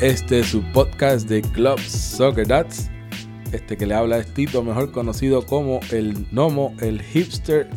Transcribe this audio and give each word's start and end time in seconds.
Este 0.00 0.42
su 0.44 0.62
podcast 0.72 1.28
de 1.28 1.42
Club 1.42 1.78
Soccer 1.80 2.46
Dats. 2.46 2.90
Este 3.52 3.76
que 3.76 3.86
le 3.86 3.94
habla 3.94 4.18
es 4.18 4.32
Tito, 4.32 4.62
mejor 4.62 4.92
conocido 4.92 5.44
como 5.44 5.80
el 5.90 6.26
Nomo, 6.30 6.74
el 6.80 7.02
hipster, 7.02 7.68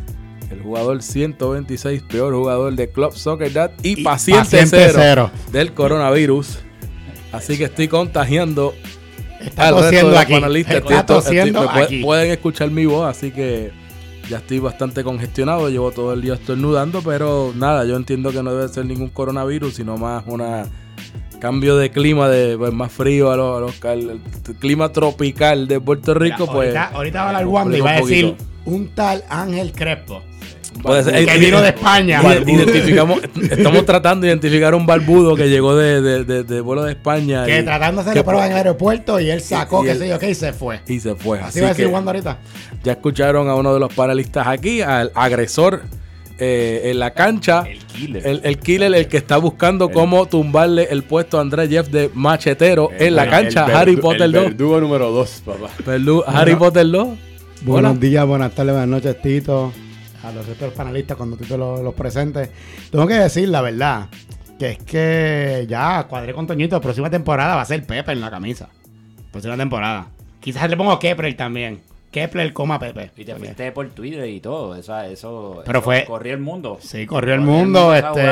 el 0.50 0.62
jugador 0.62 1.02
126, 1.02 2.02
peor 2.02 2.32
jugador 2.34 2.74
de 2.74 2.88
Club 2.90 3.12
Soccer 3.12 3.52
Dats 3.52 3.74
y, 3.84 4.02
paciente, 4.02 4.40
paciente 4.44 4.76
cero, 4.78 4.92
cero. 4.96 5.30
del 5.52 5.72
coronavirus. 5.74 6.58
Así 7.32 7.58
que 7.58 7.64
estoy 7.64 7.88
contagiando 7.88 8.72
Está 9.40 9.68
al 9.68 9.74
resto 9.74 9.76
de 9.76 9.82
tosiendo 9.90 10.10
los 10.12 10.18
aquí. 10.20 10.32
panelistas. 10.34 10.74
Está 10.76 10.88
Estoy- 10.88 10.98
estoy- 11.00 11.16
tosiendo 11.16 11.60
me 11.62 11.66
puede- 11.68 11.84
aquí. 11.84 12.02
pueden 12.02 12.30
escuchar 12.30 12.70
mi 12.70 12.86
voz, 12.86 13.08
así 13.10 13.32
que 13.32 13.72
ya 14.30 14.38
estoy 14.38 14.60
bastante 14.60 15.02
congestionado. 15.02 15.68
Llevo 15.68 15.90
todo 15.90 16.12
el 16.14 16.22
día 16.22 16.34
estornudando, 16.34 17.02
pero 17.02 17.52
nada, 17.56 17.84
yo 17.84 17.96
entiendo 17.96 18.30
que 18.30 18.42
no 18.42 18.54
debe 18.54 18.72
ser 18.72 18.86
ningún 18.86 19.08
coronavirus, 19.08 19.74
sino 19.74 19.96
más 19.98 20.22
una 20.28 20.66
cambio 21.44 21.76
de 21.76 21.90
clima, 21.90 22.30
de 22.30 22.56
pues, 22.56 22.72
más 22.72 22.90
frío 22.90 23.30
a 23.30 23.36
los, 23.36 23.58
a 23.58 23.60
los 23.60 23.74
el 23.84 24.20
clima 24.58 24.90
tropical 24.92 25.68
de 25.68 25.78
Puerto 25.78 26.14
Mira, 26.14 26.36
Rico, 26.36 26.46
pues 26.50 26.74
ahorita, 26.74 26.96
ahorita 26.96 27.18
va 27.18 27.24
a 27.24 27.28
hablar 27.28 27.46
Wanda 27.46 27.76
y 27.76 27.80
va 27.82 27.90
a 27.90 27.94
decir 28.00 28.30
poquito. 28.30 28.44
un 28.64 28.88
tal 28.94 29.24
Ángel 29.28 29.72
Crespo. 29.72 30.22
puede 30.82 31.04
ser- 31.04 31.26
que 31.26 31.34
eh, 31.34 31.38
vino 31.38 31.58
eh, 31.58 31.62
de 31.62 31.68
España. 31.68 32.22
ide- 32.22 32.50
Identificamos, 32.50 33.20
estamos 33.50 33.84
tratando 33.84 34.22
de 34.24 34.28
identificar 34.32 34.74
un 34.74 34.86
barbudo 34.86 35.36
que 35.36 35.50
llegó 35.50 35.76
de, 35.76 36.00
de, 36.00 36.24
de- 36.24 36.44
de 36.44 36.60
vuelo 36.62 36.82
de 36.84 36.92
España 36.92 37.44
Que 37.44 37.60
y, 37.60 37.62
tratando 37.62 38.02
de 38.02 38.24
prueba 38.24 38.46
en 38.46 38.52
el 38.52 38.56
aeropuerto 38.56 39.20
y 39.20 39.28
él 39.28 39.42
sacó, 39.42 39.82
qué 39.82 39.96
sé 39.96 40.08
yo, 40.08 40.18
qué, 40.18 40.30
y 40.30 40.34
se 40.34 40.54
fue. 40.54 40.80
y 40.88 40.98
se 40.98 41.14
fue. 41.14 41.40
Así 41.40 41.48
Así 41.48 41.60
va 41.60 41.66
a 41.66 41.68
decir 41.70 41.88
Wanda 41.88 42.10
ahorita. 42.12 42.38
Ya 42.82 42.92
escucharon 42.92 43.48
a 43.50 43.54
uno 43.54 43.74
de 43.74 43.80
los 43.80 43.92
panelistas 43.92 44.46
aquí, 44.46 44.80
al 44.80 45.12
agresor 45.14 45.82
eh, 46.38 46.82
en 46.90 46.98
la 46.98 47.12
cancha. 47.12 47.64
El 47.68 47.78
killer. 47.78 48.26
El, 48.26 48.40
el 48.44 48.58
killer, 48.58 48.94
el 48.94 49.08
que 49.08 49.16
está 49.16 49.36
buscando 49.36 49.90
cómo 49.90 50.26
tumbarle 50.26 50.88
el 50.90 51.02
puesto 51.04 51.38
a 51.38 51.42
Andrés 51.42 51.68
Jeff 51.70 51.88
de 51.88 52.10
machetero 52.14 52.90
en 52.98 53.14
la 53.14 53.28
cancha. 53.28 53.66
El 53.66 53.76
Harry 53.76 53.96
Potter 53.96 54.22
el 54.22 54.32
2. 54.32 54.44
verdugo 54.44 54.80
número 54.80 55.10
2, 55.10 55.42
papá. 55.44 55.70
Harry 56.26 56.56
Potter 56.56 56.90
2. 56.90 57.08
Buenos 57.62 57.92
Hola. 57.92 58.00
días, 58.00 58.26
buenas 58.26 58.52
tardes, 58.52 58.72
buenas 58.72 58.88
noches, 58.88 59.22
Tito. 59.22 59.72
A 60.22 60.32
los 60.32 60.46
los 60.46 60.72
panelistas, 60.72 61.16
cuando 61.16 61.36
Tito 61.36 61.56
los, 61.56 61.80
los 61.80 61.94
presente. 61.94 62.50
Tengo 62.90 63.06
que 63.06 63.14
decir 63.14 63.48
la 63.48 63.62
verdad, 63.62 64.08
que 64.58 64.70
es 64.70 64.78
que 64.78 65.66
ya 65.68 66.04
cuadré 66.08 66.34
con 66.34 66.46
Toñito. 66.46 66.80
Próxima 66.80 67.08
temporada 67.10 67.54
va 67.54 67.62
a 67.62 67.64
ser 67.64 67.86
Pepe 67.86 68.12
en 68.12 68.20
la 68.20 68.30
camisa. 68.30 68.68
Próxima 69.30 69.56
temporada. 69.56 70.08
Quizás 70.40 70.68
le 70.68 70.76
pongo 70.76 70.98
Kepler 70.98 71.34
también. 71.36 71.80
Kepler, 72.14 72.52
coma 72.52 72.78
Pepe. 72.78 73.10
Y 73.16 73.24
te 73.24 73.34
fuiste 73.34 73.72
por 73.72 73.88
Twitter 73.90 74.26
y 74.28 74.38
todo. 74.40 74.76
Esa, 74.76 75.08
eso, 75.08 75.62
Pero 75.66 75.80
eso 75.80 75.84
fue- 75.84 76.04
Corrió 76.06 76.32
el 76.34 76.40
mundo. 76.40 76.78
Sí, 76.80 77.04
corrió 77.06 77.34
el 77.34 77.40
Corrió 77.40 77.54
el 77.56 77.62
mundo. 77.64 77.94
Este, 77.94 78.22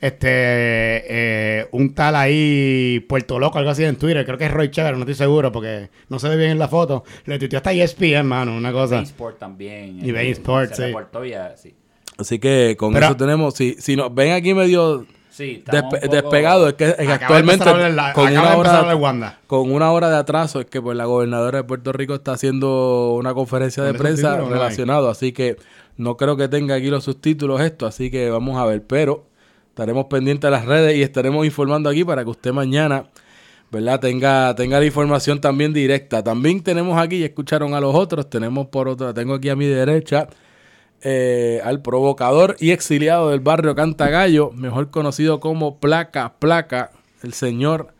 este, 0.00 0.28
eh, 0.30 1.68
un 1.72 1.94
tal 1.94 2.16
ahí, 2.16 3.04
Puerto 3.08 3.38
Loco, 3.38 3.58
algo 3.58 3.70
así 3.70 3.84
en 3.84 3.96
Twitter. 3.96 4.24
Creo 4.24 4.38
que 4.38 4.46
es 4.46 4.50
Roy 4.50 4.70
Chévere, 4.70 4.94
no 4.96 5.00
estoy 5.02 5.14
seguro 5.14 5.52
porque 5.52 5.90
no 6.08 6.18
se 6.18 6.28
ve 6.30 6.36
bien 6.36 6.50
en 6.52 6.58
la 6.58 6.68
foto. 6.68 7.04
Le 7.26 7.38
tuiteó 7.38 7.58
hasta 7.58 7.72
ESPN, 7.72 8.26
mano, 8.26 8.56
una 8.56 8.72
cosa. 8.72 9.00
Sport 9.02 9.38
también. 9.38 10.04
Y 10.04 10.08
eh, 10.08 10.12
Bein 10.12 10.32
Sport, 10.32 10.70
se 10.70 10.76
sí. 10.76 10.82
reportó 10.84 11.24
ya, 11.24 11.54
sí. 11.56 11.74
Así 12.18 12.38
que 12.38 12.76
con 12.78 12.94
Pero- 12.94 13.06
eso 13.06 13.16
tenemos. 13.16 13.54
Si, 13.54 13.74
si 13.78 13.94
nos 13.96 14.14
ven 14.14 14.32
aquí 14.32 14.54
medio 14.54 15.04
Sí, 15.36 15.62
estamos 15.64 15.92
despe- 15.92 15.94
un 15.96 16.00
poco- 16.00 16.14
despegado, 16.14 16.68
es 16.68 16.74
que, 16.74 16.84
es 16.88 16.94
que 16.96 17.02
Acaba 17.02 17.16
de 17.18 17.24
actualmente 17.24 17.64
la- 17.92 18.12
con 18.14 18.28
una, 18.32 18.56
hora, 18.56 18.78
hablar 18.78 18.96
Wanda. 18.96 19.38
con 19.46 19.70
una 19.70 19.92
hora 19.92 20.08
de 20.08 20.16
atraso 20.16 20.60
es 20.60 20.66
que 20.66 20.80
pues 20.80 20.96
la 20.96 21.04
gobernadora 21.04 21.58
de 21.58 21.64
Puerto 21.64 21.92
Rico 21.92 22.14
está 22.14 22.32
haciendo 22.32 23.12
una 23.12 23.34
conferencia 23.34 23.82
de 23.82 23.90
¿Con 23.90 23.98
prensa 23.98 24.36
relacionado, 24.38 25.10
así 25.10 25.32
que 25.32 25.56
no 25.98 26.16
creo 26.16 26.36
que 26.38 26.48
tenga 26.48 26.74
aquí 26.76 26.88
los 26.88 27.04
subtítulos 27.04 27.60
esto, 27.60 27.86
así 27.86 28.10
que 28.10 28.30
vamos 28.30 28.56
a 28.58 28.64
ver, 28.64 28.82
pero 28.86 29.26
estaremos 29.68 30.06
pendientes 30.06 30.48
de 30.48 30.50
las 30.50 30.64
redes 30.64 30.96
y 30.96 31.02
estaremos 31.02 31.44
informando 31.44 31.90
aquí 31.90 32.02
para 32.04 32.24
que 32.24 32.30
usted 32.30 32.52
mañana, 32.52 33.04
¿verdad? 33.70 34.00
Tenga, 34.00 34.54
tenga 34.54 34.78
la 34.80 34.86
información 34.86 35.38
también 35.40 35.72
directa. 35.74 36.22
También 36.24 36.62
tenemos 36.62 36.98
aquí, 36.98 37.18
ya 37.18 37.26
escucharon 37.26 37.74
a 37.74 37.80
los 37.80 37.94
otros, 37.94 38.30
tenemos 38.30 38.68
por 38.68 38.88
otra, 38.88 39.12
tengo 39.12 39.34
aquí 39.34 39.50
a 39.50 39.56
mi 39.56 39.66
derecha 39.66 40.28
eh, 41.02 41.60
al 41.64 41.82
provocador 41.82 42.56
y 42.58 42.70
exiliado 42.70 43.30
del 43.30 43.40
barrio 43.40 43.74
Cantagallo, 43.74 44.50
mejor 44.52 44.90
conocido 44.90 45.40
como 45.40 45.78
Placa 45.78 46.34
Placa, 46.38 46.90
el 47.22 47.32
señor 47.32 47.94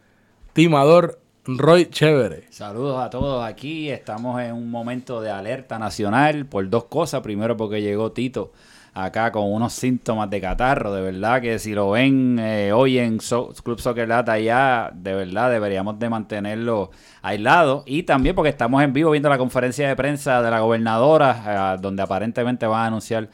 timador 0.53 1.21
Roy 1.45 1.87
Chévere. 1.87 2.47
Saludos 2.51 2.99
a 3.01 3.11
todos 3.11 3.45
aquí. 3.45 3.91
Estamos 3.91 4.41
en 4.43 4.53
un 4.53 4.71
momento 4.71 5.21
de 5.21 5.31
alerta 5.31 5.79
nacional 5.79 6.47
por 6.47 6.69
dos 6.69 6.85
cosas. 6.85 7.21
Primero 7.21 7.57
porque 7.57 7.83
llegó 7.83 8.13
Tito 8.13 8.53
acá 8.99 9.31
con 9.31 9.53
unos 9.53 9.75
síntomas 9.75 10.31
de 10.31 10.41
catarro. 10.41 10.93
De 10.95 11.03
verdad 11.03 11.41
que 11.43 11.59
si 11.59 11.75
lo 11.75 11.91
ven 11.91 12.39
eh, 12.41 12.73
hoy 12.73 12.99
en 12.99 13.21
So- 13.21 13.53
Club 13.63 13.79
Soccer 13.79 14.09
Lata 14.09 14.39
ya, 14.39 14.91
de 14.95 15.15
verdad 15.15 15.51
deberíamos 15.51 15.99
de 15.99 16.09
mantenerlo 16.09 16.91
aislado. 17.23 17.83
Y 17.87 18.05
también 18.05 18.35
porque 18.35 18.49
estamos 18.49 18.83
en 18.83 18.93
vivo 18.95 19.11
viendo 19.11 19.29
la 19.29 19.37
conferencia 19.39 19.87
de 19.87 19.95
prensa 19.97 20.41
de 20.41 20.51
la 20.51 20.61
gobernadora, 20.61 21.75
eh, 21.77 21.79
donde 21.81 22.03
aparentemente 22.03 22.67
van 22.67 22.81
a 22.83 22.87
anunciar 22.87 23.29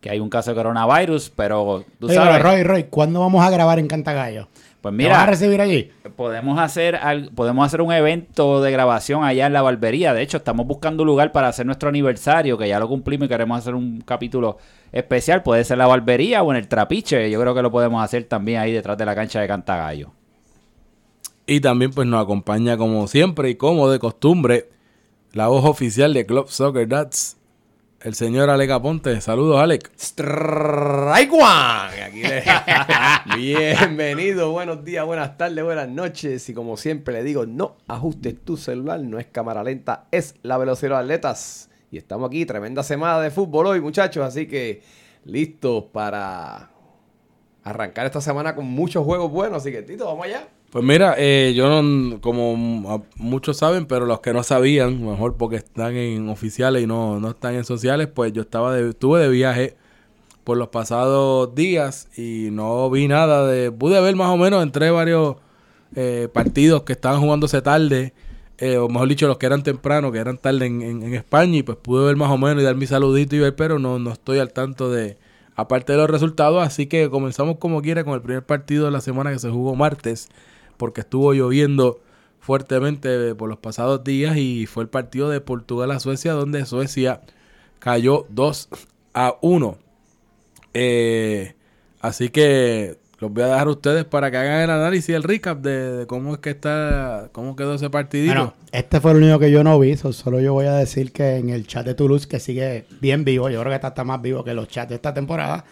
que 0.00 0.10
hay 0.10 0.20
un 0.20 0.30
caso 0.30 0.50
de 0.52 0.56
coronavirus. 0.56 1.30
Pero 1.34 1.84
tú 1.98 2.06
Oye, 2.06 2.14
sabes, 2.14 2.36
pero 2.36 2.50
Roy, 2.50 2.62
Roy, 2.62 2.84
¿cuándo 2.84 3.18
vamos 3.20 3.44
a 3.44 3.50
grabar 3.50 3.78
en 3.80 3.88
Cantagallo? 3.88 4.48
pues 4.80 4.94
¿Me 4.94 5.06
vas 5.08 5.14
a 5.14 5.20
mira, 5.22 5.26
recibir 5.32 5.60
allí? 5.60 5.90
Podemos 6.14 6.56
hacer, 6.60 6.94
al- 6.94 7.30
podemos 7.34 7.66
hacer 7.66 7.82
un 7.82 7.92
evento 7.92 8.62
de 8.62 8.70
grabación 8.70 9.24
allá 9.24 9.46
en 9.48 9.52
la 9.52 9.60
barbería. 9.60 10.14
De 10.14 10.22
hecho, 10.22 10.36
estamos 10.36 10.68
buscando 10.68 11.02
un 11.02 11.08
lugar 11.08 11.32
para 11.32 11.48
hacer 11.48 11.66
nuestro 11.66 11.88
aniversario, 11.88 12.56
que 12.56 12.68
ya 12.68 12.78
lo 12.78 12.86
cumplimos 12.88 13.26
y 13.26 13.28
queremos 13.28 13.58
hacer 13.58 13.74
un 13.74 14.00
capítulo 14.02 14.58
especial. 14.92 15.42
Puede 15.42 15.64
ser 15.64 15.78
la 15.78 15.86
barbería 15.86 16.42
o 16.42 16.50
en 16.52 16.56
el 16.58 16.68
trapiche. 16.68 17.30
Yo 17.30 17.40
creo 17.40 17.54
que 17.54 17.62
lo 17.62 17.70
podemos 17.70 18.02
hacer 18.02 18.24
también 18.24 18.60
ahí 18.60 18.72
detrás 18.72 18.96
de 18.98 19.04
la 19.06 19.14
cancha 19.14 19.40
de 19.40 19.48
Cantagallo. 19.48 20.12
Y 21.46 21.60
también 21.60 21.90
pues 21.92 22.06
nos 22.06 22.22
acompaña 22.22 22.76
como 22.76 23.06
siempre 23.08 23.50
y 23.50 23.54
como 23.54 23.88
de 23.90 23.98
costumbre 23.98 24.68
la 25.32 25.48
voz 25.48 25.64
oficial 25.64 26.12
de 26.14 26.26
Club 26.26 26.48
Soccer 26.48 26.86
Dats, 26.88 27.36
el 28.00 28.14
señor 28.14 28.50
Alec 28.50 28.70
Aponte. 28.70 29.18
Saludos 29.20 29.58
Alec. 29.60 29.90
Strike 29.98 31.32
One. 31.32 32.02
Aquí 32.04 32.22
le- 32.22 32.44
Bienvenido, 33.36 34.50
buenos 34.52 34.84
días, 34.84 35.04
buenas 35.06 35.36
tardes, 35.38 35.64
buenas 35.64 35.88
noches. 35.88 36.48
Y 36.48 36.54
como 36.54 36.76
siempre 36.76 37.14
le 37.14 37.22
digo, 37.22 37.46
no 37.46 37.76
ajustes 37.88 38.36
tu 38.44 38.56
celular, 38.56 39.00
no 39.00 39.18
es 39.18 39.26
cámara 39.26 39.62
lenta, 39.64 40.06
es 40.10 40.34
la 40.42 40.58
velocidad 40.58 40.96
de 40.98 41.02
atletas. 41.04 41.70
Y 41.90 41.98
estamos 41.98 42.28
aquí, 42.28 42.44
tremenda 42.44 42.82
semana 42.82 43.20
de 43.20 43.30
fútbol 43.30 43.66
hoy, 43.66 43.80
muchachos. 43.80 44.24
Así 44.24 44.46
que 44.46 44.82
listos 45.24 45.84
para 45.92 46.70
arrancar 47.62 48.06
esta 48.06 48.20
semana 48.20 48.54
con 48.54 48.66
muchos 48.66 49.04
juegos 49.04 49.30
buenos. 49.30 49.62
Así 49.62 49.72
que, 49.72 49.82
Tito, 49.82 50.04
vamos 50.06 50.26
allá. 50.26 50.48
Pues 50.70 50.84
mira, 50.84 51.14
eh, 51.16 51.54
yo 51.56 51.82
no, 51.82 52.20
como 52.20 53.02
muchos 53.16 53.56
saben, 53.56 53.86
pero 53.86 54.04
los 54.04 54.20
que 54.20 54.34
no 54.34 54.42
sabían, 54.42 55.02
mejor 55.02 55.36
porque 55.38 55.56
están 55.56 55.96
en 55.96 56.28
oficiales 56.28 56.82
y 56.82 56.86
no, 56.86 57.18
no 57.20 57.30
están 57.30 57.54
en 57.54 57.64
sociales, 57.64 58.08
pues 58.08 58.34
yo 58.34 58.42
estaba 58.42 58.74
de, 58.74 58.90
estuve 58.90 59.22
de 59.22 59.30
viaje 59.30 59.76
por 60.44 60.58
los 60.58 60.68
pasados 60.68 61.54
días 61.54 62.08
y 62.18 62.48
no 62.50 62.90
vi 62.90 63.08
nada 63.08 63.46
de, 63.46 63.72
pude 63.72 63.98
ver 64.02 64.14
más 64.14 64.28
o 64.28 64.36
menos 64.36 64.62
entre 64.62 64.90
varios 64.90 65.36
eh, 65.94 66.28
partidos 66.32 66.82
que 66.82 66.92
estaban 66.92 67.20
jugándose 67.20 67.62
tarde, 67.62 68.12
eh, 68.58 68.76
o 68.78 68.88
mejor 68.88 69.08
dicho, 69.08 69.26
los 69.28 69.38
que 69.38 69.46
eran 69.46 69.62
temprano, 69.62 70.12
que 70.12 70.18
eran 70.18 70.38
tarde 70.38 70.66
en, 70.66 70.82
en- 70.82 71.14
España, 71.14 71.58
y 71.58 71.62
pues 71.62 71.78
pude 71.78 72.04
ver 72.06 72.16
más 72.16 72.30
o 72.30 72.38
menos 72.38 72.62
y 72.62 72.66
dar 72.66 72.76
mi 72.76 72.86
saludito 72.86 73.36
y 73.36 73.40
ver, 73.40 73.54
pero 73.56 73.78
no, 73.78 73.98
no 73.98 74.10
estoy 74.12 74.38
al 74.38 74.52
tanto 74.52 74.90
de, 74.90 75.16
aparte 75.56 75.92
de 75.92 75.98
los 75.98 76.10
resultados, 76.10 76.62
así 76.66 76.86
que 76.86 77.08
comenzamos 77.10 77.58
como 77.58 77.82
quiera 77.82 78.04
con 78.04 78.14
el 78.14 78.22
primer 78.22 78.44
partido 78.44 78.86
de 78.86 78.90
la 78.90 79.00
semana 79.00 79.32
que 79.32 79.38
se 79.38 79.50
jugó 79.50 79.74
martes, 79.76 80.28
porque 80.76 81.00
estuvo 81.02 81.32
lloviendo 81.34 82.00
fuertemente 82.40 83.34
por 83.34 83.48
los 83.48 83.58
pasados 83.58 84.04
días 84.04 84.36
y 84.36 84.66
fue 84.66 84.82
el 84.84 84.88
partido 84.88 85.28
de 85.30 85.40
Portugal 85.40 85.90
a 85.90 86.00
Suecia, 86.00 86.32
donde 86.32 86.64
Suecia 86.66 87.20
cayó 87.78 88.26
2 88.30 88.68
a 89.14 89.36
1. 89.42 89.78
Eh, 90.74 91.54
así 92.00 92.28
que 92.30 92.98
los 93.20 93.32
voy 93.32 93.42
a 93.42 93.46
dejar 93.48 93.66
a 93.66 93.70
ustedes 93.70 94.04
para 94.04 94.30
que 94.30 94.36
hagan 94.36 94.60
el 94.62 94.70
análisis 94.70 95.14
el 95.14 95.22
recap 95.22 95.58
de, 95.60 96.06
cómo 96.06 96.34
es 96.34 96.38
que 96.40 96.50
está, 96.50 97.28
cómo 97.32 97.56
quedó 97.56 97.74
ese 97.74 97.90
partidito. 97.90 98.32
Bueno, 98.32 98.54
este 98.72 99.00
fue 99.00 99.10
el 99.12 99.18
único 99.18 99.38
que 99.40 99.50
yo 99.50 99.64
no 99.64 99.78
vi, 99.78 99.96
so- 99.96 100.12
solo 100.12 100.40
yo 100.40 100.52
voy 100.52 100.66
a 100.66 100.74
decir 100.74 101.12
que 101.12 101.36
en 101.36 101.50
el 101.50 101.66
chat 101.66 101.84
de 101.84 101.94
Toulouse, 101.94 102.28
que 102.28 102.38
sigue 102.38 102.84
bien 103.00 103.24
vivo, 103.24 103.50
yo 103.50 103.58
creo 103.60 103.70
que 103.70 103.76
está, 103.76 103.88
está 103.88 104.04
más 104.04 104.22
vivo 104.22 104.44
que 104.44 104.54
los 104.54 104.68
chats 104.68 104.90
de 104.90 104.94
esta 104.96 105.12
temporada, 105.12 105.64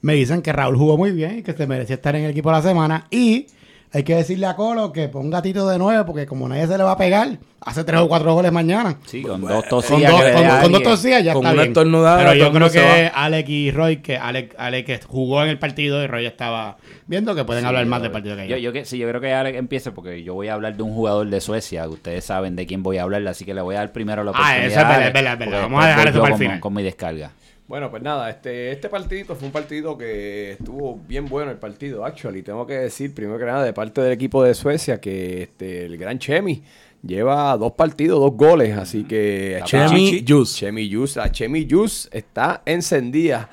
me 0.00 0.14
dicen 0.14 0.42
que 0.42 0.52
Raúl 0.52 0.76
jugó 0.76 0.96
muy 0.96 1.10
bien 1.12 1.38
y 1.38 1.42
que 1.42 1.52
se 1.52 1.66
merecía 1.66 1.96
estar 1.96 2.14
en 2.16 2.24
el 2.24 2.30
equipo 2.30 2.50
de 2.50 2.56
la 2.56 2.62
semana. 2.62 3.06
Y 3.10 3.46
hay 3.92 4.02
que 4.04 4.14
decirle 4.14 4.46
a 4.46 4.56
Colo 4.56 4.92
que 4.92 5.08
ponga 5.08 5.42
Tito 5.42 5.68
de 5.68 5.78
nueve, 5.78 6.04
porque 6.04 6.26
como 6.26 6.48
nadie 6.48 6.66
se 6.66 6.78
le 6.78 6.84
va 6.84 6.92
a 6.92 6.96
pegar, 6.96 7.38
hace 7.60 7.84
tres 7.84 8.00
o 8.00 8.08
cuatro 8.08 8.32
goles 8.34 8.50
mañana. 8.50 8.96
Sí, 9.06 9.22
con 9.22 9.40
dos 9.42 9.50
Con 9.50 9.68
tosillas. 9.68 10.10
dos, 10.10 10.20
con- 10.22 10.46
a 10.46 10.62
con 10.62 10.72
dos 10.72 10.82
tosillas 10.82 11.22
ya 11.24 11.32
Con 11.34 11.42
está 11.46 11.52
una 11.54 11.62
bien. 11.62 11.74
Pero 11.74 12.34
yo 12.34 12.52
creo 12.52 12.70
que 12.70 12.80
va. 13.12 13.24
Alec 13.24 13.48
y 13.48 13.70
Roy, 13.70 13.96
que 13.98 14.16
Alec, 14.16 14.54
Alec 14.58 14.86
que 14.86 15.00
jugó 15.06 15.42
en 15.42 15.50
el 15.50 15.58
partido 15.58 16.02
y 16.02 16.06
Roy 16.06 16.26
estaba 16.26 16.76
viendo 17.06 17.34
que 17.34 17.44
pueden 17.44 17.62
Sí, 17.62 17.66
hablar 17.68 17.84
yo- 17.84 17.90
más 17.90 18.02
del 18.02 18.10
partido 18.10 18.34
que 18.36 18.48
yo. 18.48 18.56
yo. 18.56 18.62
Yo, 18.62 18.72
que, 18.72 18.84
sí, 18.84 18.96
yo 18.98 19.08
creo 19.08 19.20
que 19.20 19.32
Alex 19.32 19.58
empiece 19.58 19.92
porque 19.92 20.22
yo 20.22 20.34
voy 20.34 20.48
a 20.48 20.54
hablar 20.54 20.76
de 20.76 20.82
un 20.82 20.94
jugador 20.94 21.28
de 21.28 21.40
Suecia. 21.40 21.82
que 21.82 21.88
Ustedes 21.90 22.24
saben 22.24 22.56
de 22.56 22.66
quién 22.66 22.82
voy 22.82 22.98
a 22.98 23.02
hablar, 23.02 23.26
así 23.28 23.44
que 23.44 23.52
le 23.54 23.60
voy 23.60 23.74
a 23.74 23.78
dar 23.80 23.92
primero 23.92 24.24
la 24.24 24.30
Ah, 24.30 24.34
oportunidad. 24.34 24.58
eso 24.66 24.68
es 24.68 24.76
verdad, 24.76 24.90
a 24.90 24.94
Alex, 24.94 25.06
es 25.08 25.12
verdad, 25.14 25.32
es 25.34 25.38
verdad. 25.38 25.52
porque 25.54 25.62
Vamos 25.62 25.84
a 25.84 25.88
dejar 25.88 26.08
eso 26.08 26.18
para 26.20 26.26
el 26.26 26.32
con- 26.32 26.38
final. 26.40 26.60
Con 26.60 26.74
mi 26.74 26.82
descarga. 26.82 27.30
Bueno, 27.68 27.90
pues 27.90 28.02
nada, 28.02 28.28
este, 28.28 28.72
este 28.72 28.88
partidito 28.88 29.34
fue 29.34 29.46
un 29.46 29.52
partido 29.52 29.96
que 29.96 30.52
estuvo 30.52 31.00
bien 31.08 31.26
bueno 31.26 31.50
el 31.50 31.58
partido, 31.58 32.04
actually. 32.04 32.42
Tengo 32.42 32.66
que 32.66 32.74
decir, 32.74 33.14
primero 33.14 33.38
que 33.38 33.46
nada, 33.46 33.64
de 33.64 33.72
parte 33.72 34.00
del 34.00 34.12
equipo 34.12 34.42
de 34.42 34.52
Suecia, 34.54 35.00
que 35.00 35.44
este, 35.44 35.86
el 35.86 35.96
gran 35.96 36.18
Chemi 36.18 36.62
lleva 37.02 37.56
dos 37.56 37.72
partidos, 37.72 38.20
dos 38.20 38.34
goles, 38.36 38.76
así 38.76 39.04
que 39.04 39.60
Chemi 39.64 40.24
Jus. 40.26 40.54
Chemi 40.54 40.92
Jus, 40.92 41.16
la 41.16 41.30
Chemi 41.30 41.66
Jus 41.68 42.08
está 42.12 42.62
encendida 42.66 43.48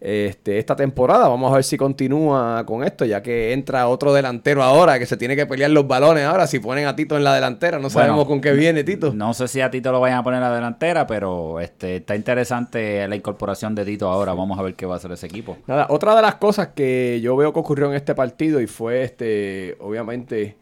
este, 0.00 0.58
esta 0.58 0.74
temporada. 0.74 1.28
Vamos 1.28 1.52
a 1.52 1.56
ver 1.56 1.64
si 1.64 1.76
continúa 1.76 2.64
con 2.64 2.82
esto, 2.84 3.04
ya 3.04 3.22
que 3.22 3.52
entra 3.52 3.88
otro 3.88 4.12
delantero 4.12 4.62
ahora 4.62 4.98
que 4.98 5.06
se 5.06 5.16
tiene 5.16 5.36
que 5.36 5.46
pelear 5.46 5.70
los 5.70 5.86
balones 5.86 6.24
ahora. 6.24 6.46
Si 6.46 6.58
ponen 6.58 6.86
a 6.86 6.96
Tito 6.96 7.16
en 7.16 7.24
la 7.24 7.34
delantera, 7.34 7.78
no 7.78 7.90
sabemos 7.90 8.26
con 8.26 8.40
qué 8.40 8.52
viene 8.52 8.84
Tito. 8.84 9.12
No 9.12 9.34
sé 9.34 9.48
si 9.48 9.60
a 9.60 9.70
Tito 9.70 9.92
lo 9.92 10.00
vayan 10.00 10.18
a 10.18 10.22
poner 10.22 10.38
en 10.38 10.48
la 10.48 10.54
delantera, 10.54 11.06
pero 11.06 11.60
este, 11.60 11.96
está 11.96 12.16
interesante 12.16 13.06
la 13.06 13.16
incorporación 13.16 13.74
de 13.74 13.84
Tito 13.84 14.08
ahora. 14.08 14.32
Vamos 14.32 14.58
a 14.58 14.62
ver 14.62 14.74
qué 14.74 14.86
va 14.86 14.94
a 14.94 14.96
hacer 14.96 15.12
ese 15.12 15.26
equipo. 15.26 15.58
Nada, 15.66 15.86
otra 15.90 16.16
de 16.16 16.22
las 16.22 16.36
cosas 16.36 16.68
que 16.68 17.20
yo 17.22 17.36
veo 17.36 17.52
que 17.52 17.58
ocurrió 17.60 17.88
en 17.90 17.94
este 17.94 18.14
partido 18.14 18.60
y 18.60 18.66
fue 18.66 19.02
este, 19.02 19.76
obviamente 19.80 20.56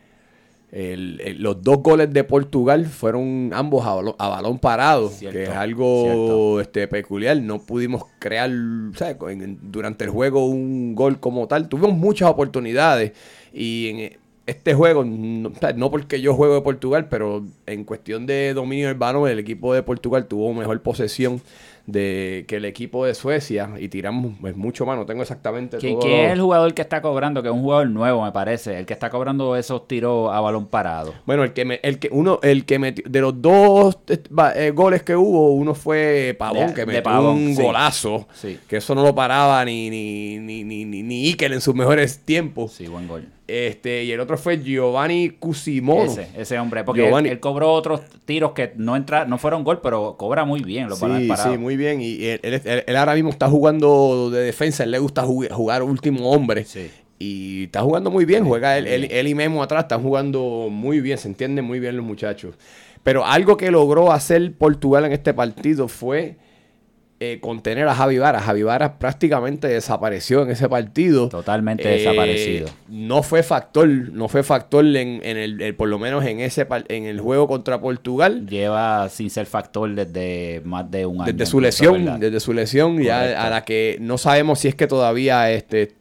el- 0.70 1.20
el- 1.24 1.42
los 1.42 1.62
dos 1.62 1.78
goles 1.82 2.12
de 2.12 2.24
Portugal 2.24 2.84
fueron 2.86 3.50
ambos 3.54 3.86
a 3.86 3.94
balón, 3.94 4.14
a 4.18 4.28
balón 4.28 4.58
parado, 4.58 5.08
Cierto, 5.08 5.36
que 5.38 5.44
es 5.44 5.50
algo 5.50 6.60
este, 6.60 6.86
peculiar. 6.88 7.40
No 7.40 7.60
pudimos 7.60 8.04
crear 8.18 8.50
¿sabes? 8.94 9.16
En- 9.30 9.58
durante 9.72 10.04
el 10.04 10.10
juego 10.10 10.46
un 10.46 10.94
gol 10.94 11.20
como 11.20 11.46
tal. 11.48 11.68
Tuvimos 11.68 11.94
muchas 11.96 12.28
oportunidades 12.28 13.12
y 13.52 13.88
en 13.88 14.18
este 14.46 14.72
juego, 14.74 15.04
no, 15.04 15.52
no 15.76 15.90
porque 15.90 16.20
yo 16.22 16.34
juego 16.34 16.54
de 16.54 16.62
Portugal, 16.62 17.06
pero 17.10 17.44
en 17.66 17.84
cuestión 17.84 18.24
de 18.26 18.54
dominio 18.54 18.88
del 18.88 18.96
balón, 18.96 19.28
el 19.28 19.38
equipo 19.38 19.74
de 19.74 19.82
Portugal 19.82 20.26
tuvo 20.26 20.52
mejor 20.54 20.80
posesión 20.80 21.40
de 21.90 22.44
que 22.46 22.56
el 22.56 22.66
equipo 22.66 23.06
de 23.06 23.14
Suecia 23.14 23.70
y 23.80 23.88
tiramos 23.88 24.34
pues, 24.42 24.54
mucho 24.54 24.84
más. 24.84 24.98
No 24.98 25.06
tengo 25.06 25.22
exactamente 25.22 25.78
¿Quién, 25.78 25.94
todo 25.98 26.02
quién 26.06 26.26
es 26.26 26.32
el 26.34 26.40
jugador 26.42 26.74
que 26.74 26.82
está 26.82 27.00
cobrando? 27.00 27.42
Que 27.42 27.48
es 27.48 27.54
un 27.54 27.62
jugador 27.62 27.88
nuevo, 27.88 28.22
me 28.24 28.30
parece. 28.30 28.78
El 28.78 28.84
que 28.84 28.92
está 28.92 29.08
cobrando 29.08 29.56
esos 29.56 29.88
tiros 29.88 30.30
a 30.30 30.38
balón 30.40 30.66
parado. 30.66 31.14
Bueno, 31.24 31.44
el 31.44 31.54
que 31.54 31.64
me, 31.64 31.80
el 31.82 31.98
que 31.98 32.10
uno, 32.12 32.40
el 32.42 32.66
que 32.66 32.78
metió, 32.78 33.04
de 33.08 33.20
los 33.22 33.40
dos 33.40 33.98
eh, 34.54 34.70
goles 34.74 35.02
que 35.02 35.16
hubo, 35.16 35.54
uno 35.54 35.74
fue 35.74 36.36
Pavón, 36.38 36.68
De- 36.68 36.74
que 36.74 36.84
metió 36.84 37.02
Pavón, 37.04 37.36
un 37.36 37.56
sí. 37.56 37.62
golazo, 37.62 38.28
Sí. 38.34 38.58
que 38.68 38.76
eso 38.76 38.94
no 38.94 39.02
lo 39.02 39.14
paraba 39.14 39.64
ni 39.64 39.88
ni 39.88 40.38
ni 40.40 40.64
ni 40.64 40.84
ni, 40.84 41.02
ni 41.02 41.26
Iker 41.28 41.54
en 41.54 41.62
sus 41.62 41.74
mejores 41.74 42.18
tiempos. 42.20 42.72
Sí, 42.74 42.86
buen 42.86 43.08
gol. 43.08 43.26
Este, 43.48 44.04
y 44.04 44.12
el 44.12 44.20
otro 44.20 44.36
fue 44.36 44.62
Giovanni 44.62 45.30
Cusimono. 45.30 46.04
Ese, 46.04 46.28
ese 46.36 46.58
hombre. 46.58 46.84
Porque 46.84 47.08
él, 47.08 47.26
él 47.26 47.40
cobró 47.40 47.72
otros 47.72 48.02
tiros 48.26 48.52
que 48.52 48.72
no 48.76 48.94
entra, 48.94 49.24
no 49.24 49.38
fueron 49.38 49.64
gol, 49.64 49.80
pero 49.82 50.16
cobra 50.18 50.44
muy 50.44 50.60
bien 50.62 50.86
los 50.88 50.98
Sí, 50.98 51.06
sí, 51.42 51.56
muy 51.58 51.76
bien. 51.78 52.02
Y 52.02 52.24
él, 52.26 52.40
él- 52.42 52.96
ahora 52.96 53.14
mismo 53.14 53.30
está 53.30 53.48
jugando 53.48 54.28
de 54.30 54.42
defensa. 54.42 54.84
Él 54.84 54.90
le 54.90 54.98
gusta 54.98 55.24
ju- 55.24 55.50
jugar 55.50 55.82
último 55.82 56.30
hombre. 56.30 56.64
Sí. 56.66 56.90
Y 57.18 57.64
está 57.64 57.80
jugando 57.80 58.10
muy 58.10 58.26
bien. 58.26 58.44
Juega 58.44 58.76
él, 58.76 58.86
él- 58.86 59.08
él 59.10 59.26
y 59.28 59.34
Memo 59.34 59.62
atrás. 59.62 59.84
Están 59.84 60.02
jugando 60.02 60.68
muy 60.70 61.00
bien. 61.00 61.16
Se 61.16 61.26
entienden 61.28 61.64
muy 61.64 61.80
bien 61.80 61.96
los 61.96 62.04
muchachos. 62.04 62.54
Pero 63.02 63.24
algo 63.24 63.56
que 63.56 63.70
logró 63.70 64.12
hacer 64.12 64.52
Portugal 64.52 65.06
en 65.06 65.12
este 65.12 65.32
partido 65.32 65.88
fue 65.88 66.36
eh, 67.20 67.40
contener 67.40 67.88
a 67.88 67.94
Javi 67.96 68.18
Vara. 68.18 68.40
Javi 68.40 68.62
Vara 68.62 68.98
prácticamente 68.98 69.66
desapareció 69.66 70.42
en 70.42 70.50
ese 70.50 70.68
partido. 70.68 71.28
Totalmente 71.28 71.82
Eh, 71.92 71.98
desaparecido. 71.98 72.68
No 72.88 73.24
fue 73.24 73.42
factor, 73.42 73.88
no 73.88 74.28
fue 74.28 74.44
factor 74.44 74.84
en, 74.86 75.20
en 75.24 75.36
el, 75.36 75.60
el- 75.60 75.74
por 75.74 75.88
lo 75.88 75.98
menos 75.98 76.24
en 76.24 76.38
ese 76.38 76.66
en 76.88 77.04
el 77.06 77.20
juego 77.20 77.48
contra 77.48 77.80
Portugal. 77.80 78.46
Lleva 78.46 79.08
sin 79.08 79.30
ser 79.30 79.46
factor 79.46 79.92
desde 79.94 80.62
más 80.64 80.88
de 80.90 81.06
un 81.06 81.20
año. 81.22 81.32
Desde 81.32 81.46
su 81.46 81.60
lesión, 81.60 82.20
desde 82.20 82.38
su 82.38 82.52
lesión, 82.52 82.92
Correcto. 82.92 83.08
ya 83.08 83.46
a 83.46 83.50
la 83.50 83.64
que 83.64 83.96
no 84.00 84.16
sabemos 84.16 84.60
si 84.60 84.68
es 84.68 84.74
que 84.76 84.86
todavía 84.86 85.50
este 85.50 85.92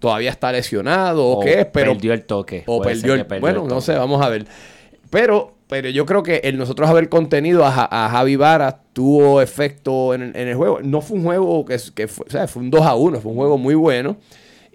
todavía 0.00 0.30
está 0.30 0.52
lesionado 0.52 1.26
o, 1.26 1.40
qué 1.40 1.60
es, 1.60 1.66
pero 1.66 1.92
perdió 1.92 2.12
el 2.12 2.24
toque. 2.24 2.62
o 2.66 2.82
perdió 2.82 3.14
el, 3.14 3.24
bueno, 3.40 3.62
el 3.62 3.68
no 3.68 3.80
sé, 3.80 3.94
vamos 3.94 4.20
a 4.20 4.28
ver. 4.28 4.44
Pero 5.10 5.53
pero 5.68 5.88
yo 5.90 6.06
creo 6.06 6.22
que 6.22 6.36
el 6.44 6.58
nosotros 6.58 6.88
haber 6.88 7.08
contenido 7.08 7.64
a, 7.64 7.70
Ja- 7.72 7.88
a 7.90 8.08
Javi 8.10 8.36
Vara 8.36 8.80
tuvo 8.92 9.40
efecto 9.40 10.14
en, 10.14 10.34
el- 10.36 10.54
juego. 10.54 10.80
No 10.82 11.00
fue 11.00 11.16
un 11.18 11.24
juego 11.24 11.64
que, 11.64 11.78
fue, 12.08 12.26
o 12.26 12.30
sea, 12.30 12.46
fue 12.48 12.62
un 12.62 12.70
2 12.70 12.82
a 12.86 12.94
1, 12.94 13.20
fue 13.20 13.30
un 13.32 13.38
juego 13.38 13.58
muy 13.58 13.74
bueno. 13.74 14.16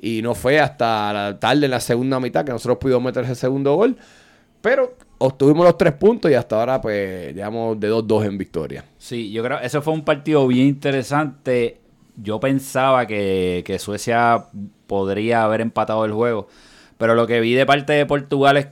Y 0.02 0.22
no 0.22 0.34
fue 0.36 0.60
hasta 0.60 1.12
la 1.14 1.40
tarde 1.40 1.66
en 1.66 1.72
la 1.72 1.80
segunda 1.82 2.20
mitad 2.20 2.46
que 2.46 2.52
nosotros 2.52 2.78
pudimos 2.80 3.04
meter 3.04 3.26
ese 3.26 3.36
segundo 3.36 3.76
gol. 3.76 3.98
Pero 4.62 4.96
obtuvimos 5.20 5.66
los 5.66 5.78
tres 5.78 5.94
puntos 5.94 6.30
y 6.32 6.34
hasta 6.34 6.60
ahora, 6.60 6.82
pues, 6.82 7.34
digamos, 7.34 7.80
de 7.80 7.90
2-2 7.90 8.26
en 8.26 8.38
victoria. 8.38 8.86
Sí, 8.98 9.32
yo 9.32 9.44
creo 9.44 9.60
eso 9.60 9.82
fue 9.82 9.94
un 9.94 10.04
partido 10.04 10.46
bien 10.48 10.68
interesante. 10.68 11.80
Yo 12.22 12.40
pensaba 12.40 13.08
que 13.08 13.78
Suecia 13.80 14.46
podría 14.88 15.44
haber 15.44 15.62
empatado 15.62 16.04
el 16.06 16.12
juego, 16.12 16.48
pero 16.98 17.16
lo 17.16 17.26
que 17.28 17.40
vi 17.40 17.54
de 17.54 17.66
parte 17.66 17.94
de 17.94 18.06
Portugal 18.06 18.58
es, 18.58 18.68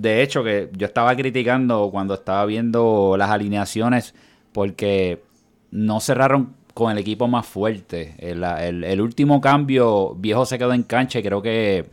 de 0.00 0.22
hecho, 0.22 0.42
que 0.44 0.70
yo 0.76 0.86
estaba 0.86 1.14
criticando 1.16 1.90
cuando 1.90 2.14
estaba 2.14 2.44
viendo 2.46 3.16
las 3.18 3.30
alineaciones 3.30 4.14
porque 4.52 5.22
no 5.70 6.00
cerraron 6.00 6.54
con 6.74 6.92
el 6.92 6.98
equipo 6.98 7.28
más 7.28 7.46
fuerte. 7.46 8.14
El, 8.18 8.42
el- 8.44 9.00
último 9.00 9.40
cambio, 9.40 10.14
Viejo 10.16 10.46
se 10.46 10.58
quedó 10.58 10.72
en 10.72 10.82
cancha 10.84 11.18
y 11.18 11.22
creo 11.22 11.42
que 11.42 11.86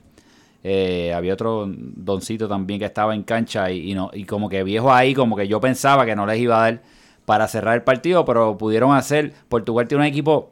eh, 0.64 1.14
había 1.14 1.34
otro 1.34 1.66
doncito 1.68 2.48
también 2.48 2.80
que 2.80 2.86
estaba 2.86 3.16
en 3.16 3.24
cancha 3.24 3.72
y, 3.72 3.92
y 3.92 3.96
no, 3.96 4.10
y 4.14 4.26
como 4.26 4.50
que 4.50 4.64
viejo 4.64 4.92
ahí, 4.94 5.14
como 5.14 5.36
que 5.36 5.48
yo 5.48 5.62
pensaba 5.62 6.06
que 6.06 6.16
no 6.16 6.26
les 6.26 6.40
iba 6.40 6.58
a 6.58 6.72
dar 6.72 6.82
para 7.26 7.48
cerrar 7.48 7.76
el 7.76 7.84
partido, 7.84 8.26
pero 8.26 8.58
pudieron 8.58 8.94
hacer. 8.96 9.34
Portugal 9.50 9.88
tiene 9.88 10.04
un 10.04 10.08
equipo 10.10 10.52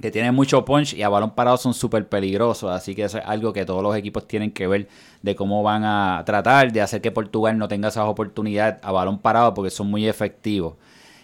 que 0.00 0.10
tiene 0.10 0.32
mucho 0.32 0.64
punch 0.64 0.92
y 0.94 1.02
a 1.02 1.08
balón 1.08 1.30
parado 1.34 1.56
son 1.56 1.72
súper 1.72 2.08
peligrosos, 2.08 2.70
así 2.70 2.94
que 2.94 3.04
eso 3.04 3.18
es 3.18 3.24
algo 3.26 3.52
que 3.52 3.64
todos 3.64 3.82
los 3.82 3.96
equipos 3.96 4.26
tienen 4.26 4.50
que 4.50 4.66
ver 4.66 4.88
de 5.22 5.34
cómo 5.36 5.62
van 5.62 5.84
a 5.84 6.22
tratar 6.26 6.72
de 6.72 6.80
hacer 6.82 7.00
que 7.00 7.10
Portugal 7.12 7.56
no 7.56 7.68
tenga 7.68 7.88
esas 7.88 8.06
oportunidades 8.06 8.76
a 8.82 8.92
balón 8.92 9.18
parado 9.18 9.54
porque 9.54 9.70
son 9.70 9.86
muy 9.88 10.06
efectivos. 10.08 10.74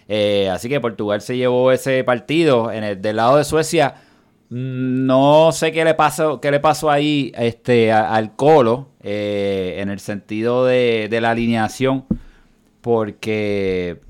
Eh, 0.08 0.48
así 0.50 0.68
que 0.68 0.80
Portugal 0.80 1.20
se 1.20 1.36
llevó 1.36 1.70
ese 1.72 2.02
partido. 2.04 2.72
En 2.72 2.82
el, 2.84 3.02
del 3.02 3.16
lado 3.16 3.36
de 3.36 3.44
Suecia, 3.44 3.94
mm, 4.48 5.04
no 5.06 5.52
sé 5.52 5.72
qué 5.72 5.84
le 5.84 5.94
pasó, 5.94 6.40
qué 6.40 6.50
le 6.50 6.58
pasó 6.60 6.90
ahí 6.90 7.32
este, 7.36 7.92
a- 7.92 8.14
al 8.14 8.34
Colo 8.34 8.88
eh, 9.02 9.76
en 9.78 9.88
el 9.90 10.00
sentido 10.00 10.64
de, 10.64 11.08
de 11.10 11.20
la 11.20 11.30
alineación, 11.32 12.04
porque 12.80 14.00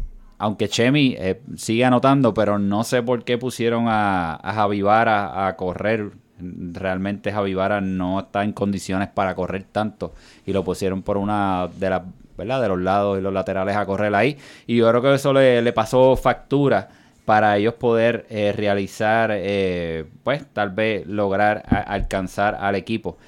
aunque 0.41 0.69
Chemi 0.69 1.15
eh, 1.19 1.41
sigue 1.57 1.85
anotando, 1.85 2.33
pero 2.33 2.59
no 2.59 2.83
sé 2.83 3.03
por 3.03 3.25
qué 3.25 3.37
pusieron 3.37 3.89
a, 3.89 4.35
a 4.37 4.55
Javi 4.55 4.81
Vara 4.83 5.47
a 5.47 5.55
correr. 5.57 6.13
Realmente 6.39 7.31
Javi 7.31 7.53
Vara 7.53 7.83
no 7.83 8.21
está 8.21 8.43
en 8.43 8.53
condiciones 8.53 9.09
para 9.09 9.35
correr 9.35 9.65
tanto 9.71 10.15
y 10.47 10.55
lo 10.55 10.65
pusieron 10.65 11.03
por 11.03 11.19
una 11.19 11.69
de 11.79 11.91
las 11.91 12.03
¿verdad? 12.39 12.63
de 12.63 12.69
los 12.69 12.81
lados 12.81 13.19
y 13.19 13.23
los 13.23 13.35
laterales 13.35 13.77
a 13.77 13.85
correr 13.85 14.15
ahí. 14.15 14.39
Y 14.67 14.77
yo 14.77 14.89
creo 14.89 15.03
que 15.03 15.15
eso 15.15 15.35
le, 15.35 15.73
pasó 15.75 16.17
factura 16.17 16.89
para 17.27 17.59
ellos 17.59 17.75
poder 17.75 18.27
eh, 18.31 18.55
realizar, 18.57 19.31
eh, 19.35 20.07
pues 20.25 20.47
tal 20.55 20.71
vez 20.71 21.07
lograr 21.07 21.63
alcanzar 21.69 22.57
al 22.59 22.77
equipo. 22.77 23.19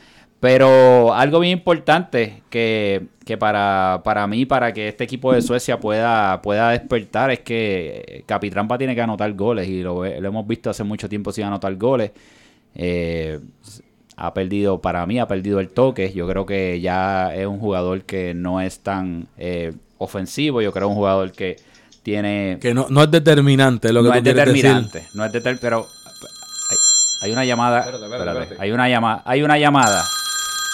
Pero 0.42 1.14
algo 1.14 1.38
bien 1.38 1.52
importante 1.58 2.42
que, 2.50 3.06
que 3.24 3.38
para, 3.38 4.00
para 4.02 4.26
mí, 4.26 4.44
para 4.44 4.72
que 4.72 4.88
este 4.88 5.04
equipo 5.04 5.32
de 5.32 5.40
Suecia 5.40 5.78
pueda, 5.78 6.42
pueda 6.42 6.70
despertar, 6.70 7.30
es 7.30 7.38
que 7.38 8.24
Capitrampa 8.26 8.76
tiene 8.76 8.96
que 8.96 9.02
anotar 9.02 9.32
goles 9.34 9.68
y 9.68 9.82
lo, 9.84 10.00
ve- 10.00 10.20
lo 10.20 10.26
hemos 10.26 10.44
visto 10.44 10.68
hace 10.68 10.82
mucho 10.82 11.08
tiempo 11.08 11.30
sin 11.30 11.44
anotar 11.44 11.76
goles. 11.76 12.10
Eh, 12.74 13.38
ha 14.16 14.34
perdido, 14.34 14.80
para 14.80 15.06
mí, 15.06 15.20
ha 15.20 15.28
perdido 15.28 15.60
el 15.60 15.68
toque. 15.68 16.12
Yo 16.12 16.26
creo 16.26 16.44
que 16.44 16.80
ya 16.80 17.32
es 17.36 17.46
un 17.46 17.60
jugador 17.60 18.02
que 18.02 18.34
no 18.34 18.60
es 18.60 18.80
tan 18.80 19.28
eh, 19.38 19.72
ofensivo. 19.98 20.60
Yo 20.60 20.72
creo 20.72 20.88
un 20.88 20.96
jugador 20.96 21.30
que 21.30 21.54
tiene 22.02 22.58
Que 22.60 22.74
no, 22.74 22.86
no 22.90 23.04
es 23.04 23.10
determinante 23.12 23.92
lo 23.92 24.00
que 24.02 24.08
no 24.08 24.12
tú 24.14 24.18
es 24.18 24.22
quieres 24.24 24.44
decir. 24.44 24.62
determinante, 24.64 25.04
no 25.14 25.24
es 25.24 25.30
deter 25.32 25.56
pero 25.60 25.86
hay, 26.68 26.76
hay 27.28 27.32
una 27.32 27.44
llamada, 27.44 27.78
Espérate, 27.78 28.04
espérate, 28.04 28.22
espérate, 28.30 28.42
espérate. 28.42 28.64
hay 28.64 28.72
una 28.72 28.88
llamada, 28.88 29.22
hay 29.24 29.42
una 29.44 29.58
llamada, 29.58 30.04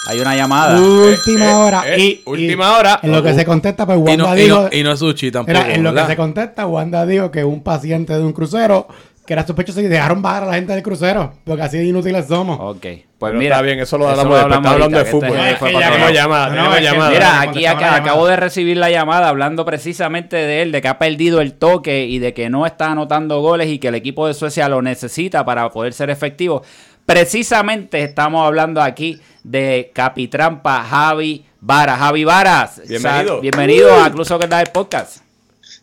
hay 0.07 0.19
una 0.19 0.35
llamada. 0.35 0.79
Última 0.79 1.45
Eh, 1.45 1.49
eh, 1.49 1.53
hora. 1.53 1.83
eh, 1.85 1.99
y, 1.99 2.21
última 2.25 2.65
y 2.65 2.79
hora. 2.79 2.99
En 3.03 3.11
lo 3.11 3.21
que 3.23 3.31
Uh. 3.31 3.35
se 3.35 3.45
contesta, 3.45 3.85
pues 3.85 3.97
Y 3.97 4.01
Wanda 4.01 4.23
no, 4.29 4.37
y, 4.37 4.41
dijo. 4.43 4.61
no, 4.61 4.69
y 4.71 4.83
no 4.83 4.95
sushi 4.97 5.31
tampoco. 5.31 5.57
Mira, 5.59 5.73
en 5.75 5.83
lo 5.83 5.93
que 5.93 6.05
se 6.05 6.15
contesta, 6.15 6.65
Wanda 6.65 7.05
dijo 7.05 7.31
que 7.31 7.43
un 7.43 7.61
paciente 7.63 8.13
de 8.13 8.23
un 8.23 8.33
crucero 8.33 8.87
que 9.25 9.33
era 9.33 9.45
sospechoso 9.45 9.79
y 9.81 9.87
dejaron 9.87 10.23
bajar 10.23 10.41
a 10.43 10.45
la 10.47 10.53
gente 10.55 10.73
del 10.73 10.81
crucero. 10.81 11.33
Porque 11.45 11.61
así 11.61 11.77
de 11.77 11.85
inútiles 11.85 12.25
somos. 12.27 12.57
Ok, 12.59 12.81
pues 12.81 13.05
Pero 13.19 13.33
mira, 13.37 13.55
está 13.57 13.61
bien, 13.61 13.79
eso 13.79 13.95
lo 13.99 14.09
hablamos 14.09 14.33
después, 14.33 14.43
estamos 14.55 14.71
hablando 14.71 14.97
de 14.97 15.07
ahorita, 15.07 15.11
fútbol. 15.27 15.39
este 15.45 15.67
Es 15.67 15.73
ya 15.73 16.11
llamada, 16.11 16.47
No, 16.49 16.55
tenemos 16.55 16.81
llamada. 16.81 17.09
Mira, 17.11 17.41
aquí 17.41 17.65
acá- 17.67 17.79
llamada. 17.79 17.95
acabo 17.97 18.25
de 18.25 18.35
recibir 18.37 18.77
la 18.77 18.89
llamada 18.89 19.29
hablando 19.29 19.65
precisamente 19.65 20.35
de 20.35 20.63
él, 20.63 20.71
de 20.71 20.81
que 20.81 20.87
ha 20.87 20.97
perdido 20.97 21.41
el 21.41 21.53
toque 21.53 22.05
y 22.07 22.17
de 22.17 22.33
que 22.33 22.49
no 22.49 22.65
está 22.65 22.87
anotando 22.91 23.39
goles 23.41 23.67
y 23.69 23.77
que 23.77 23.89
el 23.89 23.95
equipo 23.95 24.25
de 24.25 24.33
Suecia 24.33 24.67
lo 24.67 24.81
necesita 24.81 25.45
para 25.45 25.69
poder 25.69 25.93
ser 25.93 26.09
efectivo. 26.09 26.63
Precisamente 27.09 28.03
estamos 28.03 28.45
hablando 28.45 28.79
aquí 28.79 29.19
de 29.43 29.91
Capitrampa 29.95 30.85
Javi 30.87 31.43
Vara. 31.59 31.97
Javi 31.97 32.23
Varas, 32.23 32.81
Bienvenido. 32.87 33.41
bienvenido 33.41 33.91
a 33.91 34.09
Incluso 34.09 34.37
que 34.37 34.45
el 34.45 34.71
podcast. 34.71 35.17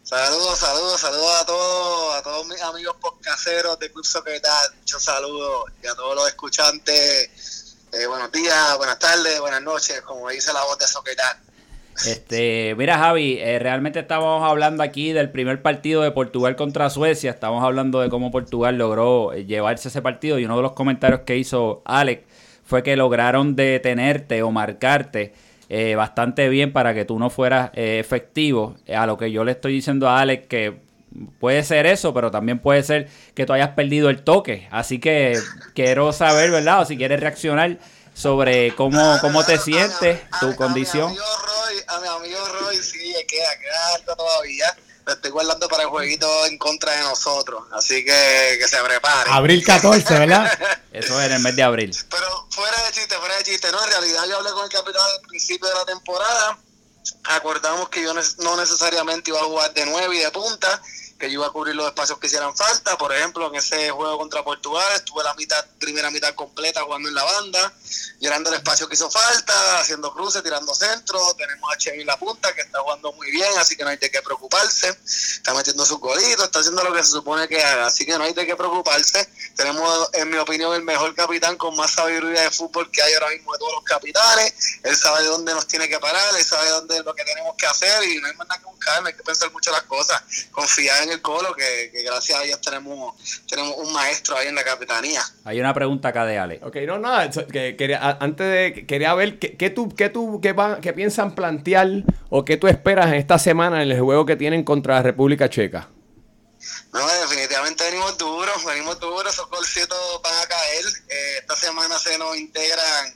Saludos, 0.05 0.57
saludos, 0.57 1.01
saludos 1.01 1.41
a 1.41 1.45
todos, 1.45 2.15
a 2.15 2.23
todos 2.23 2.47
mis 2.47 2.63
amigos 2.63 2.95
podcasteros 3.01 3.77
de 3.81 3.91
Club 3.91 4.07
Soquetal. 4.07 4.73
Muchos 4.79 5.03
saludos 5.03 5.65
y 5.83 5.89
a 5.89 5.97
todos 5.97 6.15
los 6.15 6.29
escuchantes. 6.29 7.75
Eh, 7.91 8.07
buenos 8.07 8.31
días, 8.31 8.77
buenas 8.77 9.01
tardes, 9.01 9.41
buenas 9.41 9.63
noches, 9.63 10.03
como 10.03 10.29
dice 10.29 10.53
la 10.53 10.63
voz 10.63 10.79
de 10.79 10.87
Soquetal. 10.87 11.39
Este, 12.05 12.75
mira 12.77 12.99
Javi, 12.99 13.39
eh, 13.41 13.59
realmente 13.59 14.01
estábamos 14.01 14.43
hablando 14.49 14.83
aquí 14.83 15.13
del 15.13 15.31
primer 15.31 15.63
partido 15.63 16.03
de 16.03 16.11
Portugal 16.11 16.55
contra 16.55 16.91
Suecia, 16.91 17.31
estamos 17.31 17.65
hablando 17.65 18.01
de 18.01 18.11
cómo 18.11 18.31
Portugal 18.31 18.77
logró 18.77 19.33
eh, 19.33 19.47
llevarse 19.47 19.89
ese 19.89 20.03
partido 20.03 20.39
y 20.39 20.45
uno 20.45 20.57
de 20.57 20.63
los 20.63 20.73
comentarios 20.73 21.21
que 21.21 21.39
hizo 21.39 21.83
Alex 21.87 22.23
fue 22.65 22.83
que 22.83 22.97
lograron 22.97 23.57
detenerte 23.57 24.43
o 24.43 24.51
marcarte 24.51 25.33
eh, 25.69 25.95
bastante 25.95 26.49
bien 26.49 26.73
para 26.73 26.93
que 26.93 27.05
tú 27.05 27.19
no 27.19 27.31
fueras 27.31 27.71
efectivo. 27.75 28.77
A 28.95 29.07
lo 29.07 29.17
que 29.17 29.31
yo 29.31 29.45
le 29.45 29.53
estoy 29.53 29.73
diciendo 29.73 30.09
a 30.09 30.21
Alex 30.21 30.47
que 30.49 30.75
puede 31.39 31.63
ser 31.63 31.87
eso, 31.87 32.13
pero 32.13 32.31
también 32.31 32.59
puede 32.59 32.83
ser 32.83 33.09
que 33.35 33.47
tú 33.47 33.53
hayas 33.53 33.71
perdido 33.71 34.11
el 34.11 34.23
toque. 34.23 34.67
Así 34.71 34.99
que 34.99 35.39
quiero 35.75 36.13
saber, 36.13 36.51
¿verdad? 36.51 36.83
O 36.83 36.85
si 36.85 36.97
quieres 36.97 37.21
reaccionar 37.21 37.79
sobre 38.17 38.75
cómo, 38.75 39.19
cómo 39.21 39.45
te 39.45 39.59
sientes, 39.59 40.21
tu 40.41 40.57
condición. 40.57 41.09
A 41.09 41.11
mi 41.11 41.19
amigo 41.19 41.37
Roy, 41.47 41.85
a 41.87 42.01
mi 42.01 42.09
amigo 42.09 42.49
Roy 42.61 42.77
sí, 42.83 43.15
queda, 43.29 43.59
queda 43.59 43.95
alto 43.95 44.17
todavía. 44.17 44.77
Lo 45.05 45.13
estoy 45.13 45.31
guardando 45.31 45.69
para 45.69 45.85
el 45.85 45.89
jueguito 45.91 46.47
en 46.47 46.59
contra 46.59 46.93
de 46.93 47.03
nosotros. 47.03 47.63
Así 47.73 48.05
que 48.05 48.57
que 48.59 48.67
se 48.67 48.83
prepare. 48.83 49.31
Abril 49.31 49.65
14, 49.65 50.19
¿verdad? 50.19 50.51
Eso 50.93 51.21
es 51.21 51.27
en 51.27 51.33
el 51.33 51.41
mes 51.41 51.55
de 51.55 51.63
abril. 51.63 51.97
Pero 52.11 52.47
fuera 52.51 52.83
de 52.87 52.93
chiste, 52.93 53.15
fuera 53.17 53.37
de 53.37 53.45
chiste. 53.45 53.71
No, 53.71 53.85
en 53.85 53.91
realidad 53.91 54.25
yo 54.29 54.39
hablé 54.39 54.51
con 54.51 54.65
el 54.65 54.71
capitán 54.71 55.03
al 55.03 55.21
principio 55.29 55.69
de 55.69 55.75
la 55.75 55.85
temporada. 55.85 56.59
Acordamos 57.25 57.89
que 57.91 58.03
yo 58.03 58.13
no 58.15 58.57
necesariamente 58.57 59.31
iba 59.31 59.39
a 59.39 59.45
jugar 59.45 59.73
de 59.75 59.87
nueve 59.87 60.17
y 60.17 60.19
de 60.21 60.31
punta 60.31 60.83
que 61.19 61.27
yo 61.31 61.41
iba 61.41 61.47
a 61.47 61.51
cubrir 61.51 61.75
los 61.75 61.87
espacios 61.87 62.19
que 62.19 62.27
hicieran 62.27 62.55
falta. 62.57 62.97
Por 62.99 63.15
ejemplo, 63.15 63.49
en 63.49 63.57
ese 63.57 63.91
juego 63.91 64.19
contra 64.19 64.45
Portugal 64.45 64.85
estuve 64.95 65.23
la 65.25 65.35
mitad, 65.35 65.65
primera 65.79 66.11
mitad 66.11 66.35
completa 66.35 66.83
jugando 66.83 67.09
en 67.09 67.15
la 67.15 67.25
banda, 67.25 67.73
llenando 68.19 68.51
el 68.51 68.57
espacio 68.57 68.89
que 68.89 68.95
hizo 68.95 69.11
falta, 69.11 69.81
haciendo 69.81 70.13
cruces, 70.13 70.43
tirando 70.43 70.75
centro. 70.75 71.19
Tenemos 71.35 71.73
a 71.73 71.77
Chevy 71.79 72.03
en 72.03 72.07
la 72.07 72.19
punta 72.19 72.55
que 72.55 72.63
está 72.63 72.81
jugando 72.81 73.13
muy 73.13 73.31
bien, 73.31 73.51
así 73.59 73.77
que 73.77 73.85
no 73.85 73.91
hay 73.91 73.97
de 73.97 74.11
qué 74.11 74.21
preocuparse. 74.23 74.89
Está 75.07 75.55
metiendo 75.55 75.85
sus 75.87 75.99
golitos, 75.99 76.45
está 76.45 76.61
haciendo 76.61 76.83
lo 76.85 76.93
que 76.93 77.03
se 77.03 77.11
supone 77.11 77.49
que 77.49 77.63
haga, 77.63 77.87
así 77.87 78.05
que 78.05 78.17
no 78.19 78.25
hay 78.25 78.35
de 78.35 78.47
qué 78.47 78.57
preocuparse. 78.57 79.29
Tenemos, 79.55 80.11
en 80.13 80.31
mi 80.31 80.37
opinión, 80.37 80.75
el 80.75 80.83
mejor 80.83 81.15
capitán 81.15 81.57
con 81.57 81.75
más 81.77 81.93
sabiduría 81.93 82.43
de 82.43 82.51
fútbol 82.51 82.91
que 82.91 83.03
hay 83.03 83.15
ahora 83.15 83.29
mismo 83.31 83.53
de 83.53 83.59
todos 83.59 83.73
los 83.75 83.85
capitanes. 83.85 84.55
Él 84.83 84.97
sabe 84.97 85.23
de 85.23 85.29
dónde 85.29 85.55
nos 85.55 85.67
tiene 85.67 85.89
que 85.89 85.99
parar, 85.99 86.37
él 86.37 86.45
sabe 86.45 86.69
dónde 86.71 87.03
lo 87.03 87.15
que 87.15 87.25
tenemos 87.25 87.57
que 87.57 87.67
hacer 87.67 88.05
y 88.05 88.21
no 88.21 88.27
hay 88.27 88.35
más 88.35 88.49
nada 88.49 88.61
que 88.61 88.67
buscar, 88.67 89.01
no 89.01 89.09
hay 89.09 89.15
que 89.15 89.23
pensar 89.23 89.51
mucho 89.53 89.71
las 89.73 89.83
cosas. 89.83 90.23
Confiar 90.51 91.03
en 91.05 91.06
el 91.11 91.23
colo, 91.23 91.55
que, 91.55 91.91
gracias 92.05 92.39
a 92.39 92.43
Dios 92.43 92.61
tenemos, 92.61 93.15
tenemos 93.47 93.75
un 93.79 93.93
maestro 93.93 94.37
ahí 94.37 94.49
en 94.49 94.55
la 94.55 94.65
capitanía. 94.65 95.23
Hay 95.45 95.61
una 95.61 95.75
pregunta 95.75 96.09
acá 96.09 96.25
de 96.25 96.39
Ale. 96.39 96.61
Ok, 96.63 96.77
no, 96.87 96.99
nada, 96.99 97.31
que 97.31 97.77
quería, 97.77 98.19
antes 98.21 98.47
de, 98.47 98.87
quería 98.87 99.15
ver 99.15 99.39
qué, 99.39 99.71
tú, 99.71 99.95
qué 99.95 100.09
tú, 100.09 100.41
qué, 100.41 100.55
qué 100.83 100.93
piensan 100.93 101.35
plantear 101.35 101.89
o 102.31 102.45
qué 102.45 102.57
tú 102.57 102.69
esperas 102.69 103.07
en 103.09 103.15
esta 103.15 103.39
semana 103.39 103.83
en 103.83 103.91
el 103.91 104.01
juego 104.01 104.27
que 104.27 104.37
tienen 104.37 104.65
contra 104.65 104.95
la 104.95 105.03
República 105.03 105.49
Checa. 105.49 105.91
No, 106.93 107.07
definitivamente 107.21 107.85
venimos 107.85 108.17
duros, 108.19 108.65
venimos 108.65 108.99
duros, 108.99 109.33
esos 109.33 109.49
golcitos 109.51 110.21
van 110.23 110.35
a 110.35 110.47
caer. 110.47 110.85
Eh, 111.09 111.39
esta 111.41 111.57
semana 111.57 111.99
se 111.99 112.19
nos 112.19 112.37
integran 112.37 113.15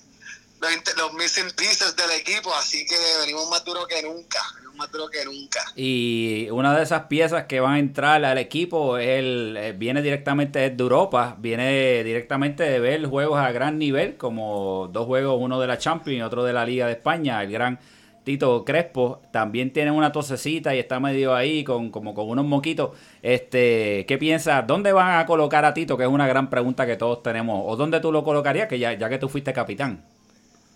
los, 0.61 0.97
los 0.97 1.13
missing 1.15 1.51
pieces 1.53 1.97
del 1.97 2.11
equipo, 2.13 2.55
así 2.55 2.87
que 2.87 2.97
venimos 3.21 3.49
más 3.49 3.65
duros 3.65 3.87
que 3.89 4.03
nunca 4.03 4.41
más 4.81 4.91
duro 4.91 5.09
que 5.09 5.25
nunca. 5.25 5.61
Y 5.77 6.49
una 6.51 6.77
de 6.77 6.83
esas 6.83 7.03
piezas 7.03 7.45
que 7.45 7.61
van 7.61 7.75
a 7.75 7.79
entrar 7.79 8.25
al 8.25 8.39
equipo 8.39 8.97
el, 8.97 9.57
eh, 9.59 9.73
viene 9.73 10.01
directamente 10.01 10.71
de 10.71 10.83
Europa, 10.83 11.37
viene 11.39 12.03
directamente 12.03 12.65
de 12.65 12.81
ver 12.81 13.07
juegos 13.07 13.39
a 13.39 13.53
gran 13.53 13.79
nivel, 13.79 14.17
como 14.17 14.89
dos 14.91 15.07
juegos, 15.07 15.37
uno 15.39 15.61
de 15.61 15.67
la 15.67 15.79
Champions 15.79 16.19
y 16.19 16.23
otro 16.23 16.45
de 16.45 16.53
la 16.53 16.65
Liga 16.65 16.87
de 16.87 16.93
España, 16.93 17.43
el 17.43 17.53
gran 17.53 17.79
Tito 18.25 18.65
Crespo, 18.65 19.21
también 19.33 19.73
tiene 19.73 19.91
una 19.91 20.13
tosecita 20.13 20.75
y 20.75 20.79
está 20.79 20.99
medio 20.99 21.35
ahí 21.35 21.63
con 21.63 21.91
como 21.91 22.15
con 22.15 22.29
unos 22.29 22.45
moquitos. 22.47 22.91
Este, 23.23 24.07
¿qué 24.07 24.19
piensas? 24.19 24.67
¿Dónde 24.67 24.93
van 24.93 25.19
a 25.19 25.27
colocar 25.27 25.65
a 25.65 25.75
Tito? 25.75 25.97
Que 25.97 26.05
es 26.05 26.09
una 26.09 26.27
gran 26.27 26.49
pregunta 26.49 26.87
que 26.87 26.97
todos 26.97 27.23
tenemos. 27.23 27.63
¿O 27.67 27.77
dónde 27.77 28.01
tú 28.01 28.13
lo 28.13 28.25
colocarías? 28.25 28.69
Que 28.69 28.79
ya, 28.79 28.95
ya 28.95 29.09
que 29.09 29.19
tú 29.19 29.29
fuiste 29.29 29.53
capitán. 29.53 30.05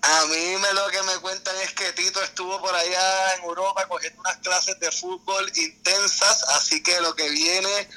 A 0.06 0.26
mí 0.26 0.56
me 0.58 0.72
lo 0.74 0.86
que 0.88 1.02
me 1.04 1.16
cuentan 1.20 1.56
es 1.62 1.72
que 1.72 1.90
Tito 1.94 2.22
estuvo 2.22 2.60
por 2.60 2.74
allá 2.74 3.36
en 3.36 3.44
Europa 3.44 3.88
cogiendo 3.88 4.20
unas 4.20 4.36
clases 4.38 4.78
de 4.78 4.92
fútbol 4.92 5.50
intensas, 5.56 6.42
así 6.48 6.82
que 6.82 7.00
lo 7.00 7.16
que 7.16 7.26
viene 7.30 7.88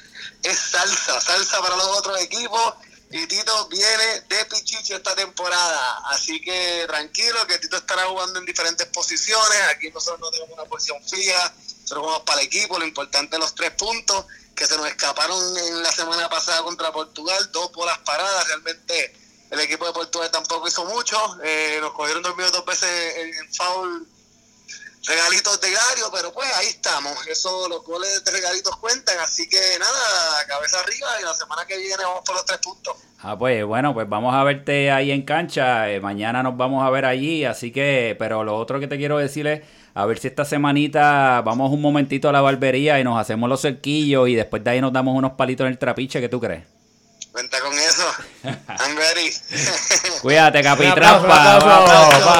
es 0.42 0.58
salsa, 0.58 1.20
salsa 1.20 1.60
para 1.60 1.76
los 1.76 1.86
otros 1.98 2.18
equipos. 2.22 2.74
Y 3.10 3.26
Tito 3.26 3.68
viene 3.68 4.22
de 4.26 4.44
Pichichi 4.46 4.94
esta 4.94 5.14
temporada, 5.14 5.98
así 6.06 6.40
que 6.40 6.86
tranquilo 6.88 7.46
que 7.46 7.58
Tito 7.58 7.76
estará 7.76 8.06
jugando 8.06 8.38
en 8.38 8.46
diferentes 8.46 8.86
posiciones. 8.86 9.58
Aquí 9.70 9.90
nosotros 9.90 10.20
no 10.20 10.30
tenemos 10.30 10.58
una 10.58 10.64
posición 10.64 11.02
fija, 11.04 11.52
nosotros 11.82 12.06
vamos 12.06 12.22
para 12.22 12.40
el 12.40 12.46
equipo. 12.46 12.78
Lo 12.78 12.86
importante 12.86 13.36
es 13.36 13.40
los 13.40 13.54
tres 13.54 13.72
puntos 13.72 14.24
que 14.54 14.66
se 14.66 14.78
nos 14.78 14.86
escaparon 14.88 15.58
en 15.58 15.82
la 15.82 15.92
semana 15.92 16.30
pasada 16.30 16.62
contra 16.62 16.90
Portugal, 16.90 17.52
dos 17.52 17.70
bolas 17.72 17.98
paradas, 17.98 18.46
realmente 18.46 19.27
el 19.50 19.60
equipo 19.60 19.86
de 19.86 19.92
Portugal 19.92 20.30
tampoco 20.30 20.68
hizo 20.68 20.84
mucho. 20.84 21.16
Eh, 21.42 21.78
nos 21.80 21.92
cogieron 21.92 22.22
dormidos 22.22 22.52
dos 22.52 22.64
veces 22.64 22.88
en, 23.16 23.52
foul 23.52 24.06
regalitos 25.06 25.60
de 25.60 25.70
Gario, 25.70 26.10
pero 26.12 26.32
pues 26.32 26.48
ahí 26.56 26.66
estamos. 26.66 27.26
Eso, 27.26 27.68
los 27.68 27.82
goles 27.84 28.22
de 28.24 28.30
regalitos 28.30 28.76
cuentan. 28.76 29.18
Así 29.20 29.48
que 29.48 29.56
nada, 29.78 30.46
cabeza 30.46 30.80
arriba 30.80 31.08
y 31.20 31.24
la 31.24 31.34
semana 31.34 31.64
que 31.66 31.78
viene 31.78 32.02
vamos 32.04 32.22
por 32.26 32.34
los 32.34 32.44
tres 32.44 32.58
puntos. 32.58 32.96
Ah, 33.20 33.36
pues 33.38 33.64
bueno, 33.64 33.94
pues 33.94 34.08
vamos 34.08 34.34
a 34.34 34.44
verte 34.44 34.90
ahí 34.90 35.10
en 35.10 35.22
cancha. 35.22 35.90
Eh, 35.90 36.00
mañana 36.00 36.42
nos 36.42 36.56
vamos 36.56 36.86
a 36.86 36.90
ver 36.90 37.06
allí. 37.06 37.44
Así 37.44 37.72
que, 37.72 38.16
pero 38.18 38.44
lo 38.44 38.56
otro 38.56 38.80
que 38.80 38.86
te 38.86 38.98
quiero 38.98 39.18
decir 39.18 39.46
es. 39.46 39.62
A 39.94 40.06
ver 40.06 40.20
si 40.20 40.28
esta 40.28 40.44
semanita 40.44 41.42
vamos 41.44 41.72
un 41.72 41.80
momentito 41.80 42.28
a 42.28 42.32
la 42.32 42.40
barbería 42.40 43.00
y 43.00 43.04
nos 43.04 43.18
hacemos 43.18 43.48
los 43.48 43.62
cerquillos 43.62 44.28
y 44.28 44.36
después 44.36 44.62
de 44.62 44.70
ahí 44.70 44.80
nos 44.80 44.92
damos 44.92 45.16
unos 45.16 45.32
palitos 45.32 45.64
en 45.64 45.72
el 45.72 45.78
trapiche, 45.78 46.20
¿qué 46.20 46.28
tú 46.28 46.38
crees? 46.38 46.77
Cuenta 47.38 47.60
con 47.60 47.72
eso. 47.72 48.02
I'm 48.42 48.96
ready. 48.96 49.30
Cuídate, 50.22 50.60
Capitrampa. 50.60 51.60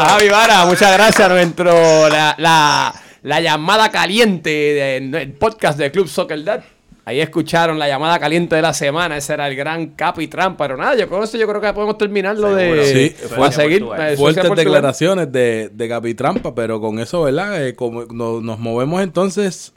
Javi 0.09 0.29
Vara, 0.29 0.67
muchas 0.67 0.93
gracias. 0.93 1.29
Nuestro, 1.29 2.09
la, 2.09 2.35
la, 2.37 2.93
la 3.23 3.41
llamada 3.41 3.93
caliente 3.93 4.51
del 4.51 5.35
podcast 5.35 5.79
de 5.79 5.93
Club 5.93 6.09
Soccer 6.09 6.43
Dad. 6.43 6.65
Ahí 7.05 7.21
escucharon 7.21 7.79
la 7.79 7.87
llamada 7.87 8.19
caliente 8.19 8.57
de 8.57 8.63
la 8.63 8.75
semana. 8.75 9.17
Ese 9.17 9.35
era 9.35 9.47
el 9.47 9.55
gran 9.55 9.91
Capitrampa. 9.91 10.65
Pero 10.65 10.77
nada, 10.77 10.97
yo 10.97 11.09
con 11.09 11.23
eso 11.23 11.39
yo 11.39 11.47
creo 11.47 11.61
que 11.61 11.73
podemos 11.73 11.97
terminarlo 11.97 12.57
de. 12.57 13.15
Sí, 13.17 13.27
fue, 13.29 13.53
seguir. 13.53 13.85
Fuertes 14.17 14.51
declaraciones 14.57 15.31
de, 15.31 15.71
de 15.73 15.89
Capitrampa, 15.89 16.57
pero 16.57 16.81
con 16.81 16.99
eso, 16.99 17.23
¿verdad? 17.23 17.65
Eh, 17.65 17.77
como 17.77 18.07
nos 18.07 18.59
movemos 18.59 19.01
entonces 19.01 19.73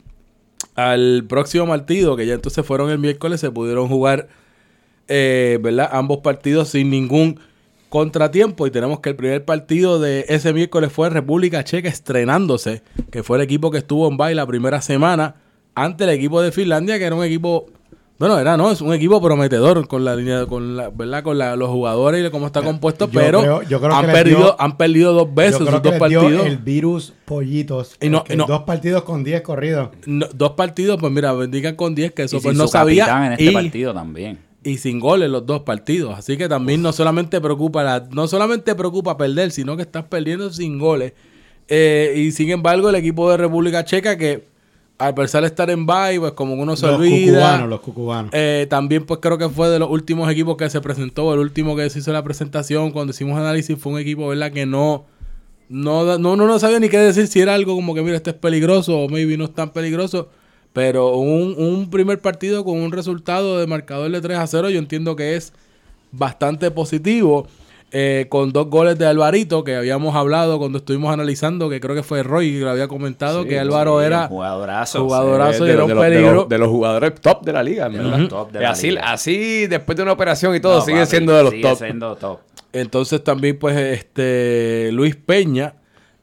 al 0.73 1.25
próximo 1.29 1.67
partido, 1.67 2.15
que 2.15 2.25
ya 2.25 2.33
entonces 2.33 2.65
fueron 2.65 2.89
el 2.89 2.97
miércoles, 2.97 3.39
se 3.39 3.51
pudieron 3.51 3.87
jugar 3.87 4.40
eh, 5.13 5.59
¿verdad? 5.61 5.89
Ambos 5.91 6.19
partidos 6.19 6.69
sin 6.69 6.89
ningún 6.89 7.37
contratiempo 7.89 8.65
y 8.65 8.71
tenemos 8.71 9.01
que 9.01 9.09
el 9.09 9.17
primer 9.17 9.43
partido 9.43 9.99
de 9.99 10.25
ese 10.29 10.53
miércoles 10.53 10.93
fue 10.93 11.09
República 11.09 11.65
Checa 11.65 11.89
estrenándose, 11.89 12.81
que 13.11 13.21
fue 13.21 13.37
el 13.37 13.43
equipo 13.43 13.69
que 13.69 13.79
estuvo 13.79 14.07
en 14.07 14.15
baile 14.15 14.35
la 14.35 14.47
primera 14.47 14.81
semana 14.81 15.35
ante 15.75 16.05
el 16.05 16.11
equipo 16.11 16.41
de 16.41 16.53
Finlandia, 16.53 16.97
que 16.97 17.03
era 17.03 17.15
un 17.15 17.25
equipo 17.25 17.67
bueno, 18.17 18.37
era 18.39 18.55
no, 18.55 18.71
es 18.71 18.79
un 18.81 18.93
equipo 18.93 19.19
prometedor 19.19 19.87
con 19.87 20.05
la 20.05 20.15
línea 20.15 20.45
con 20.45 20.77
la, 20.77 20.89
¿verdad? 20.89 21.23
Con 21.23 21.37
los 21.37 21.69
jugadores 21.69 22.25
y 22.25 22.29
cómo 22.29 22.45
está 22.45 22.61
compuesto, 22.61 23.09
pero 23.09 23.61
han 23.91 24.05
perdido 24.05 24.55
han 24.57 24.77
perdido 24.77 25.11
dos 25.11 25.33
veces 25.33 25.57
sus 25.57 25.81
dos 25.81 25.95
partidos. 25.95 26.45
el 26.45 26.59
virus 26.59 27.13
pollitos, 27.25 27.97
y 27.99 28.09
no, 28.09 28.23
dos 28.47 28.61
partidos 28.61 29.03
con 29.03 29.23
10 29.23 29.41
corridos. 29.41 29.89
dos 30.05 30.51
partidos, 30.51 30.97
pues 30.97 31.11
mira, 31.11 31.33
bendigan 31.33 31.75
con 31.75 31.93
10 31.93 32.13
que 32.13 32.23
eso 32.23 32.39
pues 32.41 32.55
no 32.55 32.67
sabía 32.67 33.25
en 33.25 33.33
este 33.33 33.51
partido 33.51 33.93
también 33.93 34.50
y 34.63 34.77
sin 34.77 34.99
goles 34.99 35.29
los 35.29 35.45
dos 35.45 35.61
partidos. 35.61 36.17
Así 36.17 36.37
que 36.37 36.47
también 36.47 36.81
no 36.81 36.93
solamente 36.93 37.41
preocupa 37.41 37.83
la, 37.83 38.07
no 38.11 38.27
solamente 38.27 38.75
preocupa 38.75 39.17
perder, 39.17 39.51
sino 39.51 39.75
que 39.75 39.83
estás 39.83 40.05
perdiendo 40.05 40.51
sin 40.51 40.77
goles. 40.77 41.13
Eh, 41.67 42.13
y 42.17 42.31
sin 42.31 42.49
embargo, 42.49 42.89
el 42.89 42.95
equipo 42.95 43.29
de 43.31 43.37
República 43.37 43.85
Checa 43.85 44.17
que 44.17 44.51
al 45.01 45.15
pesar 45.15 45.41
de 45.41 45.47
estar 45.47 45.67
en 45.71 45.87
bye, 45.87 46.19
pues 46.19 46.33
como 46.33 46.53
uno 46.53 46.75
se 46.75 46.85
olvida. 46.85 47.65
los 47.65 47.79
cucubanos. 47.79 48.31
Eh, 48.33 48.67
también 48.69 49.05
pues 49.05 49.19
creo 49.19 49.37
que 49.37 49.49
fue 49.49 49.69
de 49.69 49.79
los 49.79 49.89
últimos 49.89 50.29
equipos 50.29 50.57
que 50.57 50.69
se 50.69 50.79
presentó, 50.79 51.33
el 51.33 51.39
último 51.39 51.75
que 51.75 51.89
se 51.89 51.99
hizo 51.99 52.13
la 52.13 52.23
presentación 52.23 52.91
cuando 52.91 53.11
hicimos 53.11 53.37
análisis 53.39 53.77
fue 53.79 53.93
un 53.93 53.99
equipo, 53.99 54.27
¿verdad? 54.27 54.51
Que 54.51 54.67
no 54.67 55.05
no 55.69 56.19
no 56.19 56.35
no, 56.35 56.45
no 56.45 56.59
sabía 56.59 56.79
ni 56.79 56.89
qué 56.89 56.99
decir 56.99 57.27
si 57.27 57.39
era 57.39 57.55
algo 57.55 57.73
como 57.73 57.95
que 57.95 58.03
mira, 58.03 58.15
este 58.15 58.29
es 58.29 58.35
peligroso 58.35 58.99
o 58.99 59.09
maybe 59.09 59.37
no 59.37 59.45
es 59.45 59.55
tan 59.55 59.71
peligroso 59.71 60.29
pero 60.73 61.15
un, 61.17 61.55
un 61.57 61.89
primer 61.89 62.19
partido 62.19 62.63
con 62.63 62.77
un 62.79 62.91
resultado 62.91 63.59
de 63.59 63.67
marcador 63.67 64.09
de 64.11 64.21
3 64.21 64.37
a 64.37 64.47
0 64.47 64.69
yo 64.69 64.79
entiendo 64.79 65.15
que 65.15 65.35
es 65.35 65.53
bastante 66.11 66.71
positivo. 66.71 67.47
eh, 67.93 68.27
con 68.29 68.53
dos 68.53 68.67
goles 68.69 68.97
de 68.97 69.05
Alvarito, 69.05 69.65
que 69.65 69.75
habíamos 69.75 70.15
hablado 70.15 70.57
cuando 70.59 70.77
estuvimos 70.77 71.11
analizando, 71.11 71.69
que 71.69 71.81
creo 71.81 71.93
que 71.93 72.03
fue 72.03 72.23
Roy 72.23 72.53
que 72.53 72.59
lo 72.61 72.69
había 72.69 72.87
comentado, 72.87 73.43
Sí, 73.43 73.49
que 73.49 73.59
Álvaro 73.59 73.99
Sí, 73.99 74.05
era 74.05 74.21
un 74.21 74.27
jugadorazo. 74.29 75.03
jugadorazo 75.03 75.65
y 75.65 75.67
de, 75.67 75.73
era 75.73 75.81
los- 75.81 75.83
un 75.83 75.89
de 75.89 75.95
los- 75.95 76.03
de 76.05 76.09
peligro. 76.09 76.33
los, 76.35 76.47
de 76.49 76.57
los 76.57 76.69
jugadores 76.69 77.15
top 77.19 77.43
de 77.43 77.51
la 77.51 77.63
liga, 77.63 77.89
top 78.29 78.51
de 78.53 78.59
la 78.61 78.69
así, 78.69 78.91
liga. 78.91 79.11
así, 79.11 79.67
después 79.67 79.97
de 79.97 80.03
una 80.03 80.13
operación 80.13 80.55
y 80.55 80.61
todo, 80.61 80.75
No, 80.77 80.85
sigue 80.85 80.99
papi, 80.99 81.09
siendo 81.09 81.33
de 81.35 81.43
los 81.43 81.51
sigue 81.51 81.63
top. 81.63 81.77
siendo 81.79 82.15
top. 82.15 82.39
Entonces 82.71 83.21
también 83.25 83.59
pues 83.59 83.75
este 83.75 84.89
Luis 84.93 85.17
Peña, 85.17 85.73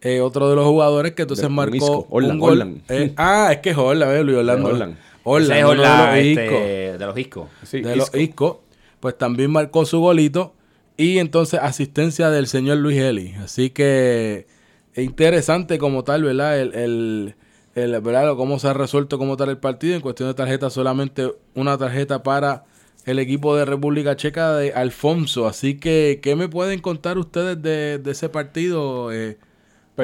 eh, 0.00 0.20
otro 0.20 0.48
de 0.50 0.56
los 0.56 0.64
jugadores 0.66 1.12
que 1.12 1.22
entonces 1.22 1.42
De- 1.42 1.48
un 1.48 1.54
marcó 1.54 1.74
isco. 1.76 2.06
Orlan, 2.10 2.30
un 2.32 2.38
gol. 2.38 2.50
Orlan. 2.52 2.82
Eh, 2.88 3.12
ah, 3.16 3.48
es 3.52 3.58
que 3.58 3.70
es 3.70 3.76
Orlan, 3.76 4.10
eh, 4.16 4.22
Luis 4.24 4.38
Orlando. 4.38 4.68
Orlan. 4.68 4.98
Orlan, 5.24 5.56
de 5.58 5.62
los 5.62 6.16
este, 6.16 6.44
iscos. 6.44 6.98
de 6.98 7.06
los 7.06 7.18
iscos. 7.18 7.48
Sí, 7.64 7.80
de 7.82 7.96
los 7.96 8.06
Isco. 8.06 8.18
Isco, 8.18 8.62
pues 9.00 9.18
también 9.18 9.50
marcó 9.50 9.84
su 9.84 10.00
golito 10.00 10.54
y 10.96 11.18
entonces 11.18 11.60
asistencia 11.62 12.30
del 12.30 12.46
señor 12.46 12.78
Luis 12.78 12.98
Eli. 12.98 13.34
Así 13.42 13.70
que 13.70 14.46
es 14.94 15.04
interesante 15.04 15.78
como 15.78 16.02
tal, 16.04 16.22
¿verdad? 16.24 16.58
El, 16.60 16.74
el, 16.74 17.34
el- 17.74 18.00
¿verdad? 18.00 18.34
Cómo 18.36 18.58
se 18.58 18.68
ha 18.68 18.72
resuelto 18.72 19.18
como 19.18 19.36
tal 19.36 19.50
el 19.50 19.58
partido. 19.58 19.94
En 19.96 20.00
cuestión 20.00 20.28
de 20.28 20.34
tarjeta, 20.34 20.70
solamente 20.70 21.30
una 21.54 21.76
tarjeta 21.76 22.22
para 22.22 22.64
el 23.04 23.18
equipo 23.18 23.54
de 23.56 23.64
República 23.64 24.16
Checa 24.16 24.54
de 24.56 24.72
Alfonso. 24.72 25.46
Así 25.46 25.74
que, 25.78 26.20
¿qué 26.22 26.36
me 26.36 26.48
pueden 26.48 26.80
contar 26.80 27.18
ustedes 27.18 27.60
de, 27.62 27.98
de 27.98 28.10
ese 28.10 28.28
partido? 28.28 29.12
Eh, 29.12 29.36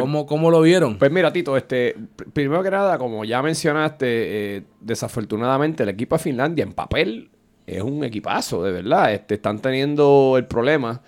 ¿cómo, 0.03 0.27
¿Cómo 0.27 0.51
lo 0.51 0.61
vieron? 0.61 0.99
Pues 0.99 1.11
mira, 1.11 1.33
Tito, 1.33 1.57
este, 1.57 1.97
pr- 1.97 2.33
primero 2.33 2.63
que 2.63 2.71
nada, 2.71 2.99
como 2.99 3.25
ya 3.25 3.43
mencionaste, 3.43 4.07
eh, 4.57 4.63
desafortunadamente 4.81 5.83
el 5.83 5.89
equipo 5.91 6.17
de 6.17 6.23
Finlandia 6.23 6.63
en 6.63 6.73
papel 6.73 7.31
es 7.67 7.83
un 7.83 8.05
equipazo, 8.05 8.63
de 8.63 8.73
verdad. 8.73 9.13
Este, 9.13 9.35
están 9.35 9.59
teniendo 9.61 10.35
el 10.37 10.47
problema 10.47 11.01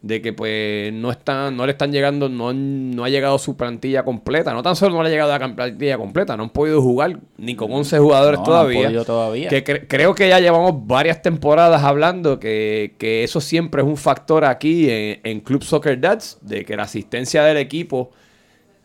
de 0.00 0.22
que 0.22 0.32
pues 0.32 0.92
no 0.92 1.10
están, 1.10 1.56
no 1.56 1.66
le 1.66 1.72
están 1.72 1.90
llegando, 1.90 2.28
no, 2.28 2.52
no 2.52 3.02
ha 3.04 3.08
llegado 3.08 3.36
su 3.36 3.56
plantilla 3.56 4.04
completa. 4.04 4.52
No 4.52 4.62
tan 4.62 4.76
solo 4.76 4.94
no 4.94 5.02
le 5.02 5.08
ha 5.08 5.10
llegado 5.12 5.36
la 5.36 5.54
plantilla 5.56 5.98
completa, 5.98 6.36
no 6.36 6.44
han 6.44 6.50
podido 6.50 6.80
jugar 6.80 7.18
ni 7.36 7.56
con 7.56 7.72
11 7.72 7.98
jugadores 7.98 8.38
No, 8.38 8.44
no 8.44 8.50
todavía. 8.52 8.84
podido 8.86 9.04
todavía. 9.04 9.48
Que 9.48 9.64
cre- 9.64 9.86
creo 9.88 10.14
que 10.14 10.28
ya 10.28 10.38
llevamos 10.38 10.86
varias 10.86 11.20
temporadas 11.20 11.82
hablando 11.82 12.38
que, 12.38 12.94
que 12.96 13.24
eso 13.24 13.40
siempre 13.40 13.82
es 13.82 13.88
un 13.88 13.96
factor 13.96 14.44
aquí 14.44 14.88
en, 14.88 15.20
en 15.24 15.40
Club 15.40 15.64
Soccer 15.64 16.00
Dads, 16.00 16.38
de 16.42 16.64
que 16.64 16.76
la 16.76 16.84
asistencia 16.84 17.42
del 17.42 17.56
equipo 17.56 18.10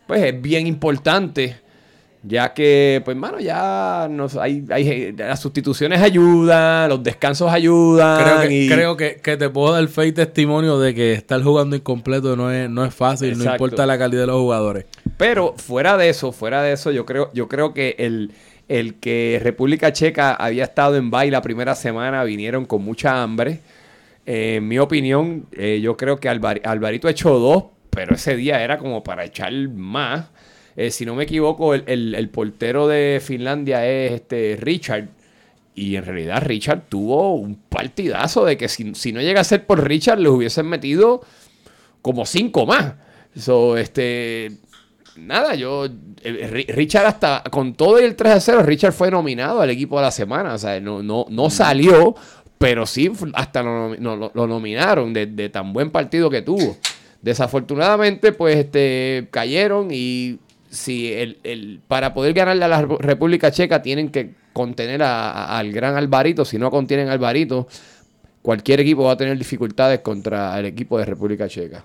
pues 0.06 0.22
es 0.22 0.40
bien 0.42 0.66
importante. 0.66 1.56
Ya 2.26 2.54
que, 2.54 3.02
pues, 3.04 3.14
mano, 3.18 3.38
ya 3.38 4.08
nos, 4.10 4.36
hay, 4.36 4.64
hay, 4.70 5.12
las 5.12 5.40
sustituciones 5.40 6.00
ayudan, 6.00 6.88
los 6.88 7.02
descansos 7.02 7.52
ayudan. 7.52 8.24
Creo 8.24 8.48
que, 8.48 8.54
y- 8.54 8.68
creo 8.68 8.96
que, 8.96 9.16
que 9.16 9.36
te 9.36 9.50
puedo 9.50 9.74
dar 9.74 9.86
fe 9.88 10.06
y 10.06 10.12
testimonio 10.12 10.78
de 10.78 10.94
que 10.94 11.12
estar 11.12 11.42
jugando 11.42 11.76
incompleto 11.76 12.34
no 12.34 12.50
es, 12.50 12.70
no 12.70 12.82
es 12.82 12.94
fácil, 12.94 13.36
no 13.36 13.44
importa 13.52 13.84
la 13.84 13.98
calidad 13.98 14.22
de 14.22 14.26
los 14.28 14.36
jugadores. 14.40 14.86
Pero 15.18 15.54
fuera 15.58 15.98
de 15.98 16.08
eso, 16.08 16.32
fuera 16.32 16.62
de 16.62 16.72
eso, 16.72 16.90
yo 16.90 17.04
creo, 17.04 17.30
yo 17.34 17.46
creo 17.46 17.74
que 17.74 17.94
el, 17.98 18.32
el 18.68 18.94
que 18.94 19.38
República 19.44 19.92
Checa 19.92 20.32
había 20.32 20.64
estado 20.64 20.96
en 20.96 21.10
baile 21.10 21.32
la 21.32 21.42
primera 21.42 21.74
semana, 21.74 22.24
vinieron 22.24 22.64
con 22.64 22.82
mucha 22.82 23.22
hambre. 23.22 23.60
Eh, 24.24 24.54
en 24.56 24.66
mi 24.66 24.78
opinión, 24.78 25.44
eh, 25.52 25.78
yo 25.82 25.94
creo 25.98 26.16
que 26.18 26.30
Alvar- 26.30 26.62
Alvarito 26.64 27.06
echó 27.06 27.38
dos, 27.38 27.64
pero 27.94 28.14
ese 28.16 28.36
día 28.36 28.62
era 28.62 28.78
como 28.78 29.02
para 29.04 29.24
echar 29.24 29.52
más. 29.70 30.26
Eh, 30.76 30.90
si 30.90 31.06
no 31.06 31.14
me 31.14 31.24
equivoco, 31.24 31.74
el, 31.74 31.84
el- 31.86 32.14
el 32.14 32.28
portero 32.28 32.88
de 32.88 33.20
Finlandia 33.24 33.86
es 33.86 34.12
este 34.12 34.56
Richard. 34.60 35.08
Y 35.76 35.96
en 35.96 36.04
realidad 36.04 36.42
Richard 36.44 36.82
tuvo 36.88 37.34
un 37.34 37.56
partidazo 37.68 38.44
de 38.44 38.56
que 38.56 38.68
si, 38.68 38.94
si 38.94 39.12
no 39.12 39.20
llega 39.20 39.40
a 39.40 39.44
ser 39.44 39.66
por 39.66 39.86
Richard, 39.86 40.18
les 40.20 40.30
hubiesen 40.30 40.66
metido 40.66 41.22
como 42.02 42.26
cinco 42.26 42.66
más. 42.66 42.94
So, 43.36 43.76
este. 43.76 44.52
Nada, 45.16 45.54
yo. 45.54 45.86
eh, 45.86 46.50
Ri- 46.52 46.66
Richard, 46.74 47.06
hasta 47.06 47.42
con 47.50 47.74
todo 47.74 48.00
y 48.00 48.04
el 48.04 48.16
3 48.16 48.32
a 48.34 48.40
0, 48.40 48.62
Richard 48.64 48.92
fue 48.92 49.10
nominado 49.10 49.60
al 49.60 49.70
equipo 49.70 49.96
de 49.96 50.02
la 50.02 50.10
semana. 50.10 50.54
O 50.54 50.58
sea, 50.58 50.80
no, 50.80 51.02
no, 51.02 51.26
no 51.28 51.50
salió, 51.50 52.14
pero 52.58 52.84
sí 52.86 53.10
hasta 53.34 53.62
lo, 53.62 53.94
lo- 53.94 54.32
lo 54.34 54.46
nominaron 54.46 55.12
de, 55.12 55.26
de 55.26 55.48
tan 55.50 55.72
buen 55.72 55.90
partido 55.90 56.30
que 56.30 56.42
tuvo. 56.42 56.76
Desafortunadamente, 57.24 58.32
pues 58.32 58.56
este 58.56 59.28
cayeron 59.30 59.88
y 59.90 60.38
si 60.68 61.10
el, 61.12 61.38
el- 61.42 61.80
para 61.88 62.12
poder 62.12 62.34
ganarle 62.34 62.64
a 62.66 62.68
la 62.68 62.82
República 62.82 63.50
Checa 63.50 63.80
tienen 63.80 64.10
que 64.10 64.34
contener 64.52 65.02
al 65.02 65.72
gran 65.72 65.96
Alvarito. 65.96 66.44
Si 66.44 66.58
no 66.58 66.70
contienen 66.70 67.08
a 67.08 67.12
Alvarito, 67.12 67.66
cualquier 68.42 68.80
equipo 68.80 69.04
va 69.04 69.12
a 69.12 69.16
tener 69.16 69.38
dificultades 69.38 70.00
contra 70.00 70.58
el 70.60 70.66
equipo 70.66 70.98
de 70.98 71.06
República 71.06 71.48
Checa. 71.48 71.84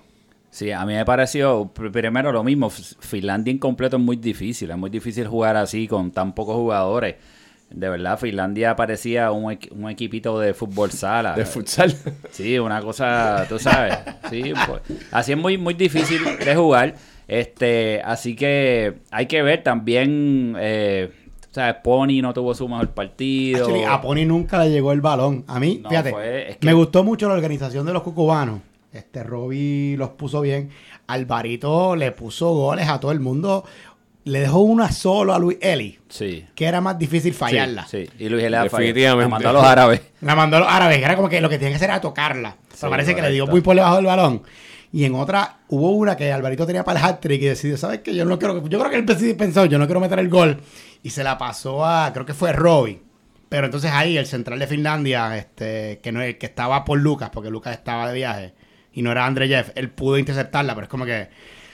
Sí, 0.50 0.72
a 0.72 0.84
mí 0.84 0.92
me 0.92 1.04
pareció 1.06 1.72
pr- 1.72 1.90
primero 1.90 2.32
lo 2.32 2.44
mismo. 2.44 2.68
Finlandia 2.70 3.52
incompleto 3.52 3.96
es 3.96 4.02
muy 4.02 4.16
difícil. 4.16 4.70
Es 4.70 4.76
muy 4.76 4.90
difícil 4.90 5.26
jugar 5.26 5.56
así 5.56 5.88
con 5.88 6.10
tan 6.10 6.34
pocos 6.34 6.56
jugadores. 6.56 7.16
De 7.70 7.88
verdad, 7.88 8.18
Finlandia 8.18 8.74
parecía 8.74 9.30
un, 9.30 9.56
un 9.70 9.90
equipito 9.90 10.38
de 10.40 10.54
fútbol 10.54 10.90
sala. 10.90 11.34
De 11.34 11.44
futsal. 11.46 11.94
Sí, 12.32 12.58
una 12.58 12.80
cosa, 12.82 13.46
tú 13.48 13.58
sabes. 13.58 13.96
Sí, 14.28 14.52
pues, 14.66 14.82
así 15.12 15.32
es 15.32 15.38
muy, 15.38 15.56
muy 15.58 15.74
difícil 15.74 16.20
de 16.44 16.56
jugar. 16.56 16.94
Este, 17.28 18.02
así 18.04 18.34
que 18.34 18.98
hay 19.10 19.26
que 19.26 19.42
ver 19.42 19.62
también. 19.62 20.56
Eh, 20.58 21.12
o 21.50 21.54
sea, 21.54 21.82
Pony 21.82 22.20
no 22.22 22.32
tuvo 22.34 22.54
su 22.54 22.68
mejor 22.68 22.90
partido. 22.90 23.64
Actually, 23.66 23.84
a 23.84 24.00
Pony 24.00 24.24
nunca 24.26 24.58
le 24.64 24.70
llegó 24.70 24.90
el 24.92 25.00
balón. 25.00 25.44
A 25.48 25.58
mí, 25.60 25.80
No, 25.82 25.90
fíjate, 25.90 26.10
fue- 26.10 26.50
es 26.50 26.56
que- 26.56 26.66
me 26.66 26.72
gustó 26.74 27.04
mucho 27.04 27.28
la 27.28 27.34
organización 27.34 27.86
de 27.86 27.92
los 27.92 28.02
cucubanos. 28.02 28.60
Este 28.92 29.22
Robbie 29.22 29.96
los 29.96 30.10
puso 30.10 30.40
bien. 30.40 30.70
Alvarito 31.06 31.94
le 31.96 32.12
puso 32.12 32.50
goles 32.54 32.88
a 32.88 32.98
todo 33.00 33.12
el 33.12 33.20
mundo. 33.20 33.64
Le 34.24 34.40
dejó 34.40 34.60
una 34.60 34.92
solo 34.92 35.32
a 35.34 35.38
Luis 35.38 35.56
Eli, 35.62 35.98
Sí. 36.08 36.44
que 36.54 36.66
era 36.66 36.80
más 36.80 36.98
difícil 36.98 37.32
fallarla. 37.32 37.86
Sí, 37.86 38.06
sí. 38.06 38.24
Y 38.24 38.28
Luis 38.28 38.44
falló. 38.44 38.62
Definitivamente. 38.64 39.22
La 39.24 39.28
mandó 39.28 39.48
a 39.48 39.52
los 39.52 39.64
árabes. 39.64 40.00
La 40.20 40.34
mandó 40.36 40.56
a 40.58 40.60
los 40.60 40.68
árabes, 40.68 40.98
que 40.98 41.04
era 41.04 41.16
como 41.16 41.28
que 41.28 41.40
lo 41.40 41.48
que 41.48 41.56
tenía 41.56 41.70
que 41.70 41.76
hacer 41.76 41.88
era 41.90 42.00
tocarla. 42.00 42.56
O 42.72 42.76
sea, 42.76 42.88
Sí, 42.88 42.90
parece 42.90 43.14
que 43.14 43.22
le 43.22 43.30
dio 43.30 43.46
muy 43.46 43.60
por 43.62 43.74
debajo 43.74 43.96
del 43.96 44.04
balón. 44.06 44.42
Y 44.92 45.04
en 45.04 45.14
otra, 45.14 45.58
hubo 45.68 45.92
una 45.92 46.16
que 46.16 46.32
Alvarito 46.32 46.66
tenía 46.66 46.82
para 46.84 46.98
el 47.00 47.06
hat-trick 47.06 47.40
y 47.42 47.46
decidió, 47.46 47.76
¿sabes 47.76 48.00
qué? 48.00 48.14
Yo 48.14 48.24
no 48.24 48.38
quiero, 48.38 48.66
yo 48.68 48.78
creo 48.78 48.90
que 48.90 48.96
él 48.96 49.04
pensó- 49.04 49.36
pensó, 49.36 49.64
yo 49.66 49.78
no 49.78 49.86
quiero 49.86 50.00
meter 50.00 50.18
el 50.18 50.28
gol. 50.28 50.60
Y 51.02 51.10
se 51.10 51.22
la 51.24 51.38
pasó 51.38 51.84
a, 51.86 52.12
creo 52.12 52.26
que 52.26 52.34
fue 52.34 52.52
Robbie. 52.52 53.00
Pero 53.48 53.66
entonces 53.66 53.90
ahí 53.92 54.18
el 54.18 54.26
central 54.26 54.58
de 54.58 54.66
Finlandia, 54.66 55.36
este, 55.38 55.98
que 56.02 56.12
no 56.12 56.20
que 56.20 56.36
estaba 56.46 56.84
por 56.84 56.98
Lucas, 56.98 57.30
porque 57.32 57.50
Lucas 57.50 57.72
estaba 57.74 58.08
de 58.08 58.14
viaje, 58.14 58.54
y 58.92 59.02
no 59.02 59.10
era 59.12 59.24
André 59.26 59.48
Jeff, 59.48 59.70
él 59.76 59.90
pudo 59.90 60.18
interceptarla, 60.18 60.74
pero 60.74 60.84
es 60.84 60.90
como 60.90 61.04
que. 61.06 61.28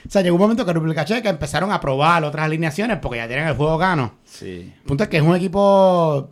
O 0.07 0.09
sea, 0.09 0.21
llegó 0.21 0.35
un 0.35 0.41
momento 0.41 0.65
que 0.65 0.71
República 0.71 1.03
Checa 1.03 1.29
empezaron 1.29 1.69
a 1.71 1.81
probar 1.81 2.23
otras 2.23 2.45
alineaciones 2.45 2.97
porque 2.99 3.17
ya 3.17 3.27
tienen 3.27 3.47
el 3.47 3.55
juego 3.55 3.77
gano. 3.77 4.13
Sí. 4.23 4.73
El 4.77 4.83
punto 4.83 5.03
es 5.03 5.09
que 5.09 5.17
es 5.17 5.23
un 5.23 5.35
equipo. 5.35 6.29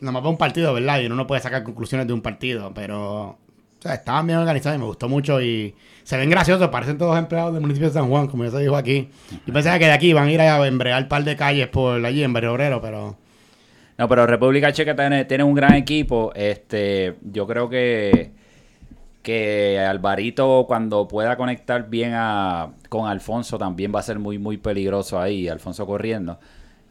Nada 0.00 0.12
más 0.12 0.20
para 0.20 0.30
un 0.30 0.36
partido, 0.36 0.74
¿verdad? 0.74 1.00
Y 1.00 1.06
uno 1.06 1.14
no 1.14 1.26
puede 1.26 1.40
sacar 1.40 1.62
conclusiones 1.62 2.06
de 2.06 2.12
un 2.12 2.20
partido, 2.20 2.72
pero. 2.74 3.22
O 3.30 3.38
sea, 3.80 3.94
estaban 3.94 4.26
bien 4.26 4.38
organizados 4.38 4.76
y 4.76 4.80
me 4.80 4.84
gustó 4.84 5.08
mucho. 5.08 5.40
Y 5.40 5.74
se 6.02 6.18
ven 6.18 6.28
graciosos, 6.28 6.68
parecen 6.68 6.98
todos 6.98 7.18
empleados 7.18 7.54
del 7.54 7.62
municipio 7.62 7.88
de 7.88 7.94
San 7.94 8.08
Juan, 8.10 8.26
como 8.26 8.44
ya 8.44 8.50
se 8.50 8.58
dijo 8.58 8.76
aquí. 8.76 9.08
Yo 9.46 9.52
pensaba 9.52 9.78
que 9.78 9.86
de 9.86 9.92
aquí 9.92 10.08
iban 10.10 10.28
a 10.28 10.32
ir 10.32 10.40
a 10.42 10.66
embrear 10.66 11.02
un 11.02 11.08
par 11.08 11.24
de 11.24 11.36
calles 11.36 11.68
por 11.68 12.04
allí 12.04 12.22
en 12.22 12.34
Barrio 12.34 12.52
Obrero, 12.52 12.82
pero. 12.82 13.16
No, 13.96 14.08
pero 14.10 14.26
República 14.26 14.72
Checa 14.74 14.94
tiene, 14.94 15.24
tiene 15.24 15.42
un 15.42 15.54
gran 15.54 15.72
equipo. 15.72 16.32
Este, 16.34 17.16
yo 17.22 17.46
creo 17.46 17.70
que 17.70 18.32
que 19.26 19.80
Alvarito 19.80 20.66
cuando 20.68 21.08
pueda 21.08 21.36
conectar 21.36 21.90
bien 21.90 22.12
a, 22.14 22.70
con 22.88 23.08
Alfonso 23.08 23.58
también 23.58 23.92
va 23.92 23.98
a 23.98 24.02
ser 24.04 24.20
muy 24.20 24.38
muy 24.38 24.56
peligroso 24.56 25.20
ahí, 25.20 25.48
Alfonso 25.48 25.84
corriendo. 25.84 26.38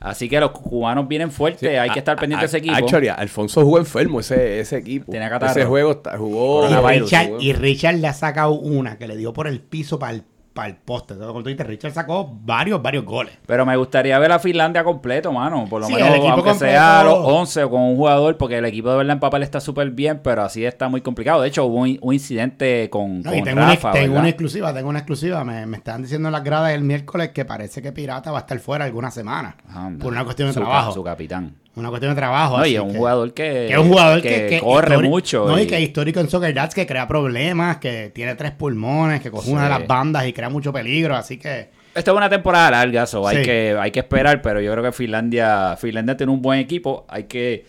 Así 0.02 0.28
que 0.28 0.38
los 0.41 0.52
cubanos 0.52 1.08
vienen 1.08 1.32
fuertes, 1.32 1.80
hay 1.80 1.89
que 1.91 2.00
estar 2.00 2.17
pendiente 2.19 2.41
de 2.43 2.48
ese 2.48 2.58
equipo. 2.58 2.76
Actually, 2.76 3.08
Alfonso 3.08 3.62
jugó 3.63 3.78
enfermo 3.80 4.19
ese, 4.19 4.60
ese 4.60 4.76
equipo. 4.78 5.10
Tenía 5.13 5.30
catarro. 5.30 5.52
Ese 5.52 5.63
juego 5.65 5.91
está- 5.93 6.17
jugó. 6.17 6.69
Y 6.69 7.00
Richard, 7.00 7.28
jugó- 7.28 7.39
y 7.41 7.54
Richard 7.54 7.95
le 7.95 8.08
ha 8.08 8.13
sacado 8.13 8.52
una 8.52 8.98
que 8.98 9.08
le 9.08 9.15
dio 9.15 9.32
por 9.32 9.48
el 9.48 9.62
piso 9.62 9.98
para 9.98 10.12
el, 10.13 10.24
para 10.55 10.69
el 10.69 10.77
poste. 10.77 11.15
Todo 11.15 11.27
como 11.27 11.43
tú 11.43 11.49
dices, 11.49 11.67
Richard 11.67 11.91
sacó 11.91 12.31
varios, 12.43 12.81
varios 12.81 13.03
goles. 13.03 13.37
Pero 13.45 13.65
me 13.65 13.75
gustaría 13.75 14.17
ver 14.19 14.31
a 14.31 14.39
Finlandia 14.39 14.85
completo, 14.85 15.31
mano. 15.33 15.65
Por 15.69 15.81
lo 15.81 15.87
Sí, 15.87 15.93
menos, 15.93 16.07
el 16.09 16.15
aunque 16.21 16.31
completo. 16.35 16.59
sea 16.59 17.01
a 17.01 17.03
los 17.03 17.17
11 17.23 17.63
o 17.65 17.69
con 17.69 17.81
un 17.81 17.95
jugador, 17.97 18.37
porque 18.37 18.57
el 18.57 18.65
equipo 18.65 18.89
de 18.89 18.95
verdad 18.97 19.13
en 19.15 19.19
papel 19.19 19.43
está 19.43 19.59
súper 19.59 19.91
bien, 19.91 20.21
pero 20.23 20.43
así 20.43 20.63
está 20.65 20.87
muy 20.87 21.01
complicado. 21.01 21.41
De 21.41 21.49
hecho, 21.49 21.65
hubo 21.65 21.81
un, 21.81 21.99
un 22.01 22.13
incidente 22.13 22.89
con, 22.89 23.21
No, 23.21 23.31
con 23.31 23.39
y 23.39 23.43
tengo, 23.43 23.59
Rafa, 23.59 23.89
una, 23.91 23.99
tengo 23.99 24.17
una 24.19 24.29
exclusiva, 24.29 24.73
tengo 24.73 24.87
una 24.89 24.99
exclusiva. 24.99 25.43
Me, 25.43 25.65
me 25.65 25.75
están 25.75 26.01
diciendo 26.01 26.29
en 26.29 26.31
las 26.31 26.43
gradas 26.43 26.71
el 26.71 26.81
miércoles 26.83 27.31
que 27.31 27.43
parece 27.43 27.81
que 27.81 27.91
Pirata 27.91 28.31
va 28.31 28.37
a 28.37 28.41
estar 28.41 28.57
fuera 28.59 28.85
alguna 28.85 29.11
semana. 29.11 29.57
Anda. 29.67 30.01
por 30.01 30.13
una 30.13 30.23
cuestión 30.23 30.47
de 30.47 30.53
Su 30.53 30.61
trabajo. 30.61 30.93
Su 30.93 31.03
capitán. 31.03 31.55
Una 31.75 31.89
cuestión 31.89 32.13
de 32.13 32.15
trabajo. 32.15 32.57
No, 32.57 32.65
y 32.65 32.75
es 32.75 32.81
un 32.81 32.91
que- 32.93 32.97
jugador 32.97 33.33
que, 33.33 33.43
que 33.43 33.71
es 33.73 33.77
un 33.77 33.89
jugador 33.89 34.21
que, 34.21 34.47
que 34.47 34.59
corre 34.61 34.97
mucho. 34.99 35.45
No, 35.47 35.59
y 35.59 35.63
y- 35.63 35.67
que 35.67 35.75
es 35.75 35.81
histórico 35.81 36.19
en 36.21 36.29
Soccer 36.29 36.53
Dads, 36.53 36.73
que 36.73 36.88
crea 36.88 37.07
problemas, 37.07 37.77
que 37.77 38.11
tiene 38.15 38.35
tres 38.35 38.51
pulmones, 38.51 39.21
que 39.21 39.29
coge 39.29 39.51
una 39.51 39.67
de 39.67 39.73
Sí. 39.73 39.79
las 39.79 39.88
bandas 39.88 40.25
y 40.25 40.31
crea 40.33 40.49
mucho 40.49 40.71
peligro. 40.71 41.15
Así 41.15 41.38
que 41.38 41.69
Esta 41.93 42.11
es 42.11 42.17
una 42.17 42.29
temporada 42.29 42.71
larga, 42.71 43.05
so 43.05 43.27
hay, 43.27 43.38
Sí. 43.38 43.43
que, 43.43 43.75
hay 43.79 43.91
que 43.91 43.99
esperar, 43.99 44.41
pero 44.41 44.59
yo 44.61 44.71
creo 44.71 44.83
que 44.83 44.91
Finlandia, 44.91 45.75
Finlandia 45.77 46.15
tiene 46.17 46.31
un 46.31 46.41
buen 46.41 46.59
equipo. 46.59 47.05
Hay 47.09 47.23
que 47.25 47.65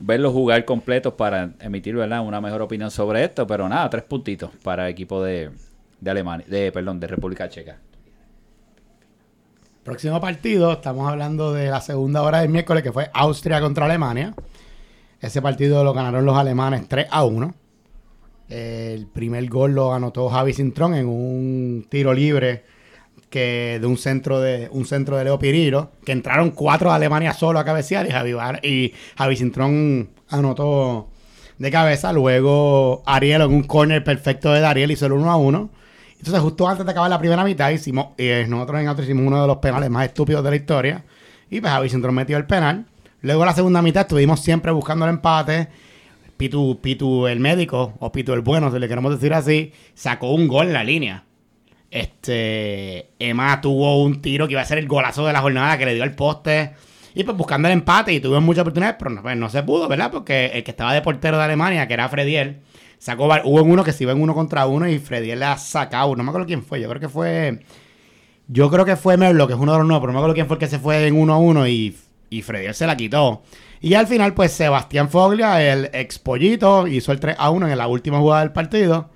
verlos 0.00 0.32
jugar 0.32 0.64
completos 0.64 1.14
para 1.14 1.50
emitir 1.60 1.96
¿verdad? 1.96 2.20
una 2.20 2.40
mejor 2.40 2.62
opinión 2.62 2.90
sobre 2.92 3.24
esto. 3.24 3.46
Pero 3.46 3.68
nada, 3.68 3.88
tres 3.90 4.04
puntitos 4.04 4.50
para 4.62 4.86
el 4.86 4.92
equipo 4.92 5.22
de, 5.22 5.50
de 6.00 6.10
Alemania, 6.10 6.46
de, 6.48 6.70
perdón, 6.70 7.00
de 7.00 7.06
República 7.08 7.48
Checa. 7.48 7.76
Próximo 9.88 10.20
partido, 10.20 10.72
estamos 10.72 11.10
hablando 11.10 11.54
de 11.54 11.70
la 11.70 11.80
segunda 11.80 12.20
hora 12.20 12.40
del 12.40 12.50
miércoles, 12.50 12.82
que 12.82 12.92
fue 12.92 13.08
Austria 13.14 13.58
contra 13.58 13.86
Alemania. 13.86 14.34
Ese 15.18 15.40
partido 15.40 15.82
lo 15.82 15.94
ganaron 15.94 16.26
los 16.26 16.36
alemanes 16.36 16.86
3 16.86 17.06
a 17.10 17.24
1. 17.24 17.54
El 18.50 19.06
primer 19.06 19.48
gol 19.48 19.72
lo 19.72 19.94
anotó 19.94 20.28
Javi 20.28 20.52
Cintrón 20.52 20.94
en 20.94 21.08
un 21.08 21.86
tiro 21.88 22.12
libre 22.12 22.64
que 23.30 23.78
de 23.80 23.86
un 23.86 23.96
centro 23.96 24.40
de 24.40 24.68
un 24.72 24.84
centro 24.84 25.16
de 25.16 25.24
Leo 25.24 25.38
Piriro, 25.38 25.92
que 26.04 26.12
entraron 26.12 26.50
cuatro 26.50 26.90
de 26.90 26.96
Alemania 26.96 27.32
solo 27.32 27.58
a 27.58 27.64
cabecear 27.64 28.06
y 28.06 28.10
Javi, 28.10 28.34
y 28.64 28.92
Javi 29.16 29.36
Cintrón 29.36 30.10
anotó 30.28 31.08
de 31.56 31.70
cabeza. 31.70 32.12
Luego 32.12 33.02
Ariel 33.06 33.40
en 33.40 33.54
un 33.54 33.62
corner 33.62 34.04
perfecto 34.04 34.52
de 34.52 34.60
Dariel 34.60 34.90
hizo 34.90 35.06
el 35.06 35.12
1 35.12 35.30
a 35.30 35.36
1. 35.38 35.70
Entonces, 36.18 36.40
justo 36.40 36.68
antes 36.68 36.84
de 36.84 36.90
acabar 36.90 37.08
la 37.08 37.18
primera 37.18 37.44
mitad, 37.44 37.70
hicimos, 37.70 38.08
eh, 38.18 38.44
nosotros 38.48 38.80
en 38.80 38.88
Austria 38.88 39.04
hicimos 39.04 39.26
uno 39.26 39.40
de 39.40 39.46
los 39.46 39.58
penales 39.58 39.88
más 39.88 40.06
estúpidos 40.06 40.42
de 40.42 40.50
la 40.50 40.56
historia. 40.56 41.04
Y 41.48 41.60
pues 41.60 41.72
Javi 41.72 41.88
Cintrón 41.88 42.14
metió 42.14 42.36
el 42.36 42.46
penal. 42.46 42.86
Luego 43.22 43.44
la 43.44 43.54
segunda 43.54 43.82
mitad 43.82 44.02
estuvimos 44.02 44.40
siempre 44.40 44.72
buscando 44.72 45.04
el 45.04 45.12
empate. 45.12 45.68
Pitu, 46.36 46.80
Pitu 46.80 47.26
el 47.26 47.40
médico, 47.40 47.94
o 47.98 48.12
Pitu 48.12 48.32
el 48.32 48.42
bueno, 48.42 48.70
si 48.70 48.78
le 48.78 48.88
queremos 48.88 49.12
decir 49.12 49.34
así, 49.34 49.72
sacó 49.94 50.30
un 50.30 50.46
gol 50.46 50.68
en 50.68 50.72
la 50.72 50.84
línea. 50.84 51.24
Este, 51.90 53.10
Emma 53.18 53.60
tuvo 53.60 54.02
un 54.02 54.20
tiro 54.20 54.46
que 54.46 54.52
iba 54.52 54.60
a 54.60 54.64
ser 54.64 54.78
el 54.78 54.86
golazo 54.86 55.26
de 55.26 55.32
la 55.32 55.40
jornada 55.40 55.78
que 55.78 55.86
le 55.86 55.94
dio 55.94 56.02
al 56.02 56.14
poste. 56.14 56.74
Y 57.14 57.24
pues 57.24 57.36
buscando 57.36 57.66
el 57.68 57.74
empate 57.74 58.12
y 58.12 58.20
tuvimos 58.20 58.44
muchas 58.44 58.62
oportunidades, 58.62 58.96
pero 58.98 59.10
no, 59.10 59.22
pues, 59.22 59.36
no 59.36 59.48
se 59.48 59.62
pudo, 59.62 59.88
¿verdad? 59.88 60.10
Porque 60.12 60.46
el 60.46 60.62
que 60.62 60.70
estaba 60.70 60.94
de 60.94 61.02
portero 61.02 61.38
de 61.38 61.44
Alemania, 61.44 61.88
que 61.88 61.94
era 61.94 62.08
Frediel, 62.08 62.60
sacó, 62.98 63.26
hubo 63.44 63.60
en 63.60 63.70
uno 63.70 63.84
que 63.84 63.92
se 63.92 64.04
iba 64.04 64.12
en 64.12 64.20
uno 64.20 64.34
contra 64.34 64.66
uno 64.66 64.88
y 64.88 64.98
Frediel 64.98 65.40
le 65.40 65.46
ha 65.46 65.58
sacado, 65.58 66.14
no 66.16 66.22
me 66.22 66.30
acuerdo 66.30 66.46
quién 66.46 66.62
fue, 66.62 66.80
yo 66.80 66.88
creo 66.88 67.00
que 67.00 67.08
fue, 67.08 67.60
yo 68.46 68.70
creo 68.70 68.84
que 68.84 68.96
fue 68.96 69.16
Merlo, 69.16 69.46
que 69.46 69.54
es 69.54 69.58
uno 69.58 69.72
de 69.72 69.78
los 69.78 69.86
nuevos, 69.86 70.02
pero 70.02 70.12
no 70.12 70.18
me 70.18 70.20
acuerdo 70.20 70.34
quién 70.34 70.46
fue 70.46 70.56
el 70.56 70.60
que 70.60 70.68
se 70.68 70.78
fue 70.78 71.06
en 71.06 71.16
uno 71.16 71.34
a 71.34 71.38
uno 71.38 71.66
y, 71.66 71.96
y 72.30 72.42
Frediel 72.42 72.74
se 72.74 72.86
la 72.86 72.96
quitó. 72.96 73.42
Y 73.80 73.94
al 73.94 74.06
final, 74.06 74.34
pues 74.34 74.52
Sebastián 74.52 75.08
Foglia, 75.08 75.62
el 75.62 75.90
ex 75.92 76.18
pollito, 76.18 76.86
hizo 76.86 77.12
el 77.12 77.20
3 77.20 77.36
a 77.38 77.50
1 77.50 77.68
en 77.68 77.78
la 77.78 77.86
última 77.86 78.18
jugada 78.18 78.40
del 78.40 78.52
partido. 78.52 79.10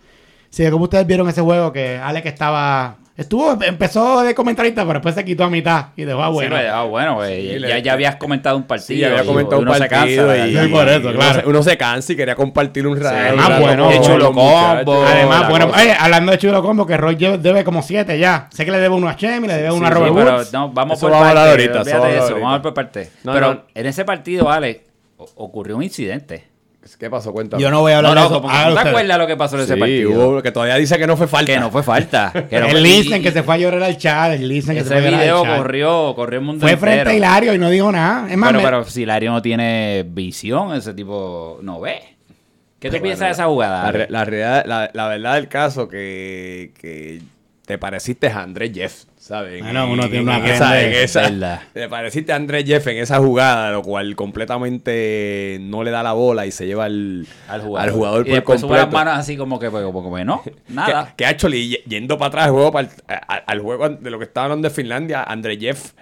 Sí, 0.50 0.68
como 0.70 0.84
ustedes 0.84 1.06
vieron 1.06 1.28
ese 1.28 1.40
juego 1.40 1.72
que 1.72 1.96
Ale 1.96 2.22
que 2.22 2.28
estaba. 2.28 2.98
Estuvo, 3.14 3.62
empezó 3.62 4.22
de 4.22 4.34
comentarista, 4.34 4.82
pero 4.82 4.94
después 4.94 5.14
se 5.14 5.22
quitó 5.22 5.44
a 5.44 5.50
mitad 5.50 5.88
y 5.96 6.04
dejó 6.04 6.22
a 6.22 6.28
bueno. 6.30 6.56
Sí, 6.56 6.62
ah, 6.72 6.82
bueno, 6.84 7.16
pues, 7.16 7.28
Sí, 7.30 7.60
ya, 7.60 7.76
le- 7.76 7.82
ya 7.82 7.92
habías 7.92 8.16
comentado 8.16 8.56
un 8.56 8.62
partido. 8.62 8.86
Sí, 8.86 8.96
ya 8.98 9.08
había 9.08 9.22
y 9.22 9.26
comentado 9.26 9.58
un 9.60 9.68
uno 9.68 9.74
se 9.74 9.80
partido 9.80 10.26
cansa, 10.28 10.46
y, 10.48 10.56
uno 10.56 11.12
claro. 11.12 11.40
se- 11.42 11.46
uno 11.46 11.62
se 11.62 11.76
cansa 11.76 12.12
y 12.12 12.16
quería 12.16 12.34
compartir 12.34 12.86
un 12.86 12.98
rato. 12.98 13.14
además, 13.14 13.46
un 13.46 13.52
rato 13.52 13.60
bueno, 13.62 13.90
los 13.90 14.06
chulo 14.06 14.26
combo. 14.32 15.04
Además, 15.06 15.40
la 15.42 15.48
bueno, 15.50 15.68
cosa. 15.68 15.82
oye, 15.82 15.92
hablando 16.00 16.32
de 16.32 16.38
chulo 16.38 16.62
combo, 16.62 16.86
que 16.86 16.96
Roy 16.96 17.16
debe 17.16 17.64
como 17.64 17.82
siete 17.82 18.18
ya. 18.18 18.48
Sé 18.50 18.64
que 18.64 18.70
le 18.70 18.78
debe 18.78 18.94
uno 18.94 19.08
a 19.08 19.14
Chemi, 19.16 19.46
le 19.46 19.56
debe 19.56 19.72
uno 19.72 19.86
a 19.86 19.88
Sí, 19.90 19.94
Robert 19.94 20.14
pero 20.14 20.36
Woods. 20.38 20.52
no, 20.54 20.70
vamos 20.72 20.96
Eso 20.96 21.06
por 21.06 21.10
vamos 21.12 21.26
a 21.26 21.30
hablar 21.30 21.48
partes, 21.48 21.68
ahorita, 21.68 21.80
eso 21.82 21.90
vamos 21.90 21.92
a 21.92 22.08
de 22.08 22.14
hablar 22.14 22.24
eso, 22.24 22.34
vamos 22.34 22.34
a 22.34 22.38
ver 22.38 22.44
ahorita. 22.46 22.62
por 22.62 22.74
parte. 22.74 23.10
No, 23.24 23.32
pero 23.34 23.54
no. 23.54 23.62
en 23.74 23.86
ese 23.86 24.04
partido, 24.06 24.50
Ale, 24.50 24.84
ocurrió 25.36 25.76
un 25.76 25.82
incidente. 25.82 26.44
¿Qué 26.98 27.08
pasó? 27.10 27.32
Cuéntame. 27.32 27.62
Yo 27.62 27.70
no 27.70 27.80
voy 27.80 27.92
a 27.92 28.02
No, 28.02 28.08
hablar 28.08 28.14
no, 28.14 28.20
de 28.30 28.34
eso. 28.36 28.40
¿tú 28.42 28.48
te 28.82 28.88
acuerdas 28.88 29.18
lo 29.18 29.26
que 29.26 29.36
pasó 29.36 29.56
en 29.56 29.62
ese 29.62 29.76
partido? 29.76 30.10
hubo- 30.10 30.42
que 30.42 30.50
todavía 30.50 30.76
dice 30.76 30.98
que 30.98 31.06
no 31.06 31.16
fue 31.16 31.28
falta. 31.28 31.52
Que 31.52 31.60
no 31.60 31.70
fue 31.70 31.82
falta. 31.82 32.32
Que 32.32 32.58
no 32.60 32.68
fue- 32.68 32.78
El 32.78 32.82
Listen 32.82 33.22
que 33.22 33.30
se 33.30 33.42
fue 33.44 33.54
a 33.54 33.58
llorar 33.58 33.82
al 33.84 33.96
chat. 33.98 34.32
El 34.32 34.48
Listen 34.48 34.74
que 34.76 34.82
se 34.82 34.88
fue 34.88 34.98
Ese 34.98 35.06
a 35.06 35.10
llorar 35.10 35.20
al 35.20 35.26
video 35.26 35.44
chat. 35.44 35.56
corrió, 35.58 36.12
corrió 36.16 36.38
el 36.40 36.44
mundo 36.44 36.66
Fue 36.66 36.76
frente 36.76 37.10
a 37.10 37.14
Hilario 37.14 37.54
y 37.54 37.58
no 37.58 37.70
dijo 37.70 37.90
nada. 37.92 38.28
Es 38.30 38.36
más, 38.36 38.48
Pero, 38.50 38.58
me- 38.58 38.64
pero 38.64 38.84
si 38.84 39.02
Hilario 39.02 39.30
no 39.30 39.40
tiene 39.42 40.04
visión, 40.08 40.74
ese 40.74 40.92
tipo 40.94 41.58
no 41.62 41.80
ve. 41.80 42.00
¿Qué 42.80 42.88
tú 42.88 42.94
Bueno, 42.94 43.02
piensas 43.04 43.28
de 43.28 43.32
esa 43.32 43.44
jugada? 43.46 43.92
La, 43.92 44.06
la 44.08 44.24
realidad- 44.24 44.64
la- 44.66 44.90
la 44.92 45.06
verdad 45.08 45.34
del 45.36 45.48
caso 45.48 45.88
que, 45.88 46.72
que 46.80 47.22
te 47.72 47.78
pareciste 47.78 48.26
a 48.28 48.42
Andrés 48.42 48.70
Jeff, 48.74 49.04
¿sabes? 49.18 49.54
En- 49.60 49.64
Bueno, 49.64 49.90
uno 49.90 50.02
tiene 50.10 50.24
una 50.24 50.46
esa, 50.46 50.78
en 50.82 50.92
esa- 50.92 51.22
verdad. 51.22 51.60
Te 51.72 51.88
pareciste 51.88 52.32
a 52.32 52.36
Andrés 52.36 52.64
Jeff 52.66 52.86
en 52.88 52.98
esa 52.98 53.16
jugada, 53.18 53.70
lo 53.70 53.80
cual 53.82 54.14
completamente 54.14 55.56
no 55.62 55.82
le 55.82 55.90
da 55.90 56.02
la 56.02 56.12
bola 56.12 56.44
y 56.44 56.50
se 56.50 56.66
lleva 56.66 56.84
al, 56.84 57.26
al 57.48 57.62
jugador. 57.62 57.88
al 57.88 57.94
jugador 57.94 58.20
y 58.20 58.24
por 58.30 58.34
después 58.34 58.60
sube 58.60 58.70
las 58.76 58.80
completo. 58.82 59.04
manos 59.06 59.18
así 59.20 59.36
como 59.38 59.58
que, 59.58 59.70
pues, 59.70 59.82
como 59.84 60.14
que 60.14 60.24
no, 60.24 60.42
nada. 60.68 61.14
Que, 61.16 61.24
actually, 61.24 61.76
y- 61.82 61.88
yendo 61.88 62.18
para 62.18 62.28
atrás 62.28 62.44
al 62.46 62.50
juego, 62.52 62.72
para 62.72 62.88
el- 62.88 62.94
a- 63.08 63.36
al 63.46 63.60
juego 63.60 63.88
de 63.88 64.10
lo 64.10 64.18
que 64.18 64.24
estaba 64.26 64.44
hablando 64.44 64.68
de 64.68 64.74
Finlandia, 64.74 65.22
André 65.22 65.56
Jeff 65.58 65.92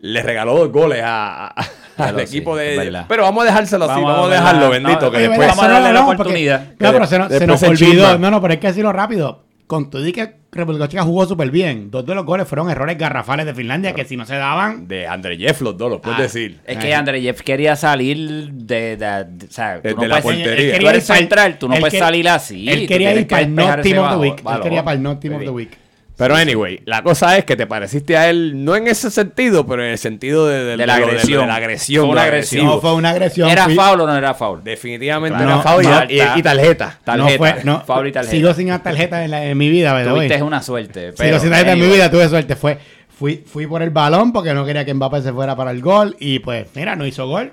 le 0.00 0.20
regaló 0.24 0.56
dos 0.58 0.72
goles 0.72 1.02
a- 1.04 1.46
a- 1.46 1.66
al 1.98 2.16
sí, 2.26 2.38
equipo 2.38 2.56
de. 2.56 3.04
Pero 3.06 3.22
vamos 3.22 3.44
a 3.44 3.46
dejárselo 3.46 3.84
así, 3.84 3.94
Vamos 3.94 4.10
a- 4.10 4.14
vamos 4.14 4.30
a 4.32 4.34
dejarlo, 4.34 4.60
no, 4.64 4.70
bendito. 4.70 5.10
que 5.12 5.16
oye, 5.18 5.28
después, 5.28 5.48
vamos 5.50 5.64
a 5.64 5.68
darle 5.68 5.92
la 5.92 6.04
porque- 6.04 6.22
oportunidad. 6.22 6.64
No, 6.80 6.92
pero 6.92 7.06
se, 7.06 7.18
nos- 7.20 7.28
se 7.32 7.46
nos 7.46 7.60
se 7.60 7.68
olvidó. 7.68 7.92
chimba. 7.92 8.18
No, 8.18 8.30
no, 8.32 8.40
pero 8.42 8.52
hay 8.54 8.58
que 8.58 8.66
decirlo 8.66 8.92
rápido. 8.92 9.44
Con 9.68 9.88
todo 9.88 10.04
y 10.06 10.12
que 10.12 10.41
República 10.54 10.86
Checa 10.86 11.02
jugó 11.02 11.24
súper 11.24 11.50
bien. 11.50 11.90
Dos 11.90 12.04
de 12.04 12.14
los 12.14 12.26
goles 12.26 12.46
fueron 12.46 12.68
errores 12.68 12.98
garrafales 12.98 13.46
de 13.46 13.54
Finlandia 13.54 13.94
que 13.94 14.04
si 14.04 14.18
no 14.18 14.26
se 14.26 14.34
daban. 14.34 14.86
de 14.86 15.06
André 15.06 15.38
Jeff, 15.38 15.62
los 15.62 15.78
dos, 15.78 15.90
lo 15.90 16.00
puedes 16.02 16.18
Ah, 16.18 16.22
decir. 16.22 16.60
Es 16.66 16.76
que 16.76 16.94
André 16.94 17.22
Jeff 17.22 17.40
quería 17.40 17.74
salir 17.74 18.50
de, 18.52 18.96
de- 18.98 19.24
de- 19.24 19.46
o 19.46 19.50
sea, 19.50 19.80
no 19.82 20.04
la 20.06 20.20
puedes, 20.20 20.40
portería. 20.42 20.52
Él 20.52 20.66
Tú 20.66 20.72
quería 20.74 20.90
eres 20.90 21.04
central, 21.06 21.58
tú 21.58 21.68
no 21.68 21.76
puedes 21.76 21.98
salir 21.98 22.28
así, 22.28 22.68
Él 22.68 22.86
quería 22.86 23.14
ir 23.14 23.26
para 23.26 23.42
el 23.42 23.54
Not 23.54 23.80
Team 23.80 23.98
of 23.98 24.10
the 24.10 24.14
bajo- 24.14 24.20
Week. 24.20 24.42
Él 24.46 24.60
quería 24.62 24.84
para 24.84 24.96
el 24.96 25.02
Not 25.02 25.20
Team 25.20 25.34
of 25.34 25.40
the. 25.42 25.50
Week. 25.50 25.78
Pero 26.16 26.36
anyway, 26.36 26.80
la 26.84 27.02
cosa 27.02 27.36
es 27.38 27.44
que 27.44 27.56
te 27.56 27.66
pareciste 27.66 28.16
a 28.16 28.28
él, 28.30 28.64
no 28.64 28.76
en 28.76 28.86
ese 28.86 29.10
sentido, 29.10 29.66
pero 29.66 29.82
en 29.82 29.90
el 29.92 29.98
sentido 29.98 30.46
de, 30.46 30.62
de- 30.64 30.76
De 30.76 30.86
la 30.86 30.96
agresión. 30.96 31.40
de 31.40 31.46
la 31.46 31.54
agresión. 31.56 32.04
Fue 32.04 32.12
una 32.12 32.22
agresión. 32.24 32.60
agresivo. 32.60 32.74
No, 32.76 32.80
fue 32.80 32.94
una 32.94 33.10
agresión. 33.10 33.48
¿Era 33.50 33.64
Fui- 33.64 33.74
foul 33.74 34.00
o 34.02 34.06
no 34.06 34.16
era 34.16 34.34
foul? 34.34 34.62
Definitivamente 34.62 35.38
Claro. 35.38 35.54
era 35.54 35.62
foul 35.62 35.82
y- 35.82 35.86
Falta. 35.86 36.12
y, 36.36 36.38
y 36.38 36.42
tarjeta. 36.42 36.98
Tarjeta. 37.02 37.30
No 37.32 37.38
fue, 37.38 37.64
no, 37.64 37.80
Foul 37.80 38.08
y 38.08 38.12
tarjeta. 38.12 38.30
Sigo 38.36 38.54
sin 38.54 38.68
tarjeta 38.82 39.24
en, 39.24 39.30
la- 39.30 39.44
en 39.46 39.56
mi 39.58 39.68
vida, 39.70 39.92
¿verdad? 39.94 40.14
Tuviste 40.14 40.42
una 40.42 40.62
suerte. 40.62 41.00
Sigo 41.06 41.14
pero 41.18 41.40
sin 41.40 41.50
tarjeta 41.50 41.72
en 41.72 41.80
mi 41.80 41.86
vida, 41.86 42.10
tuve 42.10 42.28
suerte. 42.28 42.56
Fue, 42.56 42.78
fui, 43.18 43.42
fui 43.50 43.66
por 43.66 43.82
el 43.82 43.90
balón 43.90 44.32
porque 44.32 44.52
no 44.54 44.64
quería 44.66 44.84
que 44.84 44.92
Mbappé 44.94 45.22
se 45.22 45.32
fuera 45.32 45.56
para 45.56 45.70
el 45.70 45.80
gol. 45.80 46.14
Y 46.20 46.38
pues, 46.40 46.66
mira, 46.74 46.94
no 46.94 47.06
hizo 47.06 47.26
gol. 47.26 47.52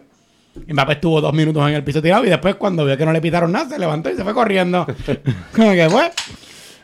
Mbappé 0.67 0.93
estuvo 0.93 1.21
dos 1.21 1.33
minutos 1.33 1.67
en 1.69 1.75
el 1.75 1.83
piso 1.83 2.01
tirado 2.01 2.25
y 2.25 2.29
después 2.29 2.55
cuando 2.55 2.83
vio 2.85 2.97
que 2.97 3.05
no 3.05 3.13
le 3.13 3.21
pitaron 3.21 3.51
nada, 3.53 3.69
se 3.69 3.79
levantó 3.79 4.09
y 4.11 4.15
se 4.15 4.23
fue 4.23 4.33
corriendo. 4.33 4.85
Como 5.55 5.71
que 5.71 5.89
fue. 5.89 6.11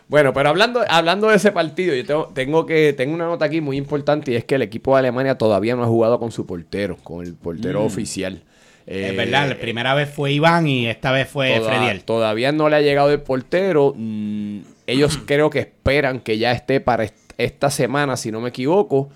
Bueno, 0.08 0.34
pero 0.34 0.50
hablando, 0.50 0.82
hablando 0.88 1.30
de 1.30 1.38
ese 1.38 1.52
partido, 1.52 1.96
yo 1.96 2.06
tengo, 2.06 2.26
tengo 2.34 2.66
que 2.66 2.94
tengo 2.94 3.14
una 3.16 3.26
nota 3.26 3.46
aquí 3.46 3.60
muy 3.62 3.76
importante 3.78 4.32
y 4.32 4.36
es 4.36 4.46
que 4.46 4.56
el 4.56 4.62
equipo 4.62 4.94
de 4.94 5.00
Alemania 5.00 5.38
todavía 5.38 5.76
no 5.76 5.84
ha 5.84 5.88
jugado 5.88 6.20
con 6.20 6.32
su 6.32 6.46
portero, 6.46 6.98
con 7.04 7.26
el 7.26 7.34
portero 7.34 7.84
oficial. 7.84 8.44
Eh, 8.88 9.08
es 9.10 9.18
verdad, 9.18 9.50
la 9.50 9.58
primera 9.58 9.96
vez 9.96 10.08
fue 10.10 10.32
Iván 10.32 10.68
y 10.68 10.86
esta 10.86 11.12
vez 11.12 11.28
fue 11.28 11.56
toda- 11.58 11.74
Frediel. 11.74 12.04
Todavía 12.04 12.52
no 12.52 12.70
le 12.70 12.76
ha 12.76 12.82
llegado 12.82 13.12
el 13.12 13.20
portero. 13.22 13.94
Mm, 13.96 14.60
ellos 14.86 15.18
creo 15.26 15.50
que 15.50 15.60
esperan 15.60 16.20
que 16.20 16.38
ya 16.38 16.52
esté 16.52 16.80
para 16.82 17.04
est- 17.06 17.34
esta 17.40 17.72
semana, 17.72 18.16
si 18.16 18.32
no 18.32 18.42
me 18.42 18.50
equivoco. 18.50 19.10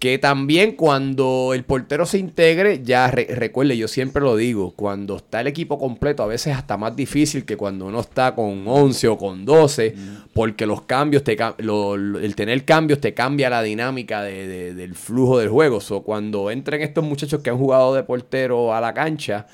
Que 0.00 0.16
también 0.16 0.76
cuando 0.76 1.52
el 1.54 1.62
portero 1.62 2.06
se 2.06 2.16
integre, 2.16 2.80
ya 2.82 3.10
re- 3.10 3.26
recuerde, 3.34 3.76
yo 3.76 3.86
siempre 3.86 4.22
lo 4.22 4.34
digo, 4.34 4.72
cuando 4.74 5.16
está 5.16 5.42
el 5.42 5.46
equipo 5.46 5.78
completo, 5.78 6.22
a 6.22 6.26
veces 6.26 6.56
hasta 6.56 6.78
más 6.78 6.96
difícil 6.96 7.44
que 7.44 7.58
cuando 7.58 7.84
uno 7.84 8.00
está 8.00 8.34
con 8.34 8.64
11 8.66 9.08
o 9.08 9.18
con 9.18 9.44
12, 9.44 9.94
porque 10.32 10.64
los 10.64 10.80
cambios, 10.82 11.22
te, 11.22 11.36
lo- 11.58 11.96
el 11.96 12.34
tener 12.34 12.64
cambios 12.64 12.98
te 12.98 13.12
cambia 13.12 13.50
la 13.50 13.62
dinámica 13.62 14.22
de- 14.22 14.46
de- 14.48 14.74
del 14.74 14.94
flujo 14.94 15.38
del 15.38 15.50
juego. 15.50 15.82
So, 15.82 16.00
cuando 16.02 16.50
entren 16.50 16.80
estos 16.80 17.04
muchachos 17.04 17.42
que 17.42 17.50
han 17.50 17.58
jugado 17.58 17.94
de 17.94 18.02
portero 18.02 18.72
a 18.74 18.80
la 18.80 18.94
cancha 18.94 19.46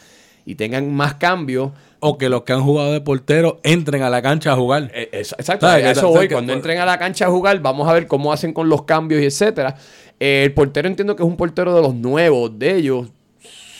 y 0.44 0.54
tengan 0.54 0.94
más 0.94 1.14
cambios, 1.14 1.72
O 1.98 2.18
que 2.18 2.28
los 2.28 2.42
que 2.42 2.52
han 2.52 2.62
jugado 2.62 2.92
de 2.92 3.00
portero 3.00 3.58
entren 3.64 4.02
a 4.02 4.10
la 4.10 4.22
cancha 4.22 4.52
a 4.52 4.54
jugar. 4.56 4.92
eh, 4.94 5.08
exacto, 5.12 5.66
eso 5.90 6.08
voy. 6.08 6.28
Cuando 6.34 6.52
entren 6.58 6.78
a 6.78 6.84
la 6.84 6.98
cancha 6.98 7.26
a 7.26 7.30
jugar, 7.30 7.58
vamos 7.60 7.88
a 7.88 7.92
ver 7.94 8.06
cómo 8.06 8.32
hacen 8.32 8.52
con 8.52 8.68
los 8.68 8.82
cambios 8.84 9.20
y 9.22 9.24
etcétera. 9.24 9.74
Eh, 10.18 10.42
el 10.44 10.52
portero 10.52 10.88
entiendo 10.88 11.14
que 11.16 11.22
es 11.22 11.28
un 11.28 11.36
portero 11.36 11.74
de 11.74 11.82
los 11.82 11.94
nuevos 11.94 12.58
de 12.58 12.76
ellos. 12.76 13.08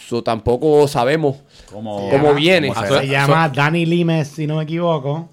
So, 0.08 0.22
tampoco 0.22 0.86
sabemos 0.86 1.36
Como- 1.72 2.08
cómo 2.10 2.34
viene. 2.34 2.68
como 2.72 2.86
Se 2.86 3.08
llama 3.08 3.48
Dani 3.48 3.86
Limes, 3.86 4.28
si 4.28 4.46
no 4.46 4.56
me 4.56 4.62
equivoco. 4.64 5.28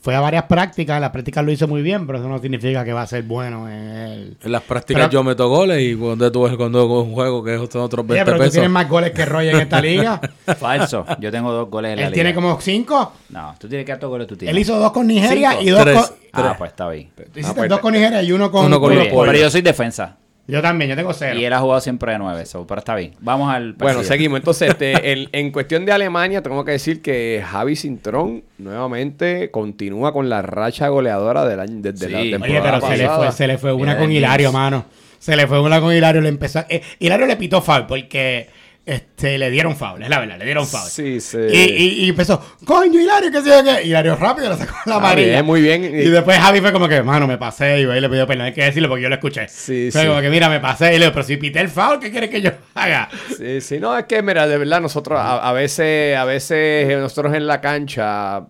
Fue 0.00 0.14
a 0.14 0.20
varias 0.20 0.44
prácticas, 0.44 0.94
en 0.96 1.02
las 1.02 1.10
prácticas 1.10 1.44
lo 1.44 1.50
hizo 1.52 1.66
muy 1.68 1.82
bien, 1.82 2.06
pero 2.06 2.20
eso 2.20 2.28
no 2.28 2.38
significa 2.38 2.84
que 2.84 2.92
va 2.92 3.02
a 3.02 3.06
ser 3.06 3.24
bueno 3.24 3.68
en 3.68 3.74
el... 3.88 4.36
En 4.42 4.52
las 4.52 4.62
prácticas 4.62 5.02
Pero- 5.02 5.12
yo 5.12 5.24
meto 5.24 5.48
goles 5.48 5.82
y 5.82 5.96
cuando 5.96 6.30
tú 6.32 6.44
ves 6.44 6.56
cuando 6.56 6.80
hago 6.80 7.02
un 7.02 7.12
juego 7.12 7.42
que 7.44 7.58
son 7.70 7.82
otros 7.82 8.06
20 8.06 8.14
Oye, 8.14 8.24
pero 8.24 8.44
tú 8.44 8.50
tienes 8.50 8.70
más 8.70 8.88
goles 8.88 9.10
que 9.10 9.26
Roy 9.26 9.48
en 9.48 9.56
esta 9.56 9.82
liga. 9.82 10.20
Falso. 10.58 11.04
Yo 11.20 11.30
tengo 11.32 11.52
dos 11.52 11.68
goles 11.68 11.92
en 11.92 12.00
la 12.00 12.06
Él 12.06 12.12
tiene 12.14 12.30
liga. 12.30 12.40
como 12.40 12.58
cinco. 12.60 13.12
No, 13.28 13.54
tú 13.58 13.68
tienes 13.68 13.84
que 13.84 13.92
dar 13.94 14.06
goles 14.06 14.26
tú 14.28 14.36
tienes. 14.36 14.54
Él 14.54 14.62
hizo 14.62 14.78
dos 14.78 14.92
con 14.92 15.06
Nigeria 15.06 15.50
Cinco. 15.50 15.62
y 15.64 15.70
dos 15.70 15.82
Tres. 15.82 15.96
con... 15.98 16.16
Ah, 16.32 16.54
pues 16.56 16.70
está 16.70 16.88
bien. 16.88 17.10
Tú 17.14 17.22
hiciste 17.40 17.54
pues, 17.58 17.68
dos 17.68 17.80
con 17.80 17.92
Nigeria 17.92 18.22
y 18.22 18.32
uno 18.32 18.50
con... 18.50 18.64
uno 18.66 18.80
con. 18.80 18.94
Pero 18.96 19.32
yo 19.34 19.50
soy 19.50 19.60
defensa. 19.62 20.16
Yo 20.50 20.62
también, 20.62 20.88
yo 20.88 20.96
tengo 20.96 21.12
cero. 21.12 21.38
Y 21.38 21.44
él 21.44 21.52
ha 21.52 21.58
jugado 21.60 21.80
siempre 21.80 22.12
de 22.12 22.18
nueve, 22.18 22.46
so, 22.46 22.66
pero 22.66 22.78
está 22.78 22.94
bien. 22.94 23.12
Vamos 23.20 23.52
al 23.54 23.74
Bueno, 23.74 23.96
partido. 23.98 24.02
seguimos. 24.04 24.38
Entonces, 24.38 24.70
este, 24.70 24.92
el- 25.12 25.28
en 25.32 25.52
cuestión 25.52 25.84
de 25.84 25.92
Alemania, 25.92 26.42
tengo 26.42 26.64
que 26.64 26.72
decir 26.72 27.02
que 27.02 27.44
Javi 27.46 27.76
Cintrón 27.76 28.42
nuevamente 28.56 29.50
continúa 29.50 30.12
con 30.12 30.28
la 30.30 30.40
racha 30.42 30.88
goleadora 30.88 31.44
del 31.44 31.60
año, 31.60 31.76
desde 31.80 32.06
Sí. 32.06 32.12
la 32.12 32.20
temporada 32.20 32.60
Oye, 32.60 32.60
pero 32.62 32.80
se 32.80 32.96
le, 32.96 33.04
pasada. 33.04 33.26
fue, 33.26 33.32
se 33.36 33.46
le 33.46 33.58
fue 33.58 33.72
una 33.74 33.94
Bien, 33.94 34.06
con. 34.06 34.12
Hilario, 34.12 34.52
mano. 34.52 34.86
Se 35.18 35.36
le 35.36 35.46
fue 35.46 35.60
una 35.60 35.80
con 35.80 35.92
Hilario. 35.92 36.20
Le 36.22 36.28
empezó, 36.30 36.60
eh, 36.68 36.80
Hilario 36.98 37.26
le 37.26 37.36
pitó 37.36 37.60
foul 37.60 37.86
porque 37.86 38.48
este, 38.88 39.36
le 39.38 39.50
dieron 39.50 39.76
foul, 39.76 40.02
es 40.02 40.08
la 40.08 40.18
verdad, 40.18 40.38
le 40.38 40.44
dieron 40.46 40.66
foul. 40.66 40.88
Sí, 40.88 41.20
sí. 41.20 41.36
Y, 41.38 41.56
y, 41.58 42.04
y 42.04 42.08
empezó, 42.08 42.42
coño, 42.64 42.98
Hilario, 43.00 43.30
¿qué 43.30 43.38
yo 43.46 43.62
qué? 43.62 43.82
Hilario 43.86 44.16
rápido 44.16 44.48
le 44.50 44.56
sacó 44.56 44.74
la 44.86 44.94
Ah, 44.94 44.96
amarilla. 44.98 45.28
bien, 45.28 45.44
muy 45.44 45.60
bien. 45.60 45.84
Y 45.84 46.08
después 46.08 46.38
Javi 46.38 46.60
fue 46.60 46.72
como 46.72 46.88
que, 46.88 47.02
mano, 47.02 47.26
me 47.26 47.36
pasé. 47.38 47.80
Y 47.80 47.84
ahí 47.84 48.00
le 48.00 48.08
pidió 48.08 48.26
perdón. 48.26 48.46
Hay 48.46 48.52
que 48.54 48.64
decirlo 48.64 48.88
porque 48.88 49.02
yo 49.02 49.08
lo 49.08 49.14
escuché. 49.16 49.46
Sí, 49.48 49.90
fue 49.92 50.02
sí. 50.02 50.08
como 50.08 50.20
que, 50.20 50.30
mira, 50.30 50.48
me 50.48 50.60
pasé. 50.60 50.86
Y 50.94 50.98
le 50.98 51.04
digo, 51.06 51.12
pero 51.12 51.24
si 51.24 51.36
pité 51.36 51.60
el 51.60 51.68
foul, 51.68 52.00
¿qué 52.00 52.10
quieres 52.10 52.30
que 52.30 52.40
yo 52.40 52.50
haga? 52.74 53.08
Sí, 53.36 53.60
sí, 53.60 53.78
no, 53.78 53.96
es 53.98 54.06
que 54.06 54.22
mira, 54.22 54.46
de 54.48 54.56
verdad 54.58 54.80
nosotros 54.80 55.18
a, 55.20 55.46
a 55.48 55.52
veces, 55.52 56.16
a 56.16 56.24
veces 56.24 56.88
eh, 56.90 56.96
nosotros 56.98 57.34
en 57.34 57.46
la 57.46 57.60
cancha, 57.60 58.42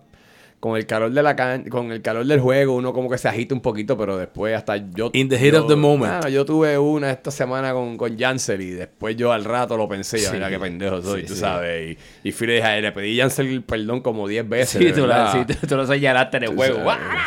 con 0.59 0.75
el 0.75 0.85
calor 0.85 1.11
de 1.11 1.23
la 1.23 1.35
can 1.35 1.63
con 1.69 1.91
el 1.91 2.01
calor 2.01 2.25
del 2.25 2.39
juego, 2.41 2.75
uno 2.75 2.91
como 2.91 3.09
que 3.09 3.17
se 3.17 3.29
agita 3.29 3.55
un 3.55 3.61
poquito, 3.61 3.97
pero 3.97 4.17
después 4.17 4.55
hasta 4.55 4.75
yo... 4.77 5.09
In 5.13 5.29
the 5.29 5.37
heat 5.37 5.53
yo- 5.53 5.61
of 5.63 5.67
the 5.69 5.75
moment. 5.75 6.11
mano, 6.11 6.27
yo 6.27 6.43
tuve 6.43 6.77
una 6.77 7.11
esta 7.11 7.31
semana 7.31 7.71
con, 7.71 7.95
con 7.97 8.17
Jansel 8.17 8.61
y 8.61 8.71
después 8.71 9.15
yo 9.15 9.31
al 9.31 9.45
rato 9.45 9.77
lo 9.77 9.87
pensé, 9.87 10.19
yo, 10.19 10.33
mira 10.33 10.49
qué 10.49 10.59
pendejo 10.59 11.01
soy, 11.01 11.21
sí, 11.21 11.27
tú 11.27 11.33
sí. 11.35 11.39
sabes, 11.39 11.97
y, 12.23 12.27
y 12.27 12.31
fui 12.33 12.47
le 12.47 12.55
dije, 12.55 12.81
le 12.81 12.91
pedí 12.91 13.19
a 13.19 13.23
Jansel 13.23 13.63
perdón 13.63 14.01
como 14.01 14.27
10 14.27 14.49
veces. 14.49 14.83
Sí, 14.83 14.91
tú, 14.91 15.07
la, 15.07 15.31
sí, 15.31 15.45
tú, 15.45 15.67
tú 15.67 15.77
lo 15.77 15.87
señalaste 15.87 16.37
en 16.37 16.43
el 16.43 16.55
juego. 16.55 16.79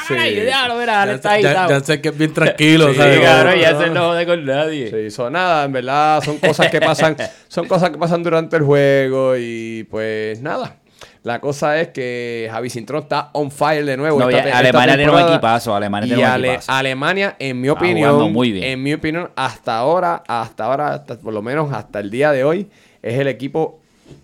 sí. 0.06 0.14
¡Ay, 0.18 0.40
diablo, 0.40 0.76
mira, 0.78 1.06
le 1.06 1.14
está 1.14 1.32
ahí, 1.32 1.44
sé 1.84 2.00
que 2.00 2.10
es 2.10 2.18
bien 2.18 2.34
tranquilo, 2.34 2.88
Sí, 2.92 2.96
¿sabes? 2.96 3.20
Claro, 3.20 3.50
se 3.50 3.86
no. 3.88 3.94
no 3.94 4.00
jode 4.08 4.26
con 4.26 4.44
nadie. 4.44 4.90
Sí, 4.90 5.10
son 5.10 5.32
nada, 5.32 5.64
en 5.64 5.72
verdad 5.72 6.22
son 6.22 6.38
cosas 6.38 6.70
que 6.70 6.80
pasan, 6.80 7.16
son 7.48 7.66
cosas 7.66 7.90
que 7.90 7.98
pasan 7.98 8.22
durante 8.22 8.56
el 8.56 8.62
juego 8.62 9.36
y 9.38 9.84
pues 9.90 10.40
nada. 10.42 10.81
La 11.24 11.40
cosa 11.40 11.80
es 11.80 11.88
que 11.88 12.48
Javi 12.50 12.68
Cintrón 12.68 13.02
está 13.04 13.30
on 13.32 13.50
fire 13.52 13.84
de 13.84 13.96
nuevo. 13.96 14.18
No, 14.18 14.28
esta 14.28 14.38
ya- 14.38 14.42
te- 14.42 14.48
esta 14.48 14.58
Alemania 14.58 14.96
tiene 14.96 15.12
un 15.12 15.20
equipazo, 15.30 15.74
Alemania 15.76 16.06
Y 16.06 16.08
tiene 16.10 16.24
un 16.24 16.30
Ale- 16.30 16.48
equipazo. 16.48 16.72
Alemania, 16.72 17.36
en 17.38 17.60
mi 17.60 17.68
opinión, 17.68 18.10
jugando 18.10 18.28
muy 18.32 18.50
bien. 18.50 18.64
en 18.64 18.82
mi 18.82 18.92
opinión, 18.92 19.30
hasta 19.36 19.76
ahora, 19.78 20.24
hasta 20.26 20.64
ahora, 20.64 20.94
hasta- 20.94 21.18
por 21.18 21.32
lo 21.32 21.40
menos 21.42 21.72
hasta 21.72 22.00
el 22.00 22.10
día 22.10 22.32
de 22.32 22.42
hoy, 22.42 22.68
es 23.02 23.18
el 23.20 23.28
equipo 23.28 23.78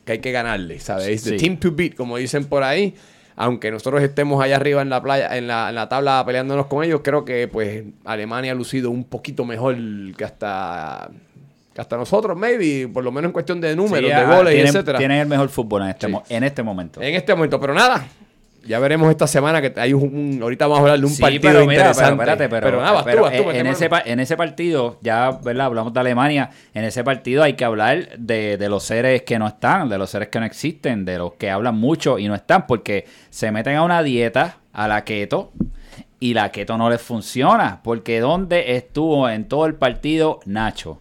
que 0.05 0.13
hay 0.13 0.19
que 0.19 0.33
ganarle, 0.33 0.81
¿sabes? 0.81 1.07
Es 1.09 1.23
the 1.25 1.31
Sí. 1.31 1.37
team 1.37 1.57
to 1.59 1.71
beat, 1.71 1.95
como 1.95 2.17
dicen 2.17 2.45
por 2.47 2.63
ahí. 2.65 2.95
Aunque 3.41 3.71
nosotros 3.71 4.03
estemos 4.03 4.43
allá 4.43 4.57
arriba 4.57 4.83
en 4.83 4.91
la 4.91 5.01
playa, 5.01 5.37
en 5.37 5.47
la, 5.47 5.69
en 5.69 5.77
la 5.77 5.89
tabla 5.89 6.25
peleándonos 6.27 6.67
con 6.67 6.83
ellos, 6.83 7.03
creo 7.05 7.25
que 7.25 7.47
pues 7.47 7.85
Alemania 8.05 8.51
ha 8.51 8.55
lucido 8.57 8.91
un 8.91 9.05
poquito 9.05 9.45
mejor 9.45 9.77
que 10.17 10.25
hasta, 10.25 11.09
que 11.79 11.83
hasta 11.83 11.97
nosotros, 11.97 12.37
maybe, 12.37 12.89
por 12.93 13.05
lo 13.05 13.13
menos 13.13 13.29
en 13.29 13.33
cuestión 13.33 13.61
de 13.61 13.77
números, 13.77 14.01
Sí, 14.11 14.17
de 14.17 14.23
ah, 14.23 14.37
goles, 14.37 14.53
y 14.53 14.57
tienen, 14.57 14.75
etcétera. 14.75 14.99
tienen 14.99 15.19
el 15.21 15.29
mejor 15.29 15.49
fútbol 15.49 15.83
en 15.83 15.91
este, 15.91 16.09
Sí. 16.09 16.15
en 16.31 16.43
este 16.43 16.65
momento. 16.65 17.01
En 17.01 17.15
este 17.15 17.33
momento, 17.37 17.61
pero 17.61 17.73
nada. 17.73 18.05
Ya 18.67 18.81
veremos 18.81 19.09
esta 19.11 19.29
semana 19.29 19.63
que 19.63 19.73
hay 19.81 19.93
un, 19.95 20.03
un- 20.03 20.43
ahorita 20.43 20.67
vamos 20.67 20.79
a 20.81 20.83
hablar 20.83 20.99
de 20.99 21.07
un 21.07 21.13
Sí, 21.13 21.23
partido 21.23 21.41
pero 21.43 21.61
mira, 21.61 21.83
interesante. 21.83 22.11
Pero, 22.19 22.33
espérate, 22.33 22.49
pero, 22.67 22.81
nada, 22.81 22.91
vas 22.93 23.05
tú, 23.05 23.11
pero 23.11 23.23
vas 23.23 23.33
tú, 23.37 23.51
en, 23.53 23.67
ese, 23.69 23.89
en 24.07 24.19
ese 24.21 24.37
partido, 24.37 24.99
ya 25.03 25.31
¿verdad? 25.41 25.67
hablamos 25.67 25.93
de 25.95 26.01
Alemania, 26.01 26.51
en 26.75 26.85
ese 26.85 27.05
partido 27.05 27.45
hay 27.45 27.53
que 27.53 27.65
hablar 27.65 28.19
de, 28.19 28.57
de 28.59 28.69
los 28.69 28.83
seres 28.83 29.23
que 29.23 29.39
no 29.39 29.47
están, 29.47 29.89
de 29.89 29.99
los 29.99 30.11
seres 30.11 30.29
que 30.29 30.41
no 30.41 30.47
existen, 30.47 31.05
de 31.05 31.17
los 31.19 31.35
que 31.35 31.49
hablan 31.49 31.77
mucho 31.77 32.19
y 32.19 32.27
no 32.27 32.35
están, 32.35 32.67
porque 32.67 33.07
se 33.31 33.53
meten 33.53 33.77
a 33.77 33.85
una 33.85 34.03
dieta, 34.03 34.57
a 34.73 34.89
la 34.89 35.05
keto, 35.05 35.53
y 36.19 36.35
la 36.35 36.51
keto 36.51 36.77
no 36.77 36.91
les 36.91 37.01
funciona, 37.01 37.81
porque 37.85 38.19
¿dónde 38.19 38.75
estuvo 38.75 39.31
en 39.31 39.45
todo 39.47 39.65
el 39.67 39.77
partido 39.77 40.41
Nacho? 40.45 41.01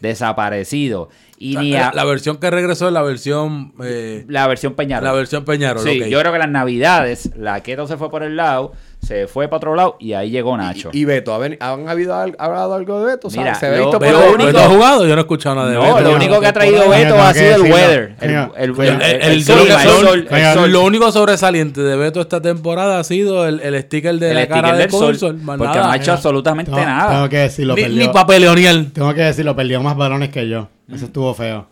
Desaparecido. 0.00 1.08
Y 1.38 1.56
ni 1.56 1.72
la, 1.72 1.88
a- 1.88 1.94
la 1.94 2.04
versión 2.04 2.36
que 2.38 2.50
regresó 2.50 2.88
es 2.88 2.92
la 2.92 3.02
versión... 3.02 3.72
eh, 3.82 4.24
la 4.28 4.46
versión 4.46 4.74
Peñarol. 4.74 5.04
la 5.06 5.12
versión 5.12 5.44
Peñarol, 5.44 5.82
Sí, 5.82 5.98
yo 6.10 6.18
creo 6.20 6.32
que 6.32 6.38
las 6.38 6.50
navidades, 6.50 7.30
la 7.36 7.62
keto 7.62 7.86
se 7.86 7.96
fue 7.96 8.10
por 8.10 8.22
el 8.22 8.36
lado, 8.36 8.72
se 9.00 9.26
fue 9.26 9.48
para 9.48 9.56
otro 9.56 9.74
lado 9.74 9.96
y 9.98 10.12
ahí 10.12 10.30
llegó 10.30 10.56
Nacho. 10.56 10.90
Y 10.92 11.04
Beto, 11.04 11.34
¿han, 11.34 11.56
¿han 11.58 11.88
habido 11.88 12.14
al- 12.14 12.36
hablado 12.38 12.74
algo 12.74 13.00
de 13.00 13.06
Beto? 13.14 13.28
Mira, 13.30 13.54
¿sabes? 13.54 13.58
se 13.58 13.66
ha 13.66 13.70
visto 13.70 13.90
por 13.92 14.00
Beto 14.02 14.18
ahí. 14.18 14.28
único- 14.34 14.46
¿Beto 14.46 14.58
ha 14.60 14.68
jugado? 14.68 15.06
Yo 15.06 15.14
no 15.14 15.20
he 15.20 15.22
escuchado 15.22 15.54
nada 15.56 15.68
de 15.70 15.74
No, 15.74 15.94
Beto. 15.94 16.08
lo 16.10 16.16
único 16.16 16.40
que 16.40 16.46
ha 16.46 16.52
traído 16.52 16.88
Beto 16.88 17.14
ha 17.20 17.32
sido 17.34 17.54
el 17.56 17.62
weather. 17.72 18.16
El, 18.20 19.44
sol, 19.44 20.70
lo, 20.72 20.84
único 20.84 21.10
sobresaliente 21.12 21.80
de 21.80 21.96
Beto 21.96 22.20
esta 22.20 22.40
temporada 22.40 22.98
ha 23.00 23.04
sido 23.04 23.46
el, 23.46 23.60
el 23.60 23.80
sticker 23.82 24.18
de 24.18 24.28
El 24.30 24.34
la 24.36 24.42
sticker 24.44 24.62
cara 24.62 24.72
de 24.76 24.82
del 24.86 24.90
sol, 24.90 25.40
porque 25.46 25.64
nada. 25.64 25.86
no 25.86 25.90
ha 25.92 25.96
hecho 25.96 26.12
absolutamente 26.12 26.70
nada. 26.70 27.10
tengo 27.14 27.28
que 27.28 27.38
decirlo, 27.38 27.74
Ni, 27.74 27.82
perdió. 27.82 28.02
ni 28.06 28.08
papeleonial. 28.12 28.90
Tengo 28.92 29.14
que 29.14 29.22
decirlo, 29.22 29.56
perdió 29.56 29.80
más 29.82 29.96
balones 29.96 30.28
que 30.30 30.48
yo. 30.48 30.68
Eso 30.92 31.04
estuvo 31.06 31.32
feo. 31.34 31.66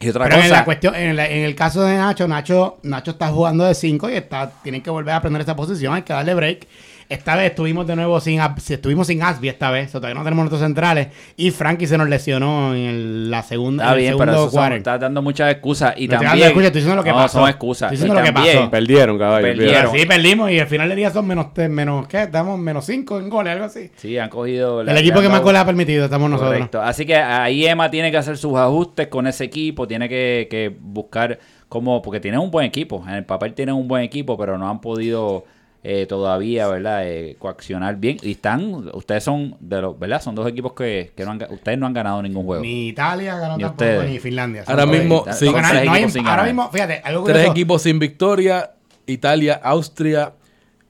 Y 0.00 0.08
otra 0.10 0.24
Pero 0.24 0.36
en, 0.36 0.42
cosa, 0.42 0.54
la 0.54 0.64
cuestión, 0.64 0.94
en, 0.94 1.16
la- 1.16 1.26
en 1.28 1.44
el 1.44 1.54
caso 1.54 1.82
de 1.82 1.96
Nacho, 1.96 2.28
Nacho, 2.28 2.78
Nacho 2.82 3.12
está 3.12 3.28
jugando 3.28 3.64
de 3.64 3.74
5 3.74 4.10
y 4.10 4.14
está, 4.14 4.50
tienen 4.62 4.82
que 4.82 4.90
volver 4.90 5.14
a 5.14 5.16
aprender 5.16 5.40
esa 5.42 5.56
posición, 5.56 5.94
hay 5.94 6.02
que 6.02 6.12
darle 6.12 6.34
break. 6.34 6.66
Esta 7.08 7.36
vez 7.36 7.50
estuvimos 7.50 7.86
de 7.86 7.94
nuevo 7.94 8.18
sin 8.20 8.40
estuvimos 8.40 9.06
sin 9.06 9.22
Asby 9.22 9.48
esta 9.48 9.70
vez, 9.70 9.88
o 9.88 9.90
sea, 9.92 10.00
todavía 10.00 10.18
no 10.18 10.24
tenemos 10.24 10.44
nuestros 10.44 10.60
centrales. 10.60 11.08
Y 11.36 11.50
Frankie 11.52 11.86
se 11.86 11.96
nos 11.96 12.08
lesionó 12.08 12.74
en 12.74 12.80
el- 12.86 13.30
la 13.30 13.42
segunda, 13.42 13.84
está 13.84 13.92
en 13.92 13.98
el 13.98 14.04
bien, 14.04 14.18
pero 14.18 14.32
segundo 14.32 14.50
quarter. 14.52 14.78
estás 14.78 15.00
dando 15.00 15.22
muchas 15.22 15.52
excusas. 15.52 15.94
Y 15.96 16.08
No 16.08 16.18
también. 16.18 16.46
excusas, 16.48 16.66
estoy 16.66 16.80
diciendo 16.80 16.96
lo 16.96 17.04
que 17.04 17.10
no, 17.10 17.16
pasó. 17.16 17.38
son 17.40 17.48
excusas. 17.48 17.92
Estoy 17.92 17.96
diciendo 18.08 18.14
Y 18.14 18.18
lo 18.18 18.24
que 18.26 18.32
también- 18.32 18.56
pasó. 18.58 18.70
Perdieron, 18.70 19.18
caballo. 19.18 19.46
Perdieron. 19.46 19.74
Pero 19.74 19.92
sí, 19.92 20.06
perdimos 20.06 20.50
y 20.50 20.58
al 20.58 20.66
final 20.66 20.88
del 20.88 20.96
día 20.98 21.10
son 21.10 21.26
menos, 21.26 21.46
menos 21.70 22.08
¿qué? 22.08 22.22
Estamos 22.24 22.58
menos 22.58 22.84
5 22.84 23.18
en 23.20 23.28
goles, 23.28 23.52
algo 23.52 23.64
así. 23.66 23.90
Sí, 23.96 24.18
han 24.18 24.28
cogido. 24.28 24.80
El 24.80 24.96
equipo 24.96 25.20
que 25.20 25.28
más 25.28 25.42
goles 25.42 25.60
ha 25.60 25.66
permitido 25.66 26.04
estamos 26.06 26.28
nosotros. 26.28 26.54
Correcto. 26.54 26.82
Así 26.82 27.06
que 27.06 27.14
ahí 27.16 27.66
Emma 27.66 27.90
tiene 27.90 28.10
que 28.10 28.16
hacer 28.16 28.36
sus 28.36 28.54
ajustes 28.56 29.06
con 29.06 29.26
ese 29.26 29.44
equipo, 29.44 29.86
tiene 29.86 30.08
que, 30.08 30.48
que 30.50 30.74
buscar 30.80 31.38
cómo, 31.68 32.02
porque 32.02 32.20
tienen 32.20 32.40
un 32.40 32.50
buen 32.50 32.66
equipo, 32.66 33.04
en 33.08 33.14
el 33.14 33.24
papel 33.24 33.54
tienen 33.54 33.74
un 33.74 33.86
buen 33.88 34.02
equipo, 34.02 34.36
pero 34.36 34.56
no 34.58 34.68
han 34.68 34.80
podido 34.80 35.44
eh, 35.88 36.04
todavía, 36.06 36.66
¿verdad? 36.66 37.06
Eh, 37.06 37.36
coaccionar 37.38 37.94
bien. 37.96 38.16
Y 38.22 38.32
están, 38.32 38.90
ustedes 38.92 39.22
son 39.22 39.56
de 39.60 39.80
los, 39.80 39.96
¿verdad? 39.96 40.20
Son 40.20 40.34
dos 40.34 40.48
equipos 40.48 40.72
que, 40.72 41.12
que 41.14 41.24
no 41.24 41.30
han, 41.30 41.46
ustedes 41.50 41.78
no 41.78 41.86
han 41.86 41.92
ganado 41.92 42.20
ningún 42.22 42.44
juego. 42.44 42.60
Ni 42.62 42.88
Italia 42.88 43.38
ganó 43.38 43.56
Ni 43.56 43.62
tampoco, 43.62 43.84
ustedes. 43.84 44.10
ni 44.10 44.18
Finlandia. 44.18 44.64
Ahora 44.66 44.84
mismo, 44.84 45.24
sí. 45.32 45.44
No 45.48 45.56
hay- 45.58 46.02
no 46.02 46.08
sin 46.08 46.20
ahora 46.26 46.30
ganar. 46.42 46.46
mismo, 46.46 46.70
fíjate, 46.72 47.00
algo 47.04 47.22
Tres 47.24 47.36
curioso. 47.36 47.52
equipos 47.52 47.82
sin 47.82 47.98
victoria. 48.00 48.72
Italia, 49.06 49.60
Austria 49.62 50.32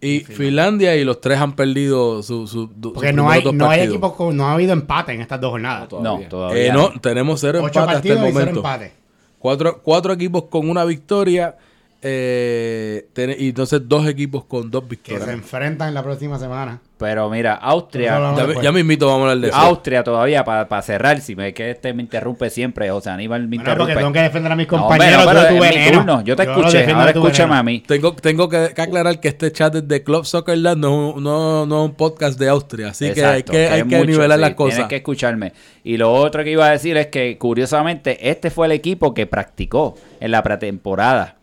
y 0.00 0.20
Finlandia. 0.20 0.96
Y 0.96 1.04
los 1.04 1.20
tres 1.20 1.38
han 1.38 1.54
perdido 1.54 2.22
su, 2.22 2.46
su, 2.46 2.70
Porque 2.94 3.12
no 3.12 3.28
hay, 3.28 3.44
no 3.52 3.68
hay 3.68 3.82
equipos 3.82 4.14
con, 4.14 4.34
no 4.34 4.46
ha 4.46 4.54
habido 4.54 4.72
empate 4.72 5.12
en 5.12 5.20
estas 5.20 5.38
dos 5.42 5.50
jornadas. 5.50 5.88
No, 5.92 6.20
todavía. 6.28 6.68
Eh, 6.68 6.72
no, 6.72 6.98
tenemos 7.00 7.38
cero 7.40 7.58
empates 7.58 7.76
hasta 7.76 7.90
el 7.92 7.96
partidos 7.96 8.16
y 8.16 8.20
cero 8.22 8.32
momento. 8.32 8.58
empates. 8.60 8.92
Cuatro, 9.38 9.80
cuatro 9.82 10.12
equipos 10.14 10.44
con 10.44 10.70
una 10.70 10.84
victoria. 10.86 11.54
Eh, 12.02 13.08
ten- 13.12 13.34
y 13.38 13.48
entonces 13.48 13.80
dos 13.88 14.06
equipos 14.08 14.44
con 14.44 14.70
dos 14.70 14.84
Que 14.84 14.88
se 14.88 14.90
victorias. 15.12 15.28
enfrentan 15.28 15.92
la 15.94 16.02
próxima 16.02 16.38
semana. 16.38 16.80
Pero 16.98 17.28
mira, 17.28 17.52
Austria, 17.54 18.18
Pero 18.34 18.54
Ya, 18.54 18.62
ya 18.62 18.72
me 18.72 18.80
invito, 18.80 19.06
vamos 19.06 19.20
a 19.28 19.32
hablar 19.32 19.38
de 19.42 19.48
eso. 19.48 19.56
Austria 19.58 20.02
todavía 20.02 20.44
para 20.44 20.80
cerrar, 20.80 21.20
si 21.20 21.36
me 21.36 21.52
que 21.52 21.70
este 21.72 21.92
me 21.92 22.02
interrumpe 22.02 22.48
siempre, 22.48 22.88
José 22.88 23.10
Aníbal 23.10 23.42
me 23.48 23.56
Bueno, 23.58 23.64
porque 23.64 23.70
interrumpe. 23.92 23.94
tengo 24.00 24.12
que 24.14 24.20
defender 24.22 24.52
a 24.52 24.56
mis 24.56 24.66
No, 24.72 24.78
compañeros. 24.78 25.26
pero- 25.26 25.26
yo 25.26 25.46
pero 25.46 25.48
tu 25.58 25.64
es 25.64 25.70
mi 25.70 25.76
veneno. 25.78 25.98
turno. 25.98 26.22
Yo 26.22 26.36
te 26.36 26.44
lo 26.46 26.52
escuché, 26.52 26.90
ahora 26.92 27.10
escúchame 27.10 27.32
veneno. 27.50 27.54
a 27.54 27.62
mí. 27.64 27.80
Tengo, 27.86 28.12
tengo 28.14 28.48
que, 28.48 28.70
que 28.74 28.80
aclarar 28.82 29.20
que 29.20 29.28
este 29.28 29.52
chat 29.52 29.74
es 29.74 29.86
de 29.86 30.02
Club 30.02 30.24
Soccerland, 30.24 30.80
no, 30.80 31.16
no, 31.20 31.66
no 31.66 31.84
es 31.84 31.90
un 31.90 31.96
podcast 31.96 32.38
de 32.38 32.48
Austria. 32.48 32.88
Así 32.88 33.12
que 33.12 33.22
hay 33.24 33.40
Exacto, 33.40 33.52
que, 33.52 33.68
hay 33.68 33.82
que 33.82 33.96
mucho, 33.96 34.06
nivelar 34.10 34.38
sí, 34.38 34.40
las 34.42 34.54
cosas. 34.54 34.74
Tienes 34.76 34.88
que 34.88 34.96
escucharme. 34.96 35.52
Y 35.84 35.98
lo 35.98 36.12
otro 36.14 36.42
que 36.44 36.50
iba 36.50 36.66
a 36.66 36.70
decir 36.70 36.96
es 36.96 37.08
que, 37.08 37.36
curiosamente, 37.36 38.30
este 38.30 38.48
fue 38.50 38.66
el 38.66 38.72
equipo 38.72 39.12
que 39.12 39.26
practicó 39.26 39.96
en 40.18 40.30
la 40.30 40.42
pretemporada. 40.42 41.35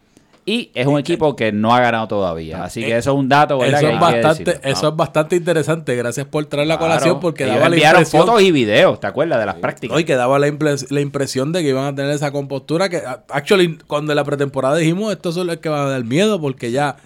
Y 0.46 0.72
es 0.74 0.86
un 0.88 1.00
equipo 1.00 1.36
que 1.38 1.54
no 1.54 1.74
ha 1.74 1.80
ganado 1.80 2.08
todavía. 2.10 2.66
Así 2.66 2.82
que 2.84 2.98
eso 2.98 3.12
es 3.12 3.18
un 3.18 3.30
dato, 3.30 3.58
¿verdad? 3.58 3.80
Eso 3.82 3.90
es, 3.92 4.00
bastante, 4.00 4.60
eso 4.64 4.88
es 4.90 4.96
bastante 4.96 5.36
interesante. 5.38 5.96
Gracias 5.96 6.26
por 6.26 6.46
traer 6.48 6.68
la 6.68 6.78
Claro. 6.78 6.92
colación 6.92 7.20
porque 7.22 7.44
Ellos 7.46 7.56
daba 7.56 7.70
la 7.70 7.76
enviaron 7.76 8.02
impresión. 8.02 8.26
fotos 8.28 8.42
y 8.42 8.52
videos, 8.52 9.00
¿te 9.00 9.08
acuerdas? 9.08 9.40
De 9.40 9.46
las 9.46 9.56
prácticas. 9.56 9.94
No, 9.96 10.00
y 10.02 10.04
que 10.04 10.16
daba 10.16 10.40
la, 10.40 10.48
impres- 10.50 10.90
la 10.92 11.00
impresión 11.00 11.54
de 11.54 11.62
que 11.62 11.70
iban 11.70 11.86
a 11.86 11.96
tener 11.96 12.12
esa 12.12 12.32
compostura 12.32 12.90
que, 12.90 13.02
actually, 13.30 13.78
cuando 13.88 14.12
en 14.12 14.18
la 14.18 14.26
pretemporada 14.26 14.76
dijimos, 14.76 15.14
estos 15.14 15.36
son 15.36 15.48
los 15.48 15.58
que 15.58 15.70
van 15.70 15.88
a 15.88 15.90
dar 15.90 16.04
miedo 16.04 16.42
porque 16.42 16.72
ya, 16.72 16.98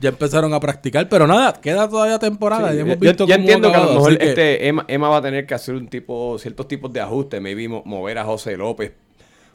ya 0.00 0.10
empezaron 0.10 0.52
a 0.52 0.60
practicar. 0.60 1.08
Pero 1.08 1.26
nada, 1.26 1.54
queda 1.54 1.88
todavía 1.88 2.18
temporada. 2.18 2.72
Sí, 2.72 2.76
y 2.76 2.80
hemos 2.80 2.96
yo- 2.96 3.00
visto 3.00 3.26
yo 3.26 3.34
cómo 3.36 3.40
entiendo 3.40 3.70
que 3.70 3.76
a 3.76 3.84
lo 3.84 3.92
mejor 3.94 4.18
que- 4.18 4.28
este 4.28 4.68
Emma, 4.68 4.84
Emma 4.86 5.08
va 5.08 5.16
a 5.16 5.22
tener 5.22 5.46
que 5.46 5.54
hacer 5.54 5.74
un 5.76 5.88
tipo, 5.88 6.36
ciertos 6.38 6.68
tipos 6.68 6.92
de 6.92 7.00
ajustes, 7.00 7.40
maybe 7.40 7.68
mo- 7.68 7.82
mover 7.86 8.18
a 8.18 8.24
José 8.24 8.54
López 8.58 8.92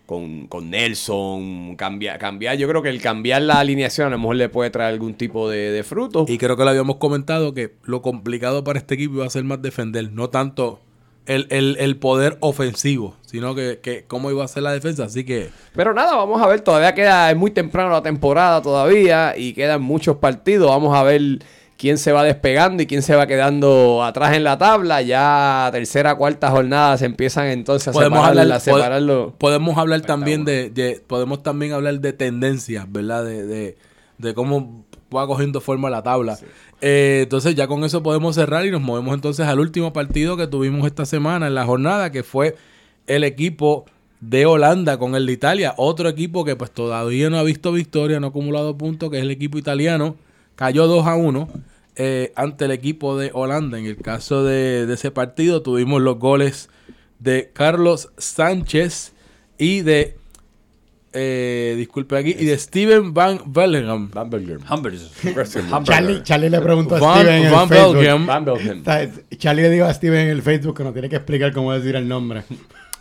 con, 0.08 0.48
con 0.48 0.72
Nelson, 0.72 1.76
cambiar, 1.76 2.18
cambiar, 2.18 2.58
yo 2.58 2.68
creo 2.68 2.82
que 2.82 2.90
el 2.90 3.02
cambiar 3.02 3.44
la 3.44 3.60
alineación 3.60 4.08
a 4.08 4.10
lo 4.10 4.18
mejor 4.18 4.38
le 4.38 4.50
puede 4.50 4.72
traer 4.72 4.94
algún 4.94 5.14
tipo 5.14 5.50
de, 5.50 5.72
de 5.72 5.84
fruto. 5.84 6.26
Y 6.28 6.38
creo 6.40 6.58
que 6.58 6.64
lo 6.64 6.70
habíamos 6.72 6.96
comentado 6.96 7.54
que 7.54 7.74
lo 7.84 8.02
complicado 8.02 8.64
para 8.64 8.80
este 8.80 8.96
equipo 8.96 9.16
iba 9.16 9.26
a 9.26 9.30
ser 9.30 9.44
más 9.44 9.62
defender, 9.62 10.12
no 10.12 10.30
tanto 10.30 10.80
el, 11.26 11.46
el- 11.50 11.76
el 11.80 11.98
poder 11.98 12.38
ofensivo, 12.40 13.16
sino 13.26 13.54
que, 13.54 13.80
que 13.84 14.06
cómo 14.08 14.32
iba 14.32 14.44
a 14.44 14.48
ser 14.48 14.64
la 14.64 14.72
defensa. 14.72 15.04
Así 15.04 15.26
que 15.26 15.50
Pero 15.76 15.94
nada, 15.94 16.16
vamos 16.16 16.42
a 16.42 16.48
ver, 16.48 16.62
todavía 16.62 16.94
queda, 16.96 17.30
es 17.30 17.36
muy 17.38 17.52
temprano 17.52 17.90
la 17.92 18.02
temporada 18.02 18.62
todavía 18.62 19.38
y 19.38 19.52
quedan 19.54 19.82
muchos 19.82 20.16
partidos, 20.18 20.70
vamos 20.70 20.96
a 20.96 21.04
ver 21.04 21.22
quién 21.78 21.98
se 21.98 22.12
va 22.12 22.24
despegando 22.24 22.82
y 22.82 22.88
quién 22.88 23.02
se 23.04 23.16
va 23.16 23.28
quedando 23.28 24.04
atrás 24.04 24.36
en 24.36 24.44
la 24.44 24.58
tabla, 24.58 25.02
ya 25.04 25.70
tercera, 25.72 26.16
cuarta 26.16 26.50
jornada 26.50 26.98
se 26.98 27.06
empiezan 27.06 27.48
entonces 27.48 27.88
a 27.90 27.92
podemos 27.92 28.18
separar, 28.20 28.40
hablar, 28.40 28.58
a 28.58 28.60
separarlo. 28.60 29.28
pod- 29.32 29.38
podemos 29.38 29.78
hablar 29.78 30.02
también 30.02 30.44
de, 30.44 30.70
de- 30.70 31.02
podemos 31.06 31.44
también 31.44 31.74
hablar 31.74 32.00
de 32.00 32.14
tendencias, 32.14 32.92
¿verdad? 32.92 33.24
De, 33.24 33.46
de, 33.46 33.78
de 34.18 34.34
cómo 34.34 34.86
va 35.16 35.26
cogiendo 35.28 35.62
forma 35.62 35.90
la 35.90 36.02
tabla. 36.04 36.38
Eh, 36.82 37.22
entonces 37.24 37.56
ya 37.56 37.68
con 37.68 37.84
eso 37.84 38.04
podemos 38.04 38.36
cerrar 38.36 38.66
y 38.66 38.72
nos 38.72 38.82
movemos 38.82 39.14
entonces 39.16 39.46
al 39.48 39.60
último 39.60 39.94
partido 39.94 40.36
que 40.36 40.48
tuvimos 40.48 40.86
esta 40.86 41.06
semana 41.06 41.48
en 41.48 41.56
la 41.56 41.66
jornada, 41.66 42.12
que 42.12 42.24
fue 42.24 42.56
el 43.08 43.24
equipo 43.24 43.86
de 44.20 44.46
Holanda 44.46 44.98
con 44.98 45.16
el 45.16 45.26
de 45.28 45.32
Italia. 45.34 45.74
Otro 45.78 46.10
equipo 46.10 46.44
que 46.44 46.56
pues 46.56 46.72
todavía 46.72 47.30
no 47.30 47.38
ha 47.38 47.44
visto 47.44 47.72
victoria, 47.72 48.20
no 48.20 48.28
ha 48.28 48.30
acumulado 48.32 48.78
puntos, 48.78 49.10
que 49.12 49.18
es 49.18 49.24
el 49.24 49.32
equipo 49.32 49.58
italiano. 49.58 50.16
Cayó 50.58 50.88
2 50.88 51.08
a 51.08 51.16
1 51.16 51.50
eh, 51.96 52.34
ante 52.36 52.66
el 52.66 52.72
equipo 52.72 53.18
de 53.18 53.32
Holanda. 53.34 53.80
En 53.80 53.86
el 53.86 53.96
caso 53.98 54.44
de, 54.44 54.86
de 54.86 54.94
ese 54.96 55.12
partido 55.12 55.62
tuvimos 55.62 56.02
los 56.02 56.20
goles 56.20 56.70
de 57.20 57.52
Carlos 57.54 58.10
Sánchez 58.18 59.14
y 59.58 59.82
de... 59.82 60.18
Eh, 61.14 61.74
disculpe 61.78 62.16
aquí, 62.18 62.36
y 62.38 62.46
de 62.46 62.58
Steven 62.60 63.14
Van 63.14 63.40
Bellingham. 63.48 64.12
Van. 64.12 64.30
Hamburgers. 64.68 65.12
Charlie, 65.86 66.22
Charlie 66.24 66.50
le 66.50 66.60
preguntó 66.62 66.96
a 66.98 67.00
Van, 67.00 67.22
Steven 67.22 67.46
en 67.46 67.52
Van 67.52 67.62
el 67.64 67.70
Facebook. 67.70 67.96
Belgium. 67.96 68.26
Van 68.28 68.46
Belgium. 68.46 68.78
Está- 68.80 69.10
Charlie 69.38 69.62
le 69.64 69.70
dijo 69.72 69.86
a 69.86 69.94
Steven 69.94 70.20
en 70.20 70.30
el 70.30 70.42
Facebook 70.44 70.78
que 70.78 70.84
no 70.84 70.94
tiene 70.94 71.10
que 71.10 71.16
explicar 71.16 71.54
cómo 71.54 71.74
decir 71.74 71.96
el 71.96 72.08
nombre. 72.08 72.44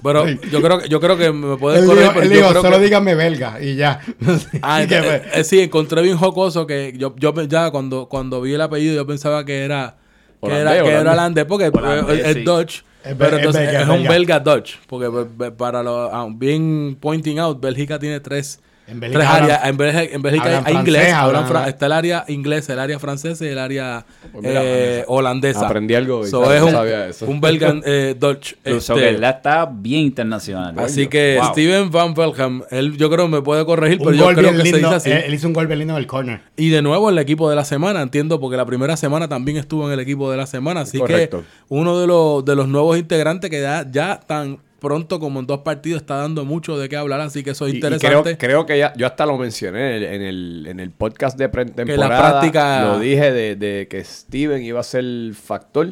Pero 0.03 0.27
yo 0.29 0.63
creo, 0.63 0.79
que- 0.79 0.89
yo 0.89 1.01
creo 1.01 1.17
que 1.17 1.33
me 1.33 1.57
puedes 1.57 1.81
Él 1.81 1.87
corregir, 1.87 2.05
dijo, 2.11 2.15
pero 2.15 2.25
él 2.25 2.31
yo 2.31 2.37
dijo, 2.37 2.49
creo 2.51 2.63
solo 2.63 2.77
que- 2.79 2.85
dígame 2.85 3.15
belga 3.15 3.61
y 3.63 3.77
ya. 3.77 4.01
Ah, 4.63 4.83
Y 4.83 4.87
que 4.87 4.99
eh, 4.99 5.23
eh, 5.35 5.45
sí, 5.45 5.61
encontré 5.61 6.03
bien 6.03 6.17
jocoso 6.17 6.67
que 6.67 6.93
yo, 6.97 7.15
yo 7.19 7.33
ya 7.45 7.71
cuando, 7.71 8.07
cuando 8.09 8.41
vi 8.41 8.55
el 8.55 8.61
apellido 8.61 8.95
yo 8.95 9.07
pensaba 9.07 9.45
que 9.45 9.65
era 9.65 9.97
que 10.43 10.53
era, 10.53 10.73
que 10.83 10.89
era 10.91 11.13
holandés. 11.13 11.45
porque 11.47 11.67
Holandés, 11.73 12.19
eh, 12.19 12.23
es 12.31 12.35
sí. 12.35 12.43
Dutch. 12.45 12.83
Es 13.05 13.15
pero 13.15 13.37
es 13.37 13.39
entonces 13.39 13.63
belga, 13.67 13.79
es, 13.81 13.83
es 13.85 13.89
un 13.89 13.97
belga. 14.09 14.11
belga 14.11 14.41
Dutch. 14.41 14.75
Porque 14.87 15.09
be- 15.09 15.51
para 15.53 15.83
lo 15.83 16.15
ah, 16.15 16.27
bien 16.31 16.97
pointing 17.01 17.39
out, 17.39 17.61
Bélgica 17.61 17.99
tiene 17.99 18.21
tres, 18.21 18.61
En 18.89 19.01
Bélgica 19.01 19.19
tres 19.21 19.29
hablan- 19.31 19.43
áreas. 19.51 19.69
En 19.69 19.77
Bélgica, 19.77 20.15
en 20.15 20.23
Bélgica 20.23 20.45
hay, 20.47 20.55
hablan 20.55 20.67
hay 20.67 20.81
inglés, 20.81 21.03
francés, 21.03 21.15
hablan 21.15 21.45
hablan- 21.45 21.49
fra- 21.63 21.69
está 21.69 21.87
el 21.87 21.93
área 21.93 22.25
inglesa, 22.29 22.73
el 22.73 22.79
área 22.79 22.99
francesa 23.01 23.45
y 23.45 23.49
el 23.49 23.59
área 23.59 24.07
Pues 24.33 24.45
mira, 24.45 24.61
eh, 24.65 25.05
holandesa. 25.09 25.67
Aprendí 25.67 25.95
algo 25.95 26.25
y 26.27 26.31
So, 26.31 26.43
sabía- 26.45 26.57
es 26.59 26.63
un, 26.63 26.71
sabía 26.71 27.07
eso. 27.09 27.27
un 27.27 27.41
belga 27.41 27.75
eh, 27.85 28.15
Dutch. 28.19 28.55
Este, 28.65 29.27
está 29.29 29.67
bien 29.73 30.03
internacional. 30.03 30.79
Así 30.79 31.09
que 31.09 31.39
Wow. 31.41 31.51
Steven 31.53 31.91
Van 31.91 32.15
Belham, 32.15 32.63
él 32.71 32.97
yo 32.97 33.11
creo 33.11 33.27
me 33.29 33.43
puede 33.43 33.65
corregir, 33.67 33.99
pero 33.99 34.13
yo 34.13 34.29
creo 34.35 34.51
que 34.53 34.57
se 34.59 34.63
lindo. 34.63 34.79
dice 34.79 34.95
así. 34.95 35.11
Él, 35.11 35.23
él 35.27 35.35
hizo 35.35 35.47
un 35.49 35.53
gol 35.53 35.67
bien 35.67 35.81
lindo 35.81 35.95
en 35.95 35.99
el 35.99 36.07
corner. 36.07 36.41
Y 36.57 36.69
de 36.71 36.81
nuevo 36.83 37.11
el 37.11 37.19
equipo 37.19 37.51
de 37.51 37.57
la 37.57 37.65
semana, 37.65 38.03
entiendo, 38.03 38.39
porque 38.41 38.57
la 38.57 38.67
primera 38.67 38.97
semana 38.97 39.27
también 39.29 39.57
estuvo 39.57 39.87
en 39.87 39.93
el 39.93 40.01
equipo 40.01 40.31
de 40.31 40.37
la 40.37 40.47
semana. 40.47 40.83
Así 40.83 40.99
Correcto. 40.99 41.41
que 41.41 41.45
uno 41.69 41.99
de 41.99 42.07
los, 42.07 42.45
de 42.45 42.55
los 42.55 42.69
nuevos 42.69 42.97
integrantes 42.99 43.51
que 43.51 43.61
ya, 43.61 43.85
ya 43.91 44.21
tan 44.25 44.59
pronto 44.81 45.19
como 45.21 45.41
en 45.41 45.47
dos 45.47 45.61
partidos 45.61 46.03
está 46.03 46.17
dando 46.17 46.45
mucho 46.45 46.79
de 46.79 46.89
qué 46.89 46.97
hablar. 46.97 47.21
Así 47.21 47.43
que 47.43 47.51
eso 47.51 47.67
es 47.67 47.73
Y- 47.73 47.77
y 47.77 47.79
interesante. 47.79 48.37
creo, 48.37 48.37
creo 48.39 48.67
que 48.67 48.79
ya, 48.79 48.93
yo 48.97 49.07
hasta 49.07 49.27
lo 49.27 49.37
mencioné 49.39 49.97
en 49.97 50.03
el, 50.03 50.05
en 50.05 50.23
el, 50.23 50.67
en 50.69 50.81
el 50.81 50.91
podcast 50.91 51.39
de 51.39 51.49
pretemporada. 51.49 52.41
práctica- 52.41 52.83
Lo 52.85 52.99
dije 52.99 53.33
de, 53.33 53.57
de 53.57 53.89
que 53.89 54.03
Steven 54.05 54.63
iba 54.63 54.81
a 54.81 54.85
ser 54.85 55.01
el 55.01 55.35
factor. 55.41 55.89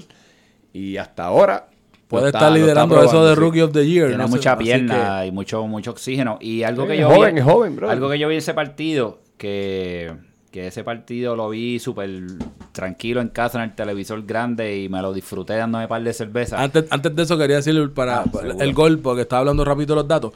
Y 0.73 0.97
hasta 0.97 1.25
ahora. 1.25 1.69
Puede 2.09 2.27
está- 2.27 2.39
estar 2.39 2.53
liderando 2.53 3.03
eso 3.03 3.25
de 3.25 3.35
sí. 3.35 3.41
Rookie 3.41 3.61
of 3.63 3.73
the 3.73 3.87
Year. 3.89 4.09
Tiene 4.09 4.23
no 4.23 4.29
mucha 4.29 4.57
pierna 4.59 5.25
y 5.27 5.33
mucho 5.33 5.67
mucho 5.67 5.91
oxígeno. 5.93 6.39
Y 6.41 6.63
algo 6.63 6.83
Sí, 6.83 6.89
que 6.89 6.95
es 6.95 7.01
yo 7.01 7.09
joven, 7.11 7.35
vi, 7.35 7.41
es 7.41 7.47
joven, 7.47 7.77
bro. 7.77 7.91
Algo 7.91 8.11
que 8.11 8.19
yo 8.19 8.29
vi 8.29 8.35
en 8.35 8.39
ese 8.39 8.55
partido, 8.55 9.21
que, 9.39 10.13
que 10.55 10.69
ese 10.69 10.85
partido 10.85 11.35
lo 11.35 11.49
vi 11.49 11.81
súper 11.81 12.09
tranquilo 12.71 13.21
en 13.21 13.27
casa 13.27 13.59
en 13.59 13.71
el 13.71 13.75
televisor 13.75 14.25
grande 14.25 14.79
y 14.83 14.89
me 14.89 15.03
lo 15.03 15.13
disfruté 15.13 15.57
dándome 15.57 15.87
un 15.87 15.89
par 15.89 16.01
de 16.05 16.13
cervezas. 16.13 16.61
Antes, 16.61 16.85
antes 16.91 17.17
de 17.17 17.25
eso 17.25 17.37
quería 17.37 17.57
decirle 17.57 17.89
para 17.89 18.19
Ah, 18.21 18.25
para 18.33 18.53
el 18.63 18.73
gol, 18.73 19.01
porque 19.01 19.23
estaba 19.23 19.41
hablando 19.41 19.65
rápido 19.65 19.97
los 19.97 20.07
datos. 20.07 20.33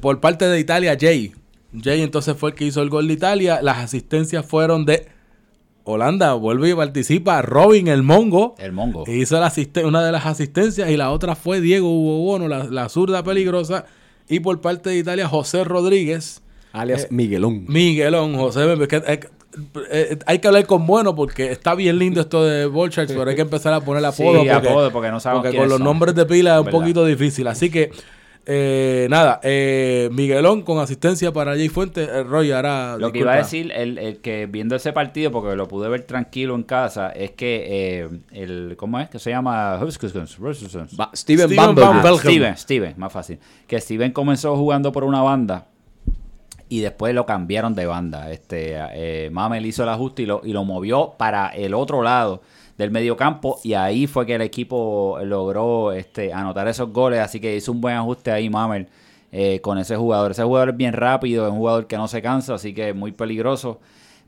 Por 0.00 0.20
parte 0.20 0.46
de 0.46 0.58
Italia, 0.58 0.96
Jay. 0.98 1.34
Jay 1.78 2.00
entonces 2.00 2.38
fue 2.38 2.52
el 2.52 2.56
que 2.56 2.64
hizo 2.64 2.80
el 2.80 2.88
gol 2.88 3.06
de 3.06 3.12
Italia. 3.12 3.60
Las 3.60 3.76
asistencias 3.76 4.46
fueron 4.46 4.86
de 4.86 5.08
Holanda. 5.84 6.32
Vuelve 6.32 6.70
y 6.70 6.74
participa 6.74 7.42
Robin 7.42 7.88
el 7.88 8.02
Mongo. 8.02 8.54
el 8.58 8.72
mongo. 8.72 9.04
Hizo 9.06 9.38
la 9.38 9.52
una 9.84 10.02
de 10.06 10.10
las 10.10 10.24
asistencias 10.24 10.88
y 10.88 10.96
la 10.96 11.10
otra 11.10 11.36
fue 11.36 11.60
Diego 11.60 11.86
Hugo 11.92 12.24
Bono, 12.24 12.48
la, 12.48 12.64
la 12.64 12.88
zurda 12.88 13.22
peligrosa. 13.22 13.84
Y 14.26 14.40
por 14.40 14.62
parte 14.62 14.88
de 14.88 14.96
Italia, 14.96 15.28
José 15.28 15.64
Rodríguez. 15.64 16.40
Alias 16.72 17.04
Eh, 17.04 17.08
Miguelón. 17.10 17.64
Miguelón, 17.68 18.36
José, 18.36 18.72
es 18.72 18.88
que- 18.88 19.28
eh, 19.90 20.18
hay 20.26 20.38
que 20.38 20.46
hablar 20.48 20.66
con 20.66 20.86
bueno 20.86 21.14
porque 21.14 21.50
está 21.50 21.74
bien 21.74 21.98
lindo 21.98 22.20
esto 22.20 22.44
de 22.44 22.66
Bolchards, 22.66 23.12
pero 23.12 23.28
hay 23.30 23.36
que 23.36 23.42
empezar 23.42 23.72
a 23.72 23.80
poner 23.80 24.02
Sí, 24.12 24.22
apodo 24.22 24.38
porque, 24.38 24.50
apodo, 24.50 24.90
porque 24.92 25.10
no 25.10 25.18
sabemos 25.20 25.42
porque 25.42 25.50
quiénes 25.50 25.64
con 25.64 25.68
los 25.70 25.78
son. 25.78 25.84
nombres 25.84 26.14
de 26.14 26.26
pila 26.26 26.54
es 26.54 26.58
un 26.60 26.64
¿Verdad? 26.66 26.78
poquito 26.80 27.04
difícil. 27.04 27.46
Así 27.48 27.70
que, 27.70 27.90
eh, 28.50 29.06
nada, 29.10 29.40
eh, 29.42 30.08
Miguelón 30.12 30.62
con 30.62 30.78
asistencia 30.78 31.32
para 31.32 31.52
Jay 31.52 31.68
Fuentes. 31.68 32.08
Eh, 32.08 32.22
Roy, 32.22 32.52
ahora. 32.52 32.96
Lo 32.98 33.10
que 33.12 33.18
iba 33.20 33.32
a 33.32 33.36
decir, 33.38 33.72
el, 33.74 33.98
el 33.98 34.18
que 34.18 34.46
viendo 34.46 34.76
ese 34.76 34.92
partido, 34.92 35.30
porque 35.32 35.56
lo 35.56 35.66
pude 35.66 35.88
ver 35.88 36.02
tranquilo 36.02 36.54
en 36.54 36.62
casa, 36.62 37.10
es 37.10 37.32
que 37.32 37.66
eh, 37.68 38.08
el, 38.32 38.74
¿cómo 38.78 39.00
es? 39.00 39.08
Que 39.10 39.18
se 39.18 39.30
llama 39.30 39.76
Ba- 39.78 39.90
Steven, 41.14 41.48
Steven 41.48 41.74
Van. 41.74 42.16
Steven, 42.18 42.56
Steven, 42.56 42.94
más 42.96 43.12
fácil. 43.12 43.38
Que 43.66 43.80
Steven 43.80 44.12
comenzó 44.12 44.56
jugando 44.56 44.92
por 44.92 45.04
una 45.04 45.20
banda 45.22 45.66
y 46.68 46.80
después 46.80 47.14
lo 47.14 47.26
cambiaron 47.26 47.74
de 47.74 47.86
banda. 47.86 48.30
Este, 48.30 48.74
eh, 48.76 49.30
Mamel 49.30 49.66
hizo 49.66 49.82
el 49.82 49.88
ajuste 49.88 50.22
y 50.22 50.26
lo, 50.26 50.40
y 50.44 50.52
lo 50.52 50.64
movió 50.64 51.14
para 51.16 51.48
el 51.48 51.74
otro 51.74 52.02
lado 52.02 52.42
del 52.76 52.90
mediocampo 52.90 53.58
y 53.64 53.74
ahí 53.74 54.06
fue 54.06 54.24
que 54.24 54.36
el 54.36 54.42
equipo 54.42 55.18
logró 55.24 55.92
este, 55.92 56.32
anotar 56.32 56.68
esos 56.68 56.92
goles. 56.92 57.20
Así 57.20 57.40
que 57.40 57.56
hizo 57.56 57.72
un 57.72 57.80
buen 57.80 57.96
ajuste 57.96 58.30
ahí 58.30 58.48
Mamel 58.48 58.88
eh, 59.32 59.60
con 59.60 59.78
ese 59.78 59.96
jugador. 59.96 60.30
Ese 60.30 60.44
jugador 60.44 60.70
es 60.70 60.76
bien 60.76 60.92
rápido, 60.92 61.46
es 61.46 61.52
un 61.52 61.58
jugador 61.58 61.86
que 61.86 61.96
no 61.96 62.08
se 62.08 62.22
cansa, 62.22 62.54
así 62.54 62.72
que 62.72 62.94
muy 62.94 63.12
peligroso. 63.12 63.80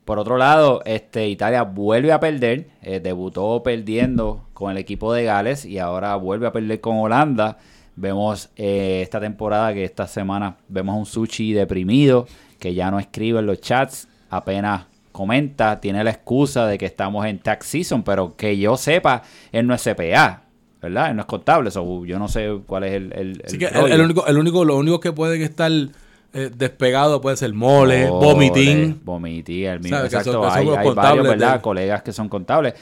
Por 0.05 0.19
otro 0.19 0.37
lado, 0.37 0.81
este, 0.85 1.27
Italia 1.29 1.63
vuelve 1.63 2.11
a 2.11 2.19
perder, 2.19 2.69
eh, 2.81 2.99
debutó 2.99 3.61
perdiendo 3.63 4.45
con 4.53 4.71
el 4.71 4.77
equipo 4.77 5.13
de 5.13 5.23
Gales 5.23 5.63
y 5.65 5.79
ahora 5.79 6.15
vuelve 6.15 6.47
a 6.47 6.51
perder 6.51 6.81
con 6.81 6.97
Holanda. 6.99 7.57
Vemos 8.01 8.49
eh, 8.55 9.01
esta 9.03 9.19
temporada 9.19 9.73
que 9.75 9.83
esta 9.83 10.07
semana 10.07 10.57
vemos 10.67 10.93
a 10.95 10.97
un 10.97 11.05
Sushi 11.05 11.53
deprimido 11.53 12.27
que 12.59 12.73
ya 12.73 12.89
no 12.89 12.99
escribe 12.99 13.39
en 13.39 13.45
los 13.45 13.61
chats, 13.61 14.07
apenas 14.29 14.85
comenta, 15.11 15.79
tiene 15.79 16.03
la 16.03 16.09
excusa 16.09 16.65
de 16.65 16.77
que 16.79 16.85
estamos 16.85 17.25
en 17.27 17.37
tax 17.39 17.67
season, 17.67 18.01
pero 18.03 18.35
que 18.35 18.57
yo 18.57 18.75
sepa, 18.77 19.21
él 19.51 19.67
no 19.67 19.75
es 19.75 19.83
CPA, 19.83 20.41
¿verdad? 20.81 21.09
Él 21.11 21.15
no 21.15 21.21
es 21.21 21.27
contable, 21.27 21.69
so, 21.69 22.05
yo 22.05 22.17
no 22.17 22.27
sé 22.27 22.49
cuál 22.65 22.85
es 22.85 22.93
el... 22.93 23.13
el, 23.13 23.41
Así 23.45 23.55
el 23.55 23.59
que 23.59 23.65
el, 23.67 23.73
rollo. 23.73 23.93
el 23.93 24.01
único, 24.01 24.27
el 24.27 24.37
único, 24.37 24.65
lo 24.65 24.77
único 24.77 24.99
que 24.99 25.11
pueden 25.11 25.41
estar 25.41 25.71
eh, 26.33 26.49
despegado 26.55 27.19
puede 27.19 27.35
ser 27.37 27.53
mole, 27.53 28.09
Ole, 28.09 28.25
vomitín. 28.25 29.01
Vomitín, 29.03 29.65
el 29.65 29.79
mismo. 29.79 29.97
Exacto. 29.97 30.31
son- 30.31 30.41
que 30.43 30.47
son 30.49 30.77
hay 30.79 30.87
hay 30.87 30.95
varios, 30.95 31.27
¿verdad? 31.27 31.61
Colegas 31.61 32.01
que 32.03 32.13
son 32.13 32.29
contables. 32.29 32.73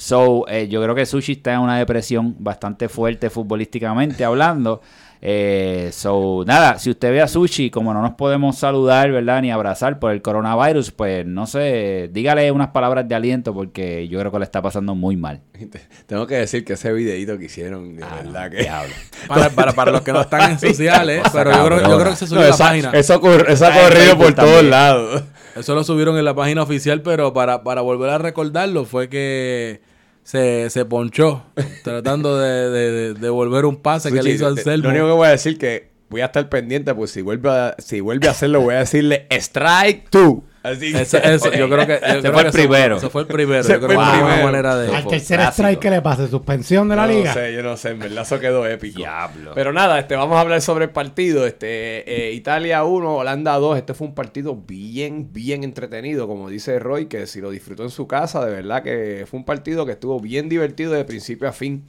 So, 0.00 0.46
eh, 0.48 0.66
yo 0.68 0.82
creo 0.82 0.94
que 0.94 1.04
Sushi 1.04 1.32
está 1.32 1.52
en 1.52 1.60
una 1.60 1.76
depresión 1.76 2.34
bastante 2.38 2.88
fuerte 2.88 3.28
futbolísticamente 3.28 4.24
hablando. 4.24 4.80
Eh, 5.20 5.90
so, 5.92 6.42
nada, 6.46 6.78
si 6.78 6.88
usted 6.88 7.10
ve 7.10 7.20
a 7.20 7.28
Sushi, 7.28 7.68
como 7.68 7.92
no 7.92 8.00
nos 8.00 8.12
podemos 8.14 8.56
saludar, 8.56 9.12
¿verdad? 9.12 9.42
Ni 9.42 9.50
abrazar 9.50 9.98
por 9.98 10.12
el 10.12 10.22
coronavirus, 10.22 10.90
pues 10.92 11.26
no 11.26 11.46
sé, 11.46 12.08
dígale 12.10 12.50
unas 12.50 12.68
palabras 12.68 13.06
de 13.06 13.14
aliento 13.14 13.52
porque 13.52 14.08
yo 14.08 14.18
creo 14.18 14.32
que 14.32 14.38
le 14.38 14.44
está 14.46 14.62
pasando 14.62 14.94
muy 14.94 15.18
mal. 15.18 15.42
Tengo 16.06 16.26
que 16.26 16.36
decir 16.36 16.64
que 16.64 16.72
ese 16.72 16.90
videito 16.94 17.36
que 17.36 17.44
hicieron, 17.44 17.94
de 17.96 18.02
Ah, 18.02 18.20
no, 18.24 18.32
verdad 18.32 18.50
que. 18.50 18.66
Para, 19.28 19.50
para, 19.50 19.72
para 19.74 19.92
los 19.92 20.00
que 20.00 20.14
no 20.14 20.22
están 20.22 20.52
en 20.52 20.58
sociales, 20.58 21.22
pero 21.30 21.52
yo 21.52 21.66
creo, 21.66 21.80
yo 21.82 21.98
creo 21.98 22.10
que 22.12 22.16
se 22.16 22.26
subió 22.26 22.40
No, 22.40 22.46
a 22.46 22.50
la 22.52 22.56
página. 22.56 22.90
Eso, 22.92 23.20
ocurr- 23.20 23.44
eso 23.48 23.66
ha 23.66 23.70
corrido 23.78 24.16
por 24.16 24.32
todos 24.32 24.64
lados. 24.64 25.24
Eso 25.54 25.74
lo 25.74 25.84
subieron 25.84 26.16
en 26.16 26.24
la 26.24 26.34
página 26.34 26.62
oficial, 26.62 27.02
pero 27.02 27.34
para, 27.34 27.62
para 27.62 27.82
volver 27.82 28.08
a 28.08 28.16
recordarlo 28.16 28.86
fue 28.86 29.10
que 29.10 29.82
se, 30.22 30.70
se 30.70 30.84
ponchó 30.84 31.44
tratando 31.84 32.38
de, 32.38 32.70
de, 32.70 33.14
de- 33.14 33.28
volver 33.30 33.64
un 33.64 33.76
pase 33.76 34.12
que 34.12 34.22
le 34.22 34.30
hizo 34.30 34.46
a 34.46 34.50
Lo 34.50 34.56
Anselmo. 34.56 34.88
único 34.88 35.06
que 35.06 35.12
voy 35.12 35.26
a 35.28 35.30
decir 35.30 35.58
que 35.58 35.90
voy 36.08 36.20
a 36.22 36.26
estar 36.26 36.48
pendiente, 36.48 36.94
pues 36.94 37.10
si 37.10 37.22
vuelve 37.22 37.50
a, 37.50 37.74
si 37.78 38.00
vuelve 38.00 38.28
a 38.28 38.32
hacerlo, 38.32 38.60
voy 38.60 38.74
a 38.74 38.78
decirle 38.78 39.26
strike 39.30 40.08
two. 40.10 40.44
Así 40.62 40.92
que- 40.92 41.04
yo 41.58 41.68
creo 41.70 41.86
que, 41.86 41.98
yo 42.00 42.06
Ese 42.06 42.20
creo 42.20 42.32
fue 42.32 42.42
que 42.42 42.48
el 42.48 42.52
primero. 42.52 42.96
Ese 42.98 43.08
fue 43.08 43.22
el 43.22 43.26
primero. 43.28 43.60
Ese 43.60 43.72
yo 43.72 43.80
creo 43.80 43.94
fue 43.98 44.04
que 44.04 44.10
el 44.18 44.24
primero. 44.24 44.44
manera 44.44 44.76
de. 44.76 44.94
Al 44.94 45.06
tercer 45.06 45.38
clásico. 45.38 45.52
strike, 45.62 45.78
¿qué 45.80 45.90
le 45.90 46.02
pasa? 46.02 46.28
¿Suspensión 46.28 46.88
de 46.90 46.96
la 46.96 47.06
No 47.06 47.12
liga? 47.12 47.32
sé, 47.32 47.54
yo 47.54 47.62
no 47.62 47.76
sé, 47.78 47.90
en 47.90 47.98
verdad 48.00 48.22
eso 48.22 48.38
quedó 48.38 48.66
épico. 48.66 48.98
Diablo. 48.98 49.52
Pero 49.54 49.72
nada, 49.72 49.98
este, 49.98 50.16
vamos 50.16 50.36
a 50.36 50.40
hablar 50.40 50.60
sobre 50.60 50.84
el 50.84 50.90
partido. 50.90 51.46
Este, 51.46 52.28
eh, 52.28 52.32
Italia 52.34 52.84
1, 52.84 53.16
Holanda 53.16 53.54
2. 53.56 53.78
Este 53.78 53.94
fue 53.94 54.06
un 54.08 54.14
partido 54.14 54.54
bien, 54.54 55.32
bien 55.32 55.64
entretenido, 55.64 56.26
como 56.28 56.50
dice 56.50 56.78
Roy, 56.78 57.06
que 57.06 57.26
si 57.26 57.40
lo 57.40 57.50
disfrutó 57.50 57.82
en 57.82 57.90
su 57.90 58.06
casa, 58.06 58.44
de 58.44 58.52
verdad 58.52 58.82
que 58.82 59.24
fue 59.30 59.38
un 59.38 59.46
partido 59.46 59.86
que 59.86 59.92
estuvo 59.92 60.20
bien 60.20 60.50
divertido 60.50 60.92
de 60.92 61.04
principio 61.06 61.48
a 61.48 61.52
fin. 61.52 61.84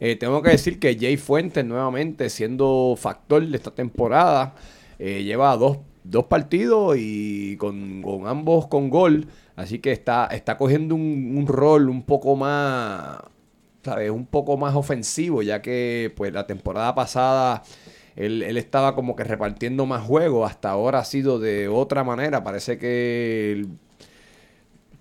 Eh, 0.00 0.16
tengo 0.16 0.42
que 0.42 0.50
decir 0.50 0.78
que 0.78 0.96
Jay 0.98 1.16
Fuentes, 1.18 1.64
nuevamente 1.64 2.28
siendo 2.30 2.96
factor 2.98 3.46
de 3.46 3.56
esta 3.56 3.70
temporada, 3.70 4.54
eh, 4.98 5.22
lleva 5.22 5.56
dos, 5.56 5.78
dos 6.10 6.26
partidos 6.26 6.96
y 6.98 7.56
con, 7.56 8.02
con 8.02 8.26
ambos 8.26 8.66
con 8.68 8.90
gol. 8.90 9.26
Así 9.56 9.78
que 9.78 9.92
está, 9.92 10.26
está 10.26 10.56
cogiendo 10.58 10.94
un, 10.94 11.44
rol 11.46 11.88
un 11.88 12.02
poco 12.02 12.36
más, 12.36 13.18
¿sabes? 13.82 14.10
Un 14.10 14.26
poco 14.26 14.56
más 14.56 14.74
ofensivo, 14.74 15.42
ya 15.42 15.62
que 15.62 16.12
pues 16.16 16.32
la 16.32 16.46
temporada 16.46 16.94
pasada 16.94 17.62
él, 18.16 18.42
él 18.42 18.56
estaba 18.58 18.94
como 18.94 19.16
que 19.16 19.24
repartiendo 19.24 19.86
más 19.86 20.02
juegos. 20.04 20.50
Hasta 20.50 20.70
ahora 20.70 21.00
ha 21.00 21.04
sido 21.04 21.38
de 21.38 21.68
otra 21.68 22.04
manera. 22.04 22.42
Parece 22.44 22.78
que 22.78 23.52
el- 23.52 23.68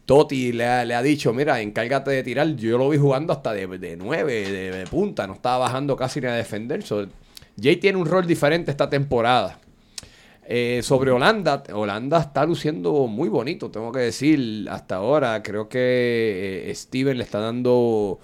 Totti 0.06 0.52
le 0.52 0.66
ha, 0.66 0.86
le 0.86 0.94
ha 0.94 1.02
dicho, 1.02 1.34
mira, 1.34 1.62
encárgate 1.62 2.12
de 2.12 2.24
tirar. 2.24 2.56
Yo 2.56 2.78
lo 2.78 2.90
vi 2.90 2.98
jugando 2.98 3.34
hasta 3.34 3.54
de, 3.54 3.68
de 3.68 3.98
9, 3.98 4.52
de, 4.52 4.88
punta. 4.88 5.26
No 5.28 5.34
estaba 5.34 5.58
bajando 5.60 5.96
casi 5.96 6.22
ni 6.22 6.28
a 6.28 6.34
defender. 6.34 6.84
Jay 7.62 7.78
tiene 7.78 7.98
un 7.98 8.06
rol 8.06 8.28
diferente 8.28 8.70
esta 8.72 8.90
temporada. 8.90 9.60
Eh, 10.48 10.82
sobre 10.84 11.10
Holanda, 11.12 11.64
Holanda 11.74 12.20
está 12.20 12.46
luciendo 12.46 13.08
muy 13.08 13.30
bonito, 13.30 13.72
tengo 13.72 13.92
que 13.92 14.00
decir, 14.00 14.68
hasta 14.70 14.98
ahora. 14.98 15.42
Creo 15.42 15.68
que 15.70 16.70
eh, 16.70 16.76
Steven 16.76 17.18
le 17.18 17.24
está 17.24 17.40
dando 17.40 18.20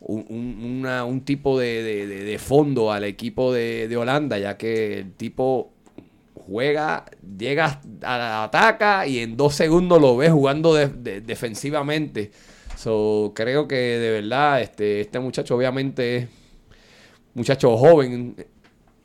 un, 0.00 1.22
tipo 1.24 1.58
de, 1.58 2.38
fondo 2.38 2.92
al 2.92 3.04
equipo 3.04 3.52
de, 3.52 3.94
Holanda, 3.96 4.38
ya 4.38 4.56
que 4.58 4.98
el 4.98 5.12
tipo 5.14 5.72
juega, 6.34 7.06
llega, 7.38 7.80
a- 8.02 8.44
ataca 8.44 9.06
y 9.06 9.20
en 9.20 9.36
dos 9.36 9.54
segundos 9.54 10.00
lo 10.00 10.16
ves 10.16 10.32
jugando 10.32 10.74
de- 10.74 10.88
de- 10.88 11.20
defensivamente. 11.22 12.30
So, 12.76 13.32
creo 13.34 13.66
que 13.68 13.76
de 13.76 14.10
verdad 14.10 14.60
este, 14.60 15.00
este 15.00 15.18
muchacho 15.20 15.56
obviamente 15.56 16.16
es 16.16 16.28
muchacho 17.34 17.76
joven, 17.76 18.34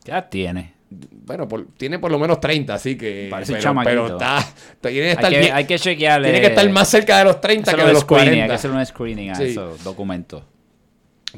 ¿Qué 0.03 0.11
edad 0.11 0.27
tiene? 0.29 0.78
Bueno, 0.89 1.47
por- 1.47 1.65
tiene 1.77 1.99
por 1.99 2.11
lo 2.11 2.17
menos 2.19 2.39
30, 2.39 2.73
así 2.73 2.97
que. 2.97 3.27
Parece 3.29 3.53
un 3.53 3.59
pero, 3.59 3.83
pero 3.83 4.07
está. 4.07 4.45
Tiene 4.81 4.95
que 4.97 5.03
Hay 5.05 5.09
estar, 5.11 5.31
que, 5.31 5.39
bien- 5.39 5.53
hay 5.53 5.65
que 5.65 5.79
chequearle. 5.79 6.27
tiene 6.31 6.41
que 6.41 6.47
estar 6.47 6.69
más 6.69 6.87
cerca 6.89 7.17
de 7.19 7.25
los 7.25 7.39
30 7.41 7.73
que 7.75 7.83
de 7.83 7.93
los 7.93 8.01
screening, 8.01 8.25
40. 8.27 8.43
Hay 8.43 8.49
que 8.49 8.55
hacer 8.55 8.71
un 8.71 8.85
screening 8.85 9.29
a 9.31 9.35
Sí. 9.35 9.43
esos 9.43 9.83
documentos. 9.83 10.43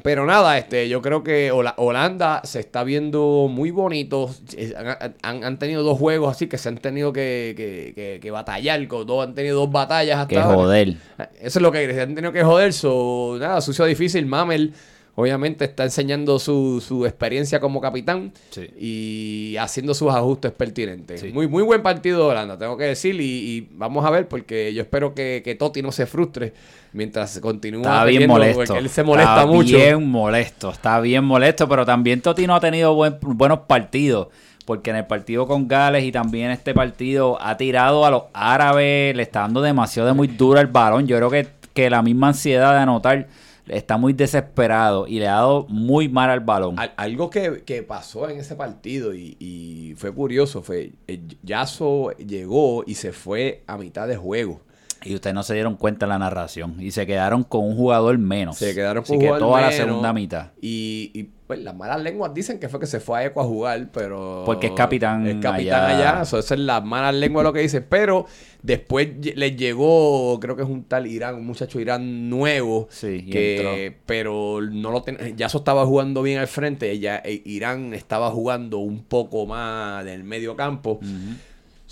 Pero 0.03 0.25
nada, 0.25 0.57
este, 0.57 0.87
yo 0.87 1.01
creo 1.01 1.21
que 1.21 1.51
Hola- 1.51 1.73
Holanda 1.77 2.39
se 2.45 2.61
está 2.61 2.85
viendo 2.85 3.49
muy 3.51 3.71
bonito. 3.71 4.33
Han, 4.77 5.13
han- 5.21 5.43
han 5.43 5.59
tenido 5.59 5.83
dos 5.83 5.99
juegos 5.99 6.33
así 6.33 6.47
que 6.47 6.57
se 6.57 6.69
han 6.69 6.77
tenido 6.77 7.11
que, 7.11 7.53
que, 7.57 7.91
que- 7.93 8.19
que 8.21 8.31
batallar. 8.31 8.87
con 8.87 9.05
Dos, 9.05 9.27
han 9.27 9.35
tenido 9.35 9.59
dos 9.59 9.69
batallas 9.69 10.17
hasta 10.19 10.29
Que 10.29 10.39
ahora. 10.39 10.55
joder. 10.55 10.95
Eso 11.41 11.59
es 11.59 11.61
lo 11.61 11.73
que 11.73 11.93
se 11.93 12.01
han 12.01 12.15
tenido 12.15 12.31
que 12.31 12.41
joder. 12.41 12.71
So, 12.71 13.35
nada, 13.37 13.59
sucio 13.59 13.83
difícil. 13.83 14.25
Mamel, 14.25 14.73
obviamente, 15.15 15.65
está 15.65 15.83
enseñando 15.83 16.39
su, 16.39 16.81
su 16.85 17.05
experiencia 17.05 17.59
como 17.59 17.81
capitán 17.81 18.31
Sí. 18.49 18.69
y 18.79 19.55
haciendo 19.57 19.93
sus 19.93 20.11
ajustes 20.13 20.51
pertinentes. 20.51 21.21
Sí. 21.21 21.31
Muy, 21.33 21.47
muy 21.47 21.63
buen 21.63 21.81
partido 21.83 22.19
de 22.19 22.31
Holanda, 22.31 22.57
tengo 22.57 22.77
que 22.77 22.85
decir. 22.85 23.15
Y, 23.19 23.23
y 23.57 23.67
vamos 23.73 24.05
a 24.05 24.09
ver, 24.09 24.27
porque 24.27 24.73
yo 24.73 24.81
espero 24.81 25.13
que, 25.13 25.41
que 25.43 25.55
Totti 25.55 25.81
no 25.81 25.91
se 25.91 26.05
frustre 26.05 26.53
mientras 26.93 27.39
continúa. 27.39 27.81
Está 27.81 28.05
bien 28.05 28.27
molesto. 28.27 28.63
Porque 28.65 28.77
él 28.79 28.89
se 28.89 29.03
molesta 29.03 29.35
está 29.41 29.45
mucho. 29.45 29.75
bien 29.77 30.07
molesto, 30.09 30.69
está 30.71 30.99
bien 30.99 31.23
molesto, 31.23 31.67
pero 31.67 31.85
también 31.85 32.21
Toti 32.21 32.47
no 32.47 32.55
ha 32.55 32.59
tenido 32.59 32.93
buen- 32.95 33.17
buenos 33.21 33.59
partidos. 33.67 34.27
Porque 34.65 34.91
en 34.91 34.95
el 34.97 35.05
partido 35.07 35.47
con 35.47 35.67
Gales 35.67 36.03
y 36.03 36.11
también 36.11 36.51
este 36.51 36.73
partido 36.73 37.41
ha 37.41 37.57
tirado 37.57 38.05
a 38.05 38.11
los 38.11 38.23
árabes, 38.33 39.13
le 39.15 39.23
está 39.23 39.41
dando 39.41 39.61
demasiado 39.61 40.07
de 40.07 40.13
muy 40.13 40.27
duro 40.27 40.59
el 40.59 40.67
balón. 40.67 41.07
Yo 41.07 41.17
creo 41.17 41.29
que, 41.31 41.47
que 41.73 41.89
la 41.89 42.01
misma 42.03 42.27
ansiedad 42.27 42.71
de 42.73 42.79
anotar 42.79 43.27
está 43.67 43.97
muy 43.97 44.13
desesperado 44.13 45.07
y 45.07 45.19
le 45.19 45.27
ha 45.27 45.33
dado 45.33 45.65
muy 45.69 46.09
mal 46.09 46.29
al 46.29 46.39
balón. 46.41 46.79
Al- 46.79 46.93
algo 46.97 47.29
que, 47.29 47.63
que 47.65 47.83
pasó 47.83 48.29
en 48.29 48.39
ese 48.39 48.55
partido 48.55 49.13
y, 49.13 49.35
y 49.39 49.93
fue 49.97 50.13
curioso 50.13 50.61
fue 50.61 50.93
eh, 51.07 51.21
Yaso 51.43 52.11
llegó 52.17 52.83
y 52.85 52.95
se 52.95 53.11
fue 53.11 53.63
a 53.67 53.77
mitad 53.77 54.07
de 54.07 54.17
juego. 54.17 54.61
Y 55.03 55.15
ustedes 55.15 55.33
no 55.33 55.41
se 55.43 55.53
dieron 55.55 55.75
cuenta 55.77 56.05
en 56.05 56.09
la 56.09 56.19
narración. 56.19 56.75
Y 56.79 56.91
se 56.91 57.07
quedaron 57.07 57.43
con 57.43 57.63
un 57.65 57.75
jugador 57.75 58.17
menos. 58.19 58.57
Se 58.57 58.75
quedaron 58.75 59.03
Así 59.03 59.13
con 59.13 59.19
que 59.19 59.25
jugar 59.27 59.39
toda 59.39 59.61
la 59.61 59.71
segunda 59.71 60.13
mitad. 60.13 60.51
Y, 60.61 61.11
y, 61.15 61.29
pues 61.47 61.59
las 61.59 61.75
malas 61.75 62.01
lenguas 62.01 62.33
dicen 62.33 62.59
que 62.59 62.69
fue 62.69 62.79
que 62.79 62.85
se 62.85 62.99
fue 63.01 63.19
a 63.19 63.25
Eco 63.25 63.41
a 63.41 63.43
jugar, 63.43 63.89
pero. 63.91 64.43
Porque 64.45 64.67
es 64.67 64.73
capitán 64.73 65.25
Es 65.27 65.35
capitán 65.41 65.85
allá. 65.85 66.11
allá. 66.19 66.25
so, 66.25 66.37
esa 66.39 66.53
es 66.53 66.59
las 66.61 66.83
malas 66.85 67.15
lenguas 67.15 67.43
lo 67.43 67.51
que 67.51 67.59
dicen. 67.61 67.85
Pero 67.89 68.25
después 68.61 69.09
les 69.35 69.57
llegó, 69.57 70.39
creo 70.39 70.55
que 70.55 70.61
es 70.61 70.69
un 70.69 70.83
tal 70.83 71.07
Irán, 71.07 71.35
un 71.35 71.47
muchacho 71.47 71.79
Irán 71.79 72.29
nuevo. 72.29 72.87
Sí, 72.91 73.25
que, 73.25 73.57
entró. 73.87 73.97
pero 74.05 74.59
no 74.61 74.91
lo 74.91 75.01
ten- 75.01 75.35
Yaso 75.35 75.57
estaba 75.57 75.85
jugando 75.85 76.21
bien 76.21 76.37
al 76.39 76.47
frente. 76.47 76.97
Ya, 76.99 77.17
eh, 77.25 77.41
Irán 77.43 77.93
estaba 77.95 78.29
jugando 78.29 78.77
un 78.77 79.03
poco 79.03 79.45
más 79.47 80.05
del 80.05 80.23
medio 80.23 80.55
campo. 80.55 80.99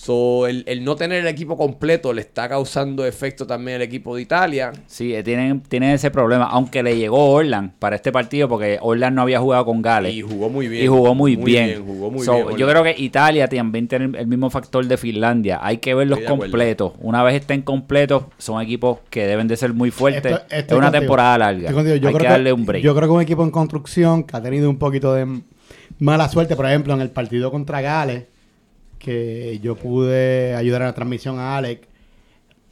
So, 0.02 0.48
el, 0.48 0.64
el 0.66 0.86
no 0.86 0.96
tener 0.96 1.20
el 1.20 1.28
equipo 1.28 1.58
completo 1.58 2.14
le 2.14 2.22
está 2.22 2.48
causando 2.48 3.06
efecto 3.06 3.46
también 3.46 3.76
al 3.76 3.82
equipo 3.82 4.16
de 4.16 4.22
Italia. 4.22 4.72
Sí, 4.88 5.14
eh, 5.14 5.24
tienen, 5.24 5.60
tienen 5.60 5.90
ese 5.90 6.10
problema. 6.10 6.46
Aunque 6.46 6.82
le 6.82 6.96
llegó 6.98 7.32
Orland 7.32 7.74
para 7.80 7.98
este 7.98 8.10
partido, 8.14 8.48
porque 8.48 8.78
Orland 8.82 9.14
no 9.18 9.24
había 9.24 9.42
jugado 9.42 9.66
con 9.66 9.82
Gales. 9.82 10.14
Y 10.14 10.22
jugó 10.22 10.48
muy 10.50 10.70
bien. 10.70 10.86
Y 10.86 10.88
jugó 10.88 11.14
muy, 11.14 11.36
bien. 11.36 11.84
Jugó 11.86 12.10
muy 12.12 12.24
So, 12.24 12.46
bien. 12.46 12.58
yo 12.58 12.66
creo 12.70 12.82
que 12.82 12.96
Italia 12.98 13.50
también 13.50 13.90
tiene 13.90 14.18
el 14.18 14.26
mismo 14.28 14.50
factor 14.50 14.86
de 14.88 14.96
Finlandia. 14.96 15.60
Hay 15.62 15.80
que 15.80 15.94
verlos 15.94 16.20
completos. 16.22 16.94
Una 17.02 17.22
vez 17.24 17.36
estén 17.36 17.62
completos, 17.62 18.24
son 18.38 18.62
equipos 18.62 19.00
que 19.10 19.28
deben 19.28 19.50
de 19.50 19.58
ser 19.58 19.74
muy 19.74 19.92
fuertes. 19.92 20.32
Esto- 20.32 20.46
es 20.50 20.64
una 20.72 20.84
contigo. 20.88 20.92
temporada 21.02 21.38
larga. 21.40 21.72
Yo 21.72 21.78
Hay 21.78 22.00
creo 22.00 22.18
que 22.18 22.24
darle 22.24 22.54
un 22.54 22.66
break. 22.66 22.82
Yo 22.86 22.96
creo 22.96 23.10
que 23.10 23.14
un 23.16 23.22
equipo 23.22 23.44
en 23.44 23.52
construcción 23.52 24.24
que 24.24 24.38
ha 24.38 24.42
tenido 24.42 24.70
un 24.70 24.78
poquito 24.78 25.14
de 25.14 25.42
mala 26.00 26.30
suerte, 26.30 26.56
por 26.56 26.68
ejemplo, 26.68 26.94
en 26.94 27.02
el 27.02 27.10
partido 27.10 27.52
contra 27.52 27.82
Gales, 27.82 28.24
que 29.00 29.60
yo 29.64 29.76
pude 29.76 30.54
ayudar 30.56 30.82
en 30.82 30.88
la 30.88 30.94
transmisión 30.94 31.40
a 31.40 31.58
Alex. 31.58 31.88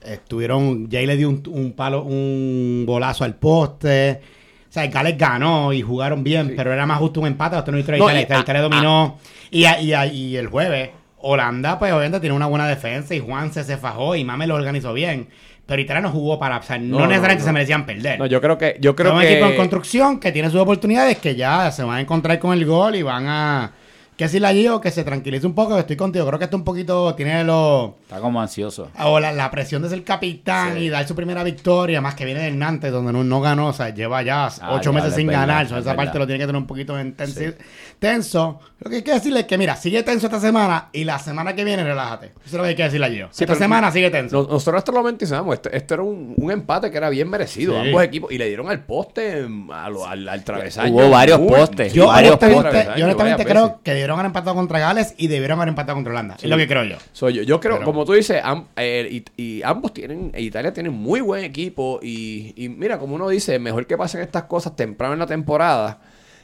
Estuvieron, 0.03 0.89
Jay 0.89 1.05
le 1.05 1.17
dio 1.17 1.27
un, 1.29 1.41
un 1.47 1.73
palo, 1.73 2.03
un 2.03 2.83
golazo 2.85 3.23
al 3.23 3.35
poste. 3.35 4.21
O 4.69 4.71
sea, 4.71 4.85
Gales 4.87 5.17
ganó 5.17 5.73
y 5.73 5.81
jugaron 5.81 6.23
bien, 6.23 6.53
pero 6.55 6.71
era 6.71 6.85
más 6.85 6.99
justo 6.99 7.19
un 7.21 7.27
empate. 7.27 7.57
Usted 7.57 7.71
no 7.71 7.79
hizo 7.79 7.91
No, 7.91 7.97
Italia, 7.97 8.19
y- 8.21 8.23
Italia, 8.23 8.41
Italia 8.43 8.59
ah, 8.59 8.63
dominó. 8.63 9.17
Y, 9.49 9.63
a- 9.65 9.81
y, 9.81 9.93
a- 9.93 10.05
y 10.05 10.35
el 10.37 10.47
jueves, 10.47 10.91
Holanda, 11.19 11.79
pues 11.79 11.91
obviamente 11.91 12.19
tiene 12.19 12.35
una 12.35 12.45
buena 12.45 12.67
defensa 12.67 13.15
y 13.15 13.19
Juan 13.19 13.51
se, 13.51 13.63
se 13.63 13.77
fajó 13.77 14.15
y 14.15 14.23
Mame 14.23 14.45
lo 14.47 14.55
organizó 14.55 14.93
bien. 14.93 15.27
Pero 15.65 15.81
Italia 15.81 16.01
no 16.01 16.11
jugó 16.11 16.39
para, 16.39 16.57
o 16.57 16.63
sea, 16.63 16.77
no, 16.77 16.99
No, 16.99 17.07
necesariamente 17.07 17.41
no. 17.41 17.45
se 17.47 17.51
merecían 17.53 17.85
perder. 17.85 18.19
No, 18.19 18.25
yo 18.27 18.39
creo 18.39 18.57
que. 18.57 18.77
Yo 18.79 18.95
creo 18.95 19.09
Son 19.09 19.17
un 19.17 19.23
que... 19.23 19.33
equipo 19.33 19.49
en 19.49 19.57
construcción 19.57 20.19
que 20.19 20.31
tiene 20.31 20.49
sus 20.49 20.61
oportunidades 20.61 21.17
que 21.17 21.35
ya 21.35 21.69
se 21.71 21.83
van 21.83 21.97
a 21.97 22.01
encontrar 22.01 22.39
con 22.39 22.53
el 22.53 22.65
gol 22.65 22.95
y 22.95 23.01
van 23.01 23.25
a. 23.27 23.71
Que 24.17 24.23
decirle 24.25 24.47
allí 24.47 24.67
o 24.67 24.81
que 24.81 24.89
se 24.89 25.03
tranquilice 25.03 25.45
un 25.45 25.53
poco, 25.53 25.75
que 25.75 25.81
estoy 25.81 25.95
contigo. 25.95 26.25
Creo 26.25 26.39
que 26.39 26.45
esto 26.45 26.57
un 26.57 26.63
poquito 26.63 27.13
tiene 27.13 27.43
los. 27.43 27.91
Está 28.01 28.19
como 28.19 28.41
ansioso. 28.41 28.89
O 29.03 29.19
la, 29.19 29.31
la 29.31 29.51
presión 29.51 29.83
de 29.83 29.89
ser 29.89 30.03
capitán 30.03 30.73
Sí. 30.73 30.85
y 30.85 30.89
dar 30.89 31.07
su 31.07 31.13
primera 31.13 31.43
victoria, 31.43 32.01
más 32.01 32.15
que 32.15 32.25
viene 32.25 32.41
del 32.41 32.57
Nantes, 32.57 32.91
donde 32.91 33.13
no, 33.13 33.23
no 33.23 33.41
ganó, 33.41 33.67
o 33.67 33.73
sea, 33.73 33.89
lleva 33.93 34.23
ya 34.23 34.47
Ah, 34.47 34.71
ocho 34.73 34.89
ya, 34.89 34.95
meses 34.95 35.09
es 35.11 35.15
sin 35.17 35.27
verdad, 35.27 35.41
ganar, 35.41 35.65
esa 35.67 35.75
verdad. 35.75 35.95
parte 35.95 36.17
lo 36.17 36.25
tiene 36.25 36.39
que 36.39 36.47
tener 36.47 36.59
un 36.59 36.65
poquito 36.67 36.97
en 36.97 37.15
tensi- 37.15 37.53
tenso. 37.99 38.59
Lo 38.79 38.89
que 38.89 38.97
hay 38.97 39.01
que 39.03 39.11
decirle 39.13 39.41
es 39.41 39.45
que, 39.45 39.57
mira, 39.57 39.75
sigue 39.75 40.03
tenso 40.03 40.27
esta 40.27 40.39
semana 40.39 40.89
y 40.93 41.03
la 41.03 41.19
semana 41.19 41.53
que 41.55 41.63
viene 41.63 41.83
relájate. 41.83 42.27
Eso 42.27 42.39
es 42.45 42.53
lo 42.53 42.63
que 42.63 42.69
hay 42.69 42.75
que 42.75 42.83
decirle 42.83 43.05
a 43.05 43.09
Gio. 43.09 43.27
Sí, 43.31 43.43
esta 43.43 43.55
semana 43.55 43.91
sigue 43.91 44.09
tenso. 44.09 44.37
Nos- 44.37 44.49
Nosotros 44.49 44.79
esto 44.79 44.91
lo 44.91 45.03
mentizamos. 45.03 45.53
Esto, 45.55 45.69
esto 45.71 45.93
era 45.95 46.03
un, 46.03 46.33
un 46.37 46.51
empate 46.51 46.89
que 46.91 46.97
era 46.97 47.09
bien 47.09 47.29
merecido. 47.29 47.73
Sí. 47.81 47.87
Ambos 47.89 48.03
equipos. 48.03 48.31
Y 48.31 48.37
le 48.37 48.47
dieron 48.47 48.69
al 48.69 48.83
poste 48.83 49.45
a 49.73 49.89
lo- 49.89 50.05
al, 50.07 50.27
al 50.27 50.43
travesaño. 50.43 50.91
Hubo 50.93 51.09
varios 51.09 51.39
postes. 51.39 51.93
Yo 51.93 52.07
varios 52.07 52.31
honestamente, 52.33 52.63
postes. 52.63 52.95
yo 52.97 53.05
honestamente 53.05 53.45
creo 53.45 53.79
que 53.83 53.93
debieron 54.07 54.19
haber 54.19 54.29
empatado 54.29 54.55
contra 54.55 54.79
Gales 54.79 55.13
y 55.17 55.27
debieron 55.27 55.59
haber 55.59 55.69
empatado 55.69 55.95
contra 55.95 56.11
Holanda. 56.13 56.35
Es 56.41 56.49
lo 56.49 56.57
que 56.57 56.67
creo 56.67 56.83
yo. 56.85 56.97
So, 57.11 57.29
yo, 57.29 57.43
yo 57.43 57.59
creo, 57.59 57.75
Pero- 57.75 57.85
como 57.85 58.05
tú 58.05 58.13
dices, 58.13 58.41
am- 58.43 58.65
eh, 58.75 59.23
y, 59.37 59.41
y 59.41 59.61
ambos 59.63 59.93
tienen, 59.93 60.31
e 60.33 60.41
Italia 60.41 60.73
tiene 60.73 60.89
muy 60.89 61.21
buen 61.21 61.43
equipo 61.43 61.99
y, 62.01 62.53
y 62.55 62.69
mira, 62.69 62.97
como 62.99 63.15
uno 63.15 63.27
dice, 63.29 63.59
mejor 63.59 63.85
que 63.85 63.97
pasen 63.97 64.21
estas 64.21 64.43
cosas 64.43 64.75
temprano 64.75 65.13
en 65.13 65.19
la 65.19 65.25
temporada 65.27 65.99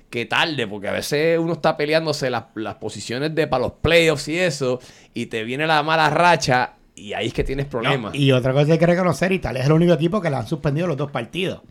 que 0.09 0.26
tarde, 0.28 0.68
porque 0.68 0.88
a 0.88 0.91
veces 0.91 1.39
uno 1.39 1.53
está 1.53 1.76
peleándose 1.76 2.30
las, 2.30 2.43
las 2.55 2.76
posiciones 2.76 3.34
de 3.34 3.47
para 3.47 3.64
los 3.64 3.72
playoffs 3.82 4.28
y 4.28 4.38
eso, 4.38 4.80
y 5.14 5.26
te 5.26 5.43
viene 5.43 5.66
la 5.66 5.82
mala 5.82 6.09
racha 6.11 6.74
y 6.95 7.14
ahí 7.14 7.26
es 7.28 7.34
que 7.34 7.43
tienes 7.43 7.66
problemas. 7.66 8.14
No, 8.14 8.20
y 8.20 8.32
otra 8.32 8.53
cosa 8.53 8.68
que 8.68 8.72
hay 8.74 8.78
que 8.78 8.86
reconocer, 8.86 9.32
Italia 9.32 9.61
es 9.61 9.66
el 9.66 9.72
único 9.74 9.93
equipo 9.93 10.22
que 10.22 10.30
le 10.30 10.36
han 10.36 10.45
suspendido 10.45 10.86
los 10.86 10.97
dos 10.97 11.09
partidos. 11.09 11.61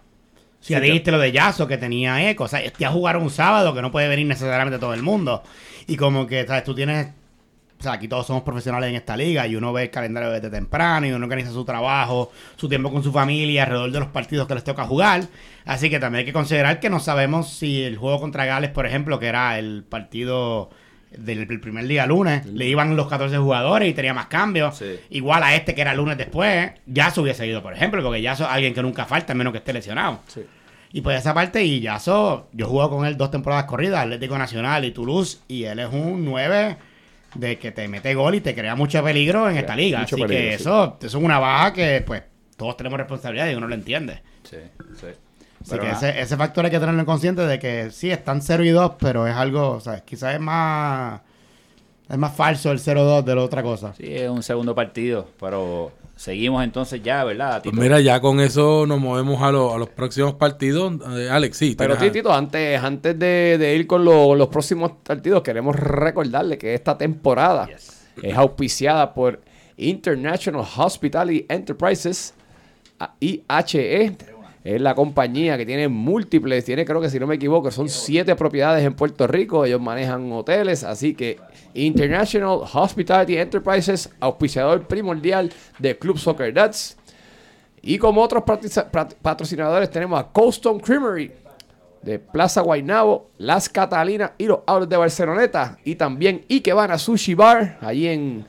Si 0.63 0.73
ya 0.75 0.81
Sí, 0.81 0.87
dijiste 0.87 1.13
lo 1.13 1.19
de 1.19 1.33
Yaso, 1.33 1.69
que 1.69 1.77
tenía 1.79 2.31
eco, 2.31 2.45
o 2.45 2.49
sea, 2.49 2.63
ya 2.79 2.91
jugaron 2.91 3.25
un 3.25 3.31
sábado, 3.31 3.75
que 3.75 3.83
no 3.83 3.93
puede 3.93 4.09
venir 4.09 4.27
necesariamente 4.27 4.79
todo 4.79 4.95
el 4.95 5.03
mundo. 5.03 5.43
Y 5.89 5.97
como 5.97 6.27
que, 6.27 6.47
¿sabes? 6.47 6.65
Tú 6.65 6.75
tienes, 6.75 7.09
o 7.81 7.83
sea, 7.83 7.93
aquí 7.95 8.09
todos 8.09 8.27
somos 8.27 8.45
profesionales 8.45 8.91
en 8.91 8.97
esta 8.97 9.17
liga 9.17 9.47
y 9.47 9.57
uno 9.57 9.73
ve 9.73 9.85
el 9.85 9.91
calendario 9.91 10.31
desde 10.31 10.51
temprano 10.51 11.07
y 11.07 11.13
uno 11.13 11.25
organiza 11.25 11.51
su 11.53 11.65
trabajo, 11.65 12.31
su 12.57 12.69
tiempo 12.69 12.93
con 12.93 13.03
su 13.03 13.13
familia 13.13 13.65
alrededor 13.65 13.93
de 13.93 14.01
los 14.01 14.09
partidos 14.11 14.47
que 14.49 14.55
les 14.55 14.65
toca 14.65 14.85
jugar. 14.85 15.25
Así 15.65 15.91
que 15.91 15.99
también 15.99 16.21
hay 16.21 16.27
que 16.27 16.33
considerar 16.33 16.81
que 16.81 16.91
no 16.91 17.01
sabemos 17.01 17.51
si 17.53 17.83
el 17.83 17.97
juego 17.99 18.21
contra 18.21 18.47
Gales, 18.47 18.71
por 18.71 18.87
ejemplo, 18.87 19.19
que 19.19 19.27
era 19.27 19.59
el 19.59 19.85
partido 19.89 20.71
del, 21.19 21.47
primer 21.61 21.87
día 21.87 22.07
lunes, 22.07 22.47
le 22.47 22.67
iban 22.67 22.97
los 22.97 23.09
14 23.09 23.37
jugadores 23.39 23.89
y 23.89 23.95
tenía 23.95 24.15
más 24.15 24.27
cambios. 24.27 24.79
Sí. 24.79 24.99
Igual 25.11 25.43
a 25.43 25.55
este 25.55 25.75
que 25.75 25.81
era 25.81 25.95
lunes 25.95 26.19
después, 26.19 26.71
ya 26.87 27.11
se 27.11 27.21
hubiese 27.21 27.47
ido, 27.47 27.63
por 27.63 27.75
ejemplo, 27.75 28.03
porque 28.03 28.23
ya 28.23 28.33
es 28.33 28.41
alguien 28.41 28.75
que 28.75 28.83
nunca 28.83 29.05
falta, 29.05 29.33
a 29.33 29.37
menos 29.37 29.53
que 29.53 29.59
esté 29.59 29.73
lesionado. 29.73 30.21
Sí. 30.29 30.43
Y 30.93 31.01
pues 31.01 31.19
esa 31.19 31.33
parte, 31.33 31.65
y 31.65 31.81
Yaso, 31.81 32.49
yo 32.53 32.67
jugado 32.67 32.91
con 32.91 33.07
él 33.07 33.17
dos 33.17 33.31
temporadas 33.31 33.65
corridas, 33.65 34.03
Atlético 34.03 34.37
Nacional 34.37 34.85
y 34.85 34.91
Toulouse, 34.91 35.41
y 35.49 35.65
él 35.65 35.79
es 35.79 35.89
un 35.91 36.25
9 36.25 36.77
de 37.35 37.59
que 37.59 37.73
te 37.73 37.89
mete 37.89 38.15
gol 38.15 38.35
y 38.35 38.41
te 38.43 38.55
crea 38.55 38.75
mucho 38.75 39.03
peligro 39.03 39.49
en 39.49 39.57
esta 39.57 39.75
liga. 39.75 40.03
Así 40.03 40.17
peligro, 40.17 40.29
que 40.29 40.55
eso, 40.55 40.99
eso 41.01 41.19
es 41.19 41.25
una 41.25 41.39
baja 41.39 41.73
que 41.73 42.03
pues 42.07 42.23
todos 42.59 42.77
tenemos 42.77 42.99
responsabilidad 42.99 43.51
y 43.51 43.55
uno 43.55 43.69
lo 43.69 43.75
entiende. 43.75 44.21
Sí, 44.43 44.59
sí. 45.01 45.07
Así 45.63 45.71
Pero 45.71 45.83
que 45.85 45.91
ese, 45.93 46.21
ese 46.21 46.37
factor 46.37 46.65
hay 46.65 46.71
que 46.71 46.79
tenerlo 46.81 47.01
en 47.01 47.07
consciente 47.07 47.43
de 47.47 47.59
que 47.59 47.91
sí, 47.91 48.11
están 48.11 48.43
0 48.43 48.65
y 48.65 48.71
2, 48.71 48.93
pero 48.99 49.27
es 49.27 49.35
algo, 49.35 49.71
o 49.71 49.81
sea, 49.81 50.01
quizás 50.01 50.35
es 50.35 50.41
más... 50.41 51.21
Es 52.11 52.19
más 52.19 52.35
falso 52.35 52.71
el 52.73 52.79
0-2 52.79 53.23
de 53.25 53.35
la 53.35 53.43
otra 53.43 53.63
cosa. 53.63 53.95
Sí, 53.97 54.05
es 54.07 54.29
un 54.29 54.43
segundo 54.43 54.75
partido, 54.75 55.29
pero 55.41 55.93
seguimos 56.15 56.63
entonces 56.63 57.03
ya, 57.03 57.25
¿verdad? 57.25 57.63
Pues 57.63 57.75
mira, 57.75 58.01
ya 58.01 58.21
con 58.21 58.39
eso 58.41 58.85
nos 58.87 59.01
movemos 59.01 59.41
a, 59.41 59.51
lo- 59.51 59.73
a 59.75 59.79
los 59.79 59.89
próximos 59.89 60.35
partidos. 60.35 60.93
Eh, 61.17 61.31
Alex, 61.31 61.57
sí. 61.57 61.75
Pero 61.79 61.97
tienes- 61.97 62.13
Tito, 62.13 62.31
antes, 62.35 62.83
antes 62.83 63.19
de, 63.19 63.57
de 63.57 63.77
ir 63.77 63.87
con 63.87 64.05
lo- 64.05 64.35
los 64.35 64.49
próximos 64.49 64.93
partidos, 65.03 65.43
queremos 65.43 65.75
recordarle 65.75 66.59
que 66.59 66.75
esta 66.75 66.99
temporada 66.99 67.67
es 68.21 68.37
auspiciada 68.37 69.15
por 69.15 69.41
International 69.79 70.67
Hospitality 70.77 71.47
Enterprises, 71.49 72.35
IHE. 73.21 74.17
Es 74.65 74.81
la 74.81 74.95
compañía 74.95 75.59
que 75.59 75.67
tiene 75.67 75.89
múltiples, 75.89 76.65
tiene 76.65 76.85
creo 76.85 77.01
que 77.01 77.11
si 77.11 77.19
no 77.19 77.27
me 77.27 77.35
equivoco, 77.35 77.71
son 77.73 77.89
siete 77.89 78.37
propiedades 78.37 78.85
en 78.85 78.95
Puerto 78.95 79.27
Rico. 79.27 79.65
Ellos 79.65 79.81
manejan 79.81 80.31
hoteles, 80.31 80.85
así 80.85 81.15
que 81.15 81.39
International 81.75 82.61
Hospitality 82.73 83.37
Enterprises, 83.37 84.11
auspiciador 84.21 84.87
primordial 84.87 85.53
de 85.81 85.99
Club 85.99 86.17
Soccer 86.17 86.55
Nuts. 86.55 86.97
Y 87.83 87.99
como 87.99 88.23
otros 88.23 88.45
patrocinadores 89.21 89.91
tenemos 89.91 90.21
a 90.21 90.29
Coldstone 90.31 90.81
Creamery 90.81 91.33
de 92.03 92.21
Plaza 92.21 92.61
Guaynabo, 92.61 93.31
Las 93.39 93.69
Catalinas 93.69 94.33
y 94.39 94.47
los 94.47 94.61
Autos 94.67 94.89
de 94.89 94.97
Barceloneta. 94.97 95.79
Y 95.85 95.97
también 95.97 96.45
Ikebana 96.49 96.99
Sushi 96.99 97.35
Bar, 97.35 97.79
allí 97.81 98.07
en, 98.07 98.45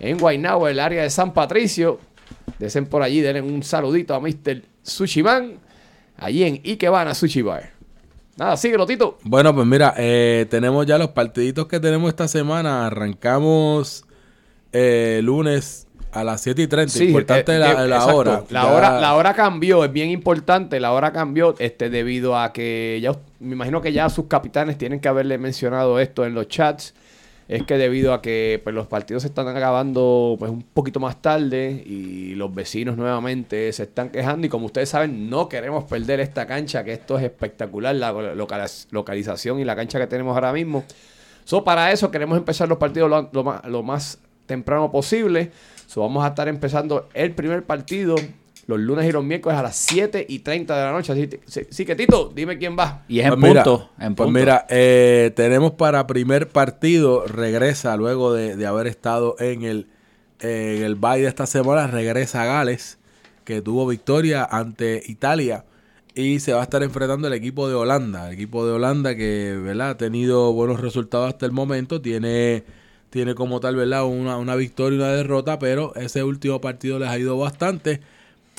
en 0.00 0.18
Guaynabo, 0.18 0.66
el 0.68 0.80
área 0.80 1.02
de 1.02 1.10
San 1.10 1.34
Patricio. 1.34 1.98
Desen 2.58 2.86
por 2.86 3.02
allí, 3.02 3.20
denle 3.20 3.42
un 3.42 3.62
saludito 3.62 4.14
a 4.14 4.20
Mr. 4.20 4.62
Sushi 4.82 5.22
Man, 5.22 5.54
allí 6.16 6.42
en 6.44 6.60
Ikebana 6.64 7.14
Sushi 7.14 7.42
Bar. 7.42 7.70
Nada, 8.36 8.56
síguelo, 8.56 8.86
Tito. 8.86 9.18
Bueno, 9.24 9.54
pues 9.54 9.66
mira, 9.66 9.94
eh, 9.96 10.46
tenemos 10.48 10.86
ya 10.86 10.96
los 10.98 11.08
partiditos 11.08 11.66
que 11.66 11.80
tenemos 11.80 12.08
esta 12.08 12.28
semana. 12.28 12.86
Arrancamos 12.86 14.04
eh, 14.72 15.20
lunes 15.24 15.86
a 16.12 16.22
las 16.24 16.40
7 16.42 16.62
y 16.62 16.66
30. 16.68 17.04
Importante 17.04 17.56
eh, 17.56 17.58
la, 17.58 17.84
eh, 17.84 17.88
la 17.88 18.06
hora. 18.06 18.44
La 18.50 18.62
Ya- 18.62 18.72
hora. 18.72 19.00
La 19.00 19.14
hora 19.14 19.34
cambió, 19.34 19.84
es 19.84 19.92
bien 19.92 20.10
importante. 20.10 20.78
La 20.78 20.92
hora 20.92 21.12
cambió 21.12 21.54
este, 21.58 21.90
debido 21.90 22.38
a 22.38 22.52
que 22.52 22.98
ya 23.02 23.12
me 23.40 23.54
imagino 23.54 23.80
que 23.82 23.92
ya 23.92 24.08
sus 24.08 24.26
capitanes 24.26 24.78
tienen 24.78 25.00
que 25.00 25.08
haberle 25.08 25.36
mencionado 25.38 25.98
esto 25.98 26.24
en 26.24 26.34
los 26.34 26.46
chats. 26.48 26.94
Es 27.48 27.62
que 27.62 27.78
debido 27.78 28.12
a 28.12 28.20
que 28.20 28.60
pues, 28.62 28.74
los 28.74 28.86
partidos 28.88 29.22
se 29.22 29.28
están 29.28 29.48
acabando 29.48 30.36
pues, 30.38 30.50
un 30.50 30.62
poquito 30.62 31.00
más 31.00 31.22
tarde 31.22 31.82
y 31.86 32.34
los 32.34 32.54
vecinos 32.54 32.98
nuevamente 32.98 33.72
se 33.72 33.84
están 33.84 34.10
quejando. 34.10 34.46
Y 34.46 34.50
como 34.50 34.66
ustedes 34.66 34.90
saben, 34.90 35.30
no 35.30 35.48
queremos 35.48 35.84
perder 35.84 36.20
esta 36.20 36.46
cancha, 36.46 36.84
que 36.84 36.92
esto 36.92 37.16
es 37.18 37.24
espectacular, 37.24 37.94
la 37.94 38.12
localiz- 38.12 38.86
localización 38.90 39.60
y 39.60 39.64
la 39.64 39.74
cancha 39.74 39.98
que 39.98 40.06
tenemos 40.06 40.34
ahora 40.34 40.52
mismo. 40.52 40.84
So, 41.44 41.64
para 41.64 41.90
eso 41.90 42.10
queremos 42.10 42.36
empezar 42.36 42.68
los 42.68 42.76
partidos 42.76 43.08
lo, 43.08 43.30
lo 43.32 43.42
más, 43.42 43.64
lo 43.64 43.82
más 43.82 44.18
temprano 44.44 44.92
posible. 44.92 45.50
So, 45.86 46.02
vamos 46.02 46.22
a 46.26 46.28
estar 46.28 46.48
empezando 46.48 47.08
el 47.14 47.32
primer 47.34 47.64
partido 47.64 48.16
los 48.68 48.78
lunes 48.78 49.06
y 49.08 49.12
los 49.12 49.24
miércoles 49.24 49.58
a 49.58 49.62
las 49.62 49.76
7 49.76 50.24
y 50.28 50.40
30 50.40 50.76
de 50.78 50.84
la 50.84 50.92
noche. 50.92 51.12
Así, 51.12 51.26
que- 51.26 51.40
sí, 51.46 51.62
sí 51.70 51.84
que 51.84 51.96
Tito, 51.96 52.30
dime 52.34 52.58
quién 52.58 52.76
va. 52.78 53.02
Y 53.08 53.18
es 53.18 53.26
en 53.26 53.30
Pues 53.30 53.40
mira, 53.40 53.64
punto. 53.64 53.90
En 53.98 54.14
pues 54.14 54.26
punto. 54.28 54.38
mira, 54.40 54.66
eh, 54.68 55.32
tenemos 55.34 55.72
para 55.72 56.06
primer 56.06 56.48
partido, 56.50 57.26
regresa 57.26 57.96
luego 57.96 58.32
de, 58.32 58.56
de 58.56 58.66
haber 58.66 58.86
estado 58.86 59.34
en 59.40 59.62
el, 59.64 59.88
en 60.40 60.82
el 60.84 60.94
bye 60.96 61.20
de 61.22 61.28
esta 61.28 61.46
semana, 61.46 61.86
regresa 61.88 62.42
a 62.42 62.46
Gales, 62.46 62.98
que 63.44 63.62
tuvo 63.62 63.86
victoria 63.86 64.44
ante 64.44 65.02
Italia 65.06 65.64
y 66.14 66.40
se 66.40 66.52
va 66.52 66.60
a 66.60 66.64
estar 66.64 66.82
enfrentando 66.82 67.28
el 67.28 67.34
equipo 67.34 67.68
de 67.68 67.74
Holanda. 67.74 68.28
El 68.28 68.34
equipo 68.34 68.66
de 68.66 68.72
Holanda 68.72 69.14
que 69.14 69.58
¿verdad? 69.62 69.90
ha 69.90 69.96
tenido 69.96 70.52
buenos 70.52 70.80
resultados 70.80 71.28
hasta 71.28 71.46
el 71.46 71.52
momento, 71.52 72.00
tiene, 72.02 72.64
tiene 73.10 73.34
como 73.34 73.60
tal 73.60 73.76
¿verdad? 73.76 74.04
Una, 74.04 74.36
una 74.36 74.56
victoria 74.56 74.96
y 74.96 75.00
una 75.00 75.12
derrota, 75.12 75.58
pero 75.58 75.94
ese 75.96 76.22
último 76.24 76.60
partido 76.60 76.98
les 76.98 77.08
ha 77.08 77.18
ido 77.18 77.38
bastante. 77.38 78.00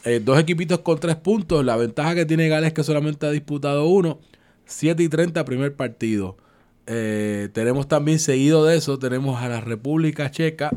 Eh, 0.05 0.21
dos 0.23 0.39
equipitos 0.39 0.79
con 0.79 0.99
tres 0.99 1.15
puntos. 1.15 1.63
La 1.65 1.75
ventaja 1.75 2.15
que 2.15 2.25
tiene 2.25 2.47
Gales 2.47 2.67
es 2.67 2.73
que 2.73 2.83
solamente 2.83 3.25
ha 3.25 3.31
disputado 3.31 3.85
uno. 3.87 4.19
7 4.65 5.01
y 5.01 5.09
30 5.09 5.43
primer 5.45 5.75
partido. 5.75 6.37
Eh, 6.85 7.49
tenemos 7.53 7.87
también 7.87 8.19
seguido 8.19 8.65
de 8.65 8.77
eso, 8.77 8.97
tenemos 8.97 9.41
a 9.41 9.47
la 9.47 9.61
República 9.61 10.31
Checa, 10.31 10.71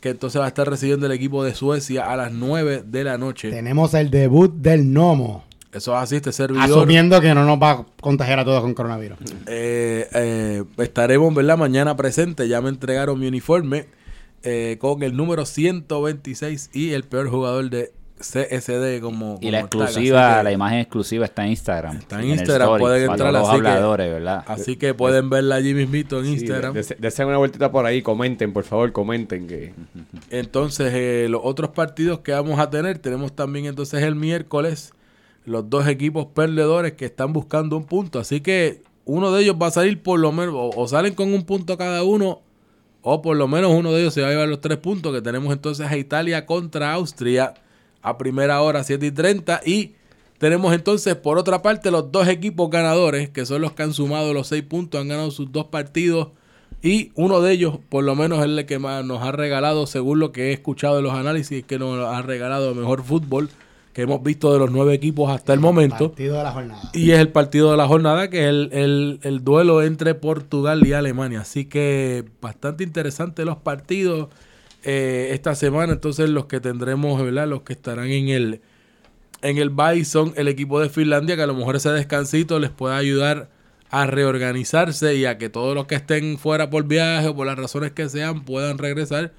que 0.00 0.10
entonces 0.10 0.40
va 0.40 0.46
a 0.46 0.48
estar 0.48 0.68
recibiendo 0.68 1.06
el 1.06 1.12
equipo 1.12 1.42
de 1.44 1.54
Suecia 1.54 2.10
a 2.10 2.16
las 2.16 2.32
9 2.32 2.84
de 2.86 3.04
la 3.04 3.16
noche. 3.16 3.50
Tenemos 3.50 3.94
el 3.94 4.10
debut 4.10 4.52
del 4.54 4.92
Nomo. 4.92 5.44
Eso 5.72 5.94
es 5.94 6.02
así, 6.02 6.16
este 6.16 6.32
servidor. 6.32 6.64
Asumiendo 6.64 7.20
que 7.20 7.34
no 7.34 7.44
nos 7.44 7.58
va 7.58 7.70
a 7.70 7.86
contagiar 8.00 8.40
a 8.40 8.44
todos 8.44 8.62
con 8.62 8.74
coronavirus. 8.74 9.18
Eh, 9.46 10.64
estaremos, 10.78 11.34
¿verdad? 11.34 11.58
Mañana 11.58 11.96
presente. 11.96 12.48
Ya 12.48 12.60
me 12.62 12.70
entregaron 12.70 13.18
mi 13.18 13.26
uniforme 13.26 13.86
con 14.78 15.02
el 15.02 15.14
número 15.14 15.44
126 15.44 16.70
y 16.72 16.92
el 16.92 17.04
peor 17.04 17.28
jugador 17.28 17.68
de 17.68 17.92
CSD 18.18 19.00
como... 19.00 19.38
Y 19.40 19.50
la 19.50 19.68
como 19.68 19.84
exclusiva, 19.84 20.38
que- 20.38 20.44
la 20.44 20.52
imagen 20.52 20.78
exclusiva 20.80 21.24
está 21.24 21.44
en 21.44 21.50
Instagram. 21.50 21.96
Está 21.96 22.16
en 22.16 22.22
el 22.24 22.30
Instagram, 22.38 22.68
story, 22.68 22.80
pueden 22.80 23.06
para 23.06 23.12
entrar, 23.14 23.32
los 23.32 23.48
así 23.48 23.60
que- 23.60 23.66
habladores, 23.68 24.12
¿verdad? 24.12 24.44
Así 24.46 24.76
que 24.76 24.94
pueden 24.94 25.30
verla 25.30 25.54
allí 25.56 25.74
mismito 25.74 26.18
en 26.20 26.26
Instagram. 26.26 26.72
Sí, 26.74 26.80
de- 26.80 26.86
de- 26.94 26.96
deseen 27.00 27.28
una 27.28 27.38
vueltita 27.38 27.70
por 27.70 27.86
ahí, 27.86 28.02
comenten, 28.02 28.52
por 28.52 28.64
favor, 28.64 28.92
comenten. 28.92 29.46
que 29.46 29.72
Entonces, 30.30 30.92
eh, 30.94 31.26
los 31.30 31.40
otros 31.44 31.70
partidos 31.70 32.20
que 32.20 32.32
vamos 32.32 32.58
a 32.58 32.70
tener, 32.70 32.98
tenemos 32.98 33.34
también 33.34 33.66
entonces 33.66 34.02
el 34.02 34.14
miércoles 34.14 34.92
los 35.44 35.70
dos 35.70 35.86
equipos 35.88 36.26
perdedores 36.34 36.92
que 36.92 37.06
están 37.06 37.32
buscando 37.32 37.76
un 37.76 37.84
punto. 37.84 38.18
Así 38.18 38.40
que 38.42 38.82
uno 39.06 39.32
de 39.32 39.42
ellos 39.42 39.56
va 39.60 39.68
a 39.68 39.70
salir 39.70 40.02
por 40.02 40.20
lo 40.20 40.30
menos, 40.32 40.54
o, 40.54 40.70
o 40.76 40.88
salen 40.88 41.14
con 41.14 41.32
un 41.32 41.44
punto 41.44 41.78
cada 41.78 42.02
uno, 42.04 42.42
o 43.00 43.22
por 43.22 43.34
lo 43.36 43.48
menos 43.48 43.72
uno 43.72 43.92
de 43.92 44.00
ellos 44.02 44.12
se 44.12 44.20
va 44.20 44.28
a 44.28 44.30
llevar 44.32 44.48
los 44.48 44.60
tres 44.60 44.76
puntos, 44.76 45.14
que 45.14 45.22
tenemos 45.22 45.50
entonces 45.52 45.86
a 45.90 45.96
Italia 45.96 46.44
contra 46.44 46.92
Austria 46.92 47.54
a 48.08 48.18
primera 48.18 48.60
hora, 48.62 48.82
7 48.84 49.06
y 49.06 49.10
30. 49.10 49.60
Y 49.64 49.92
tenemos 50.38 50.72
entonces, 50.74 51.14
por 51.16 51.38
otra 51.38 51.62
parte, 51.62 51.90
los 51.90 52.10
dos 52.12 52.28
equipos 52.28 52.70
ganadores, 52.70 53.28
que 53.30 53.44
son 53.46 53.62
los 53.62 53.72
que 53.72 53.82
han 53.82 53.92
sumado 53.92 54.32
los 54.34 54.46
seis 54.48 54.62
puntos, 54.62 55.00
han 55.00 55.08
ganado 55.08 55.30
sus 55.30 55.50
dos 55.52 55.66
partidos. 55.66 56.28
Y 56.82 57.10
uno 57.16 57.40
de 57.40 57.52
ellos, 57.52 57.78
por 57.88 58.04
lo 58.04 58.14
menos, 58.14 58.38
es 58.38 58.44
el 58.44 58.64
que 58.66 58.78
más 58.78 59.04
nos 59.04 59.22
ha 59.22 59.32
regalado, 59.32 59.86
según 59.88 60.20
lo 60.20 60.30
que 60.30 60.50
he 60.50 60.52
escuchado 60.52 60.96
de 60.96 61.02
los 61.02 61.12
análisis, 61.14 61.64
que 61.64 61.78
nos 61.78 61.98
ha 62.06 62.22
regalado 62.22 62.70
el 62.70 62.76
mejor 62.76 63.02
fútbol 63.02 63.50
que 63.94 64.02
hemos 64.02 64.22
visto 64.22 64.52
de 64.52 64.60
los 64.60 64.70
nueve 64.70 64.94
equipos 64.94 65.28
hasta 65.28 65.52
el 65.52 65.58
momento. 65.58 66.10
Partido 66.10 66.36
de 66.36 66.42
la 66.44 66.52
jornada. 66.52 66.90
Y 66.94 67.10
es 67.10 67.18
el 67.18 67.30
partido 67.30 67.72
de 67.72 67.76
la 67.76 67.88
jornada, 67.88 68.30
que 68.30 68.42
es 68.44 68.48
el, 68.48 68.68
el- 68.72 69.18
el 69.24 69.42
duelo 69.42 69.82
entre 69.82 70.14
Portugal 70.14 70.86
y 70.86 70.92
Alemania. 70.92 71.40
Así 71.40 71.64
que 71.64 72.24
bastante 72.40 72.84
interesante 72.84 73.44
los 73.44 73.56
partidos 73.56 74.28
eh, 74.84 75.30
esta 75.32 75.54
semana. 75.54 75.92
Entonces 75.92 76.30
los 76.30 76.46
que 76.46 76.60
tendremos, 76.60 77.22
¿verdad? 77.22 77.48
Los 77.48 77.62
que 77.62 77.72
estarán 77.72 78.06
en 78.10 78.28
el, 78.28 78.60
en 79.42 79.58
el 79.58 79.70
bye 79.70 80.04
son 80.04 80.32
el 80.36 80.48
equipo 80.48 80.80
de 80.80 80.88
Finlandia, 80.88 81.36
que 81.36 81.42
a 81.42 81.46
lo 81.46 81.54
mejor 81.54 81.76
ese 81.76 81.90
descansito 81.90 82.58
les 82.58 82.70
puede 82.70 82.96
ayudar 82.96 83.50
a 83.90 84.06
reorganizarse 84.06 85.14
y 85.14 85.24
a 85.24 85.38
que 85.38 85.48
todos 85.48 85.74
los 85.74 85.86
que 85.86 85.94
estén 85.94 86.38
fuera 86.38 86.68
por 86.70 86.84
viaje 86.84 87.28
o 87.28 87.34
por 87.34 87.46
las 87.46 87.58
razones 87.58 87.92
que 87.92 88.08
sean 88.08 88.44
puedan 88.44 88.78
regresar. 88.78 89.32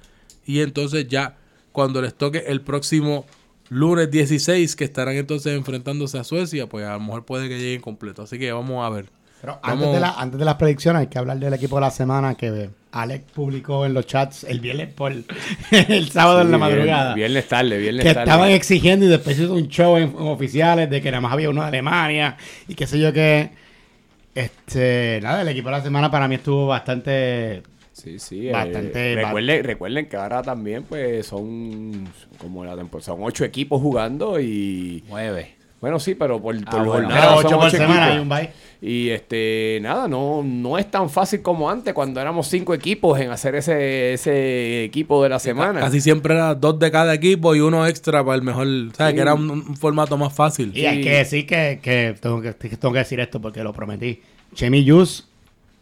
Y 0.44 0.60
entonces 0.60 1.06
ya 1.08 1.36
cuando 1.72 2.02
les 2.02 2.14
toque 2.14 2.44
el 2.48 2.60
próximo 2.62 3.26
lunes 3.68 4.10
16, 4.10 4.74
que 4.74 4.84
estarán 4.84 5.14
entonces 5.14 5.56
enfrentándose 5.56 6.18
a 6.18 6.24
Suecia, 6.24 6.68
pues 6.68 6.84
a 6.84 6.94
lo 6.94 7.00
mejor 7.00 7.24
puede 7.24 7.48
que 7.48 7.58
lleguen 7.58 7.80
completo. 7.80 8.22
Así 8.22 8.38
que 8.38 8.50
vamos 8.52 8.84
a 8.84 8.90
ver. 8.90 9.19
Pero 9.40 9.58
antes 9.62 9.92
de, 9.92 10.00
la- 10.00 10.14
antes 10.18 10.38
de 10.38 10.44
las 10.44 10.54
predicciones 10.56 11.00
hay 11.00 11.06
que 11.06 11.18
hablar 11.18 11.38
del 11.38 11.54
equipo 11.54 11.76
de 11.76 11.80
la 11.82 11.90
semana 11.90 12.34
que 12.34 12.68
Alex 12.92 13.24
publicó 13.32 13.86
en 13.86 13.94
los 13.94 14.06
chats 14.06 14.44
el 14.44 14.60
viernes 14.60 14.92
por 14.92 15.12
el 15.70 16.10
sábado 16.10 16.42
en 16.42 16.50
la 16.50 16.58
madrugada. 16.58 17.14
Viernes, 17.14 17.14
viernes 17.14 17.48
tarde, 17.48 17.78
viernes 17.78 18.04
que 18.04 18.12
tarde. 18.14 18.24
estaban 18.30 18.50
exigiendo 18.50 19.06
y 19.06 19.08
después 19.08 19.38
hizo 19.38 19.54
un 19.54 19.68
show 19.68 19.96
en, 19.96 20.04
en 20.10 20.16
oficiales 20.28 20.90
de 20.90 21.00
que 21.00 21.10
nada 21.10 21.20
más 21.22 21.32
había 21.32 21.48
uno 21.50 21.62
de 21.62 21.68
Alemania 21.68 22.36
y 22.68 22.74
qué 22.74 22.86
sé 22.86 22.98
yo 22.98 23.12
qué. 23.12 23.50
Este, 24.34 25.18
nada, 25.22 25.42
el 25.42 25.48
equipo 25.48 25.68
de 25.70 25.76
la 25.76 25.82
semana 25.82 26.10
para 26.10 26.28
mí 26.28 26.36
estuvo 26.36 26.66
bastante 26.66 27.62
Sí, 27.92 28.18
sí. 28.18 28.48
eh, 28.48 28.52
Bastante- 28.52 29.14
recuerden, 29.16 29.64
recuerden 29.64 30.06
que 30.08 30.16
ahora 30.16 30.42
también, 30.42 30.84
pues, 30.84 31.26
son 31.26 32.08
como 32.38 32.64
la 32.64 32.76
temporada, 32.76 33.04
son 33.04 33.18
ocho 33.22 33.44
equipos 33.44 33.80
jugando 33.82 34.40
y. 34.40 35.04
Nueve. 35.08 35.56
Bueno, 35.80 35.98
sí, 35.98 36.14
pero 36.14 36.40
por, 36.40 36.54
por 36.64 36.80
Ah, 36.80 36.82
bueno. 36.82 36.92
jornada 37.08 37.20
Pero 37.20 37.36
son 37.36 37.46
ocho 37.46 37.56
por 37.58 37.66
ocho 37.66 37.76
semana 37.76 38.08
equipos. 38.08 38.14
hay 38.14 38.18
un 38.20 38.28
bye. 38.28 38.50
Y 38.82 39.10
este, 39.10 39.78
nada, 39.82 40.08
no, 40.08 40.42
no 40.42 40.78
es 40.78 40.90
tan 40.90 41.10
fácil 41.10 41.42
como 41.42 41.68
antes 41.68 41.92
cuando 41.92 42.18
éramos 42.18 42.46
cinco 42.48 42.72
equipos 42.72 43.20
en 43.20 43.30
hacer 43.30 43.54
ese, 43.54 44.14
ese 44.14 44.84
equipo 44.84 45.22
de 45.22 45.28
la 45.28 45.38
semana. 45.38 45.80
Casi 45.80 46.00
siempre 46.00 46.32
era 46.32 46.54
dos 46.54 46.78
de 46.78 46.90
cada 46.90 47.12
equipo 47.12 47.54
y 47.54 47.60
uno 47.60 47.86
extra 47.86 48.24
para 48.24 48.36
el 48.36 48.42
mejor. 48.42 48.66
¿Sabes? 48.96 49.10
Sí. 49.10 49.16
Que 49.16 49.20
era 49.20 49.34
un, 49.34 49.50
un 49.50 49.76
formato 49.76 50.16
más 50.16 50.32
fácil. 50.32 50.72
Y 50.74 50.86
hay 50.86 51.02
que 51.02 51.10
decir 51.10 51.46
que, 51.46 51.78
que 51.82 52.14
tengo 52.20 52.40
que 52.40 52.54
tengo 52.54 52.92
que 52.92 53.00
decir 53.00 53.20
esto 53.20 53.38
porque 53.38 53.62
lo 53.62 53.74
prometí. 53.74 54.22
Chemi 54.54 54.82
Yus, 54.82 55.28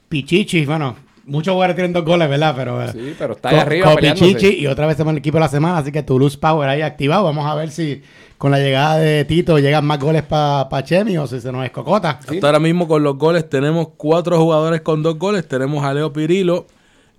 Pichichi, 0.08 0.66
bueno, 0.66 0.96
muchos 1.28 1.52
jugadores 1.52 1.76
tienen 1.76 1.92
dos 1.92 2.04
goles, 2.04 2.28
¿verdad? 2.28 2.54
Pero 2.56 2.82
eh, 2.82 2.88
Sí, 2.92 3.14
pero 3.18 3.34
está 3.34 3.50
ahí 3.50 3.54
Co- 3.56 3.60
arriba 3.62 3.88
Co- 3.90 3.94
peleándose. 3.96 4.34
Pichichi 4.34 4.60
y 4.60 4.66
otra 4.66 4.86
vez 4.86 4.96
tenemos 4.96 5.12
el 5.12 5.18
equipo 5.18 5.36
de 5.36 5.40
la 5.42 5.48
semana, 5.48 5.78
así 5.78 5.92
que 5.92 6.02
Toulouse 6.02 6.36
Power 6.36 6.68
ahí 6.68 6.82
activado. 6.82 7.24
Vamos 7.24 7.46
a 7.46 7.54
ver 7.54 7.70
si 7.70 8.02
con 8.38 8.50
la 8.50 8.58
llegada 8.58 8.96
de 8.98 9.24
Tito 9.24 9.58
llegan 9.58 9.84
más 9.84 9.98
goles 9.98 10.22
para 10.22 10.68
Chemi 10.84 11.16
o 11.18 11.26
si 11.26 11.40
se 11.40 11.50
nos 11.52 11.64
escocota. 11.64 12.18
Hasta 12.26 12.46
ahora 12.46 12.58
mismo 12.60 12.86
con 12.88 13.02
los 13.02 13.16
goles 13.18 13.48
tenemos 13.48 13.88
cuatro 13.96 14.38
jugadores 14.38 14.80
con 14.80 15.02
dos 15.02 15.18
goles. 15.18 15.46
Tenemos 15.46 15.84
a 15.84 15.92
Leo 15.94 16.12
Pirilo 16.12 16.66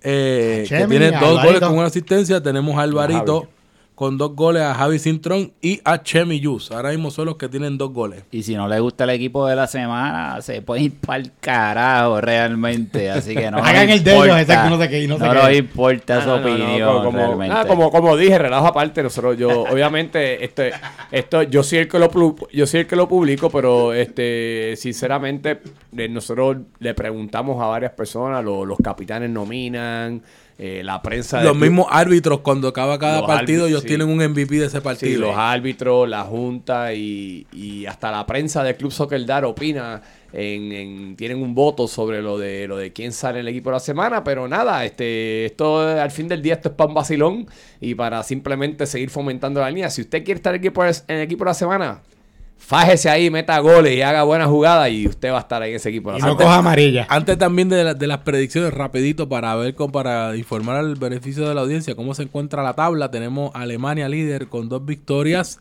eh, 0.02 0.64
que 0.68 0.76
Chemi, 0.78 0.90
tiene 0.90 1.06
dos 1.12 1.16
Alvarito. 1.22 1.44
goles 1.46 1.60
con 1.60 1.78
una 1.78 1.86
asistencia. 1.86 2.42
Tenemos 2.42 2.76
a 2.78 2.82
Alvarito. 2.82 3.48
Con 4.00 4.16
dos 4.16 4.34
goles, 4.34 4.62
a 4.62 4.72
Javi 4.74 4.98
Cintrón 4.98 5.52
y 5.60 5.78
a 5.84 6.02
Chemi 6.02 6.40
Yus. 6.40 6.70
Ahora 6.72 6.88
mismo 6.88 7.10
son 7.10 7.26
los 7.26 7.36
que 7.36 7.50
tienen 7.50 7.76
dos 7.76 7.92
goles. 7.92 8.24
Y 8.30 8.42
si 8.44 8.54
no 8.54 8.66
le 8.66 8.80
gusta 8.80 9.04
el 9.04 9.10
equipo 9.10 9.46
de 9.46 9.54
la 9.54 9.66
semana, 9.66 10.40
se 10.40 10.62
puede 10.62 10.80
ir 10.84 10.94
para 11.00 11.18
el 11.18 11.32
carajo 11.38 12.18
realmente. 12.22 13.10
Así 13.10 13.34
que 13.34 13.50
no 13.50 13.58
Hagan 13.62 13.90
el 13.90 14.02
de 14.02 14.14
ellos, 14.16 14.36
que 14.46 14.54
no 14.70 14.78
sé 14.80 14.88
qué 14.88 15.02
y 15.02 15.06
no 15.06 15.18
sé 15.18 15.24
qué. 15.28 15.34
nos 15.34 15.52
importa 15.52 16.16
Ah, 16.16 16.22
su 16.22 16.28
no, 16.30 16.36
no, 16.38 16.40
no, 16.48 16.50
opinión 16.54 16.88
como, 16.88 17.04
como- 17.04 17.18
realmente. 17.18 17.48
nada, 17.54 17.66
como, 17.66 17.90
como 17.90 18.16
dije, 18.16 18.38
relajo 18.38 18.68
aparte, 18.68 19.02
nosotros, 19.02 19.36
yo, 19.36 19.64
obviamente, 19.70 20.42
este, 20.46 20.72
esto, 21.12 21.42
yo 21.42 21.62
soy 21.62 21.80
el 21.80 21.88
que 21.88 21.98
lo 21.98 22.10
yo 22.54 22.66
soy 22.66 22.80
el 22.80 22.86
que 22.86 22.96
lo 22.96 23.06
publico, 23.06 23.50
pero 23.50 23.92
este, 23.92 24.76
sinceramente, 24.78 25.60
eh, 25.94 26.08
nosotros 26.08 26.56
le 26.78 26.94
preguntamos 26.94 27.62
a 27.62 27.66
varias 27.66 27.92
personas, 27.92 28.42
lo- 28.42 28.64
los 28.64 28.78
capitanes 28.82 29.28
nominan, 29.28 30.22
eh, 30.62 30.82
la 30.84 31.00
prensa 31.00 31.42
Los 31.42 31.56
mismos 31.56 31.86
árbitros, 31.90 32.40
cuando 32.40 32.68
acaba 32.68 32.98
cada 32.98 33.26
partido, 33.26 33.64
árbitros, 33.64 33.68
ellos 33.70 33.80
sí. 33.80 33.88
tienen 33.88 34.08
un 34.08 34.18
MVP 34.18 34.56
de 34.58 34.66
ese 34.66 34.76
Sí, 34.76 34.84
partido. 34.84 35.20
los 35.22 35.34
árbitros, 35.34 36.06
la 36.06 36.22
junta 36.24 36.92
y, 36.92 37.46
y 37.50 37.86
hasta 37.86 38.10
la 38.10 38.26
prensa 38.26 38.62
del 38.62 38.76
Club 38.76 38.92
Soccer 38.92 39.24
Dar 39.24 39.46
opina, 39.46 40.02
en, 40.34 40.70
en- 40.72 41.16
tienen 41.16 41.42
un 41.42 41.54
voto 41.54 41.88
sobre 41.88 42.20
lo 42.20 42.36
de 42.38 42.68
lo 42.68 42.76
de 42.76 42.92
quién 42.92 43.12
sale 43.12 43.40
en 43.40 43.46
el 43.46 43.48
equipo 43.48 43.70
de 43.70 43.76
la 43.76 43.80
semana, 43.80 44.22
pero 44.22 44.46
nada, 44.48 44.84
este, 44.84 45.46
esto 45.46 45.80
al 45.80 46.10
fin 46.10 46.28
del 46.28 46.42
día 46.42 46.54
esto 46.54 46.68
es 46.68 46.74
para 46.74 46.88
un 46.88 46.94
vacilón 46.94 47.46
y 47.80 47.94
para 47.94 48.22
simplemente 48.22 48.84
seguir 48.86 49.08
fomentando 49.08 49.60
la 49.60 49.70
línea. 49.70 49.88
Si 49.88 50.02
usted 50.02 50.22
quiere 50.24 50.36
estar 50.38 50.54
en 50.54 50.60
el 50.60 50.66
equipo, 50.66 50.84
en 50.84 50.92
el 51.08 51.22
equipo 51.22 51.44
de 51.44 51.50
la 51.50 51.54
semana, 51.54 52.00
fájese 52.60 53.08
ahí, 53.10 53.30
meta 53.30 53.58
goles 53.58 53.96
y 53.96 54.02
haga 54.02 54.22
buenas 54.22 54.46
jugadas 54.48 54.90
y 54.90 55.08
usted 55.08 55.32
va 55.32 55.38
a 55.38 55.40
estar 55.40 55.60
ahí 55.62 55.70
en 55.70 55.76
ese 55.76 55.88
equipo 55.88 56.16
Y 56.16 56.20
no 56.20 56.36
coja 56.36 56.56
amarilla. 56.58 57.06
Antes 57.08 57.36
también 57.38 57.68
de, 57.68 57.82
la- 57.82 57.94
de 57.94 58.06
las 58.06 58.18
predicciones, 58.18 58.72
rapidito 58.72 59.28
para 59.28 59.54
ver, 59.56 59.74
con, 59.74 59.90
para 59.90 60.36
informar 60.36 60.76
al 60.76 60.94
beneficio 60.94 61.48
de 61.48 61.54
la 61.54 61.62
audiencia 61.62 61.94
cómo 61.96 62.14
se 62.14 62.22
encuentra 62.22 62.62
la 62.62 62.74
tabla. 62.74 63.10
Tenemos 63.10 63.50
Alemania 63.54 64.08
líder 64.08 64.46
con 64.48 64.68
dos 64.68 64.84
victorias, 64.84 65.58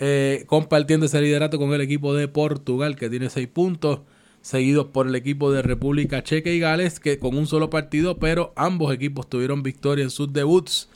eh, 0.00 0.44
compartiendo 0.46 1.06
ese 1.06 1.20
liderato 1.20 1.58
con 1.58 1.72
el 1.74 1.80
equipo 1.80 2.14
de 2.14 2.26
Portugal 2.26 2.96
que 2.96 3.08
tiene 3.08 3.30
seis 3.30 3.46
puntos, 3.46 4.00
seguidos 4.40 4.86
por 4.86 5.06
el 5.06 5.14
equipo 5.14 5.52
de 5.52 5.62
República 5.62 6.24
Checa 6.24 6.50
y 6.50 6.58
Gales 6.58 6.98
que 6.98 7.20
con 7.20 7.36
un 7.36 7.46
solo 7.46 7.70
partido, 7.70 8.18
pero 8.18 8.52
ambos 8.56 8.92
equipos 8.92 9.28
tuvieron 9.28 9.62
victoria 9.62 10.02
en 10.02 10.10
sus 10.10 10.32
debuts. 10.32 10.88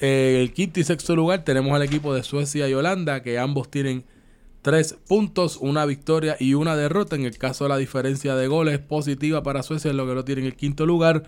Eh, 0.00 0.38
el 0.40 0.52
quinto 0.52 0.80
y 0.80 0.84
sexto 0.84 1.14
lugar 1.14 1.44
tenemos 1.44 1.72
al 1.74 1.82
equipo 1.82 2.14
de 2.14 2.22
Suecia 2.24 2.68
y 2.68 2.74
Holanda 2.74 3.22
que 3.22 3.38
ambos 3.38 3.70
tienen 3.70 4.02
Tres 4.68 4.98
puntos, 5.06 5.56
una 5.56 5.86
victoria 5.86 6.36
y 6.38 6.52
una 6.52 6.76
derrota. 6.76 7.16
En 7.16 7.24
el 7.24 7.38
caso 7.38 7.64
de 7.64 7.70
la 7.70 7.78
diferencia 7.78 8.36
de 8.36 8.48
goles 8.48 8.74
es 8.74 8.80
positiva 8.80 9.42
para 9.42 9.62
Suecia, 9.62 9.94
lo 9.94 10.06
que 10.06 10.12
lo 10.12 10.26
tiene 10.26 10.42
en 10.42 10.46
el 10.48 10.56
quinto 10.56 10.84
lugar. 10.84 11.22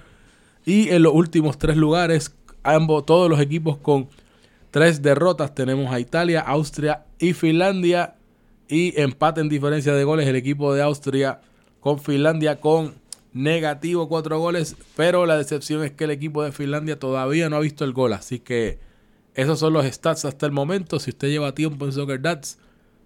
Y 0.67 0.91
en 0.91 1.05
los 1.05 1.15
últimos 1.15 1.57
tres 1.57 1.79
lugares, 1.79 2.37
ambos, 2.65 3.07
todos 3.07 3.31
los 3.31 3.41
equipos 3.41 3.79
con 3.79 4.11
tres 4.71 5.01
derrotas. 5.01 5.55
Tenemos 5.55 5.91
a 5.91 5.99
Italia, 5.99 6.43
Austria 6.43 7.07
y 7.19 7.33
Finlandia. 7.33 8.17
Y 8.69 9.01
empate 9.01 9.41
en 9.41 9.49
diferencia 9.49 9.95
de 9.95 10.05
goles 10.05 10.29
el 10.29 10.37
equipo 10.37 10.75
de 10.75 10.83
Austria 10.83 11.41
con 11.81 11.99
Finlandia 11.99 12.61
con 12.61 12.93
negativo 13.33 14.07
cuatro 14.07 14.39
goles. 14.39 14.77
Pero 14.97 15.25
la 15.25 15.39
decepción 15.39 15.83
es 15.83 15.93
que 15.93 16.05
el 16.05 16.11
equipo 16.11 16.43
de 16.43 16.53
Finlandia 16.53 16.99
todavía 16.99 17.49
no 17.49 17.57
ha 17.57 17.61
visto 17.61 17.87
el 17.87 17.95
gol. 17.95 18.13
Así 18.13 18.39
que 18.39 18.79
esos 19.35 19.59
son 19.59 19.73
los 19.73 19.87
stats 19.87 20.27
hasta 20.27 20.45
el 20.45 20.53
momento. 20.53 21.01
Si 21.01 21.09
usted 21.09 21.29
lleva 21.29 21.55
tiempo 21.55 21.87
en 21.87 21.93
Soccer 21.93 22.21
Dats, 22.21 22.59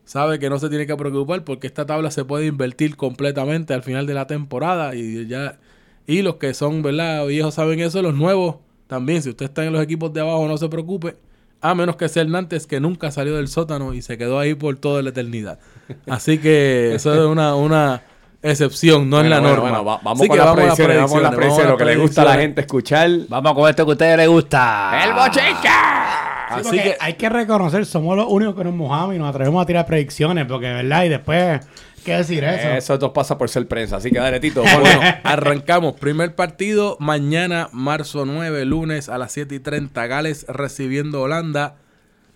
sabe 0.04 0.38
que 0.38 0.50
no 0.50 0.58
se 0.58 0.68
tiene 0.68 0.86
que 0.86 0.96
preocupar 0.96 1.44
porque 1.44 1.66
esta 1.66 1.86
tabla 1.86 2.10
se 2.10 2.24
puede 2.24 2.46
invertir 2.46 2.96
completamente 2.96 3.72
al 3.74 3.82
final 3.82 4.06
de 4.06 4.14
la 4.14 4.26
temporada 4.26 4.94
y 4.94 5.26
ya 5.26 5.58
y 6.06 6.20
los 6.22 6.36
que 6.36 6.52
son 6.54 6.82
verdad 6.82 7.26
viejos 7.26 7.54
saben 7.54 7.80
eso 7.80 8.02
los 8.02 8.14
nuevos 8.14 8.56
también 8.86 9.22
si 9.22 9.30
usted 9.30 9.46
está 9.46 9.64
en 9.64 9.72
los 9.72 9.82
equipos 9.82 10.12
de 10.12 10.20
abajo 10.20 10.46
no 10.46 10.56
se 10.58 10.68
preocupe 10.68 11.16
a 11.62 11.74
menos 11.74 11.96
que 11.96 12.08
sea 12.10 12.22
Hernández 12.22 12.66
que 12.66 12.80
nunca 12.80 13.10
salió 13.10 13.36
del 13.36 13.48
sótano 13.48 13.94
y 13.94 14.02
se 14.02 14.18
quedó 14.18 14.38
ahí 14.38 14.54
por 14.54 14.76
toda 14.76 15.00
la 15.02 15.08
eternidad 15.08 15.58
así 16.06 16.36
que 16.38 16.94
eso 16.94 17.14
es 17.14 17.20
una, 17.20 17.54
una 17.54 18.02
excepción 18.42 19.08
no 19.08 19.22
es 19.22 19.30
la 19.30 19.40
Bueno, 19.40 19.56
norma 19.56 19.70
bueno, 19.70 19.84
va- 19.86 20.00
vamos 20.04 20.20
Así 20.20 20.28
con 20.28 20.36
que 20.36 20.44
las 20.44 20.46
vamos 20.54 20.58
a 20.60 20.66
las 20.66 20.76
predicciones, 20.76 20.96
vamos 20.98 21.14
a 21.16 21.20
las 21.22 21.34
predicciones, 21.34 21.36
predicciones, 21.36 21.70
lo 21.70 21.76
que 21.78 21.84
le 21.86 21.96
gusta 21.96 22.20
a 22.20 22.24
la 22.26 22.34
gente 22.34 22.60
escuchar. 22.60 23.10
Vamos 23.30 23.54
con 23.54 23.70
esto 23.70 23.84
que 23.86 23.90
a 23.90 23.94
ustedes 23.94 24.16
les 24.18 24.28
gusta. 24.28 25.00
¡El 25.02 25.12
bochica! 25.14 26.30
Sí, 26.62 26.68
así 26.68 26.78
que 26.78 26.96
hay 27.00 27.14
que 27.14 27.28
reconocer, 27.28 27.84
somos 27.86 28.16
los 28.16 28.26
únicos 28.28 28.54
que 28.54 28.64
nos 28.64 28.74
mojamos 28.74 29.14
y 29.14 29.18
nos 29.18 29.28
atrevemos 29.30 29.62
a 29.62 29.66
tirar 29.66 29.86
predicciones, 29.86 30.46
porque 30.46 30.66
verdad, 30.72 31.04
y 31.04 31.08
después, 31.08 31.60
¿qué 32.04 32.14
decir 32.16 32.44
eso? 32.44 32.68
Eso 32.68 32.98
dos 32.98 33.10
pasa 33.12 33.36
por 33.38 33.48
ser 33.48 33.66
prensa, 33.68 33.96
así 33.96 34.10
que 34.10 34.18
dale, 34.18 34.40
Tito. 34.40 34.62
Bueno, 34.80 35.00
arrancamos. 35.22 35.94
Primer 35.94 36.34
partido 36.34 36.96
mañana, 37.00 37.68
marzo 37.72 38.24
9, 38.26 38.64
lunes 38.64 39.08
a 39.08 39.18
las 39.18 39.32
7 39.32 39.54
y 39.54 39.60
30. 39.60 40.06
Gales 40.06 40.44
recibiendo 40.48 41.22
Holanda. 41.22 41.76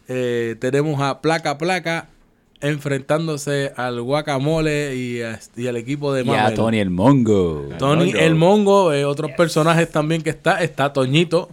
Eh, 0.08 0.56
tenemos 0.60 1.00
a 1.02 1.20
Placa 1.20 1.58
Placa 1.58 2.08
enfrentándose 2.60 3.72
al 3.76 4.00
Guacamole 4.02 4.94
y, 4.96 5.22
a- 5.22 5.38
y 5.56 5.66
al 5.66 5.76
equipo 5.76 6.12
de 6.12 6.22
Y 6.22 6.28
a 6.28 6.32
Mamel. 6.32 6.54
Tony 6.54 6.78
el 6.80 6.90
Mongo. 6.90 7.68
Tony 7.78 8.06
Mongo. 8.06 8.18
el 8.18 8.34
Mongo, 8.34 8.92
eh, 8.92 9.04
otros 9.04 9.30
personajes 9.32 9.90
también 9.90 10.22
que 10.22 10.30
está. 10.30 10.62
Está 10.62 10.92
Toñito 10.92 11.50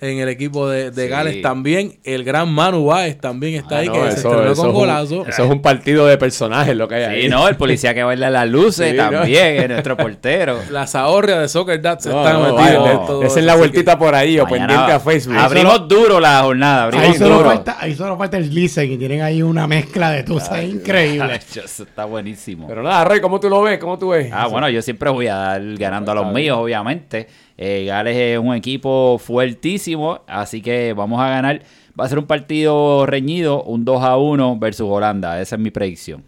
en 0.00 0.18
el 0.18 0.28
equipo 0.28 0.68
de, 0.68 0.90
de 0.92 1.04
Sí. 1.04 1.08
Gales 1.08 1.42
también. 1.42 1.98
El 2.04 2.22
gran 2.22 2.48
Manu 2.52 2.86
Báez 2.86 3.18
también 3.20 3.54
está 3.56 3.76
Ah, 3.76 3.78
ahí, 3.80 3.86
no, 3.88 3.94
que 3.94 4.00
se 4.12 4.16
estrenó 4.18 4.36
con 4.42 4.52
es 4.52 4.58
un- 4.58 4.72
golazo. 4.72 5.26
Eso 5.26 5.44
es 5.44 5.50
un 5.50 5.60
partido 5.60 6.06
de 6.06 6.16
personajes 6.18 6.76
lo 6.76 6.86
que 6.86 6.94
hay 6.96 7.02
ahí. 7.04 7.22
Sí, 7.22 7.28
no, 7.28 7.48
el 7.48 7.56
policía 7.56 7.94
que 7.94 8.02
baila 8.04 8.30
las 8.30 8.48
luces 8.48 8.90
Sí, 8.92 8.96
¿no? 8.96 9.10
también 9.10 9.56
es 9.56 9.68
nuestro 9.68 9.96
portero. 9.96 10.58
La 10.70 10.86
zahorria 10.86 11.40
de 11.40 11.48
Soccer 11.48 11.80
Dats 11.82 12.06
No, 12.06 12.18
está 12.24 12.32
no, 12.32 12.48
en 12.48 13.06
todo 13.06 13.22
esa 13.24 13.40
es 13.40 13.44
la 13.44 13.56
vueltita 13.56 13.98
por 13.98 14.14
ahí 14.14 14.38
o 14.38 14.44
Mañana 14.44 14.66
pendiente 14.68 14.92
a 14.92 15.00
Facebook. 15.00 15.36
Abrimos 15.36 15.88
duro 15.88 16.20
la 16.20 16.42
jornada, 16.42 16.84
ahí, 16.84 16.88
abrimos 16.96 17.16
solo 17.18 17.34
duro. 17.38 17.48
falta, 17.50 17.76
ahí 17.80 17.94
solo 17.94 18.16
falta 18.16 18.36
el 18.36 18.48
Gleason 18.50 18.84
y 18.84 18.96
tienen 18.98 19.22
ahí 19.22 19.42
una 19.42 19.66
mezcla 19.66 20.10
de 20.12 20.22
tusas 20.22 20.62
increíble. 20.62 21.40
Eso 21.64 21.82
está 21.82 22.04
buenísimo. 22.04 22.66
Pero 22.68 22.82
nada, 22.82 23.04
Roy, 23.04 23.20
¿cómo 23.20 23.40
tú 23.40 23.48
lo 23.50 23.62
ves? 23.62 23.78
¿Cómo 23.78 23.98
tú 23.98 24.10
ves? 24.10 24.30
Ah, 24.32 24.46
bueno, 24.46 24.68
yo 24.68 24.80
siempre 24.80 25.10
voy 25.10 25.26
a 25.26 25.34
dar 25.34 25.62
ganando 25.76 26.12
a 26.12 26.14
los 26.14 26.24
Está 26.26 26.38
míos, 26.38 26.56
obviamente. 26.58 27.26
Eh, 27.58 27.84
Gales 27.86 28.16
es 28.16 28.38
un 28.38 28.54
equipo 28.54 29.18
fuertísimo, 29.18 30.20
así 30.28 30.62
que 30.62 30.92
vamos 30.92 31.20
a 31.20 31.28
ganar. 31.28 31.62
Va 31.98 32.04
a 32.04 32.08
ser 32.08 32.18
un 32.20 32.26
partido 32.26 33.04
reñido, 33.06 33.64
un 33.64 33.84
2 33.84 34.02
a 34.04 34.16
1 34.16 34.58
versus 34.58 34.86
Holanda. 34.88 35.40
Esa 35.40 35.56
es 35.56 35.60
mi 35.60 35.70
predicción. 35.72 36.22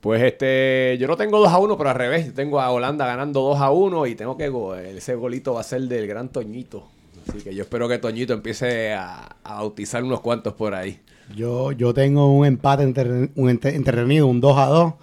Pues 0.00 0.22
este, 0.22 0.96
yo 0.98 1.06
no 1.06 1.16
tengo 1.16 1.38
2 1.38 1.48
a 1.52 1.58
1, 1.58 1.76
pero 1.76 1.90
al 1.90 1.96
revés. 1.96 2.26
Yo 2.28 2.32
tengo 2.34 2.60
a 2.60 2.70
Holanda 2.70 3.06
ganando 3.06 3.40
2 3.42 3.60
a 3.60 3.70
1 3.70 4.06
y 4.06 4.14
tengo 4.14 4.36
que 4.36 4.48
go- 4.48 4.74
ese 4.74 5.14
golito 5.14 5.54
va 5.54 5.60
a 5.60 5.64
ser 5.64 5.82
del 5.82 6.06
gran 6.06 6.28
Toñito. 6.30 6.88
Así 7.28 7.38
que 7.42 7.54
yo 7.54 7.62
espero 7.62 7.86
que 7.88 7.98
Toñito 7.98 8.32
empiece 8.32 8.94
a, 8.94 9.36
a 9.44 9.54
bautizar 9.56 10.02
unos 10.02 10.20
cuantos 10.20 10.54
por 10.54 10.74
ahí. 10.74 10.98
Yo, 11.36 11.70
yo 11.72 11.94
tengo 11.94 12.32
un 12.34 12.46
empate 12.46 12.82
entre- 12.82 13.28
un 13.36 13.48
entretenido, 13.50 14.26
un 14.26 14.40
2 14.40 14.58
a 14.58 14.66
2. 14.66 14.94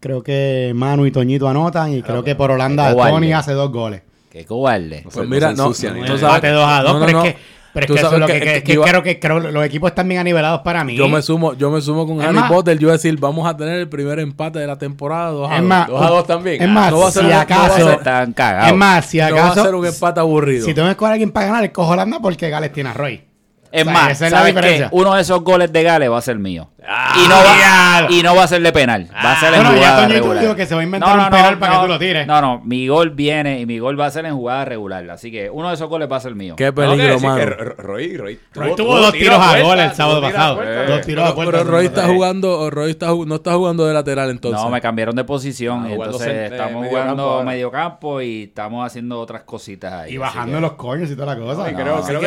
Creo 0.00 0.22
que 0.22 0.72
Manu 0.74 1.06
y 1.06 1.12
Toñito 1.12 1.46
anotan 1.48 1.92
y 1.92 2.02
creo 2.02 2.24
que 2.24 2.34
por 2.34 2.50
Holanda. 2.50 2.90
Tony 3.12 3.32
hace 3.32 3.52
dos 3.52 3.70
goles. 3.70 4.02
Qué 4.30 4.44
cobarde. 4.44 5.02
No 5.04 5.10
Pues 5.10 5.28
mira, 5.28 5.50
no, 5.50 5.56
no, 5.56 5.62
tú 5.64 5.68
Un 5.70 5.74
sabes- 5.74 6.22
empate 6.22 6.48
2 6.48 6.64
a 6.68 6.82
2, 6.82 6.92
no, 6.92 6.98
no, 7.00 7.06
pero 7.06 7.18
no. 7.18 7.24
es 7.24 7.34
que, 7.34 7.40
pero 7.72 7.84
es 7.84 7.86
Tú 7.88 7.94
que 7.94 8.00
eso 8.00 8.06
es 8.06 8.10
sabes 8.12 8.20
lo 8.20 8.26
que- 8.26 8.32
que, 8.34 8.40
que- 8.40 8.52
que 8.54 8.62
que 8.62 8.72
iba- 8.74 8.84
creo 8.86 9.02
que 9.02 9.18
creo 9.20 9.40
los 9.40 9.64
equipos 9.64 9.90
están 9.90 10.08
bien 10.08 10.20
anivelados 10.20 10.60
para 10.62 10.84
mí. 10.84 10.96
Yo 10.96 11.08
me 11.08 11.22
sumo, 11.22 11.54
yo 11.54 11.70
me 11.70 11.80
sumo 11.80 12.06
con 12.06 12.20
Es 12.20 12.26
Harry 12.26 12.34
más- 12.36 12.50
Potter. 12.52 12.78
Yo 12.78 12.88
voy 12.88 12.92
a 12.92 12.96
decir, 12.96 13.18
vamos 13.18 13.48
a 13.48 13.56
tener 13.56 13.76
el 13.78 13.88
primer 13.88 14.18
empate 14.18 14.58
de 14.58 14.66
la 14.66 14.76
temporada 14.76 15.30
2 15.30 15.48
a 15.50 15.54
Es 15.54 15.60
2. 15.60 15.68
más, 15.68 15.88
2 15.88 16.02
a 16.02 16.08
2 16.08 16.26
también. 16.26 16.62
Es 16.62 16.68
más, 16.68 16.90
No 16.90 16.98
va 17.00 17.08
a 17.08 17.10
ser 17.10 17.22
si 17.22 17.26
un- 17.26 17.30
no 17.30 17.36
va 17.36 17.40
a 17.40 17.44
acaso, 17.44 17.74
ser- 17.76 17.98
Están 17.98 18.32
cagados. 18.32 18.68
es 18.70 18.74
más, 18.76 19.06
si 19.06 19.18
no 19.18 19.22
va 19.22 19.28
a 19.40 19.44
acaso, 19.46 19.64
ser 19.64 19.74
un 19.74 19.86
empate 19.86 20.20
aburrido. 20.20 20.64
si 20.66 20.74
tengo 20.74 20.88
que 20.88 20.92
escoger 20.92 21.10
a 21.10 21.12
alguien 21.14 21.30
para 21.30 21.46
ganar, 21.46 21.64
escojo 21.64 21.92
Holanda 21.92 22.18
porque 22.20 22.50
Gales 22.50 22.72
tiene 22.72 22.90
a 22.90 22.94
Roy. 22.94 23.24
Es 23.70 23.82
O 23.82 23.84
sea, 23.84 23.92
más, 23.92 24.12
esa 24.12 24.26
es 24.26 24.32
la 24.32 24.38
¿sabes 24.38 24.54
qué? 24.54 24.60
diferencia. 24.60 24.88
Uno 24.92 25.14
de 25.14 25.20
esos 25.20 25.42
goles 25.44 25.70
de 25.70 25.82
Gales 25.82 26.10
va 26.10 26.16
a 26.18 26.22
ser 26.22 26.38
mío. 26.38 26.70
Ah, 26.86 27.14
y, 27.24 27.28
no 27.28 27.34
va, 27.34 27.56
diablo. 27.56 28.16
y 28.16 28.22
no 28.22 28.36
va 28.36 28.44
a 28.44 28.48
ser 28.48 28.62
de 28.62 28.72
penal. 28.72 29.08
Va 29.12 29.32
a 29.32 29.40
ser 29.40 29.52
en 29.52 29.62
Bueno, 29.64 29.70
ya 29.72 29.76
jugada 29.78 29.96
Toñito 30.02 30.14
regular. 30.20 30.42
dijo 30.42 30.54
que 30.54 30.66
se 30.66 30.74
va 30.76 30.80
a 30.80 30.84
inventar 30.84 31.18
un 31.18 31.24
penal 31.28 31.58
para 31.58 31.72
que 31.74 31.78
tú 31.80 31.86
lo 31.88 31.98
tires. 31.98 32.26
No, 32.26 32.40
no, 32.40 32.60
mi 32.64 32.86
gol 32.86 33.10
viene 33.10 33.60
y 33.60 33.66
mi 33.66 33.78
gol 33.80 33.98
va 33.98 34.06
a 34.06 34.10
ser 34.12 34.24
en 34.26 34.34
jugada 34.36 34.64
regular. 34.64 35.10
Así 35.10 35.32
que 35.32 35.50
uno 35.50 35.68
de 35.68 35.74
esos 35.74 35.88
goles 35.88 36.08
va 36.10 36.16
a 36.16 36.20
ser 36.20 36.36
mío. 36.36 36.54
Qué 36.56 36.72
peligro, 36.72 37.18
mano. 37.20 37.44
Roy, 37.78 38.16
Roy, 38.16 38.38
Roy 38.54 38.76
tuvo 38.76 38.96
dos 38.98 39.12
tiros 39.12 39.38
a 39.38 39.60
gol 39.60 39.78
el 39.80 39.92
sábado 39.92 40.20
pasado. 40.22 40.60
Dos 40.86 41.00
tiros 41.02 41.24
a 41.24 41.26
Pero, 41.26 41.34
puerta. 41.34 41.52
pero 41.52 41.64
Roy 41.64 41.86
está 41.86 42.06
jugando, 42.06 42.70
Roy 42.70 42.90
está, 42.92 43.08
no 43.08 43.34
está 43.34 43.54
jugando 43.54 43.84
de 43.84 43.94
lateral 43.94 44.30
entonces. 44.30 44.62
No, 44.62 44.70
me 44.70 44.80
cambiaron 44.80 45.16
de 45.16 45.24
posición. 45.24 45.84
Ah, 45.84 45.90
entonces 45.92 46.52
estamos 46.52 46.86
jugando 46.86 47.22
ahora. 47.24 47.44
medio 47.44 47.70
campo 47.72 48.20
y 48.22 48.44
estamos 48.44 48.86
haciendo 48.86 49.18
otras 49.20 49.42
cositas 49.42 49.92
ahí. 49.92 50.14
Y 50.14 50.16
bajando 50.18 50.60
los 50.60 50.72
coños 50.74 51.10
y 51.10 51.16
toda 51.16 51.34
la 51.34 51.40
cosa. 51.40 51.70
No. 51.72 52.20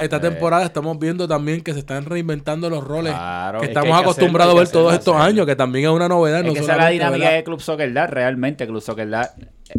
esta 0.00 0.16
Eh. 0.16 0.20
temporada 0.20 0.64
estamos 0.64 0.98
viendo 0.98 1.28
también 1.28 1.60
que 1.60 1.72
se 1.74 1.80
están 1.80 2.06
reinventando 2.06 2.70
los 2.70 2.82
roles 2.82 3.14
Claro. 3.50 3.60
que 3.60 3.66
Es 3.66 3.68
que 3.68 3.78
estamos 3.78 3.98
que 3.98 4.04
acostumbrados 4.04 4.54
a 4.54 4.58
ver 4.58 4.68
todos 4.68 4.94
estos 4.94 5.16
años, 5.16 5.46
que 5.46 5.56
también 5.56 5.86
es 5.86 5.90
una 5.90 6.08
novedad. 6.08 6.40
Es 6.40 6.46
no 6.46 6.52
que 6.52 6.60
esa 6.60 6.72
es 6.72 6.78
la 6.78 6.88
dinámica 6.88 7.24
¿verdad? 7.24 7.36
de 7.36 7.44
Club 7.44 7.60
Soccer 7.60 7.92
Dad, 7.92 8.08
realmente. 8.10 8.66
Club 8.66 8.80
Soccer 8.80 9.08
Dad, 9.08 9.30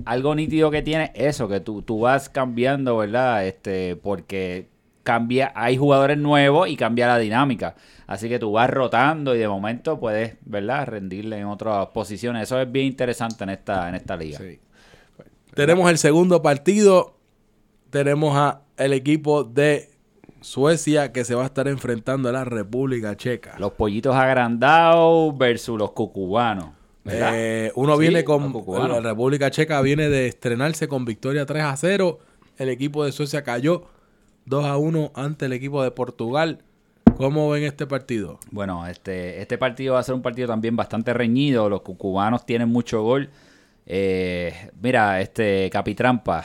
algo 0.05 0.35
nítido 0.35 0.71
que 0.71 0.81
tiene 0.81 1.11
eso, 1.15 1.47
que 1.47 1.59
tú, 1.59 1.81
tú 1.81 2.01
vas 2.01 2.29
cambiando, 2.29 2.97
¿verdad? 2.97 3.45
Este, 3.45 3.95
porque 3.95 4.67
cambia, 5.03 5.51
hay 5.55 5.77
jugadores 5.77 6.17
nuevos 6.17 6.69
y 6.69 6.75
cambia 6.75 7.07
la 7.07 7.17
dinámica. 7.17 7.75
Así 8.07 8.27
que 8.29 8.39
tú 8.39 8.51
vas 8.51 8.69
rotando 8.69 9.35
y 9.35 9.39
de 9.39 9.47
momento 9.47 9.99
puedes, 9.99 10.35
¿verdad? 10.45 10.85
Rendirle 10.87 11.37
en 11.39 11.45
otras 11.45 11.87
posiciones. 11.87 12.43
Eso 12.43 12.59
es 12.59 12.71
bien 12.71 12.87
interesante 12.87 13.43
en 13.43 13.51
esta, 13.51 13.87
en 13.87 13.95
esta 13.95 14.17
liga. 14.17 14.37
Sí. 14.37 14.59
Tenemos 15.53 15.89
el 15.89 15.97
segundo 15.97 16.41
partido. 16.41 17.17
tenemos 17.89 18.35
a 18.37 18.61
el 18.77 18.93
equipo 18.93 19.43
de 19.43 19.90
Suecia 20.41 21.11
que 21.11 21.23
se 21.23 21.35
va 21.35 21.43
a 21.43 21.45
estar 21.45 21.67
enfrentando 21.67 22.29
a 22.29 22.31
la 22.31 22.43
República 22.43 23.15
Checa. 23.15 23.55
Los 23.59 23.73
pollitos 23.73 24.15
agrandados 24.15 25.37
versus 25.37 25.77
los 25.77 25.91
cucubanos. 25.91 26.69
Eh, 27.05 27.71
uno 27.75 27.95
Sí, 27.95 28.01
viene 28.01 28.23
con 28.23 28.53
la 28.67 28.99
República 28.99 29.49
Checa 29.49 29.81
viene 29.81 30.09
de 30.09 30.27
estrenarse 30.27 30.87
con 30.87 31.05
victoria 31.05 31.45
3 31.45 31.63
a 31.63 31.75
0. 31.75 32.19
El 32.57 32.69
equipo 32.69 33.05
de 33.05 33.11
Suecia 33.11 33.43
cayó 33.43 33.85
2 34.45 34.65
a 34.65 34.77
1 34.77 35.11
ante 35.15 35.45
el 35.45 35.53
equipo 35.53 35.83
de 35.83 35.91
Portugal. 35.91 36.59
¿Cómo 37.17 37.49
ven 37.49 37.63
este 37.63 37.85
partido? 37.85 38.39
Bueno, 38.51 38.87
este, 38.87 39.41
este 39.41 39.57
partido 39.57 39.93
va 39.93 39.99
a 39.99 40.03
ser 40.03 40.15
un 40.15 40.21
partido 40.21 40.47
también 40.47 40.75
bastante 40.75 41.13
reñido. 41.13 41.69
Los 41.69 41.81
cucubanos 41.81 42.45
tienen 42.45 42.69
mucho 42.69 43.03
gol. 43.03 43.29
Eh, 43.85 44.69
mira, 44.81 45.21
este 45.21 45.69
Capitrampa, 45.71 46.43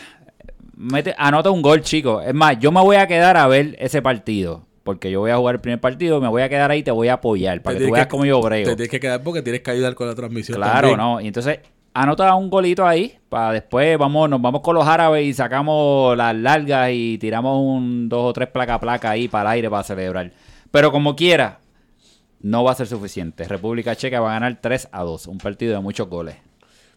mete, 0.76 1.14
anota 1.18 1.50
un 1.50 1.62
gol, 1.62 1.82
chicos. 1.82 2.24
Es 2.24 2.34
más, 2.34 2.58
yo 2.58 2.70
me 2.70 2.80
voy 2.80 2.96
a 2.96 3.06
quedar 3.06 3.36
a 3.36 3.46
ver 3.46 3.76
ese 3.78 4.02
partido. 4.02 4.64
Porque 4.84 5.10
yo 5.10 5.18
voy 5.18 5.32
a 5.32 5.36
jugar 5.36 5.56
el 5.56 5.60
primer 5.60 5.80
partido, 5.80 6.20
me 6.20 6.28
voy 6.28 6.42
a 6.42 6.48
quedar 6.48 6.70
ahí 6.70 6.78
y 6.78 6.82
te 6.84 6.92
voy 6.92 7.08
a 7.08 7.14
apoyar. 7.14 7.60
Para 7.60 7.74
Te 7.76 7.82
que 7.82 7.88
tú 7.88 7.92
veas 7.92 8.06
cómo 8.06 8.24
yo 8.24 8.40
brego. 8.40 8.70
Te 8.70 8.76
tienes 8.76 8.90
que 8.90 9.00
quedar 9.00 9.20
porque 9.20 9.42
tienes 9.42 9.62
que 9.62 9.72
ayudar 9.72 9.96
con 9.96 10.06
la 10.06 10.14
transmisión. 10.14 10.56
Claro, 10.56 10.90
también. 10.90 10.98
¿no? 10.98 11.20
Y 11.20 11.26
entonces 11.26 11.58
anota 11.92 12.32
un 12.36 12.48
golito 12.48 12.86
ahí 12.86 13.18
para 13.28 13.52
después 13.52 13.98
vamos, 13.98 14.30
nos 14.30 14.40
vamos 14.40 14.60
con 14.60 14.76
los 14.76 14.86
árabes 14.86 15.26
y 15.26 15.32
sacamos 15.32 16.16
las 16.16 16.36
largas 16.36 16.90
y 16.92 17.18
tiramos 17.18 17.58
un 17.60 18.08
dos 18.08 18.30
o 18.30 18.32
tres 18.32 18.48
placa 18.48 18.74
a 18.74 18.80
placa 18.80 19.10
ahí 19.10 19.26
para 19.26 19.50
el 19.50 19.54
aire 19.54 19.70
para 19.70 19.82
celebrar. 19.82 20.30
Pero 20.70 20.92
como 20.92 21.16
quiera, 21.16 21.58
no 22.40 22.62
va 22.62 22.72
a 22.72 22.74
ser 22.74 22.86
suficiente. 22.86 23.44
República 23.44 23.96
Checa 23.96 24.20
va 24.20 24.30
a 24.30 24.34
ganar 24.34 24.58
3 24.60 24.88
a 24.92 25.02
2, 25.02 25.26
un 25.26 25.38
partido 25.38 25.74
de 25.74 25.80
muchos 25.80 26.08
goles. 26.08 26.36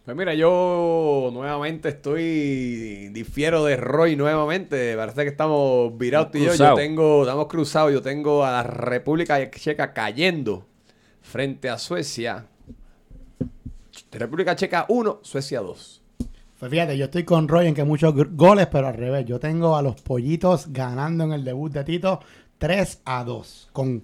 Pues 0.04 0.16
mira, 0.16 0.34
yo 0.34 1.30
nuevamente 1.32 1.90
estoy 1.90 3.08
difiero 3.10 3.64
de 3.64 3.76
Roy 3.76 4.16
nuevamente. 4.16 4.96
Parece 4.96 5.22
que 5.22 5.28
estamos 5.28 5.96
virados 5.96 6.30
tú 6.32 6.38
y 6.38 6.40
yo. 6.40 6.46
Yo 6.46 6.50
Cruzado. 6.56 6.76
tengo, 6.76 7.22
estamos 7.22 7.46
cruzados. 7.46 7.92
Yo 7.92 8.02
tengo 8.02 8.44
a 8.44 8.50
la 8.50 8.62
República 8.62 9.50
Checa 9.50 9.92
cayendo 9.92 10.66
frente 11.20 11.68
a 11.68 11.78
Suecia. 11.78 12.46
República 14.10 14.56
Checa 14.56 14.86
1, 14.88 15.20
Suecia 15.22 15.60
2. 15.60 16.02
Pues 16.58 16.70
fíjate, 16.70 16.98
yo 16.98 17.04
estoy 17.06 17.24
con 17.24 17.46
Roy 17.46 17.68
en 17.68 17.74
que 17.74 17.84
muchos 17.84 18.12
goles, 18.34 18.66
pero 18.66 18.88
al 18.88 18.94
revés. 18.94 19.24
Yo 19.26 19.38
tengo 19.38 19.76
a 19.76 19.82
los 19.82 20.00
pollitos 20.00 20.72
ganando 20.72 21.24
en 21.24 21.32
el 21.32 21.44
debut 21.44 21.72
de 21.72 21.84
Tito 21.84 22.20
3 22.58 23.02
a 23.04 23.22
2. 23.24 23.68
Con, 23.72 24.02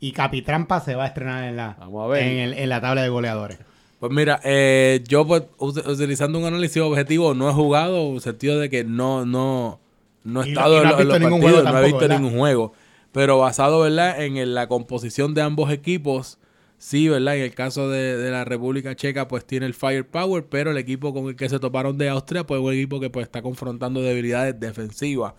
y 0.00 0.12
Capitrampa 0.12 0.80
se 0.80 0.94
va 0.94 1.04
a 1.04 1.06
estrenar 1.08 1.44
en 1.44 1.56
la, 1.56 1.76
Vamos 1.78 2.04
a 2.04 2.08
ver. 2.08 2.22
En, 2.22 2.38
el- 2.38 2.54
en 2.54 2.68
la 2.68 2.80
tabla 2.80 3.02
de 3.02 3.08
goleadores. 3.08 3.58
Pues 4.02 4.10
mira, 4.10 4.40
eh, 4.42 5.00
yo 5.06 5.24
pues, 5.24 5.44
ut- 5.58 5.86
utilizando 5.88 6.36
un 6.36 6.44
análisis 6.44 6.82
objetivo 6.82 7.34
no 7.34 7.48
he 7.48 7.52
jugado, 7.52 8.08
en 8.08 8.14
el 8.16 8.20
sentido 8.20 8.58
de 8.58 8.68
que 8.68 8.82
no, 8.82 9.24
no, 9.24 9.78
no 10.24 10.42
he 10.42 10.48
estado 10.48 10.74
no 10.74 10.98
en, 10.98 11.06
los 11.06 11.18
partidos, 11.20 11.62
no 11.62 11.78
he 11.78 11.84
visto 11.84 11.98
¿verdad? 12.00 12.18
ningún 12.18 12.36
juego. 12.36 12.72
Pero 13.12 13.38
basado, 13.38 13.78
¿verdad? 13.78 14.20
En 14.20 14.54
la 14.54 14.66
composición 14.66 15.34
de 15.34 15.42
ambos 15.42 15.70
equipos, 15.70 16.40
sí, 16.78 17.08
¿verdad? 17.08 17.36
En 17.36 17.42
el 17.44 17.54
caso 17.54 17.90
de, 17.90 18.16
de 18.16 18.32
la 18.32 18.44
República 18.44 18.96
Checa, 18.96 19.28
pues 19.28 19.44
tiene 19.44 19.66
el 19.66 19.74
firepower, 19.74 20.46
pero 20.46 20.72
el 20.72 20.78
equipo 20.78 21.14
con 21.14 21.28
el 21.28 21.36
que 21.36 21.48
se 21.48 21.60
toparon 21.60 21.96
de 21.96 22.08
Austria, 22.08 22.44
pues 22.44 22.58
es 22.60 22.66
un 22.66 22.72
equipo 22.72 22.98
que 22.98 23.08
pues 23.08 23.22
está 23.26 23.40
confrontando 23.40 24.02
debilidades 24.02 24.58
defensivas. 24.58 25.34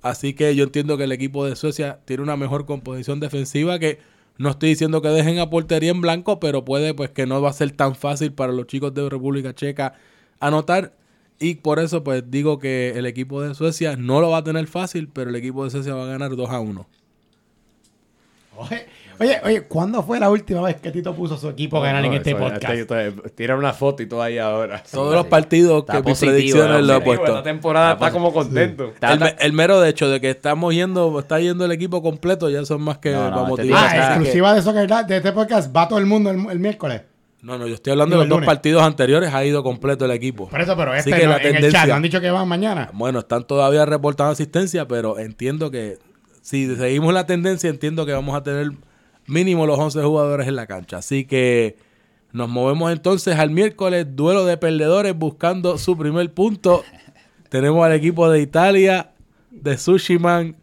Así 0.00 0.32
que 0.32 0.56
yo 0.56 0.64
entiendo 0.64 0.96
que 0.96 1.04
el 1.04 1.12
equipo 1.12 1.44
de 1.44 1.54
Suecia 1.54 1.98
tiene 2.06 2.22
una 2.22 2.38
mejor 2.38 2.64
composición 2.64 3.20
defensiva 3.20 3.78
que 3.78 3.98
no 4.38 4.50
estoy 4.50 4.70
diciendo 4.70 5.02
que 5.02 5.08
dejen 5.08 5.38
a 5.38 5.50
portería 5.50 5.90
en 5.90 6.00
blanco, 6.00 6.40
pero 6.40 6.64
puede 6.64 6.94
pues 6.94 7.10
que 7.10 7.26
no 7.26 7.40
va 7.40 7.50
a 7.50 7.54
ser 7.54 7.70
tan 7.72 7.94
fácil 7.94 8.32
para 8.32 8.52
los 8.52 8.66
chicos 8.66 8.92
de 8.94 9.08
República 9.08 9.54
Checa 9.54 9.94
anotar. 10.40 10.94
Y 11.38 11.56
por 11.56 11.78
eso 11.78 12.02
pues 12.02 12.24
digo 12.30 12.58
que 12.58 12.90
el 12.96 13.06
equipo 13.06 13.42
de 13.42 13.54
Suecia 13.54 13.96
no 13.96 14.20
lo 14.20 14.30
va 14.30 14.38
a 14.38 14.44
tener 14.44 14.66
fácil, 14.66 15.08
pero 15.08 15.30
el 15.30 15.36
equipo 15.36 15.64
de 15.64 15.70
Suecia 15.70 15.94
va 15.94 16.04
a 16.04 16.06
ganar 16.06 16.34
2 16.34 16.50
a 16.50 16.60
1. 16.60 16.86
Oye, 18.58 18.86
oye, 19.20 19.40
oye, 19.44 19.62
¿cuándo 19.62 20.02
fue 20.02 20.18
la 20.20 20.30
última 20.30 20.60
vez 20.62 20.76
que 20.76 20.90
Tito 20.90 21.14
puso 21.14 21.36
su 21.36 21.48
equipo 21.48 21.78
a 21.78 21.84
ganar 21.84 22.04
en 22.04 22.12
este 22.14 22.34
podcast? 22.34 22.66
Tira 23.34 23.56
una 23.56 23.72
foto 23.72 24.02
y 24.02 24.06
todo 24.06 24.22
ahí 24.22 24.38
ahora. 24.38 24.82
Todos 24.90 25.14
los 25.14 25.26
partidos 25.26 25.80
Está 25.80 26.02
que 26.02 26.08
mis 26.10 26.18
predicciones 26.20 26.78
el 26.78 26.86
lo 26.86 26.94
hombre. 26.96 27.04
puesto. 27.16 27.26
Esta 27.26 27.42
temporada 27.42 27.92
está 27.94 28.10
como 28.10 28.32
contento. 28.32 28.86
Está- 28.94 29.12
El, 29.12 29.20
me- 29.20 29.36
el 29.40 29.52
mero 29.52 29.80
de 29.80 29.90
hecho 29.90 30.08
de 30.08 30.20
que 30.20 30.30
estamos 30.30 30.74
yendo, 30.74 31.18
está 31.20 31.40
yendo 31.40 31.64
el 31.64 31.72
equipo 31.72 32.02
completo, 32.02 32.48
ya 32.50 32.64
son 32.64 32.82
más 32.82 32.98
que 32.98 33.12
No, 33.12 33.30
no, 33.30 33.48
para 33.56 33.62
este 33.62 33.74
Ah, 33.74 33.88
que- 33.92 33.98
exclusiva 33.98 34.54
de 34.54 34.62
Soccer 34.62 34.86
Dad, 34.88 35.04
de 35.06 35.16
este 35.18 35.32
podcast, 35.32 35.74
va 35.74 35.88
todo 35.88 35.98
el 35.98 36.06
mundo 36.06 36.30
el, 36.30 36.48
el 36.50 36.58
miércoles. 36.58 37.02
no, 37.42 37.56
no, 37.58 37.66
yo 37.68 37.74
estoy 37.74 37.92
hablando 37.92 38.18
de 38.18 38.26
los 38.26 38.38
dos 38.38 38.44
partidos 38.44 38.82
anteriores, 38.82 39.32
ha 39.32 39.44
ido 39.44 39.62
completo 39.62 40.04
el 40.04 40.10
equipo. 40.10 40.48
Por 40.48 40.60
eso, 40.60 40.76
pero 40.76 40.94
este 40.94 41.12
que 41.12 41.24
no, 41.24 41.30
la 41.30 41.36
en 41.38 41.56
el 41.64 41.70
chat 41.72 41.88
han 41.90 42.02
dicho 42.02 42.20
que 42.20 42.30
van 42.30 42.48
mañana. 42.48 42.90
Bueno, 42.92 43.20
están 43.20 43.46
todavía 43.46 43.86
reportando 43.86 44.32
asistencia, 44.32 44.88
pero 44.88 45.18
entiendo 45.18 45.70
que 45.70 45.98
si 46.42 46.74
seguimos 46.76 47.14
la 47.14 47.24
tendencia, 47.26 47.70
entiendo 47.70 48.04
que 48.06 48.12
vamos 48.12 48.34
a 48.36 48.42
tener 48.42 48.70
mínimo 49.26 49.66
los 49.66 49.78
11 49.78 50.02
jugadores 50.02 50.48
en 50.48 50.56
la 50.56 50.66
cancha. 50.66 50.98
Así 50.98 51.24
que 51.24 51.76
nos 52.32 52.48
movemos 52.48 52.92
entonces 52.92 53.38
al 53.38 53.50
miércoles, 53.50 54.06
duelo 54.10 54.44
de 54.44 54.56
perdedores 54.56 55.16
buscando 55.16 55.78
su 55.78 55.96
primer 55.96 56.32
punto. 56.32 56.84
Tenemos 57.48 57.84
al 57.84 57.92
equipo 57.92 58.28
de 58.30 58.40
Italia, 58.40 59.12
de 59.50 59.78
Sushiman, 59.78 60.56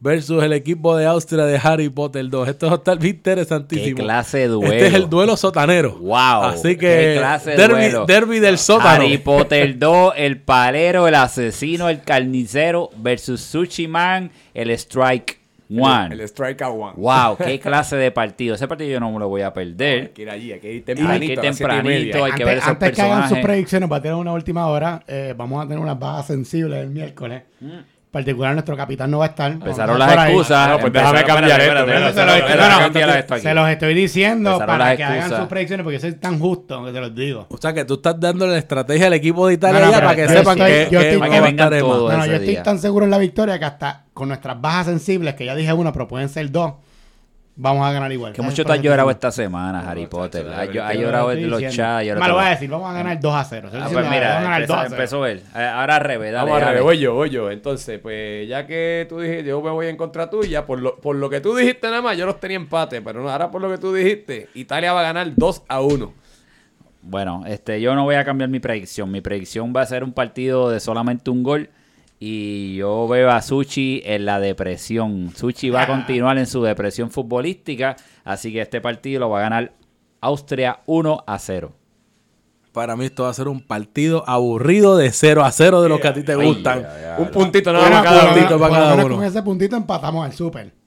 versus 0.00 0.42
el 0.42 0.52
equipo 0.52 0.96
de 0.96 1.06
Austria 1.06 1.44
de 1.44 1.58
Harry 1.62 1.88
Potter 1.88 2.28
2. 2.28 2.48
Esto 2.48 2.66
va 2.66 2.74
a 2.74 2.76
estar 2.76 2.98
bien 2.98 3.16
interesantísimo. 3.16 3.96
Qué 3.96 4.02
clase 4.02 4.38
de 4.38 4.48
duelo. 4.48 4.72
Este 4.72 4.86
es 4.86 4.94
el 4.94 5.10
duelo 5.10 5.36
sotanero. 5.36 5.96
Wow. 5.98 6.44
Así 6.44 6.76
qué 6.76 6.78
que 6.78 7.14
clase 7.18 7.50
de 7.50 7.56
derby, 7.56 7.74
duelo. 7.74 8.06
derby 8.06 8.38
del 8.38 8.58
sótano. 8.58 9.04
Harry 9.04 9.18
Potter 9.18 9.78
2, 9.78 10.14
el 10.16 10.40
palero, 10.40 11.08
el 11.08 11.14
asesino, 11.14 11.88
el 11.88 12.02
carnicero 12.02 12.90
versus 12.96 13.40
Sushi 13.40 13.88
Man, 13.88 14.30
el 14.54 14.70
Strike 14.70 15.37
One. 15.70 16.14
El, 16.14 16.20
el 16.20 16.28
Strike 16.28 16.62
a 16.62 16.70
One. 16.70 16.94
Wow, 16.96 17.36
qué 17.36 17.58
clase 17.62 17.96
de 17.96 18.10
partido. 18.10 18.54
Ese 18.54 18.66
partido 18.66 18.90
yo 18.90 19.00
no 19.00 19.12
me 19.12 19.18
lo 19.18 19.28
voy 19.28 19.42
a 19.42 19.46
Hay 19.48 19.52
perder. 19.52 20.12
que 20.12 20.22
ir 20.22 20.30
allí, 20.30 20.52
hay 20.52 20.60
que 20.60 20.68
ir 20.72 20.74
Hay 20.76 20.80
tempranito. 20.82 21.26
que 21.26 21.32
ir 21.32 21.40
tempranito, 21.40 22.24
hay 22.24 22.32
que 22.32 22.42
antes 22.42 22.46
ver 22.46 22.56
esos 22.58 22.68
antes 22.68 22.92
que 22.92 23.02
hagan 23.02 23.28
sus 23.28 23.38
predicciones, 23.38 23.88
para 23.88 24.02
tener 24.02 24.16
una 24.16 24.32
última 24.32 24.66
hora, 24.66 25.02
eh, 25.06 25.34
vamos 25.36 25.58
a 25.62 25.68
tener 25.68 25.78
unas 25.78 25.98
bajas 25.98 26.26
sensibles 26.26 26.78
el 26.82 26.90
miércoles. 26.90 27.42
En 27.60 27.84
particular, 28.18 28.52
nuestro 28.52 28.76
capitán 28.76 29.10
no 29.10 29.18
va 29.18 29.26
a 29.26 29.28
estar. 29.28 29.52
Empezaron 29.52 29.98
las 29.98 30.12
excusas. 30.12 30.68
No, 30.68 30.78
pues 30.78 30.92
déjame 30.92 31.24
cambiar 31.24 31.60
esto, 31.60 33.38
Se 33.38 33.54
los, 33.54 33.68
estoy 33.68 33.94
diciendo 33.94 34.50
Empezaron 34.52 34.78
para 34.78 34.96
que 34.96 35.04
hagan 35.04 35.30
sus 35.30 35.48
predicciones 35.48 35.84
porque 35.84 36.00
soy 36.00 36.12
tan 36.14 36.38
justo 36.38 36.84
que 36.84 36.92
se 36.92 37.00
los 37.00 37.14
digo. 37.14 37.46
O 37.48 37.56
sea 37.58 37.72
que 37.72 37.84
tú 37.84 37.94
estás 37.94 38.18
dando 38.18 38.46
la 38.46 38.58
estrategia 38.58 39.06
al 39.06 39.14
equipo 39.14 39.46
de 39.46 39.54
Italia 39.54 39.80
No, 39.80 39.86
no, 39.86 39.92
ya 39.92 39.96
pero 39.98 40.08
para 40.08 40.16
que 40.16 40.22
yo 40.32 40.38
sepan 40.38 40.58
estoy- 40.58 40.70
que, 40.72 40.88
yo 40.90 41.00
estoy- 41.00 41.18
Para 41.18 41.30
que 41.30 41.36
a 41.36 41.40
vengan 41.40 41.78
todos. 41.78 42.12
No, 42.12 42.26
yo 42.26 42.32
estoy 42.34 42.56
tan 42.62 42.78
seguro 42.78 43.04
en 43.04 43.10
la 43.10 43.18
victoria 43.18 43.58
que 43.58 43.64
hasta 43.64 44.04
con 44.12 44.28
nuestras 44.28 44.60
bajas 44.60 44.86
sensibles, 44.86 45.34
que 45.34 45.44
ya 45.44 45.54
dije 45.54 45.72
una, 45.72 45.92
pero 45.92 46.08
pueden 46.08 46.28
ser 46.28 46.50
dos, 46.50 46.74
vamos 47.58 47.86
a 47.86 47.92
ganar 47.92 48.10
igual. 48.10 48.32
Que 48.32 48.36
¿Sabes? 48.38 48.52
mucho 48.52 48.64
te 48.64 48.72
has 48.72 48.80
llorado 48.80 49.10
esta 49.10 49.30
semana, 49.30 49.80
Harry 49.80 50.06
Potter. 50.06 50.46
Ha, 50.48 50.94
llorado 50.94 51.32
en 51.32 51.50
los 51.50 51.60
chats. 51.68 52.06
Me 52.06 52.28
lo 52.28 52.34
voy 52.34 52.44
a 52.44 52.50
decir, 52.50 52.70
vamos 52.70 52.88
a 52.88 52.94
ganar 52.94 53.20
2 53.20 53.34
a 53.34 53.44
0. 53.44 53.68
Estoy 53.68 53.80
Ah, 53.82 53.88
pues 53.92 54.08
mira, 54.08 54.56
empezó, 54.56 54.72
2 54.72 54.76
a 54.76 54.82
0. 54.84 54.94
empezó 54.94 55.26
él. 55.26 55.42
Eh, 55.54 55.62
Ahora 55.62 55.96
al 55.96 56.00
revés, 56.02 56.32
dale, 56.32 56.50
Vamos 56.50 56.82
voy 56.82 56.98
yo, 56.98 57.14
voy 57.14 57.30
yo. 57.30 57.50
Entonces, 57.50 57.98
pues 57.98 58.48
ya 58.48 58.66
que 58.66 59.06
tú 59.08 59.20
dijiste, 59.20 59.44
yo 59.44 59.60
me 59.60 59.70
voy 59.70 59.88
en 59.88 59.96
contra 59.96 60.30
tuya, 60.30 60.64
por 60.64 60.80
lo, 60.80 60.96
por 60.96 61.16
lo 61.16 61.28
que 61.28 61.40
tú 61.40 61.54
dijiste 61.54 61.88
nada 61.88 62.00
más, 62.00 62.16
yo 62.16 62.24
los 62.24 62.40
tenía 62.40 62.56
empate, 62.56 63.02
pero 63.02 63.28
ahora 63.28 63.50
por 63.50 63.60
lo 63.60 63.68
que 63.70 63.78
tú 63.78 63.92
dijiste, 63.92 64.48
Italia 64.54 64.92
va 64.92 65.00
a 65.00 65.04
ganar 65.04 65.32
2 65.34 65.62
a 65.68 65.80
1. 65.80 66.12
Bueno, 67.02 67.44
este, 67.46 67.80
yo 67.80 67.94
no 67.94 68.04
voy 68.04 68.16
a 68.16 68.24
cambiar 68.24 68.50
mi 68.50 68.60
predicción. 68.60 69.10
Mi 69.10 69.20
predicción 69.20 69.72
va 69.74 69.82
a 69.82 69.86
ser 69.86 70.04
un 70.04 70.12
partido 70.12 70.70
de 70.70 70.78
solamente 70.80 71.30
un 71.30 71.42
gol. 71.42 71.70
Y 72.20 72.76
yo 72.76 73.06
veo 73.06 73.30
a 73.30 73.40
Suchi 73.42 74.02
en 74.04 74.24
la 74.24 74.40
depresión. 74.40 75.32
Suchi 75.36 75.70
va 75.70 75.82
a 75.82 75.86
continuar 75.86 76.36
en 76.38 76.46
su 76.46 76.62
depresión 76.62 77.10
futbolística. 77.10 77.96
Así 78.24 78.52
que 78.52 78.60
este 78.60 78.80
partido 78.80 79.20
lo 79.20 79.30
va 79.30 79.38
a 79.38 79.42
ganar 79.42 79.72
Austria 80.20 80.80
1 80.86 81.24
a 81.26 81.38
0. 81.38 81.72
Para 82.72 82.96
mí 82.96 83.06
esto 83.06 83.24
va 83.24 83.30
a 83.30 83.34
ser 83.34 83.48
un 83.48 83.60
partido 83.60 84.24
aburrido 84.28 84.96
de 84.96 85.10
0 85.10 85.44
a 85.44 85.50
0 85.50 85.82
de 85.82 85.88
los 85.88 86.00
que 86.00 86.08
a 86.08 86.14
ti 86.14 86.22
te 86.22 86.34
gustan. 86.34 86.86
Un 87.18 87.30
puntito 87.30 87.72
nada 87.72 87.88
más 87.90 88.02
cada 88.04 88.32
puntito 88.32 88.58
para 88.58 88.74
cada 88.74 88.94
uno. 89.04 89.16
Con 89.16 89.24
ese 89.24 89.42
puntito 89.42 89.76
empatamos 89.76 90.24
al 90.24 90.32
Super. 90.32 90.77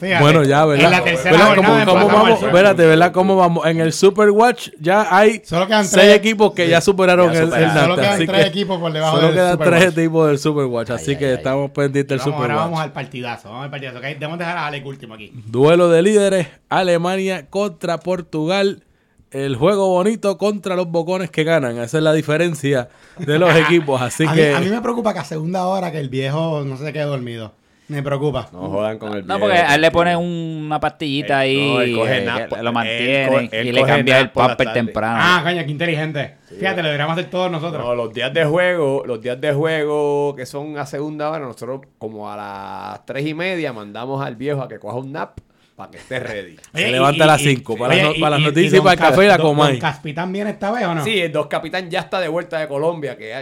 Fíjate, 0.00 0.22
Bueno, 0.22 0.42
ya, 0.44 0.64
¿verdad? 0.64 0.84
En 0.86 0.90
la 0.90 1.04
tercera 1.04 1.30
¿Verdad? 1.32 1.54
jornada 1.54 1.84
¿Cómo, 1.84 2.06
vamos? 2.06 2.28
Super. 2.38 2.48
Espérate, 2.48 2.86
¿verdad? 2.86 3.12
¿Cómo 3.12 3.36
vamos? 3.36 3.66
En 3.66 3.80
el 3.80 3.92
Superwatch 3.92 4.70
ya 4.80 5.06
hay 5.16 5.42
Solo 5.44 5.66
quedan 5.66 5.84
seis 5.86 6.02
tres- 6.04 6.16
equipos 6.16 6.52
que 6.52 6.68
ya 6.68 6.80
superaron 6.80 7.32
Ya 7.32 7.40
el, 7.40 7.52
el. 7.52 7.70
Solo 7.72 7.96
quedan 7.96 8.12
así 8.14 8.26
tres 8.26 8.42
que 8.42 8.48
equipos 8.48 8.80
por 8.80 8.92
debajo 8.92 9.16
Solo 9.16 9.26
del 9.28 9.36
quedan 9.36 9.52
Superwatch. 9.52 9.80
tres 9.82 9.92
equipos 9.98 10.28
del 10.28 10.38
Superwatch, 10.38 10.90
así 10.90 11.10
Ay, 11.12 11.16
que 11.18 11.24
ay, 11.26 11.30
ay. 11.32 11.36
estamos 11.36 11.70
pendientes 11.70 12.08
del 12.08 12.18
Vamos, 12.18 12.40
ahora 12.40 12.54
vamos 12.56 12.80
al 12.80 12.92
partidazo. 12.92 13.48
Vamos 13.48 13.64
al 13.64 13.70
partidazo. 13.70 13.98
¿ok? 13.98 14.04
Debemos 14.04 14.38
dejar 14.38 14.56
a 14.58 14.66
Alec 14.66 14.86
último 14.86 15.14
aquí. 15.14 15.32
Duelo 15.46 15.88
de 15.88 16.02
líderes, 16.02 16.48
Alemania 16.68 17.46
contra 17.50 17.98
Portugal. 17.98 18.82
El 19.30 19.56
juego 19.56 19.88
bonito 19.88 20.38
contra 20.38 20.76
los 20.76 20.86
bocones 20.88 21.28
que 21.30 21.42
ganan. 21.42 21.78
Esa 21.78 21.98
es 21.98 22.04
la 22.04 22.12
diferencia 22.12 22.88
de 23.18 23.38
los 23.40 23.52
equipos. 23.56 24.00
Así 24.00 24.24
a, 24.26 24.32
que 24.32 24.48
mí, 24.50 24.54
a 24.54 24.60
mí 24.60 24.68
me 24.70 24.80
preocupa 24.80 25.12
que 25.12 25.18
a 25.18 25.24
segunda 25.24 25.66
hora 25.66 25.90
que 25.90 25.98
el 25.98 26.08
viejo 26.08 26.62
no 26.64 26.76
se 26.76 26.92
quede 26.92 27.02
dormido. 27.04 27.52
Me 27.88 28.02
preocupa. 28.02 28.48
No 28.50 28.70
jodan 28.70 28.98
con 28.98 29.12
el 29.14 29.26
No, 29.26 29.34
viejo, 29.34 29.40
porque 29.40 29.58
a 29.58 29.74
él 29.74 29.80
le 29.82 29.90
ponen 29.90 30.16
una 30.16 30.80
pastillita 30.80 31.44
Él- 31.44 31.58
ahí, 31.78 31.92
no, 31.94 32.06
eh, 32.38 32.46
por- 32.48 32.62
lo 32.62 32.72
mantiene 32.72 33.50
y 33.62 33.72
le 33.72 33.82
cambia 33.82 34.20
el 34.20 34.30
tarde. 34.30 34.66
temprano. 34.72 35.18
Ah, 35.20 35.40
coño, 35.44 35.62
qué 35.64 35.70
inteligente. 35.70 36.36
Fíjate, 36.58 36.76
lo 36.82 36.84
deberíamos 36.88 37.18
hacer 37.18 37.30
todos 37.30 37.50
nosotros. 37.50 37.84
No, 37.84 37.94
los 37.94 38.12
días 38.14 38.32
de 38.32 38.44
juego, 38.46 39.02
los 39.04 39.20
días 39.20 39.38
de 39.38 39.52
juego 39.52 40.34
que 40.34 40.46
son 40.46 40.78
a 40.78 40.86
segunda 40.86 41.28
hora, 41.30 41.40
nosotros 41.40 41.82
como 41.98 42.30
a 42.30 42.36
las 42.36 43.04
tres 43.06 43.26
y 43.26 43.34
media 43.34 43.72
mandamos 43.74 44.24
al 44.24 44.36
viejo 44.36 44.62
a 44.62 44.68
que 44.68 44.78
coja 44.78 44.96
un 44.96 45.12
nap 45.12 45.38
para 45.76 45.90
que 45.90 45.98
esté 45.98 46.20
ready. 46.20 46.56
Se 46.74 46.90
levanta 46.90 47.24
a 47.24 47.26
las 47.26 47.40
cinco, 47.42 47.76
para 47.76 47.94
las 47.96 48.04
no- 48.04 48.12
para 48.20 48.30
las 48.38 48.40
noticias 48.46 48.74
y 48.74 48.80
para 48.80 48.92
el 48.92 48.98
café 48.98 49.24
y 49.24 49.28
la 49.28 49.36
Cas- 49.36 49.42
don- 49.44 49.78
Caspitán 49.78 50.32
viene 50.32 50.50
esta 50.50 50.70
vez 50.70 50.84
o 50.86 50.94
no? 50.94 51.02
Sí, 51.04 51.18
el 51.20 51.32
dos 51.32 51.48
capitán 51.48 51.90
ya 51.90 52.00
está 52.00 52.20
de 52.20 52.28
vuelta 52.28 52.58
de 52.60 52.68
Colombia, 52.68 53.16
que 53.16 53.32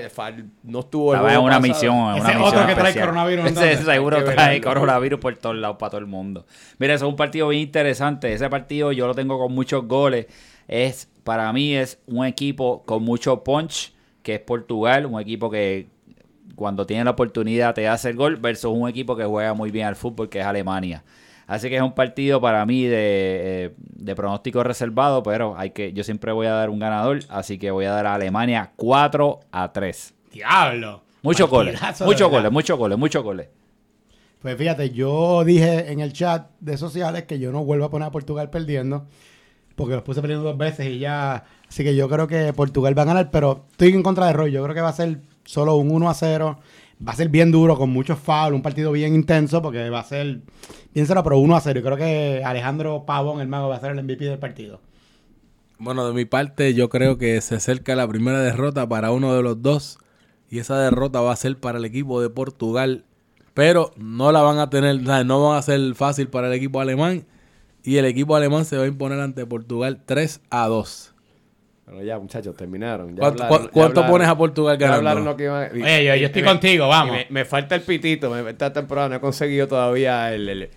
no 0.63 0.81
estuvo 0.81 1.13
Estaba 1.15 1.35
en 1.35 1.41
una 1.41 1.57
pasado. 1.61 1.61
misión, 1.75 1.95
Ese 2.17 2.21
una 2.21 2.29
misión 2.29 2.43
otro 2.43 2.61
que 2.67 2.75
trae 2.75 2.77
especial. 2.89 3.05
coronavirus, 3.09 3.45
Ese 3.45 3.49
entonces. 3.55 3.87
seguro 3.87 4.17
Hay 4.17 4.25
que 4.25 4.31
trae 4.33 4.49
verlo. 4.61 4.71
coronavirus 4.71 5.21
por 5.21 5.37
todos 5.37 5.57
lados 5.57 5.77
para 5.79 5.91
todo 5.91 6.01
el 6.01 6.07
mundo. 6.07 6.47
Mira, 6.79 6.95
eso 6.95 7.05
es 7.07 7.11
un 7.11 7.17
partido 7.17 7.49
bien 7.49 7.63
interesante. 7.63 8.33
Ese 8.33 8.49
partido 8.49 8.93
yo 8.93 9.07
lo 9.07 9.15
tengo 9.15 9.39
con 9.39 9.53
muchos 9.55 9.87
goles. 9.87 10.27
Es 10.69 11.09
para 11.25 11.53
mí 11.53 11.75
es 11.75 11.99
un 12.07 12.25
equipo 12.25 12.83
con 12.85 13.03
mucho 13.03 13.45
punch, 13.45 13.93
que 14.23 14.35
es 14.37 14.41
Portugal, 14.41 15.05
un 15.07 15.21
equipo 15.21 15.51
que 15.51 15.89
cuando 16.55 16.87
tiene 16.87 17.05
la 17.05 17.11
oportunidad 17.11 17.75
te 17.75 17.89
hace 17.89 18.11
el 18.11 18.17
gol 18.17 18.37
versus 18.37 18.73
un 18.75 18.89
equipo 18.89 19.17
que 19.17 19.25
juega 19.25 19.53
muy 19.55 19.71
bien 19.71 19.87
al 19.87 19.97
fútbol, 19.97 20.29
que 20.29 20.41
es 20.41 20.45
Alemania. 20.47 21.03
Así 21.47 21.69
que 21.69 21.77
es 21.77 21.83
un 21.83 21.95
partido 21.95 22.41
para 22.41 22.65
mí 22.67 22.85
de, 22.85 22.97
eh, 23.65 23.75
de 23.79 24.15
pronóstico 24.15 24.63
reservado, 24.63 25.23
pero 25.23 25.55
hay 25.57 25.71
que 25.71 25.93
yo 25.93 26.05
siempre 26.05 26.33
voy 26.33 26.47
a 26.47 26.53
dar 26.53 26.71
un 26.71 26.79
ganador, 26.79 27.21
así 27.29 27.59
que 27.59 27.71
voy 27.71 27.85
a 27.85 27.93
dar 27.93 28.07
a 28.07 28.15
Alemania 28.15 28.73
4 28.77 29.41
a 29.51 29.73
3. 29.73 30.15
Diablo. 30.33 31.03
Muchos 31.23 31.49
goles, 31.49 31.81
muchos 32.05 32.31
goles, 32.31 32.51
muchos 32.51 32.79
goles, 32.79 32.99
muchos 32.99 33.23
goles. 33.23 33.49
Pues 34.41 34.57
fíjate, 34.57 34.91
yo 34.91 35.45
dije 35.45 35.93
en 35.93 36.01
el 36.01 36.13
chat 36.13 36.51
de 36.59 36.77
sociales 36.77 37.25
que 37.25 37.39
yo 37.39 37.53
no 37.53 37.65
vuelvo 37.65 37.85
a 37.85 37.91
poner 37.91 38.09
a 38.09 38.11
Portugal 38.11 38.51
perdiendo, 38.51 39.07
porque 39.77 39.95
los 39.95 40.03
puse 40.03 40.21
perdiendo 40.21 40.45
dos 40.45 40.59
veces 40.59 40.89
y 40.89 40.99
ya. 40.99 41.45
Así 41.69 41.85
que 41.85 41.95
yo 41.95 42.09
creo 42.09 42.27
que 42.27 42.53
Portugal 42.53 42.99
va 42.99 43.03
a 43.03 43.07
ganar, 43.07 43.31
pero 43.31 43.67
estoy 43.71 43.91
en 43.91 44.03
contra 44.03 44.27
de 44.27 44.33
Roy. 44.33 44.51
Yo 44.51 44.63
creo 44.65 44.75
que 44.75 44.81
va 44.81 44.89
a 44.89 44.95
ser 44.95 45.21
solo 45.45 45.77
un 45.77 45.93
1 45.93 46.11
a 46.11 46.15
0. 46.15 46.59
Va 47.07 47.13
a 47.13 47.17
ser 47.17 47.29
bien 47.29 47.51
duro, 47.51 47.77
con 47.77 47.91
muchos 47.91 48.19
fouls, 48.19 48.55
un 48.55 48.63
partido 48.63 48.93
bien 48.93 49.15
intenso, 49.15 49.61
porque 49.61 49.91
va 49.91 50.01
a 50.01 50.05
ser 50.05 50.41
cero, 50.95 51.23
pero 51.25 51.39
1 51.39 51.57
a 51.57 51.61
0. 51.61 51.81
Y 51.81 51.83
creo 51.83 51.97
que 51.97 52.43
Alejandro 52.45 53.05
Pavón, 53.05 53.41
el 53.41 53.49
mago, 53.49 53.69
va 53.69 53.77
a 53.77 53.81
ser 53.81 53.91
el 53.91 54.03
MVP 54.05 54.25
del 54.25 54.39
partido. 54.39 54.81
Bueno, 55.79 56.07
de 56.07 56.13
mi 56.13 56.25
parte, 56.25 56.75
yo 56.75 56.89
creo 56.89 57.19
que 57.19 57.41
se 57.41 57.57
acerca 57.57 57.97
la 57.97 58.07
primera 58.07 58.41
derrota 58.41 58.89
para 58.89 59.11
uno 59.11 59.35
de 59.35 59.43
los 59.43 59.61
dos. 59.63 59.99
Y 60.49 60.61
esa 60.61 60.79
derrota 60.79 61.21
va 61.21 61.33
a 61.33 61.37
ser 61.37 61.59
para 61.59 61.79
el 61.79 61.85
equipo 61.85 62.21
de 62.21 62.31
Portugal. 62.31 63.05
Pero 63.55 63.91
no 63.97 64.31
la 64.31 64.43
van 64.43 64.59
a 64.59 64.71
tener, 64.71 65.03
no 65.27 65.43
va 65.43 65.59
a 65.59 65.63
ser 65.63 65.95
fácil 65.95 66.29
para 66.29 66.47
el 66.47 66.53
equipo 66.53 66.81
alemán. 66.81 67.27
Y 67.83 67.97
el 67.97 68.05
equipo 68.05 68.37
alemán 68.37 68.65
se 68.65 68.77
va 68.77 68.85
a 68.85 68.87
imponer 68.87 69.19
ante 69.19 69.45
Portugal 69.45 70.03
3 70.07 70.41
a 70.51 70.69
2. 70.69 71.12
Bueno, 71.87 72.03
ya, 72.03 72.19
muchachos, 72.19 72.57
terminaron. 72.57 73.15
Ya 73.15 73.21
¿Cuánto, 73.21 73.43
hablaron- 73.45 73.59
cu- 73.59 73.65
ya 73.67 73.71
cuánto 73.73 74.01
hablaron- 74.01 74.11
pones 74.13 74.29
a 74.29 74.37
Portugal 74.37 74.77
ganando? 74.77 74.99
hablaron 74.99 75.25
lo 75.25 75.37
que 75.37 75.45
iban 75.45 75.65
a- 75.65 75.73
Oye, 75.73 76.05
yo- 76.05 76.15
yo 76.15 76.27
estoy 76.27 76.41
y 76.41 76.45
me- 76.45 76.51
contigo, 76.51 76.89
vamos. 76.89 77.17
y 77.17 77.19
Me, 77.19 77.27
me 77.31 77.45
falta 77.45 77.75
el 77.75 77.83
pitito. 77.83 78.31
Me, 78.31 78.49
esta 78.51 78.73
temporada 78.73 79.09
no 79.09 79.17
he 79.17 79.21
conseguido 79.21 79.67
todavía 79.69 80.33
el... 80.33 80.49
el- 80.49 80.71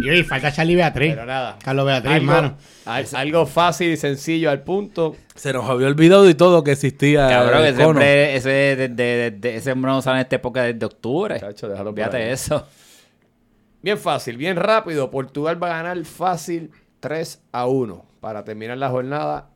Y 0.00 0.10
oye, 0.10 0.24
falta 0.24 0.52
Charlie 0.52 0.74
Beatriz. 0.76 1.12
pero 1.14 1.26
nada. 1.26 1.56
Carlos 1.62 1.86
Beatriz, 1.86 2.12
algo, 2.12 2.32
hermano. 2.32 2.56
al- 2.86 3.06
algo 3.14 3.46
fácil 3.46 3.90
y 3.92 3.96
sencillo 3.96 4.50
al 4.50 4.62
punto. 4.62 5.16
Se 5.34 5.52
nos 5.52 5.68
había 5.68 5.86
olvidado 5.86 6.28
y 6.28 6.34
todo 6.34 6.62
que 6.64 6.72
existía. 6.72 7.28
Cabrón, 7.28 7.60
el 7.62 7.66
ese 7.66 7.76
cono. 7.76 7.88
hombre, 7.90 8.36
ese, 8.36 8.48
de, 8.48 8.88
de- 8.88 9.30
de- 9.30 9.56
ese 9.56 9.72
hombre 9.72 9.90
no 9.92 10.02
sale 10.02 10.18
en 10.18 10.22
esta 10.22 10.36
época 10.36 10.62
desde 10.64 10.84
octubre. 10.86 11.38
Chacho, 11.40 11.68
déjalo 11.68 11.92
Fíjate 11.94 12.30
eso. 12.32 12.66
Bien 13.82 13.96
fácil, 13.98 14.36
bien 14.36 14.56
rápido. 14.56 15.10
Portugal 15.10 15.62
va 15.62 15.68
a 15.68 15.82
ganar 15.82 16.04
fácil 16.04 16.70
3 17.00 17.40
a 17.52 17.66
1 17.66 18.04
para 18.20 18.44
terminar 18.44 18.76
la 18.78 18.88
jornada 18.90 19.50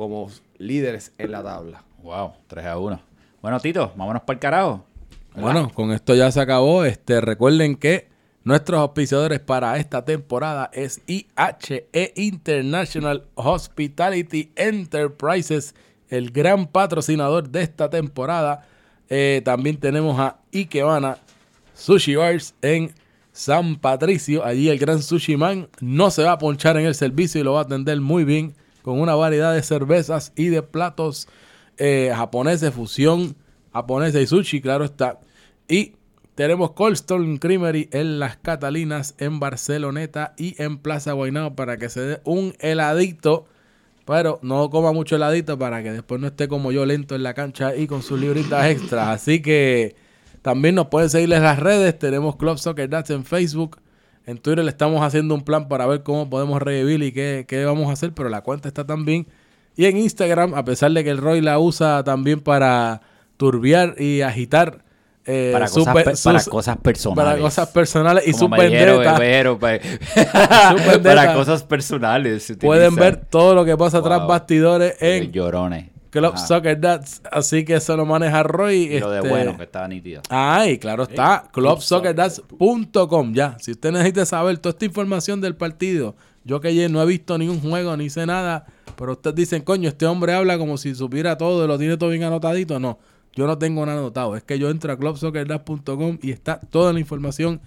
como 0.00 0.30
líderes 0.56 1.12
en 1.18 1.32
la 1.32 1.42
tabla. 1.42 1.84
Wow, 2.02 2.32
3 2.46 2.64
a 2.64 2.78
1. 2.78 3.00
Bueno, 3.42 3.60
Tito, 3.60 3.92
vámonos 3.94 4.22
para 4.22 4.34
el 4.34 4.40
carajo. 4.40 4.84
Bueno, 5.36 5.70
con 5.72 5.92
esto 5.92 6.14
ya 6.14 6.32
se 6.32 6.40
acabó. 6.40 6.84
Este, 6.84 7.20
recuerden 7.20 7.76
que 7.76 8.08
nuestros 8.42 8.80
auspiciadores 8.80 9.40
para 9.40 9.76
esta 9.76 10.04
temporada 10.04 10.70
es 10.72 11.02
IHE 11.06 12.12
International 12.16 13.26
Hospitality 13.34 14.50
Enterprises, 14.56 15.74
el 16.08 16.30
gran 16.30 16.66
patrocinador 16.66 17.50
de 17.50 17.62
esta 17.62 17.90
temporada. 17.90 18.66
Eh, 19.10 19.42
también 19.44 19.76
tenemos 19.76 20.18
a 20.18 20.38
Ikebana 20.52 21.18
Sushi 21.74 22.16
Bars 22.16 22.54
en 22.62 22.94
San 23.32 23.76
Patricio. 23.76 24.44
Allí 24.44 24.70
el 24.70 24.78
gran 24.78 25.02
Sushi 25.02 25.36
Man 25.36 25.68
no 25.80 26.10
se 26.10 26.24
va 26.24 26.32
a 26.32 26.38
ponchar 26.38 26.78
en 26.78 26.86
el 26.86 26.94
servicio 26.94 27.40
y 27.40 27.44
lo 27.44 27.52
va 27.52 27.60
a 27.60 27.64
atender 27.64 28.00
muy 28.00 28.24
bien 28.24 28.54
con 28.82 29.00
una 29.00 29.14
variedad 29.14 29.54
de 29.54 29.62
cervezas 29.62 30.32
y 30.36 30.46
de 30.46 30.62
platos 30.62 31.28
eh, 31.76 32.12
japoneses, 32.14 32.72
fusión 32.74 33.36
japonesa 33.72 34.20
y 34.20 34.26
sushi, 34.26 34.60
claro 34.60 34.84
está. 34.84 35.20
Y 35.68 35.94
tenemos 36.34 36.72
Cold 36.72 36.94
Stone 36.94 37.38
Creamery 37.38 37.88
en 37.92 38.18
Las 38.18 38.36
Catalinas, 38.36 39.14
en 39.18 39.40
Barceloneta 39.40 40.34
y 40.36 40.60
en 40.62 40.78
Plaza 40.78 41.12
Guaynabo 41.12 41.54
para 41.54 41.76
que 41.76 41.88
se 41.88 42.00
dé 42.00 42.20
un 42.24 42.54
heladito. 42.60 43.46
Pero 44.06 44.40
no 44.42 44.70
coma 44.70 44.92
mucho 44.92 45.16
heladito 45.16 45.58
para 45.58 45.82
que 45.82 45.92
después 45.92 46.20
no 46.20 46.26
esté 46.26 46.48
como 46.48 46.72
yo 46.72 46.84
lento 46.86 47.14
en 47.14 47.22
la 47.22 47.34
cancha 47.34 47.76
y 47.76 47.86
con 47.86 48.02
sus 48.02 48.18
libritas 48.18 48.66
extras. 48.66 49.08
Así 49.08 49.42
que 49.42 49.94
también 50.42 50.74
nos 50.74 50.86
pueden 50.86 51.10
seguir 51.10 51.32
en 51.32 51.42
las 51.42 51.58
redes. 51.58 51.98
Tenemos 51.98 52.36
Club 52.36 52.58
Soccer 52.58 52.88
Dats 52.88 53.10
en 53.10 53.24
Facebook. 53.24 53.78
En 54.30 54.38
Twitter 54.38 54.64
le 54.64 54.70
estamos 54.70 55.02
haciendo 55.02 55.34
un 55.34 55.42
plan 55.42 55.66
para 55.68 55.86
ver 55.86 56.02
cómo 56.04 56.30
podemos 56.30 56.62
revivir 56.62 57.02
y 57.02 57.10
qué, 57.12 57.44
qué 57.48 57.64
vamos 57.64 57.88
a 57.90 57.92
hacer. 57.94 58.12
Pero 58.12 58.28
la 58.28 58.42
cuenta 58.42 58.68
está 58.68 58.86
también. 58.86 59.26
Y 59.76 59.86
en 59.86 59.96
Instagram, 59.96 60.54
a 60.54 60.64
pesar 60.64 60.92
de 60.92 61.02
que 61.02 61.10
el 61.10 61.18
Roy 61.18 61.40
la 61.40 61.58
usa 61.58 62.04
también 62.04 62.40
para 62.40 63.00
turbiar 63.36 63.94
y 64.00 64.20
agitar. 64.22 64.84
eh, 65.26 65.50
Para, 65.52 65.66
cosas, 65.66 65.84
sus- 65.84 66.22
para 66.22 66.44
cosas 66.44 66.76
personales. 66.78 67.30
para 67.32 67.40
cosas 67.40 67.68
personales 67.70 68.24
y 68.26 68.32
Como 68.32 68.38
su 68.44 68.48
me 68.48 68.64
dijeron, 68.68 68.98
vendetta. 68.98 69.18
Bebero, 69.18 69.58
pe- 69.58 69.80
vendetta. 69.80 71.02
para 71.02 71.34
cosas 71.34 71.62
personales. 71.64 72.52
Pueden 72.60 72.94
ver 72.96 73.16
todo 73.16 73.54
lo 73.54 73.64
que 73.64 73.76
pasa 73.76 74.00
tras 74.02 74.26
bastidores 74.26 74.96
en 75.00 75.30
Llorones. 75.32 75.89
Club 76.10 76.32
Ajá. 76.34 76.46
Soccer 76.46 76.80
Dads. 76.80 77.22
Así 77.30 77.64
que 77.64 77.74
eso 77.74 77.96
lo 77.96 78.04
maneja 78.04 78.42
Roy. 78.42 78.94
Y 78.94 79.00
lo 79.00 79.10
de 79.10 79.18
este, 79.18 79.28
bueno, 79.28 79.56
que 79.56 79.62
estaba 79.62 79.88
nítido. 79.88 80.22
Ay, 80.28 80.78
claro 80.78 81.04
está. 81.04 81.48
Clubsoccerdads.com. 81.52 83.32
Ya, 83.32 83.56
si 83.60 83.72
usted 83.72 83.92
necesita 83.92 84.26
saber 84.26 84.58
toda 84.58 84.72
esta 84.72 84.84
información 84.84 85.40
del 85.40 85.54
partido, 85.54 86.16
yo 86.44 86.60
que 86.60 86.68
ayer 86.68 86.90
no 86.90 87.02
he 87.02 87.06
visto 87.06 87.38
ningún 87.38 87.60
juego 87.60 87.96
ni 87.96 88.10
sé 88.10 88.26
nada, 88.26 88.66
pero 88.96 89.12
ustedes 89.12 89.36
dicen, 89.36 89.62
coño, 89.62 89.88
este 89.88 90.06
hombre 90.06 90.34
habla 90.34 90.58
como 90.58 90.78
si 90.78 90.94
supiera 90.94 91.38
todo 91.38 91.64
y 91.64 91.68
lo 91.68 91.78
tiene 91.78 91.96
todo 91.96 92.10
bien 92.10 92.24
anotadito. 92.24 92.80
No, 92.80 92.98
yo 93.34 93.46
no 93.46 93.58
tengo 93.58 93.86
nada 93.86 93.98
anotado. 93.98 94.36
Es 94.36 94.42
que 94.42 94.58
yo 94.58 94.70
entro 94.70 94.92
a 94.92 94.98
clubsoccerdads.com 94.98 96.18
y 96.22 96.32
está 96.32 96.58
toda 96.58 96.92
la 96.92 97.00
información 97.00 97.60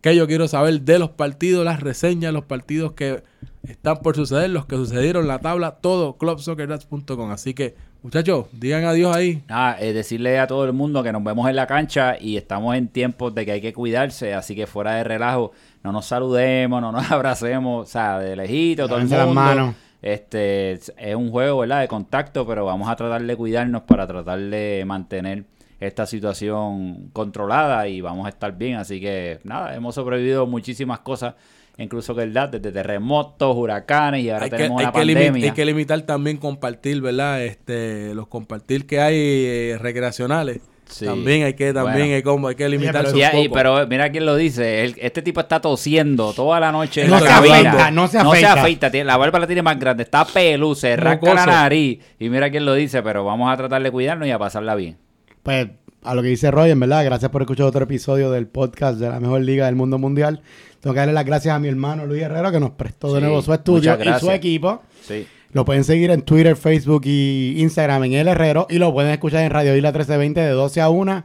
que 0.00 0.14
yo 0.14 0.26
quiero 0.26 0.46
saber 0.46 0.82
de 0.82 0.98
los 0.98 1.10
partidos, 1.10 1.64
las 1.64 1.80
reseñas, 1.80 2.32
los 2.32 2.44
partidos 2.44 2.92
que 2.92 3.24
están 3.64 3.98
por 3.98 4.14
suceder, 4.14 4.50
los 4.50 4.66
que 4.66 4.76
sucedieron, 4.76 5.26
la 5.26 5.40
tabla, 5.40 5.72
todo 5.72 6.16
clubsoccerdads.com. 6.16 7.30
Así 7.30 7.54
que, 7.54 7.74
muchachos, 8.02 8.46
digan 8.52 8.84
adiós 8.84 9.14
ahí. 9.16 9.42
Nada, 9.48 9.80
eh, 9.80 9.92
decirle 9.92 10.38
a 10.38 10.46
todo 10.46 10.64
el 10.64 10.72
mundo 10.72 11.02
que 11.02 11.12
nos 11.12 11.22
vemos 11.24 11.48
en 11.48 11.56
la 11.56 11.66
cancha 11.66 12.16
y 12.20 12.36
estamos 12.36 12.74
en 12.76 12.88
tiempos 12.88 13.34
de 13.34 13.44
que 13.44 13.52
hay 13.52 13.60
que 13.60 13.72
cuidarse, 13.72 14.34
así 14.34 14.54
que 14.54 14.66
fuera 14.66 14.94
de 14.94 15.04
relajo, 15.04 15.52
no 15.82 15.92
nos 15.92 16.06
saludemos, 16.06 16.80
no 16.80 16.92
nos 16.92 17.10
abracemos, 17.10 17.88
o 17.88 17.90
sea, 17.90 18.18
de 18.18 18.36
lejito, 18.36 18.86
todo 18.86 18.98
el 18.98 19.08
Lávense 19.08 19.16
las 19.16 19.26
mundo. 19.26 19.40
manos. 19.40 19.74
Este 20.00 20.72
es 20.72 20.92
un 21.16 21.30
juego, 21.30 21.58
¿verdad? 21.58 21.80
De 21.80 21.88
contacto, 21.88 22.46
pero 22.46 22.64
vamos 22.64 22.88
a 22.88 22.94
tratar 22.94 23.22
de 23.22 23.36
cuidarnos 23.36 23.82
para 23.82 24.06
tratar 24.06 24.38
de 24.38 24.84
mantener 24.86 25.44
esta 25.80 26.06
situación 26.06 27.10
controlada 27.12 27.86
y 27.88 28.00
vamos 28.00 28.26
a 28.26 28.28
estar 28.28 28.56
bien. 28.56 28.76
Así 28.76 29.00
que 29.00 29.40
nada, 29.42 29.74
hemos 29.74 29.94
sobrevivido 29.96 30.46
muchísimas 30.46 31.00
cosas, 31.00 31.34
incluso 31.78 32.14
que 32.14 32.26
verdad, 32.26 32.48
desde 32.50 32.70
terremotos, 32.72 33.56
huracanes 33.56 34.22
y 34.24 34.30
ahora 34.30 34.44
hay 34.44 34.50
que, 34.50 34.56
tenemos 34.56 34.80
hay 34.80 34.84
una 34.86 34.92
que 34.92 34.98
limi- 35.00 35.14
pandemia. 35.14 35.44
hay 35.46 35.54
que 35.54 35.64
limitar 35.64 36.00
también 36.02 36.36
compartir, 36.36 37.00
¿verdad? 37.00 37.42
Este, 37.44 38.14
los 38.14 38.26
compartir 38.28 38.86
que 38.86 39.00
hay 39.00 39.14
eh, 39.16 39.78
recreacionales. 39.80 40.60
Sí. 40.88 41.04
También 41.04 41.42
hay 41.44 41.52
que, 41.52 41.74
también 41.74 41.98
Bueno. 41.98 42.14
hay, 42.14 42.22
como, 42.22 42.48
hay 42.48 42.54
que 42.54 42.66
limitar 42.66 43.04
pero- 43.04 43.18
Y 43.18 43.22
ahí, 43.22 43.46
poco. 43.48 43.56
pero 43.58 43.86
mira 43.86 44.10
quién 44.10 44.24
lo 44.24 44.34
dice. 44.36 44.84
el- 44.84 44.94
este 44.98 45.20
tipo 45.20 45.40
está 45.40 45.60
tosiendo 45.60 46.32
toda 46.32 46.58
la 46.60 46.72
noche 46.72 47.02
en 47.02 47.08
No 47.10 47.16
la 47.16 47.20
se 47.20 47.26
cabina. 47.26 47.56
afeita, 47.58 47.90
no 47.90 48.08
se 48.08 48.18
afeita. 48.46 48.90
tiene- 48.90 49.04
la 49.04 49.18
barba 49.18 49.38
la 49.38 49.46
tiene 49.46 49.60
más 49.60 49.78
grande. 49.78 50.04
Está 50.04 50.24
pelú, 50.24 50.74
se 50.74 50.96
rasca 50.96 51.34
la 51.34 51.44
nariz. 51.44 52.00
Y 52.18 52.30
mira 52.30 52.50
quién 52.50 52.64
lo 52.64 52.72
dice. 52.72 53.02
Pero 53.02 53.22
vamos 53.22 53.52
a 53.52 53.56
tratar 53.58 53.82
de 53.82 53.90
cuidarnos 53.90 54.26
y 54.28 54.30
a 54.30 54.38
pasarla 54.38 54.74
bien. 54.76 54.96
Pues 55.42 55.68
a 56.04 56.14
lo 56.14 56.22
que 56.22 56.28
dice 56.28 56.50
Roy, 56.50 56.70
en 56.70 56.80
verdad, 56.80 57.04
gracias 57.04 57.30
por 57.30 57.42
escuchar 57.42 57.66
otro 57.66 57.84
episodio 57.84 58.30
del 58.30 58.46
podcast 58.46 58.98
de 58.98 59.10
la 59.10 59.20
mejor 59.20 59.42
liga 59.42 59.66
del 59.66 59.76
mundo 59.76 59.98
mundial. 59.98 60.40
Tengo 60.80 60.94
que 60.94 60.98
darle 61.00 61.12
las 61.12 61.24
gracias 61.24 61.54
a 61.54 61.58
mi 61.58 61.68
hermano 61.68 62.06
Luis 62.06 62.22
Herrero 62.22 62.52
que 62.52 62.60
nos 62.60 62.70
prestó 62.70 63.12
de 63.14 63.20
nuevo 63.20 63.42
su 63.42 63.52
estudio 63.52 63.98
y 64.00 64.20
su 64.20 64.30
equipo. 64.30 64.82
Sí. 65.02 65.26
Lo 65.52 65.64
pueden 65.64 65.82
seguir 65.82 66.10
en 66.10 66.22
Twitter, 66.22 66.56
Facebook 66.56 67.02
y 67.06 67.54
Instagram 67.58 68.04
en 68.04 68.12
El 68.12 68.28
Herrero 68.28 68.66
y 68.68 68.78
lo 68.78 68.92
pueden 68.92 69.10
escuchar 69.10 69.44
en 69.44 69.50
Radio 69.50 69.74
Isla 69.74 69.90
1320 69.90 70.40
de 70.40 70.50
12 70.50 70.80
a 70.80 70.88
1 70.90 71.24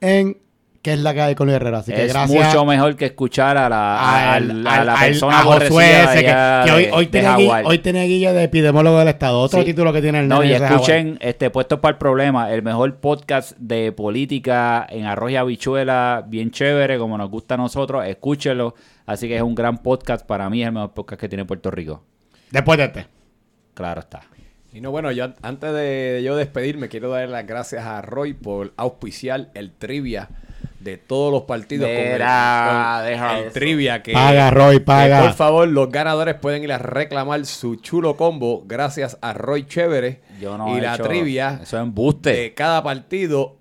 en 0.00 0.38
que 0.84 0.92
es 0.92 0.98
la 1.00 1.14
que 1.14 1.22
hay 1.22 1.34
con 1.34 1.46
Luis 1.46 1.56
Herrera. 1.56 1.78
Así 1.78 1.92
que 1.94 2.04
es 2.04 2.12
gracias. 2.12 2.46
mucho 2.46 2.66
mejor 2.66 2.94
que 2.94 3.06
escuchar 3.06 3.56
a 3.56 3.70
la, 3.70 4.34
al- 4.34 4.66
a, 4.66 4.84
la 4.84 4.94
al- 4.94 5.06
persona 5.08 5.38
a 5.40 5.42
Josué 5.42 5.62
aborrecida 5.64 6.04
ese 6.04 6.16
de 6.18 6.24
que, 6.66 6.72
hoy, 6.72 6.84
de- 6.84 6.92
hoy, 6.92 7.04
de 7.06 7.10
tiene 7.10 7.26
Jaguar. 7.28 7.64
hoy 7.66 7.78
tiene 7.78 8.04
guilla 8.04 8.32
de 8.34 8.42
epidemólogo 8.44 8.98
del 8.98 9.08
Estado. 9.08 9.40
Otro 9.40 9.60
Sí. 9.60 9.64
título 9.64 9.94
que 9.94 10.02
tiene 10.02 10.20
el 10.20 10.28
No, 10.28 10.42
nene 10.42 10.54
y 10.56 10.58
de 10.60 10.66
escuchen, 10.66 11.18
este, 11.22 11.48
puestos 11.48 11.80
para 11.80 11.92
el 11.92 11.98
problema, 11.98 12.52
el 12.52 12.62
mejor 12.62 12.96
podcast 12.96 13.56
de 13.58 13.92
política 13.92 14.86
en 14.90 15.06
arroz 15.06 15.30
y 15.30 15.36
habichuela, 15.36 16.22
bien 16.28 16.50
chévere, 16.50 16.98
como 16.98 17.16
nos 17.16 17.30
gusta 17.30 17.54
a 17.54 17.56
nosotros, 17.56 18.04
escúchelo. 18.06 18.74
Así 19.06 19.26
que 19.26 19.36
es 19.36 19.42
un 19.42 19.54
gran 19.54 19.78
podcast, 19.78 20.26
para 20.26 20.50
mí 20.50 20.60
es 20.60 20.66
el 20.68 20.74
mejor 20.74 20.92
podcast 20.92 21.18
que 21.18 21.28
tiene 21.30 21.46
Puerto 21.46 21.70
Rico. 21.70 22.04
Después 22.50 22.76
de 22.78 22.84
este. 22.84 23.06
Claro 23.72 24.00
está. 24.00 24.20
Y 24.72 24.80
no, 24.80 24.90
bueno, 24.90 25.10
yo 25.12 25.32
antes 25.40 25.72
de 25.72 26.20
yo 26.24 26.36
despedirme, 26.36 26.88
quiero 26.88 27.08
dar 27.08 27.28
las 27.28 27.46
gracias 27.46 27.84
a 27.86 28.02
Roy 28.02 28.34
por 28.34 28.74
auspiciar 28.76 29.48
el 29.54 29.72
trivia 29.72 30.28
de 30.84 30.98
todos 30.98 31.32
los 31.32 31.42
partidos. 31.42 31.88
con 31.88 31.96
el- 31.96 32.12
Mira, 32.12 33.02
con 33.02 33.36
el 33.44 33.52
trivia 33.52 34.02
que, 34.02 34.12
Paga, 34.12 34.50
Roy, 34.50 34.76
que, 34.78 34.84
paga. 34.84 35.22
por 35.22 35.32
favor, 35.32 35.66
los 35.68 35.90
ganadores 35.90 36.34
pueden 36.36 36.62
ir 36.62 36.72
a 36.72 36.78
reclamar 36.78 37.44
su 37.46 37.76
chulo 37.76 38.16
combo 38.16 38.62
gracias 38.66 39.18
a 39.22 39.32
Roy 39.32 39.66
Chévere 39.66 40.20
Yo 40.40 40.56
no 40.58 40.74
y 40.74 40.78
he 40.78 40.82
la 40.82 40.94
hecho- 40.94 41.04
trivia 41.04 41.58
Eso 41.62 41.76
es 41.78 41.82
embuste. 41.82 42.32
de 42.34 42.54
cada 42.54 42.82
partido 42.82 43.56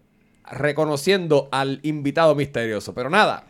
reconociendo 0.52 1.50
al 1.52 1.80
invitado 1.84 2.36
misterioso. 2.36 2.94
Pero 2.94 3.10
nada, 3.10 3.46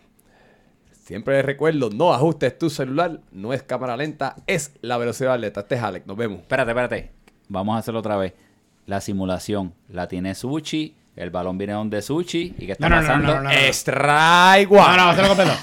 siempre 0.91 1.35
les 1.37 1.45
recuerdo, 1.45 1.89
no 1.89 2.13
ajustes 2.13 2.57
tu 2.57 2.69
celular, 2.69 3.19
no 3.31 3.53
es 3.53 3.63
cámara 3.63 3.97
lenta, 3.97 4.35
es 4.47 4.71
la 4.81 4.97
velocidad 4.97 5.33
atleta. 5.33 5.61
Este 5.61 5.75
es 5.75 5.81
Alex, 5.83 6.05
nos 6.07 6.15
vemos. 6.17 6.39
Espérate, 6.41 6.71
espérate. 6.71 7.11
Vamos 7.49 7.75
a 7.75 7.79
hacerlo 7.79 7.99
otra 7.99 8.17
vez. 8.17 8.33
La 8.85 9.01
simulación 9.01 9.73
la 9.89 10.07
tiene 10.07 10.35
Sushi, 10.35 10.95
el 11.15 11.29
balón 11.29 11.57
viene 11.57 11.73
donde 11.73 12.01
Sushi. 12.01 12.55
¿Y 12.57 12.65
qué 12.65 12.71
está 12.73 12.89
No, 12.89 12.95
no, 12.95 13.01
no, 13.01 13.07
pasando? 13.07 13.27
no, 13.35 13.41
no, 13.43 13.49
no. 13.49 13.55
Strike 13.71 14.71
No, 14.71 14.79
one. 14.81 14.97
no, 14.97 15.27
completo. 15.27 15.51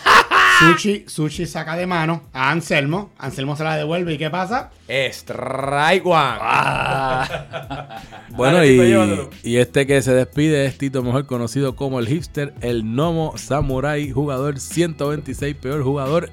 Sushi, 0.61 1.05
Sushi 1.09 1.47
saca 1.47 1.75
de 1.75 1.87
mano 1.87 2.25
a 2.35 2.51
Anselmo. 2.51 3.13
Anselmo 3.19 3.57
se 3.57 3.65
la 3.65 3.77
devuelve. 3.79 4.13
¿Y 4.15 4.19
qué 4.19 4.29
pasa? 4.31 4.71
Strike 4.89 6.05
one. 6.05 6.39
Bueno, 8.37 8.59
Dale, 8.59 8.69
Tito, 8.71 8.85
llévatelo. 8.85 9.31
y, 9.43 9.51
y 9.51 9.57
este 9.57 9.87
que 9.87 10.01
se 10.03 10.13
despide 10.15 10.65
es 10.67 10.79
Tito, 10.79 11.03
mejor 11.03 11.27
conocido 11.27 11.75
como 11.77 11.99
el 11.99 12.07
hipster, 12.09 12.55
el 12.61 12.95
Nomo 12.95 13.37
Samurai, 13.37 14.11
jugador 14.11 14.59
126, 14.61 15.57
peor 15.57 15.83
jugador 15.83 16.31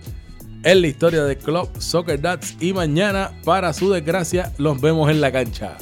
en 0.63 0.81
la 0.81 0.87
historia 0.87 1.23
del 1.23 1.37
club 1.37 1.69
Soccer 1.79 2.21
Dats. 2.21 2.55
Y 2.59 2.73
mañana, 2.73 3.31
para 3.43 3.73
su 3.73 3.91
desgracia, 3.91 4.51
los 4.57 4.79
vemos 4.79 5.09
en 5.09 5.21
la 5.21 5.31
cancha. 5.31 5.77